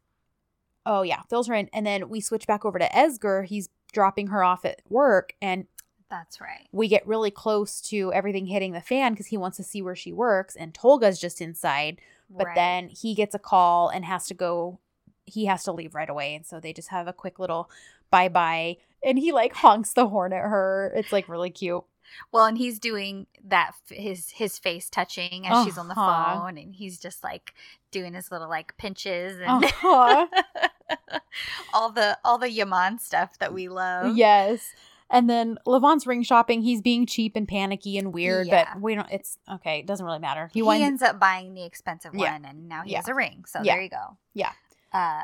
oh 0.87 1.03
yeah, 1.03 1.23
fills 1.29 1.49
her 1.49 1.55
in. 1.55 1.69
And 1.73 1.85
then 1.85 2.09
we 2.09 2.21
switch 2.21 2.47
back 2.47 2.65
over 2.65 2.79
to 2.79 2.89
Esger. 2.91 3.45
He's 3.45 3.69
dropping 3.93 4.29
her 4.29 4.45
off 4.45 4.65
at 4.65 4.81
work 4.89 5.35
and 5.43 5.67
That's 6.09 6.41
right. 6.41 6.69
we 6.71 6.87
get 6.87 7.07
really 7.07 7.31
close 7.33 7.81
to 7.83 8.13
everything 8.13 8.47
hitting 8.47 8.73
the 8.73 8.81
fan 8.81 9.13
because 9.13 9.27
he 9.27 9.37
wants 9.37 9.57
to 9.57 9.65
see 9.65 9.83
where 9.83 9.97
she 9.97 10.13
works 10.13 10.55
and 10.55 10.73
Tolga's 10.73 11.19
just 11.19 11.41
inside. 11.41 12.01
But 12.31 12.47
Right. 12.49 12.55
then 12.55 12.89
he 12.89 13.15
gets 13.15 13.35
a 13.35 13.39
call 13.39 13.89
and 13.89 14.05
has 14.05 14.27
to 14.29 14.35
go 14.35 14.79
he 15.29 15.47
has 15.47 15.65
to 15.65 15.73
leave 15.73 15.95
right 15.95 16.09
away. 16.09 16.35
And 16.37 16.47
so 16.47 16.61
they 16.61 16.73
just 16.73 16.89
have 16.91 17.09
a 17.09 17.13
quick 17.13 17.39
little 17.41 17.69
bye 18.11 18.29
bye. 18.29 18.77
And 19.05 19.19
he 19.19 19.33
like 19.33 19.55
honks 19.55 19.93
the 19.93 20.07
horn 20.09 20.33
at 20.33 20.43
her. 20.43 20.93
It's 20.95 21.13
like 21.13 21.29
really 21.29 21.51
cute. 21.51 21.85
well, 22.33 22.45
and 22.47 22.57
he's 22.57 22.79
doing 22.79 23.27
that 23.45 23.73
his 23.89 24.31
his 24.31 24.59
face 24.59 24.89
touching 24.89 25.47
as 25.47 25.65
she's 25.65 25.77
on 25.79 25.89
the 25.89 25.95
Uh-huh. 25.97 26.37
phone, 26.41 26.57
and 26.59 26.75
he's 26.77 26.99
just 27.01 27.25
like 27.25 27.55
doing 27.91 28.15
his 28.15 28.31
little 28.31 28.49
like 28.49 28.77
pinches 28.77 29.41
and 29.41 29.65
Uh-huh. 29.65 30.27
all 31.75 31.91
the 31.91 32.19
all 32.25 32.39
the 32.39 32.51
Yaman 32.51 32.99
stuff 33.01 33.39
that 33.39 33.53
we 33.53 33.69
love. 33.69 34.17
Yes. 34.17 34.73
And 35.09 35.31
then 35.31 35.59
Levent's 35.67 36.07
ring 36.07 36.23
shopping, 36.25 36.63
he's 36.63 36.81
being 36.83 37.07
cheap 37.07 37.37
and 37.37 37.47
panicky 37.47 37.97
and 37.97 38.13
weird, 38.13 38.47
Yeah. 38.49 38.73
but 38.75 38.83
we 38.83 38.95
don't 38.97 39.09
it's 39.11 39.39
okay, 39.53 39.79
it 39.81 39.87
doesn't 39.87 40.05
really 40.05 40.19
matter. 40.19 40.51
He, 40.53 40.59
he, 40.61 40.63
winds 40.63 40.85
ends 40.85 41.03
up 41.03 41.21
buying 41.21 41.55
the 41.55 41.65
expensive 41.65 42.13
Yeah. 42.15 42.33
one 42.33 42.45
and 42.45 42.69
now 42.69 42.83
he 42.83 42.93
Yeah. 42.93 42.99
has 42.99 43.09
a 43.09 43.15
ring 43.15 43.45
so 43.47 43.61
there 43.63 43.81
you 43.81 43.89
go 43.89 44.17
Yeah. 44.35 44.53
uh 44.93 45.23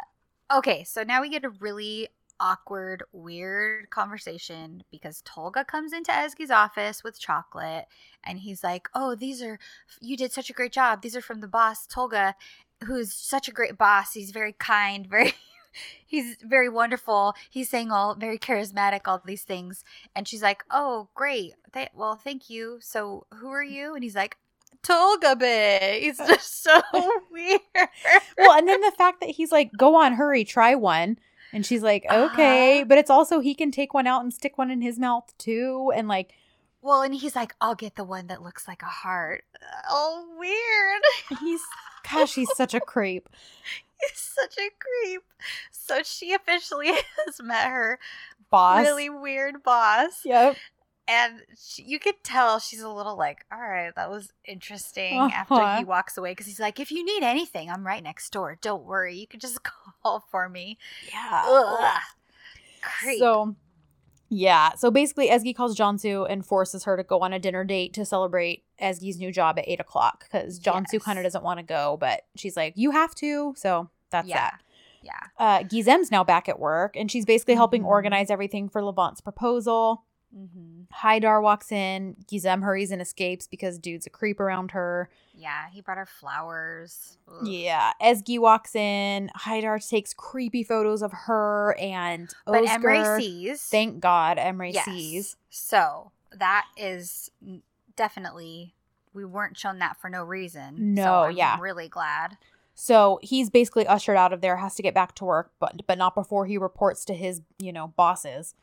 okay 0.53 0.85
so 0.85 1.03
now 1.03 1.21
we 1.21 1.29
get 1.31 1.45
a 1.45 1.51
really 1.51 2.09
awkward 2.41 3.05
weird 3.13 3.89
conversation 3.91 4.83
because 4.91 5.23
tolga 5.25 5.65
comes 5.65 5.93
into 5.93 6.11
Ezgi's 6.11 6.51
office 6.51 7.05
with 7.05 7.19
chocolate 7.21 7.87
and 8.25 8.41
he's 8.41 8.65
like 8.65 8.89
oh 8.95 9.15
these 9.15 9.41
are 9.43 9.59
you 10.01 10.17
did 10.17 10.33
such 10.33 10.51
a 10.51 10.53
great 10.53 10.73
job 10.73 11.03
these 11.03 11.15
are 11.15 11.21
from 11.21 11.41
the 11.41 11.47
boss 11.47 11.87
tolga 11.87 12.35
who's 12.85 13.13
such 13.15 13.47
a 13.49 13.53
great 13.53 13.79
boss 13.79 14.15
he's 14.15 14.31
very 14.33 14.53
kind 14.55 15.07
very 15.09 15.35
he's 16.07 16.37
very 16.43 16.69
wonderful 16.69 17.35
he's 17.51 17.69
saying 17.69 17.91
all 17.91 18.15
very 18.15 18.39
charismatic 18.39 19.01
all 19.07 19.21
these 19.25 19.43
things 19.43 19.85
and 20.15 20.27
she's 20.27 20.43
like 20.43 20.65
oh 20.71 21.09
great 21.15 21.55
Th- 21.73 21.89
well 21.95 22.17
thank 22.17 22.51
you 22.51 22.79
so 22.81 23.27
who 23.35 23.49
are 23.51 23.65
you 23.65 23.95
and 23.95 24.03
he's 24.05 24.17
like 24.17 24.37
Tolga 24.83 25.37
Bay. 25.37 26.01
It's 26.03 26.19
just 26.27 26.65
so 26.65 26.81
weird. 27.31 27.61
well, 28.37 28.59
and 28.59 28.69
then 28.69 28.81
the 28.81 28.91
fact 28.91 29.21
that 29.21 29.31
he's 29.31 29.53
like, 29.53 29.71
go 29.77 29.95
on, 29.95 30.15
hurry, 30.15 30.45
try 30.45 30.75
one. 30.75 31.19
And 31.53 31.65
she's 31.65 31.83
like, 31.83 32.05
okay. 32.11 32.79
Uh-huh. 32.79 32.85
But 32.89 32.99
it's 32.99 33.11
also 33.11 33.41
he 33.41 33.55
can 33.55 33.71
take 33.71 33.95
one 33.95 34.07
out 34.07 34.23
and 34.23 34.33
stick 34.33 34.59
one 34.59 34.71
in 34.71 34.81
his 34.81 34.99
mouth 34.99 35.33
too. 35.39 35.93
And 35.95 36.09
like 36.09 36.33
well, 36.83 37.03
and 37.03 37.15
he's 37.15 37.37
like, 37.37 37.55
I'll 37.61 37.77
get 37.77 37.95
the 37.95 38.03
one 38.03 38.27
that 38.27 38.43
looks 38.43 38.67
like 38.67 38.83
a 38.83 38.87
heart. 38.87 39.45
Oh, 39.89 40.27
weird. 40.37 41.39
he's 41.41 41.61
gosh, 42.11 42.35
he's 42.35 42.51
such 42.57 42.75
a 42.75 42.81
creep. 42.81 43.29
He's 44.11 44.19
such 44.19 44.57
a 44.59 44.69
creep. 44.79 45.23
So 45.71 46.03
she 46.03 46.33
officially 46.35 46.89
has 47.27 47.41
met 47.43 47.69
her 47.69 47.99
Boss. 48.51 48.83
really 48.85 49.09
weird 49.09 49.63
boss. 49.63 50.21
Yep. 50.25 50.57
And 51.09 51.43
she, 51.61 51.83
you 51.83 51.99
could 51.99 52.23
tell 52.23 52.59
she's 52.61 52.81
a 52.81 52.89
little 52.89 53.17
like, 53.17 53.45
all 53.53 53.59
right, 53.61 53.93
that 53.97 54.09
was 54.09 54.33
interesting 54.45 55.19
after 55.19 55.55
Uh-huh. 55.55 55.79
he 55.79 55.85
walks 55.85 56.17
away. 56.17 56.31
Because 56.33 56.47
he's 56.47 56.61
like, 56.61 56.79
if 56.79 56.91
you 56.93 57.05
need 57.05 57.23
anything, 57.25 57.71
I'm 57.71 57.85
right 57.87 58.03
next 58.03 58.31
door. 58.31 58.57
Don't 58.61 58.85
worry. 58.85 59.17
You 59.17 59.27
can 59.27 59.41
just 59.41 59.61
call 60.03 60.25
for 60.31 60.49
me. 60.49 60.79
Yeah. 61.13 61.43
Ugh. 61.47 62.01
Creep. 62.83 63.19
So 63.19 63.57
yeah. 64.35 64.75
So 64.77 64.91
basically 64.91 65.29
Ezgi 65.29 65.55
calls 65.55 65.77
Cansu 65.77 66.27
and 66.29 66.45
forces 66.45 66.85
her 66.85 66.97
to 66.97 67.03
go 67.03 67.21
on 67.21 67.35
a 67.35 67.39
dinner 67.39 67.65
date 67.65 67.93
to 67.95 68.05
celebrate 68.07 68.65
Ezgi's 68.81 69.19
new 69.19 69.31
job 69.31 69.59
at 69.59 69.69
eight 69.69 69.79
o'clock 69.81 70.25
because 70.25 70.59
Cansu 70.59 70.95
Yes. 70.95 71.03
kind 71.03 71.19
of 71.19 71.23
doesn't 71.25 71.45
want 71.45 71.59
to 71.59 71.63
go, 71.65 71.99
but 72.01 72.23
she's 72.37 72.57
like, 72.57 72.73
You 72.77 72.93
have 72.93 73.15
to. 73.17 73.53
So 73.59 73.91
that's 74.11 74.27
yeah. 74.29 74.37
that. 74.37 74.61
Yeah. 75.03 75.21
Uh 75.39 75.59
Gizem's 75.65 76.11
now 76.11 76.25
back 76.25 76.49
at 76.49 76.59
work 76.59 76.97
and 76.97 77.11
she's 77.11 77.27
basically 77.27 77.55
helping 77.55 77.83
Mhm. 77.83 77.87
organize 77.89 78.31
everything 78.31 78.69
for 78.71 78.83
Levent's 78.83 79.21
proposal. 79.21 80.05
Mm-hmm. 80.35 80.85
Haidar 81.07 81.43
walks 81.43 81.71
in. 81.71 82.17
Gizem 82.31 82.63
hurries 82.63 82.91
and 82.91 83.03
escapes 83.03 83.47
because 83.47 83.79
dude's 83.79 84.07
a 84.07 84.11
creep 84.11 84.41
around 84.41 84.71
her. 84.71 85.11
Yeah. 85.43 85.69
He 85.73 85.81
brought 85.81 85.99
her 85.99 86.07
flowers. 86.07 87.19
Ugh. 87.29 87.47
Yeah. 87.47 87.93
Ezgi 88.01 88.39
walks 88.39 88.75
in. 88.77 89.31
Haidar 89.41 89.87
takes 89.87 90.15
creepy 90.15 90.63
photos 90.63 91.03
of 91.03 91.13
her 91.13 91.77
and 91.79 92.33
But 92.47 92.65
Özgür. 92.65 92.79
Emre 92.81 93.17
sees. 93.19 93.63
Thank 93.63 94.01
God 94.01 94.39
Emre 94.39 94.73
Yes. 94.73 94.85
sees. 94.85 95.37
So 95.51 96.13
that 96.33 96.67
is 96.77 97.31
definitely 97.97 98.75
we 99.15 99.25
weren't 99.25 99.59
shown 99.59 99.79
that 99.81 99.99
for 100.01 100.09
no 100.09 100.25
reason. 100.25 100.95
No, 100.95 101.03
so 101.05 101.15
I'm 101.25 101.37
yeah. 101.37 101.59
really 101.61 101.89
glad. 101.89 102.39
So 102.75 103.19
he's 103.23 103.51
basically 103.51 103.87
ushered 103.87 104.17
out 104.17 104.33
of 104.33 104.41
there, 104.41 104.57
has 104.57 104.75
to 104.77 104.83
get 104.83 104.95
back 104.95 105.15
to 105.17 105.25
work, 105.25 105.53
but 105.61 105.87
but 105.87 105.99
not 105.99 106.15
before 106.15 106.47
he 106.47 106.57
reports 106.57 107.05
to 107.07 107.15
his, 107.15 107.43
you 107.59 107.73
know, 107.73 107.89
bosses. 107.89 108.55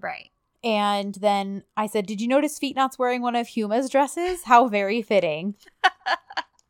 Right. 0.00 0.30
And 0.64 1.14
then 1.16 1.64
I 1.76 1.86
said, 1.86 2.06
Did 2.06 2.20
you 2.20 2.28
notice 2.28 2.58
Feet 2.58 2.70
Fitnat's 2.70 2.98
wearing 2.98 3.22
one 3.22 3.36
of 3.36 3.48
Huma's 3.48 3.90
dresses? 3.90 4.44
How 4.44 4.68
very 4.68 5.02
fitting. 5.02 5.54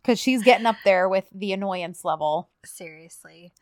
Because 0.02 0.18
she's 0.18 0.42
getting 0.42 0.66
up 0.66 0.76
there 0.84 1.08
with 1.08 1.28
the 1.32 1.52
annoyance 1.52 2.04
level. 2.04 2.48
Seriously. 2.64 3.52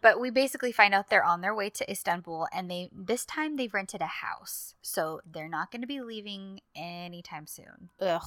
But 0.00 0.20
we 0.20 0.30
basically 0.30 0.70
find 0.70 0.94
out 0.94 1.10
they're 1.10 1.24
on 1.24 1.40
their 1.40 1.54
way 1.54 1.70
to 1.70 1.90
Istanbul 1.90 2.46
and 2.52 2.70
they 2.70 2.88
this 2.92 3.24
time 3.24 3.56
they've 3.56 3.74
rented 3.74 4.00
a 4.00 4.06
house. 4.06 4.76
So 4.80 5.20
they're 5.28 5.48
not 5.48 5.72
going 5.72 5.80
to 5.80 5.88
be 5.88 6.00
leaving 6.00 6.60
anytime 6.76 7.48
soon. 7.48 7.90
Ugh. 8.00 8.22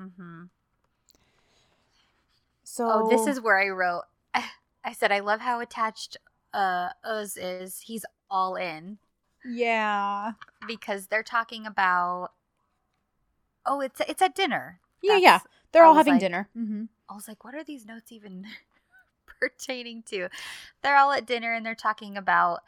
Mm-hmm. 0.00 0.42
So 2.62 2.88
Oh, 2.88 3.08
this 3.10 3.26
is 3.26 3.40
where 3.40 3.58
I 3.58 3.70
wrote. 3.70 4.04
I 4.84 4.92
said 4.92 5.10
I 5.10 5.18
love 5.18 5.40
how 5.40 5.58
attached 5.58 6.16
uh 6.54 6.90
Uz 7.04 7.36
is. 7.36 7.80
He's 7.80 8.04
all 8.30 8.54
in 8.54 8.98
yeah. 9.44 10.32
because 10.66 11.06
they're 11.08 11.22
talking 11.22 11.66
about. 11.66 12.30
Oh, 13.66 13.80
it's 13.80 14.00
it's 14.08 14.22
at 14.22 14.34
dinner. 14.34 14.80
Yeah, 15.02 15.14
That's- 15.14 15.22
yeah. 15.22 15.38
They're 15.72 15.84
I 15.84 15.86
all 15.88 15.94
having 15.94 16.14
like- 16.14 16.20
dinner. 16.20 16.48
hmm 16.54 16.84
I 17.08 17.14
was 17.14 17.26
like, 17.28 17.42
what 17.44 17.54
are 17.54 17.64
these 17.64 17.84
notes 17.86 18.12
even 18.12 18.46
pertaining 19.40 20.02
to? 20.04 20.28
They're 20.82 20.96
all 20.96 21.12
at 21.12 21.26
dinner 21.26 21.52
and 21.52 21.64
they're 21.64 21.74
talking 21.74 22.16
about. 22.16 22.60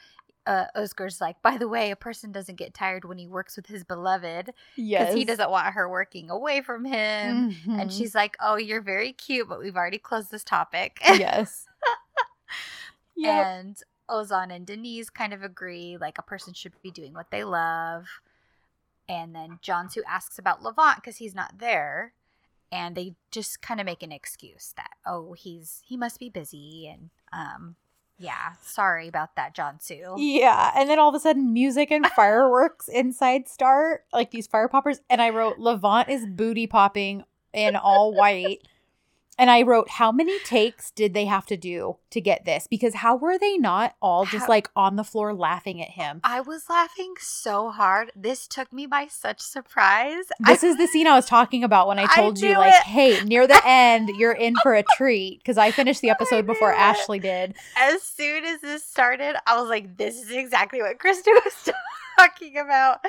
Uh, 0.45 0.65
Özgür's 0.77 1.21
like, 1.21 1.41
by 1.41 1.57
the 1.57 1.69
way, 1.69 1.93
a 1.93 1.97
person 1.97 2.33
doesn't 2.33 2.57
get 2.57 2.75
tired 2.75 3.05
when 3.05 3.17
he 3.17 3.29
works 3.29 3.55
with 3.55 3.67
his 3.67 3.85
beloved 3.85 4.53
because 4.75 5.15
he 5.15 5.25
doesn't 5.25 5.51
want 5.53 5.73
her 5.75 5.89
working 5.89 6.31
away 6.31 6.61
from 6.61 6.85
him. 6.85 7.55
And 7.71 7.89
Mhm. 7.89 7.97
she's 7.97 8.13
like, 8.13 8.37
"Oh, 8.41 8.57
you're 8.57 8.81
very 8.83 9.13
cute, 9.13 9.49
but 9.49 9.61
we've 9.61 9.77
already 9.77 9.99
closed 9.99 10.33
this 10.33 10.43
topic." 10.43 10.99
yes. 11.05 11.67
Yep. 13.17 13.47
And 13.47 13.77
Ozan 14.13 14.55
and 14.55 14.67
Deniz 14.67 15.13
kind 15.13 15.33
of 15.33 15.43
agree, 15.43 15.97
like 16.01 16.19
a 16.19 16.23
person 16.23 16.53
should 16.53 16.73
be 16.83 16.91
doing 16.91 17.15
what 17.15 17.31
they 17.31 17.45
love. 17.45 18.07
And 19.09 19.35
then 19.35 19.59
Cansu 19.63 19.99
asks 20.09 20.39
about 20.39 20.63
Levent 20.63 20.97
because 20.97 21.17
he's 21.17 21.35
not 21.35 21.59
there, 21.59 22.13
and 22.71 22.95
they 22.95 23.15
just 23.31 23.63
kind 23.63 23.81
of 23.81 23.87
make 23.87 24.03
an 24.03 24.13
excuse 24.13 24.73
that 24.77 24.91
oh 25.07 25.33
he's 25.33 25.83
he 25.85 25.97
must 25.97 26.19
be 26.19 26.31
busy 26.31 26.89
and 26.89 27.11
um 27.33 27.77
yeah 28.19 28.53
sorry 28.63 29.09
about 29.09 29.35
that 29.37 29.55
Cansu. 29.57 30.15
Yeah, 30.19 30.73
and 30.77 30.89
then 30.89 30.99
all 30.99 31.09
of 31.09 31.15
a 31.15 31.21
sudden, 31.21 31.53
music 31.53 31.91
and 31.91 32.07
fireworks 32.07 32.89
inside 32.89 33.49
start, 33.49 34.05
like 34.13 34.31
these 34.31 34.47
fire 34.47 34.69
poppers. 34.69 35.01
And 35.11 35.21
I 35.21 35.31
wrote, 35.31 35.59
Levent 35.59 36.09
is 36.09 36.27
booty 36.27 36.67
popping 36.67 37.25
in 37.53 37.77
all 37.77 38.15
white. 38.15 38.67
And 39.39 39.51
I 39.51 39.63
wrote, 39.63 39.89
how 39.89 40.13
many 40.13 40.39
takes 40.41 40.91
did 40.91 41.15
they 41.15 41.25
have 41.25 41.47
to 41.47 41.57
do 41.57 41.97
to 42.11 42.21
get 42.21 42.45
this? 42.45 42.67
Because 42.69 42.97
how 42.97 43.17
were 43.17 43.39
they 43.39 43.57
not 43.57 43.97
all 44.03 44.27
just 44.27 44.45
How- 44.47 44.49
like 44.53 44.69
on 44.77 44.97
the 44.97 45.05
floor 45.05 45.33
laughing 45.35 45.81
at 45.81 45.89
him? 45.91 46.21
I 46.23 46.41
was 46.43 46.69
laughing 46.69 47.15
so 47.19 47.71
hard. 47.71 48.13
This 48.15 48.47
took 48.47 48.73
me 48.73 48.87
by 48.87 49.07
such 49.09 49.41
surprise. 49.41 50.25
This 50.47 50.63
is 50.63 50.77
the 50.77 50.87
scene 50.87 51.07
I 51.07 51.15
was 51.17 51.25
talking 51.27 51.65
about 51.65 51.89
when 51.89 51.99
I 51.99 52.05
I 52.05 52.15
told 52.15 52.41
you, 52.41 52.59
like, 52.59 52.75
it. 52.75 52.83
hey, 52.83 53.25
near 53.25 53.47
the 53.47 53.61
end, 53.67 54.11
you're 54.19 54.33
in 54.33 54.55
for 54.63 54.75
a 54.75 54.85
treat. 54.97 55.39
Because 55.39 55.57
I 55.57 55.71
finished 55.71 56.03
the 56.03 56.11
episode 56.17 56.47
before 56.47 56.71
it. 56.73 56.79
Ashley 56.79 57.19
did. 57.19 57.55
as 57.77 58.03
soon 58.03 58.45
as 58.45 58.61
this 58.61 58.85
started, 58.85 59.35
I 59.47 59.59
was 59.59 59.69
like, 59.71 59.97
this 59.97 60.21
is 60.23 60.31
exactly 60.31 60.83
what 60.83 60.99
Krista 60.99 61.27
was 61.45 61.71
talking 62.19 62.59
about. 62.59 63.05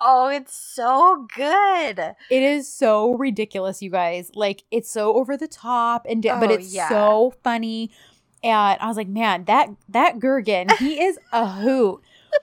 Oh, 0.00 0.28
it's 0.28 0.54
so 0.56 1.26
good. 1.34 1.98
It 2.30 2.42
is 2.42 2.72
so 2.72 3.14
ridiculous, 3.14 3.82
you 3.82 3.90
guys. 3.90 4.30
Like 4.34 4.64
it's 4.70 4.90
so 4.90 5.14
over 5.14 5.36
the 5.36 5.48
top 5.48 6.06
and 6.08 6.22
da- 6.22 6.38
but 6.40 6.50
Oh, 6.50 6.54
it's 6.54 6.72
yeah. 6.74 6.88
so 6.88 7.34
funny. 7.42 7.90
And 8.44 8.80
I 8.80 8.86
was 8.86 8.96
like, 8.96 9.08
man, 9.08 9.44
that 9.46 9.68
that 9.88 10.18
Gergen, 10.18 10.70
he 10.78 11.02
is 11.02 11.18
a 11.32 11.46
hoot. 11.46 12.00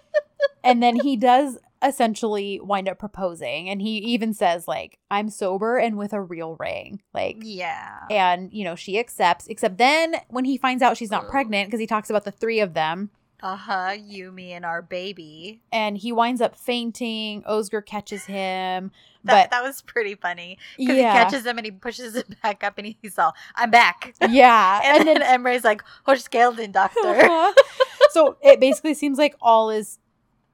and 0.63 0.83
then 0.83 0.97
he 0.97 1.15
does 1.15 1.57
essentially 1.81 2.59
wind 2.61 2.89
up 2.89 2.97
proposing, 2.97 3.69
and 3.69 3.81
he 3.81 3.97
even 3.97 4.33
says 4.33 4.67
like, 4.67 4.97
"I'm 5.11 5.29
sober 5.29 5.77
and 5.77 5.97
with 5.97 6.13
a 6.13 6.21
real 6.21 6.55
ring." 6.59 7.01
Like, 7.13 7.37
Yeah. 7.41 7.99
and 8.09 8.51
you 8.51 8.63
know 8.63 8.75
she 8.75 8.97
accepts. 8.99 9.47
Except 9.47 9.77
then 9.77 10.15
when 10.29 10.45
he 10.45 10.57
finds 10.57 10.81
out 10.83 10.97
she's 10.97 11.11
not 11.11 11.29
pregnant, 11.29 11.67
because 11.67 11.79
he 11.79 11.87
talks 11.87 12.09
about 12.09 12.25
the 12.25 12.31
three 12.31 12.59
of 12.59 12.73
them, 12.73 13.11
Uh 13.43 13.55
huh. 13.57 13.95
You, 13.97 14.31
me, 14.31 14.53
and 14.53 14.65
our 14.65 14.81
baby. 14.81 15.61
and 15.71 15.97
he 15.97 16.11
winds 16.11 16.41
up 16.41 16.55
fainting. 16.55 17.43
Özgür 17.43 17.85
catches 17.85 18.25
him, 18.25 18.91
That, 19.23 19.43
but 19.43 19.51
that 19.51 19.61
was 19.63 19.81
pretty 19.81 20.15
funny 20.15 20.57
because 20.77 20.95
yeah, 20.95 21.11
he 21.13 21.19
catches 21.23 21.45
him 21.45 21.57
and 21.57 21.65
he 21.65 21.71
pushes 21.71 22.15
him 22.15 22.23
back 22.43 22.63
up 22.63 22.77
and 22.77 22.95
he's 23.01 23.19
all, 23.19 23.33
"I'm 23.55 23.69
back." 23.71 24.15
yeah, 24.29 24.81
And, 24.83 25.07
then 25.07 25.21
Emre's 25.21 25.63
like, 25.63 25.83
"Hoş 26.07 26.29
geldin, 26.29 26.71
doctor." 26.71 26.99
Uh-huh. 27.07 27.53
so 28.11 28.37
it 28.41 28.59
basically 28.59 28.93
seems 28.93 29.17
like 29.17 29.35
all 29.41 29.69
is 29.69 29.99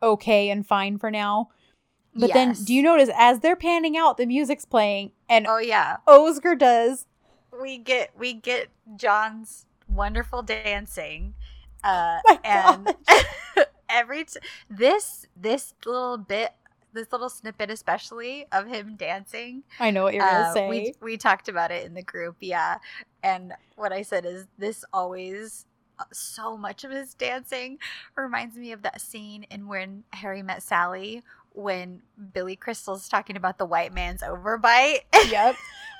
okay 0.01 0.49
and 0.49 0.65
fine 0.65 0.97
for 0.97 1.11
now. 1.11 1.49
But 2.13 2.33
then, 2.33 2.53
do 2.53 2.73
you 2.73 2.83
notice 2.83 3.09
as 3.15 3.39
they're 3.39 3.55
panning 3.55 3.95
out, 3.95 4.17
the 4.17 4.25
music's 4.25 4.65
playing, 4.65 5.11
and 5.29 5.45
Oh 5.47 5.59
yeah. 5.59 5.97
Özgür 6.07 6.57
does. 6.57 7.05
we 7.61 7.77
get 7.77 8.09
we 8.17 8.33
get 8.33 8.67
John's 8.97 9.65
wonderful 9.87 10.41
dancing, 10.41 11.35
uh, 11.83 12.19
and 12.43 12.91
every 13.89 14.25
t- 14.25 14.39
this 14.69 15.25
this 15.35 15.73
little 15.85 16.17
bit, 16.17 16.51
this 16.93 17.11
little 17.11 17.29
snippet, 17.29 17.69
especially 17.69 18.45
of 18.51 18.67
him 18.67 18.95
dancing. 18.95 19.63
I 19.79 19.91
know 19.91 20.03
what 20.03 20.13
you're 20.13 20.23
gonna 20.23 20.45
uh, 20.45 20.45
say. 20.45 20.93
We 20.95 20.95
we 21.01 21.17
talked 21.17 21.47
about 21.49 21.71
it 21.71 21.85
in 21.85 21.93
the 21.93 22.03
group, 22.03 22.37
yeah. 22.39 22.77
And 23.23 23.53
what 23.75 23.91
I 23.91 24.01
said 24.03 24.25
is 24.25 24.47
this 24.57 24.83
always. 24.93 25.65
uh, 25.99 26.05
So 26.13 26.57
much 26.57 26.83
of 26.83 26.91
his 26.91 27.13
dancing 27.13 27.77
reminds 28.15 28.55
me 28.57 28.71
of 28.71 28.81
that 28.83 29.01
scene 29.01 29.43
in 29.51 29.67
when 29.67 30.03
Harry 30.13 30.41
met 30.43 30.63
Sally 30.63 31.23
when 31.53 32.01
Billy 32.33 32.55
Crystal's 32.55 33.07
talking 33.09 33.35
about 33.35 33.57
the 33.57 33.65
white 33.65 33.93
man's 33.93 34.21
overbite. 34.21 34.99
yep. 35.29 35.55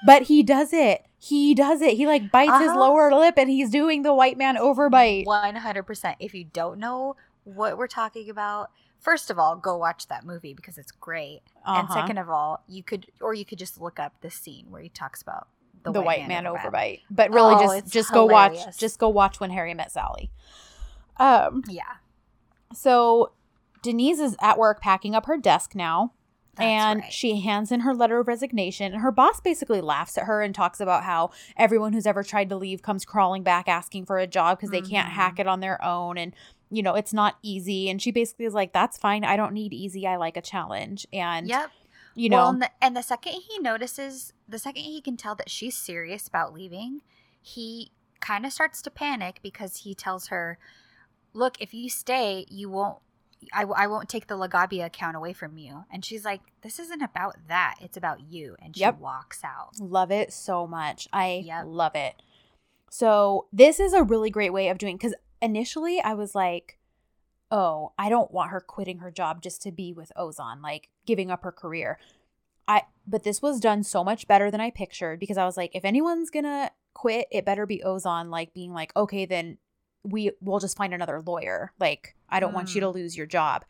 But 0.06 0.24
he 0.24 0.44
does 0.44 0.74
it. 0.74 1.06
He 1.20 1.54
does 1.54 1.82
it. 1.82 1.96
He 1.98 2.08
like 2.08 2.32
bites 2.32 2.58
his 2.58 2.70
Uh-huh. 2.70 2.80
lower 2.80 3.14
lip, 3.14 3.36
and 3.38 3.50
he's 3.50 3.70
doing 3.70 4.02
the 4.02 4.14
white 4.14 4.38
man 4.38 4.56
overbite. 4.58 5.26
One 5.26 5.56
hundred 5.56 5.84
percent. 5.84 6.18
If 6.20 6.34
you 6.34 6.46
don't 6.46 6.80
know 6.80 7.16
what 7.44 7.78
we're 7.78 7.88
talking 7.88 8.30
about, 8.30 8.72
first 9.00 9.30
of 9.30 9.38
all, 9.38 9.56
go 9.56 9.78
watch 9.78 10.08
that 10.08 10.26
movie 10.26 10.54
because 10.54 10.78
it's 10.80 10.92
great. 10.92 11.42
And 11.66 11.88
Uh-huh. 11.88 11.94
second 11.94 12.18
of 12.18 12.30
all, 12.30 12.64
you 12.68 12.82
could, 12.84 13.08
or 13.20 13.34
you 13.36 13.46
could 13.46 13.60
just 13.60 13.80
look 13.80 14.00
up 14.00 14.14
the 14.22 14.32
scene 14.32 14.68
where 14.72 14.82
he 14.82 14.90
talks 14.90 15.22
about 15.22 15.48
the, 15.84 15.92
the, 15.92 16.02
white, 16.02 16.28
man, 16.28 16.46
overbite. 16.46 17.02
But 17.10 17.32
really, 17.32 17.56
Oh, 17.56 17.60
just 17.60 17.92
just 17.94 18.12
go 18.14 18.26
watch. 18.26 18.58
Just 18.78 18.98
go 19.00 19.10
watch 19.10 19.40
when 19.40 19.52
Harry 19.52 19.74
met 19.76 19.92
Sally. 19.92 20.32
Um. 21.18 21.64
Yeah, 21.68 21.84
So 22.74 23.32
Deniz 23.82 24.20
is 24.20 24.36
at 24.42 24.58
work 24.58 24.82
packing 24.82 25.16
up 25.16 25.26
her 25.26 25.38
desk 25.38 25.76
now. 25.76 26.14
that's 26.56 26.66
and 26.68 27.00
right. 27.02 27.14
she 27.14 27.40
hands 27.42 27.72
in 27.72 27.82
her 27.82 27.94
letter 27.94 28.20
of 28.20 28.28
resignation 28.28 28.94
and 28.94 29.02
her 29.02 29.12
boss 29.12 29.40
basically 29.40 29.82
laughs 29.82 30.18
at 30.18 30.26
her 30.26 30.42
and 30.42 30.54
talks 30.54 30.80
about 30.80 31.04
how 31.04 31.32
everyone 31.58 31.94
who's 31.94 32.06
ever 32.06 32.24
tried 32.24 32.50
to 32.50 32.58
leave 32.58 32.82
comes 32.82 33.06
crawling 33.06 33.44
back 33.44 33.68
asking 33.68 34.06
for 34.06 34.20
a 34.20 34.28
job 34.28 34.58
because 34.58 34.70
they 34.70 34.82
can't 34.82 35.10
hack 35.10 35.34
mm-hmm. 35.34 35.42
it 35.42 35.48
on 35.48 35.62
their 35.62 35.84
own 35.84 36.18
and 36.18 36.34
you 36.70 36.84
know 36.84 36.96
it's 36.96 37.14
not 37.14 37.38
easy 37.42 37.90
and 37.90 38.02
she 38.02 38.12
basically 38.12 38.46
is 38.46 38.54
like 38.54 38.74
that's 38.74 38.98
fine 38.98 39.24
i 39.24 39.36
don't 39.36 39.54
need 39.54 39.74
easy 39.74 40.06
i 40.06 40.16
like 40.16 40.38
a 40.38 40.42
challenge 40.42 41.08
and 41.14 41.48
Yep. 41.48 41.72
you 42.16 42.30
know 42.30 42.38
well, 42.38 42.50
and 42.50 42.62
the, 42.62 42.70
and 42.82 42.96
the 42.96 43.02
second 43.02 43.34
he 43.50 43.60
notices, 43.60 44.34
the 44.48 44.60
second 44.60 44.84
he 44.84 45.02
can 45.02 45.18
tell 45.18 45.36
that 45.36 45.50
she's 45.50 45.76
serious 45.76 46.28
about 46.28 46.54
leaving, 46.54 47.02
he 47.42 47.92
kind 48.20 48.46
of 48.46 48.54
starts 48.54 48.82
to 48.84 48.92
panic 48.92 49.40
because 49.42 49.78
he 49.78 49.96
tells 49.96 50.28
her, 50.28 50.58
"Look, 51.34 51.62
if 51.62 51.74
you 51.74 51.90
stay, 51.90 52.46
you 52.50 52.70
won't." 52.70 53.00
I, 53.54 53.64
I 53.64 53.88
won't 53.88 54.08
take 54.10 54.28
the 54.28 54.38
Lagabia 54.38 54.86
account 54.86 55.16
away 55.18 55.34
from 55.34 55.58
you. 55.58 55.86
And 55.92 56.06
she's 56.06 56.24
like, 56.26 56.42
This 56.62 56.80
isn't 56.80 57.02
about 57.02 57.36
that. 57.48 57.76
It's 57.82 57.98
about 57.98 58.22
you. 58.22 58.56
And 58.62 58.76
she 58.76 58.82
Yep. 58.82 59.00
walks 59.00 59.44
out. 59.44 59.80
love 59.80 60.12
it 60.12 60.32
so 60.34 60.68
much 60.68 61.08
i 61.14 61.44
Yep. 61.46 61.64
love 61.68 61.96
it 61.96 62.22
so 62.90 63.48
this 63.54 63.80
is 63.80 63.94
a 63.94 64.04
really 64.04 64.30
great 64.30 64.52
way 64.54 64.68
of 64.70 64.78
doing 64.78 64.98
because 64.98 65.16
initially 65.42 66.00
i 66.02 66.14
was 66.14 66.36
like 66.36 66.78
oh 67.50 67.94
i 67.98 68.10
don't 68.10 68.32
want 68.32 68.52
her 68.52 68.60
quitting 68.62 69.00
her 69.00 69.12
job 69.12 69.42
just 69.42 69.62
to 69.62 69.72
be 69.72 69.94
with 69.94 70.12
ozan 70.18 70.62
like 70.62 70.90
giving 71.06 71.32
up 71.32 71.44
her 71.44 71.52
career 71.52 71.98
i 72.68 72.84
but 73.08 73.24
this 73.24 73.42
was 73.42 73.60
done 73.60 73.84
so 73.84 74.04
much 74.04 74.28
better 74.28 74.52
than 74.52 74.62
i 74.62 74.70
pictured 74.70 75.20
because 75.20 75.38
i 75.38 75.46
was 75.46 75.58
like 75.58 75.72
if 75.74 75.86
anyone's 75.86 76.30
gonna 76.30 76.70
quit 76.94 77.28
it 77.32 77.46
better 77.46 77.66
be 77.66 77.82
ozan 77.86 78.30
like 78.30 78.54
being 78.54 78.74
like 78.74 78.92
okay 78.96 79.26
then 79.26 79.58
we 80.04 80.32
will 80.42 80.60
just 80.60 80.78
find 80.78 80.94
another 80.94 81.22
lawyer 81.22 81.72
like 81.80 82.16
i 82.30 82.40
don't 82.40 82.54
want 82.54 82.74
you 82.76 82.82
to 82.82 82.90
lose 82.90 83.16
your 83.16 83.26
job 83.28 83.64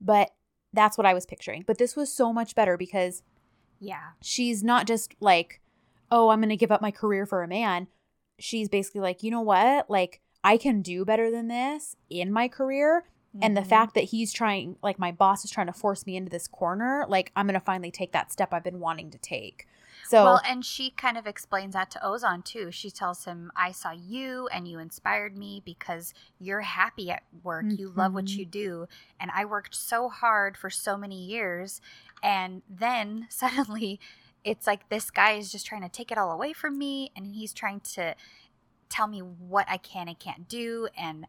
but 0.00 0.30
that's 0.72 0.96
what 0.98 1.06
i 1.06 1.14
was 1.14 1.26
picturing 1.26 1.62
but 1.66 1.78
this 1.78 1.94
was 1.96 2.12
so 2.12 2.32
much 2.32 2.54
better 2.54 2.76
because 2.76 3.22
Yeah. 3.80 4.10
she's 4.20 4.62
not 4.62 4.86
just 4.86 5.14
like, 5.20 5.60
oh, 6.10 6.28
I'm 6.28 6.40
going 6.40 6.50
to 6.50 6.56
give 6.56 6.70
up 6.70 6.80
my 6.82 6.90
career 6.92 7.26
for 7.26 7.42
a 7.42 7.48
man. 7.48 7.88
She's 8.38 8.68
basically 8.68 9.00
like, 9.00 9.22
you 9.22 9.30
know 9.30 9.40
what? 9.40 9.88
Like, 9.90 10.20
I 10.44 10.56
can 10.56 10.82
do 10.82 11.04
better 11.04 11.30
than 11.30 11.48
this 11.48 11.96
in 12.10 12.30
my 12.32 12.48
career. 12.48 13.04
And 13.40 13.56
the 13.56 13.62
Mhm. 13.62 13.66
fact 13.66 13.94
that 13.94 14.04
he's 14.04 14.32
trying, 14.32 14.76
like, 14.82 14.98
my 14.98 15.10
boss 15.10 15.44
is 15.44 15.50
trying 15.50 15.68
to 15.68 15.72
force 15.72 16.04
me 16.06 16.16
into 16.16 16.30
this 16.30 16.46
corner, 16.46 17.06
like, 17.08 17.32
I'm 17.34 17.46
going 17.46 17.58
to 17.58 17.64
finally 17.64 17.90
take 17.90 18.12
that 18.12 18.30
step 18.30 18.52
I've 18.52 18.62
been 18.62 18.78
wanting 18.78 19.10
to 19.10 19.18
take. 19.18 19.66
So, 20.12 20.24
well, 20.24 20.40
and 20.46 20.62
she 20.64 20.90
kind 20.90 21.16
of 21.16 21.26
explains 21.26 21.72
that 21.72 21.90
to 21.92 21.98
Ozan 22.00 22.44
too. 22.44 22.70
She 22.70 22.90
tells 22.90 23.24
him, 23.24 23.50
I 23.56 23.72
saw 23.72 23.92
you 23.92 24.46
and 24.48 24.68
you 24.68 24.78
inspired 24.78 25.36
me 25.38 25.62
because 25.64 26.12
you're 26.38 26.60
happy 26.60 27.10
at 27.10 27.22
work. 27.42 27.64
You 27.78 27.88
love 27.88 28.12
what 28.12 28.26
Mhm. 28.26 28.36
you 28.36 28.44
do. 28.44 28.86
And 29.18 29.30
I 29.34 29.46
worked 29.46 29.74
so 29.74 30.10
hard 30.10 30.58
for 30.58 30.68
so 30.68 30.98
many 30.98 31.24
years. 31.24 31.80
And 32.22 32.60
then 32.68 33.26
suddenly 33.30 34.00
it's 34.44 34.66
like 34.66 34.88
this 34.90 35.10
guy 35.10 35.32
is 35.32 35.50
just 35.50 35.64
trying 35.66 35.82
to 35.82 35.88
take 35.88 36.12
it 36.12 36.18
all 36.18 36.30
away 36.30 36.52
from 36.52 36.76
me 36.76 37.10
and 37.16 37.26
he's 37.26 37.54
trying 37.54 37.80
to 37.80 38.14
tell 38.90 39.06
me 39.06 39.20
what 39.20 39.66
I 39.68 39.78
can 39.78 40.08
and 40.08 40.18
can't 40.18 40.46
do. 40.48 40.88
And 40.96 41.26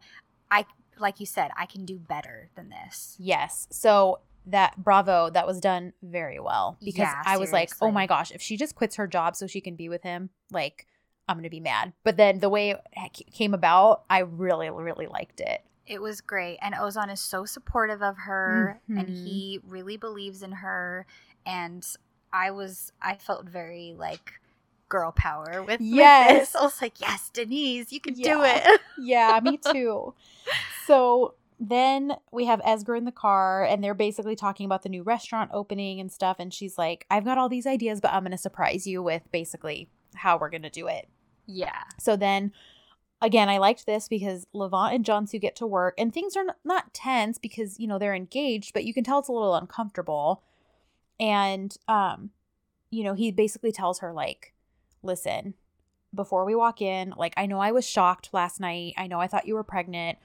I, 0.50 0.66
like 0.98 1.20
you 1.20 1.26
said, 1.26 1.50
I 1.56 1.66
can 1.66 1.84
do 1.86 1.98
better 1.98 2.50
than 2.54 2.68
this. 2.68 3.16
yes. 3.18 3.66
So, 3.70 4.20
that 4.46 4.76
bravo, 4.76 5.30
that 5.30 5.46
was 5.46 5.60
done 5.60 5.92
very 6.02 6.38
well 6.38 6.76
because 6.80 6.98
Yeah, 6.98 7.22
I 7.24 7.38
was 7.38 7.52
like, 7.52 7.70
oh 7.80 7.90
my 7.90 8.06
gosh, 8.06 8.30
if 8.30 8.42
she 8.42 8.56
just 8.56 8.74
quits 8.74 8.96
her 8.96 9.06
job 9.06 9.36
so 9.36 9.46
she 9.46 9.60
can 9.60 9.76
be 9.76 9.88
with 9.88 10.02
him, 10.02 10.30
like, 10.50 10.86
I'm 11.28 11.42
to 11.42 11.50
be 11.50 11.60
mad. 11.60 11.92
But 12.02 12.16
then 12.16 12.40
the 12.40 12.50
way 12.50 12.74
it 12.92 13.32
came 13.32 13.54
about, 13.54 14.04
I 14.10 14.20
really, 14.20 14.68
really 14.70 15.06
liked 15.06 15.40
it. 15.40 15.62
It 15.86 16.00
was 16.00 16.20
great. 16.20 16.58
And 16.62 16.74
Ozan 16.74 17.12
is 17.12 17.20
so 17.20 17.44
supportive 17.44 18.02
of 18.02 18.16
her 18.18 18.80
mm-hmm. 18.88 18.98
and 18.98 19.08
he 19.08 19.60
really 19.66 19.96
believes 19.96 20.42
in 20.42 20.52
her. 20.52 21.06
And 21.46 21.86
I 22.32 22.50
was, 22.50 22.92
I 23.00 23.16
felt 23.16 23.46
very 23.46 23.94
like 23.98 24.32
girl 24.88 25.12
power 25.12 25.62
with, 25.62 25.80
yes. 25.80 26.30
With 26.30 26.40
this. 26.40 26.54
I 26.56 26.62
was 26.62 26.82
like, 26.82 27.00
yes, 27.00 27.30
Deniz, 27.32 27.92
you 27.92 28.00
can 28.00 28.14
yeah. 28.16 28.34
do 28.34 28.42
it. 28.44 28.80
yeah, 28.98 29.40
me 29.42 29.58
too. 29.72 30.14
So 30.86 31.34
then 31.60 32.16
we 32.32 32.46
have 32.46 32.60
Esger 32.62 32.98
in 32.98 33.04
the 33.04 33.12
car 33.12 33.64
and 33.64 33.82
they're 33.82 33.94
basically 33.94 34.36
talking 34.36 34.66
about 34.66 34.82
the 34.82 34.88
new 34.88 35.02
restaurant 35.02 35.50
opening 35.52 36.00
and 36.00 36.10
stuff. 36.10 36.36
And 36.38 36.52
she's 36.52 36.76
like, 36.76 37.06
I've 37.10 37.24
got 37.24 37.38
all 37.38 37.48
these 37.48 37.66
ideas, 37.66 38.00
but 38.00 38.12
I'm 38.12 38.22
going 38.22 38.32
to 38.32 38.38
surprise 38.38 38.86
you 38.86 39.02
with 39.02 39.22
basically 39.30 39.88
how 40.14 40.36
we're 40.36 40.50
going 40.50 40.62
to 40.62 40.70
do 40.70 40.88
it. 40.88 41.08
Yeah. 41.46 41.84
So 41.98 42.16
then 42.16 42.52
again, 43.22 43.48
I 43.48 43.58
liked 43.58 43.86
this 43.86 44.08
because 44.08 44.46
Levent 44.52 44.94
and 44.94 45.04
Cansu 45.04 45.40
get 45.40 45.56
to 45.56 45.66
work 45.66 45.94
and 45.96 46.12
things 46.12 46.36
are 46.36 46.44
not 46.64 46.92
tense 46.92 47.38
because, 47.38 47.78
you 47.78 47.86
know, 47.86 47.98
they're 47.98 48.14
engaged, 48.14 48.74
but 48.74 48.84
you 48.84 48.92
can 48.92 49.04
tell 49.04 49.20
it's 49.20 49.28
a 49.28 49.32
little 49.32 49.54
uncomfortable. 49.54 50.42
And, 51.20 51.76
um, 51.86 52.30
you 52.90 53.04
know, 53.04 53.14
he 53.14 53.30
basically 53.30 53.72
tells 53.72 54.00
her, 54.00 54.12
like, 54.12 54.52
listen, 55.02 55.54
before 56.12 56.44
we 56.44 56.54
walk 56.54 56.82
in, 56.82 57.14
like, 57.16 57.34
I 57.36 57.46
know 57.46 57.60
I 57.60 57.72
was 57.72 57.88
shocked 57.88 58.30
last 58.32 58.60
night. 58.60 58.94
I 58.96 59.06
know 59.06 59.20
I 59.20 59.26
thought 59.26 59.46
you 59.46 59.54
were 59.54 59.64
pregnant 59.64 60.18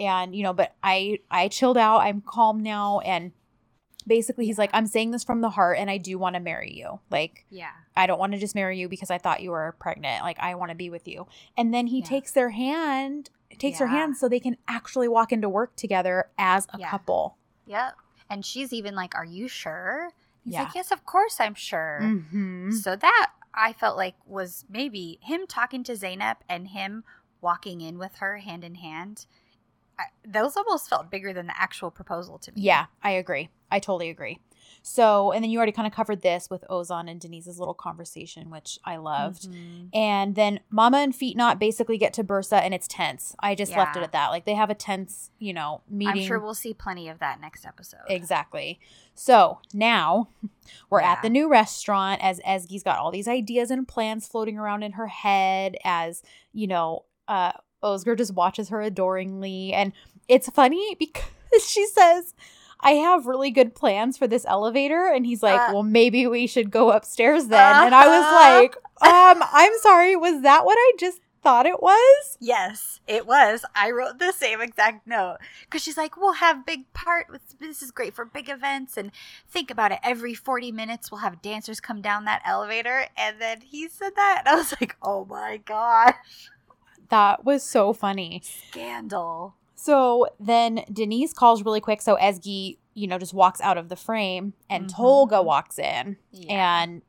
and 0.00 0.34
you 0.34 0.42
know 0.42 0.52
but 0.52 0.74
i 0.82 1.18
i 1.30 1.46
chilled 1.48 1.76
out. 1.76 1.98
I'm 1.98 2.22
calm 2.22 2.62
now. 2.62 3.00
And 3.00 3.32
basically 4.06 4.46
he's 4.46 4.58
like 4.58 4.70
i'm 4.72 4.86
saying 4.86 5.10
this 5.10 5.22
from 5.22 5.42
the 5.42 5.50
heart 5.50 5.76
and 5.78 5.90
i 5.90 5.98
do 5.98 6.18
want 6.18 6.34
to 6.34 6.40
marry 6.40 6.72
you. 6.72 6.98
Like 7.10 7.44
yeah. 7.50 7.70
I 7.96 8.06
don't 8.06 8.18
want 8.18 8.32
to 8.32 8.38
just 8.38 8.54
marry 8.54 8.78
you 8.78 8.88
because 8.88 9.10
i 9.10 9.18
thought 9.18 9.42
you 9.42 9.50
were 9.50 9.76
pregnant. 9.78 10.22
Like 10.22 10.38
i 10.40 10.54
want 10.54 10.70
to 10.70 10.74
be 10.74 10.90
with 10.90 11.06
you. 11.06 11.26
And 11.56 11.72
then 11.72 11.86
he 11.86 11.98
yeah. 11.98 12.06
takes 12.06 12.32
their 12.32 12.50
hand 12.50 13.30
takes 13.58 13.78
yeah. 13.78 13.86
her 13.86 13.92
hand 13.92 14.16
so 14.16 14.28
they 14.28 14.40
can 14.40 14.56
actually 14.66 15.06
walk 15.06 15.32
into 15.32 15.48
work 15.48 15.76
together 15.76 16.30
as 16.38 16.66
a 16.72 16.78
yeah. 16.78 16.90
couple. 16.90 17.36
Yep. 17.66 17.94
And 18.30 18.44
she's 18.44 18.72
even 18.72 18.94
like 18.94 19.14
are 19.14 19.24
you 19.24 19.48
sure? 19.48 20.10
He's 20.44 20.54
like 20.54 20.74
yes 20.74 20.90
of 20.90 21.04
course 21.04 21.38
i'm 21.38 21.54
sure. 21.54 22.00
Mm-hmm. 22.02 22.70
so 22.72 22.96
that 22.96 23.32
i 23.54 23.72
felt 23.74 23.96
like 23.96 24.14
was 24.26 24.64
maybe 24.70 25.18
him 25.22 25.46
talking 25.46 25.84
to 25.84 25.92
zeynep 25.92 26.36
and 26.48 26.68
him 26.68 27.04
walking 27.40 27.80
in 27.80 27.98
with 27.98 28.16
her 28.16 28.38
hand 28.38 28.64
in 28.64 28.76
hand 28.76 29.26
those 30.26 30.56
almost 30.56 30.88
felt 30.88 31.10
bigger 31.10 31.32
than 31.32 31.46
the 31.46 31.60
actual 31.60 31.90
proposal 31.90 32.38
to 32.38 32.52
me. 32.52 32.62
Yeah, 32.62 32.86
I 33.02 33.12
agree. 33.12 33.48
I 33.70 33.78
totally 33.78 34.10
agree. 34.10 34.38
So, 34.82 35.32
and 35.32 35.44
then 35.44 35.50
you 35.50 35.58
already 35.58 35.72
kind 35.72 35.86
of 35.86 35.92
covered 35.92 36.22
this 36.22 36.48
with 36.48 36.64
Ozan 36.70 37.10
and 37.10 37.20
Deniz's 37.20 37.58
little 37.58 37.74
conversation, 37.74 38.50
which 38.50 38.78
I 38.84 38.96
loved. 38.96 39.50
Mm-hmm. 39.50 39.88
And 39.92 40.34
then 40.34 40.60
Mama 40.70 40.98
and 40.98 41.12
Fitnat 41.12 41.58
basically 41.58 41.98
get 41.98 42.14
to 42.14 42.24
Bursa 42.24 42.62
and 42.62 42.72
it's 42.72 42.88
tense. 42.88 43.34
I 43.40 43.54
just 43.54 43.72
yeah. 43.72 43.78
left 43.78 43.96
it 43.96 44.02
at 44.02 44.12
that. 44.12 44.28
Like 44.28 44.46
they 44.46 44.54
have 44.54 44.70
a 44.70 44.74
tense, 44.74 45.30
you 45.38 45.52
know, 45.52 45.82
meeting. 45.88 46.22
I'm 46.22 46.26
sure 46.26 46.38
we'll 46.38 46.54
see 46.54 46.72
plenty 46.72 47.08
of 47.08 47.18
that 47.18 47.40
next 47.40 47.66
episode. 47.66 48.00
Exactly. 48.08 48.80
So 49.14 49.58
now 49.74 50.28
we're 50.88 51.02
yeah. 51.02 51.12
at 51.12 51.22
the 51.22 51.30
new 51.30 51.50
restaurant 51.50 52.20
as 52.22 52.40
Ezgi's 52.40 52.82
got 52.82 52.98
all 52.98 53.10
these 53.10 53.28
ideas 53.28 53.70
and 53.70 53.86
plans 53.86 54.26
floating 54.26 54.56
around 54.56 54.82
in 54.82 54.92
her 54.92 55.08
head 55.08 55.76
as, 55.84 56.22
you 56.52 56.66
know, 56.66 57.04
uh, 57.28 57.52
Özgür 57.82 58.16
just 58.16 58.34
watches 58.34 58.68
her 58.68 58.80
adoringly. 58.80 59.72
And 59.72 59.92
it's 60.28 60.48
funny 60.50 60.94
because 60.98 61.68
she 61.68 61.86
says, 61.86 62.34
I 62.80 62.92
have 62.92 63.26
really 63.26 63.50
good 63.50 63.74
plans 63.74 64.16
for 64.16 64.26
this 64.26 64.46
elevator. 64.46 65.06
And 65.06 65.26
he's 65.26 65.42
like, 65.42 65.60
uh, 65.60 65.72
Well, 65.72 65.82
maybe 65.82 66.26
we 66.26 66.46
should 66.46 66.70
go 66.70 66.90
upstairs 66.90 67.48
then. 67.48 67.60
Uh-huh. 67.60 67.86
And 67.86 67.94
I 67.94 68.06
was 68.06 68.24
uh-huh. 68.24 68.60
like, 68.60 69.40
Um, 69.42 69.48
I'm 69.52 69.72
sorry, 69.80 70.16
was 70.16 70.42
that 70.42 70.64
what 70.64 70.76
I 70.78 70.92
just 70.98 71.20
thought 71.42 71.66
it 71.66 71.82
was? 71.82 72.36
Yes, 72.40 73.00
it 73.06 73.26
was. 73.26 73.64
I 73.74 73.90
wrote 73.90 74.18
the 74.18 74.32
same 74.32 74.60
exact 74.60 75.06
note 75.06 75.38
because 75.62 75.82
she's 75.82 75.96
like, 75.96 76.16
"We'll 76.16 76.34
have 76.34 76.66
big 76.66 76.92
part. 76.92 77.26
This 77.58 77.82
is 77.82 77.90
great 77.90 78.14
for 78.14 78.24
big 78.24 78.48
events." 78.48 78.96
And 78.96 79.10
think 79.48 79.70
about 79.70 79.92
it: 79.92 80.00
every 80.02 80.34
forty 80.34 80.72
minutes, 80.72 81.10
we'll 81.10 81.20
have 81.20 81.42
dancers 81.42 81.80
come 81.80 82.02
down 82.02 82.24
that 82.24 82.42
elevator. 82.44 83.06
And 83.16 83.40
then 83.40 83.60
he 83.62 83.88
said 83.88 84.14
that, 84.16 84.42
and 84.44 84.48
I 84.48 84.54
was 84.56 84.74
like, 84.80 84.96
"Oh 85.02 85.24
my 85.24 85.58
gosh!" 85.58 86.14
That 87.10 87.44
was 87.44 87.62
so 87.62 87.92
funny. 87.92 88.42
Scandal. 88.44 89.54
So 89.74 90.28
then 90.38 90.84
Deniz 90.92 91.32
calls 91.32 91.64
really 91.64 91.80
quick. 91.80 92.02
So 92.02 92.16
Ezgi, 92.16 92.78
you 92.94 93.06
know, 93.06 93.18
just 93.18 93.34
walks 93.34 93.60
out 93.60 93.78
of 93.78 93.88
the 93.88 93.96
frame 93.96 94.52
and 94.68 94.86
mm-hmm. 94.86 94.96
Tolga 94.96 95.42
walks 95.42 95.78
in. 95.78 96.16
Yeah. 96.32 96.82
And 96.82 97.02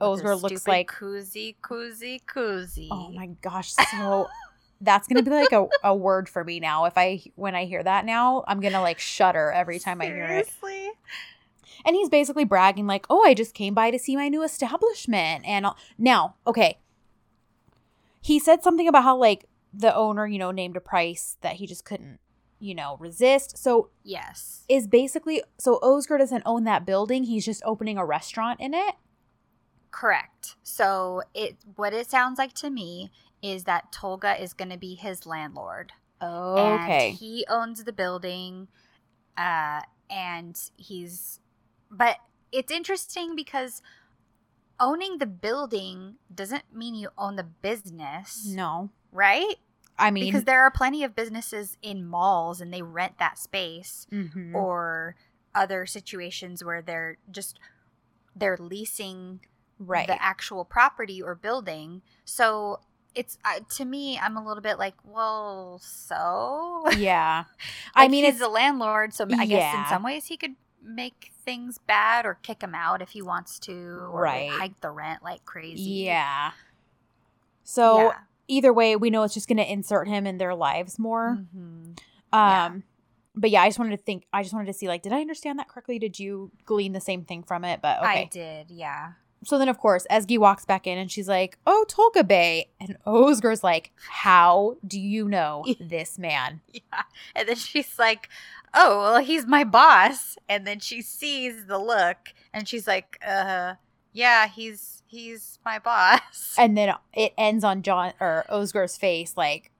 Özgür 0.00 0.40
looks 0.40 0.66
like 0.66 0.90
koozie, 0.90 1.56
koozie, 1.62 2.20
koozie. 2.24 2.88
Oh 2.90 3.10
my 3.10 3.28
gosh. 3.42 3.72
So 3.72 4.28
that's 4.80 5.08
gonna 5.08 5.22
be 5.22 5.30
like 5.30 5.52
a, 5.52 5.66
a 5.82 5.94
word 5.94 6.28
for 6.28 6.44
me 6.44 6.60
now. 6.60 6.84
If 6.84 6.96
I 6.96 7.22
when 7.34 7.54
I 7.54 7.64
hear 7.64 7.82
that 7.82 8.04
now, 8.04 8.44
I'm 8.46 8.60
gonna 8.60 8.82
like 8.82 8.98
shudder 8.98 9.50
every 9.50 9.78
time 9.78 10.00
Seriously? 10.00 10.22
I 10.22 10.28
hear 10.28 10.38
it. 10.38 10.48
Seriously. 10.48 10.90
And 11.84 11.96
he's 11.96 12.08
basically 12.08 12.44
bragging 12.44 12.86
like, 12.86 13.06
"Oh, 13.08 13.24
I 13.24 13.34
just 13.34 13.54
came 13.54 13.74
by 13.74 13.90
to 13.90 13.98
see 13.98 14.16
my 14.16 14.28
new 14.28 14.42
establishment." 14.42 15.46
And 15.46 15.66
now, 15.96 16.34
okay, 16.46 16.78
he 18.28 18.38
said 18.38 18.62
something 18.62 18.86
about 18.86 19.04
how 19.04 19.16
like 19.16 19.46
the 19.72 19.94
owner, 19.94 20.26
you 20.26 20.38
know, 20.38 20.50
named 20.50 20.76
a 20.76 20.80
price 20.80 21.38
that 21.40 21.54
he 21.54 21.66
just 21.66 21.86
couldn't, 21.86 22.20
you 22.60 22.74
know, 22.74 22.98
resist. 23.00 23.56
So 23.56 23.88
yes, 24.04 24.66
is 24.68 24.86
basically 24.86 25.42
so 25.58 25.78
Özgür 25.82 26.18
doesn't 26.18 26.42
own 26.44 26.64
that 26.64 26.84
building. 26.84 27.24
He's 27.24 27.46
just 27.46 27.62
opening 27.64 27.96
a 27.96 28.04
restaurant 28.04 28.60
in 28.60 28.74
it. 28.74 28.96
Correct. 29.90 30.56
So 30.62 31.22
it 31.32 31.56
what 31.76 31.94
it 31.94 32.10
sounds 32.10 32.36
like 32.38 32.52
to 32.56 32.68
me 32.68 33.10
is 33.40 33.64
that 33.64 33.92
Tolga 33.92 34.38
is 34.38 34.52
going 34.52 34.70
to 34.70 34.78
be 34.78 34.94
his 34.94 35.24
landlord. 35.24 35.92
Oh, 36.20 36.74
okay. 36.74 37.12
he 37.18 37.46
owns 37.48 37.84
the 37.84 37.94
building, 37.94 38.68
uh, 39.38 39.80
and 40.10 40.60
he's. 40.76 41.40
But 41.90 42.16
it's 42.52 42.70
interesting 42.70 43.34
because 43.34 43.80
owning 44.80 45.18
the 45.18 45.26
building 45.26 46.16
doesn't 46.34 46.64
mean 46.72 46.94
you 46.94 47.10
own 47.16 47.36
the 47.36 47.44
business. 47.44 48.46
No. 48.46 48.90
Right? 49.12 49.56
I 49.98 50.10
mean, 50.10 50.26
because 50.26 50.44
there 50.44 50.62
are 50.62 50.70
plenty 50.70 51.02
of 51.02 51.16
businesses 51.16 51.76
in 51.82 52.06
malls 52.06 52.60
and 52.60 52.72
they 52.72 52.82
rent 52.82 53.18
that 53.18 53.38
space 53.38 54.06
mm-hmm. 54.12 54.54
or 54.54 55.16
other 55.54 55.86
situations 55.86 56.62
where 56.62 56.80
they're 56.82 57.18
just 57.30 57.58
they're 58.36 58.56
leasing 58.60 59.40
right. 59.80 60.06
the 60.06 60.22
actual 60.22 60.64
property 60.64 61.20
or 61.20 61.34
building. 61.34 62.02
So 62.24 62.80
it's 63.14 63.38
uh, 63.44 63.60
to 63.70 63.84
me 63.84 64.18
i'm 64.18 64.36
a 64.36 64.46
little 64.46 64.62
bit 64.62 64.78
like 64.78 64.94
well 65.02 65.80
so 65.82 66.84
yeah 66.96 67.44
like 67.96 68.04
i 68.04 68.06
mean 68.06 68.24
he's 68.24 68.40
a 68.40 68.48
landlord 68.48 69.14
so 69.14 69.24
i 69.24 69.42
yeah. 69.42 69.44
guess 69.44 69.74
in 69.74 69.84
some 69.88 70.02
ways 70.02 70.26
he 70.26 70.36
could 70.36 70.54
make 70.82 71.32
things 71.48 71.78
bad 71.78 72.26
or 72.26 72.34
kick 72.42 72.62
him 72.62 72.74
out 72.74 73.00
if 73.00 73.08
he 73.08 73.22
wants 73.22 73.58
to 73.58 73.72
or 73.72 74.20
right. 74.20 74.50
hike 74.50 74.78
the 74.82 74.90
rent 74.90 75.22
like 75.22 75.46
crazy. 75.46 75.82
Yeah. 75.82 76.50
So 77.64 78.08
yeah. 78.08 78.12
either 78.48 78.70
way, 78.70 78.96
we 78.96 79.08
know 79.08 79.22
it's 79.22 79.32
just 79.32 79.48
going 79.48 79.56
to 79.56 79.72
insert 79.72 80.08
him 80.08 80.26
in 80.26 80.36
their 80.36 80.54
lives 80.54 80.98
more. 80.98 81.38
Mm-hmm. 81.40 81.58
Um 81.60 81.94
yeah. 82.34 82.78
but 83.34 83.48
yeah, 83.48 83.62
I 83.62 83.68
just 83.68 83.78
wanted 83.78 83.96
to 83.96 84.02
think 84.02 84.26
I 84.30 84.42
just 84.42 84.52
wanted 84.52 84.66
to 84.66 84.74
see 84.74 84.88
like 84.88 85.00
did 85.00 85.14
I 85.14 85.22
understand 85.22 85.58
that 85.58 85.68
correctly? 85.68 85.98
Did 85.98 86.18
you 86.18 86.50
glean 86.66 86.92
the 86.92 87.00
same 87.00 87.24
thing 87.24 87.42
from 87.42 87.64
it? 87.64 87.80
But 87.80 88.00
okay. 88.00 88.08
I 88.08 88.28
did, 88.30 88.70
yeah. 88.70 89.12
So 89.44 89.56
then, 89.56 89.68
of 89.68 89.78
course, 89.78 90.04
Ezgi 90.10 90.36
walks 90.36 90.64
back 90.64 90.86
in 90.86 90.98
and 90.98 91.10
she's 91.10 91.28
like, 91.28 91.58
Oh, 91.66 91.84
Tolga 91.88 92.24
Bay. 92.24 92.70
And 92.80 92.96
Özgür's 93.06 93.62
like, 93.62 93.92
How 94.10 94.76
do 94.86 95.00
you 95.00 95.28
know 95.28 95.64
this 95.80 96.18
man? 96.18 96.60
Yeah. 96.72 97.02
And 97.34 97.48
then 97.48 97.56
she's 97.56 97.98
like, 97.98 98.28
oh, 98.74 98.98
well, 98.98 99.22
he's 99.22 99.46
my 99.46 99.64
boss. 99.64 100.36
And 100.48 100.66
then 100.66 100.80
she 100.80 101.02
sees 101.02 101.66
the 101.66 101.78
look 101.78 102.34
and 102.52 102.68
she's 102.68 102.86
like, 102.86 103.18
uh, 103.26 103.74
yeah, 104.12 104.48
he's 104.48 105.02
he's 105.06 105.58
my 105.64 105.78
boss. 105.78 106.54
And 106.58 106.76
then 106.76 106.94
it 107.14 107.34
ends 107.38 107.64
on 107.64 107.82
John 107.82 108.12
or 108.20 108.44
Özgür's 108.50 108.96
face, 108.96 109.34
like, 109.36 109.70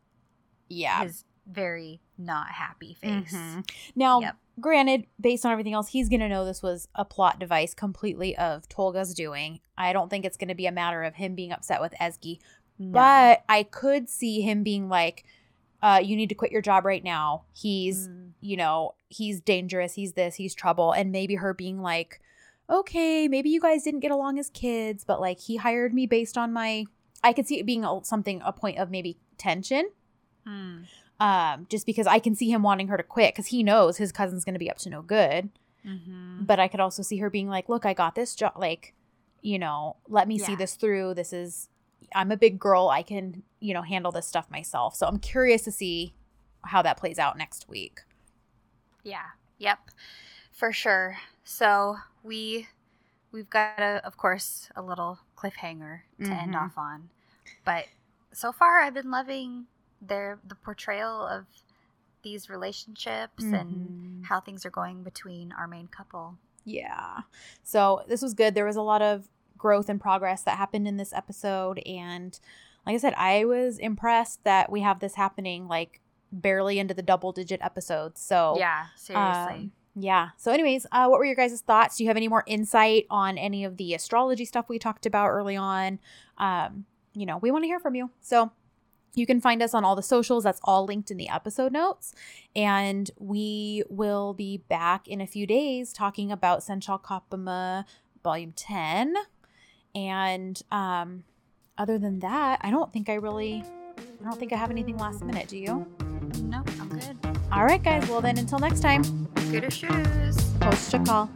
yeah. 0.68 1.02
His 1.02 1.24
very 1.50 2.00
not 2.18 2.48
happy 2.48 2.94
face. 2.94 3.32
Mm-hmm. 3.32 3.60
Now, 3.96 4.20
yep. 4.20 4.36
granted, 4.60 5.06
based 5.20 5.46
on 5.46 5.52
everything 5.52 5.72
else, 5.72 5.88
he's 5.88 6.08
going 6.08 6.20
to 6.20 6.28
know 6.28 6.44
this 6.44 6.62
was 6.62 6.88
a 6.94 7.04
plot 7.04 7.38
device 7.38 7.74
completely 7.74 8.36
of 8.36 8.68
Tolga's 8.68 9.14
doing. 9.14 9.60
I 9.76 9.92
don't 9.92 10.10
think 10.10 10.24
it's 10.24 10.36
going 10.36 10.48
to 10.48 10.54
be 10.54 10.66
a 10.66 10.72
matter 10.72 11.02
of 11.02 11.14
him 11.14 11.34
being 11.34 11.52
upset 11.52 11.80
with 11.80 11.94
Ezgi. 12.00 12.38
No. 12.78 12.92
But 12.92 13.44
I 13.48 13.62
could 13.64 14.08
see 14.08 14.40
him 14.42 14.62
being 14.62 14.88
like, 14.88 15.24
uh, 15.82 16.00
you 16.02 16.16
need 16.16 16.28
to 16.28 16.34
quit 16.34 16.52
your 16.52 16.62
job 16.62 16.84
right 16.84 17.04
now. 17.04 17.44
He's, 17.52 18.08
mm. 18.08 18.30
you 18.40 18.56
know, 18.56 18.94
he's 19.08 19.40
dangerous. 19.40 19.94
He's 19.94 20.12
this, 20.12 20.36
he's 20.36 20.54
trouble. 20.54 20.92
And 20.92 21.12
maybe 21.12 21.36
her 21.36 21.54
being 21.54 21.80
like, 21.80 22.20
okay, 22.70 23.28
maybe 23.28 23.48
you 23.48 23.60
guys 23.60 23.82
didn't 23.82 24.00
get 24.00 24.10
along 24.10 24.38
as 24.38 24.50
kids, 24.50 25.04
but 25.04 25.20
like 25.20 25.40
he 25.40 25.56
hired 25.56 25.94
me 25.94 26.06
based 26.06 26.36
on 26.36 26.52
my, 26.52 26.84
I 27.22 27.32
could 27.32 27.46
see 27.46 27.58
it 27.58 27.66
being 27.66 27.84
a, 27.84 28.00
something, 28.02 28.42
a 28.44 28.52
point 28.52 28.78
of 28.78 28.90
maybe 28.90 29.18
tension. 29.38 29.90
Mm. 30.46 30.86
Um, 31.20 31.66
just 31.68 31.84
because 31.84 32.06
I 32.06 32.20
can 32.20 32.34
see 32.36 32.50
him 32.50 32.62
wanting 32.62 32.88
her 32.88 32.96
to 32.96 33.02
quit 33.02 33.34
because 33.34 33.46
he 33.48 33.62
knows 33.62 33.96
his 33.96 34.12
cousin's 34.12 34.44
going 34.44 34.54
to 34.54 34.60
be 34.60 34.70
up 34.70 34.78
to 34.78 34.90
no 34.90 35.02
good. 35.02 35.50
Mm-hmm. 35.84 36.44
But 36.44 36.60
I 36.60 36.68
could 36.68 36.80
also 36.80 37.02
see 37.02 37.18
her 37.18 37.30
being 37.30 37.48
like, 37.48 37.68
look, 37.68 37.84
I 37.86 37.92
got 37.94 38.14
this 38.14 38.36
job. 38.36 38.52
Like, 38.56 38.94
you 39.42 39.58
know, 39.58 39.96
let 40.08 40.28
me 40.28 40.36
yeah. 40.36 40.46
see 40.46 40.54
this 40.54 40.74
through. 40.74 41.14
This 41.14 41.32
is 41.32 41.68
I'm 42.14 42.30
a 42.30 42.36
big 42.36 42.58
girl. 42.58 42.88
I 42.88 43.02
can, 43.02 43.42
you 43.60 43.74
know, 43.74 43.82
handle 43.82 44.12
this 44.12 44.26
stuff 44.26 44.50
myself. 44.50 44.94
So 44.94 45.06
I'm 45.06 45.18
curious 45.18 45.62
to 45.62 45.72
see 45.72 46.14
how 46.64 46.82
that 46.82 46.96
plays 46.96 47.18
out 47.18 47.36
next 47.36 47.68
week. 47.68 48.00
Yeah. 49.02 49.26
Yep. 49.58 49.78
For 50.52 50.72
sure. 50.72 51.18
So 51.44 51.96
we 52.22 52.68
we've 53.30 53.50
got 53.50 53.78
a, 53.78 54.00
of 54.04 54.16
course 54.16 54.68
a 54.74 54.82
little 54.82 55.18
cliffhanger 55.36 56.00
to 56.18 56.24
mm-hmm. 56.24 56.32
end 56.32 56.56
off 56.56 56.76
on. 56.76 57.10
But 57.64 57.86
so 58.32 58.52
far 58.52 58.80
I've 58.80 58.94
been 58.94 59.10
loving 59.10 59.66
their 60.00 60.38
the 60.46 60.54
portrayal 60.54 61.26
of 61.26 61.46
these 62.22 62.50
relationships 62.50 63.44
mm-hmm. 63.44 63.54
and 63.54 64.26
how 64.26 64.40
things 64.40 64.66
are 64.66 64.70
going 64.70 65.02
between 65.02 65.52
our 65.52 65.66
main 65.66 65.88
couple. 65.88 66.36
Yeah. 66.64 67.20
So 67.62 68.02
this 68.08 68.22
was 68.22 68.34
good. 68.34 68.54
There 68.54 68.66
was 68.66 68.76
a 68.76 68.82
lot 68.82 69.02
of 69.02 69.28
growth 69.58 69.88
and 69.88 70.00
progress 70.00 70.42
that 70.42 70.56
happened 70.56 70.88
in 70.88 70.96
this 70.96 71.12
episode 71.12 71.78
and 71.80 72.38
like 72.86 72.94
I 72.94 72.98
said, 72.98 73.14
I 73.18 73.44
was 73.44 73.78
impressed 73.78 74.44
that 74.44 74.72
we 74.72 74.80
have 74.80 75.00
this 75.00 75.14
happening 75.14 75.68
like 75.68 76.00
barely 76.32 76.78
into 76.78 76.94
the 76.94 77.02
double 77.02 77.32
digit 77.32 77.60
episodes. 77.62 78.18
So 78.20 78.56
Yeah, 78.58 78.86
seriously. 78.96 79.54
Um, 79.54 79.72
yeah. 79.94 80.30
So, 80.36 80.52
anyways, 80.52 80.86
uh, 80.92 81.06
what 81.08 81.18
were 81.18 81.24
your 81.24 81.34
guys' 81.34 81.60
thoughts? 81.60 81.96
Do 81.96 82.04
you 82.04 82.08
have 82.08 82.16
any 82.16 82.28
more 82.28 82.44
insight 82.46 83.06
on 83.10 83.36
any 83.36 83.64
of 83.64 83.76
the 83.76 83.94
astrology 83.94 84.44
stuff 84.44 84.68
we 84.68 84.78
talked 84.78 85.06
about 85.06 85.28
early 85.28 85.56
on? 85.56 85.98
Um, 86.38 86.86
you 87.12 87.26
know, 87.26 87.36
we 87.38 87.50
want 87.50 87.64
to 87.64 87.66
hear 87.66 87.80
from 87.80 87.94
you. 87.94 88.10
So, 88.20 88.52
you 89.14 89.26
can 89.26 89.40
find 89.40 89.62
us 89.62 89.74
on 89.74 89.84
all 89.84 89.96
the 89.96 90.02
socials. 90.02 90.44
That's 90.44 90.60
all 90.62 90.84
linked 90.84 91.10
in 91.10 91.16
the 91.16 91.28
episode 91.28 91.72
notes. 91.72 92.14
And 92.54 93.10
we 93.18 93.82
will 93.88 94.34
be 94.34 94.58
back 94.68 95.08
in 95.08 95.20
a 95.20 95.26
few 95.26 95.46
days 95.46 95.92
talking 95.92 96.30
about 96.30 96.62
Sen 96.62 96.80
Çal 96.80 96.98
Kapımı 96.98 97.84
Volume 98.24 98.52
10. 98.52 99.14
And 99.94 100.60
um, 100.70 101.24
other 101.76 101.98
than 101.98 102.20
that, 102.20 102.60
I 102.62 102.70
don't 102.70 102.92
think 102.92 103.08
I 103.08 103.14
really, 103.14 103.64
I 104.20 104.24
don't 104.24 104.38
think 104.38 104.52
I 104.52 104.56
have 104.56 104.70
anything 104.70 104.96
last 104.96 105.24
minute. 105.24 105.48
Do 105.48 105.58
you? 105.58 105.86
No, 106.42 106.62
I'm 106.80 106.88
good. 106.88 107.16
All 107.52 107.64
right, 107.64 107.82
guys. 107.82 108.08
Well, 108.08 108.20
then 108.20 108.38
until 108.38 108.58
next 108.58 108.80
time. 108.80 109.02
Scooter 109.36 109.70
shoes. 109.70 110.36
Post 110.60 110.94
a 110.94 110.98
call. 111.00 111.30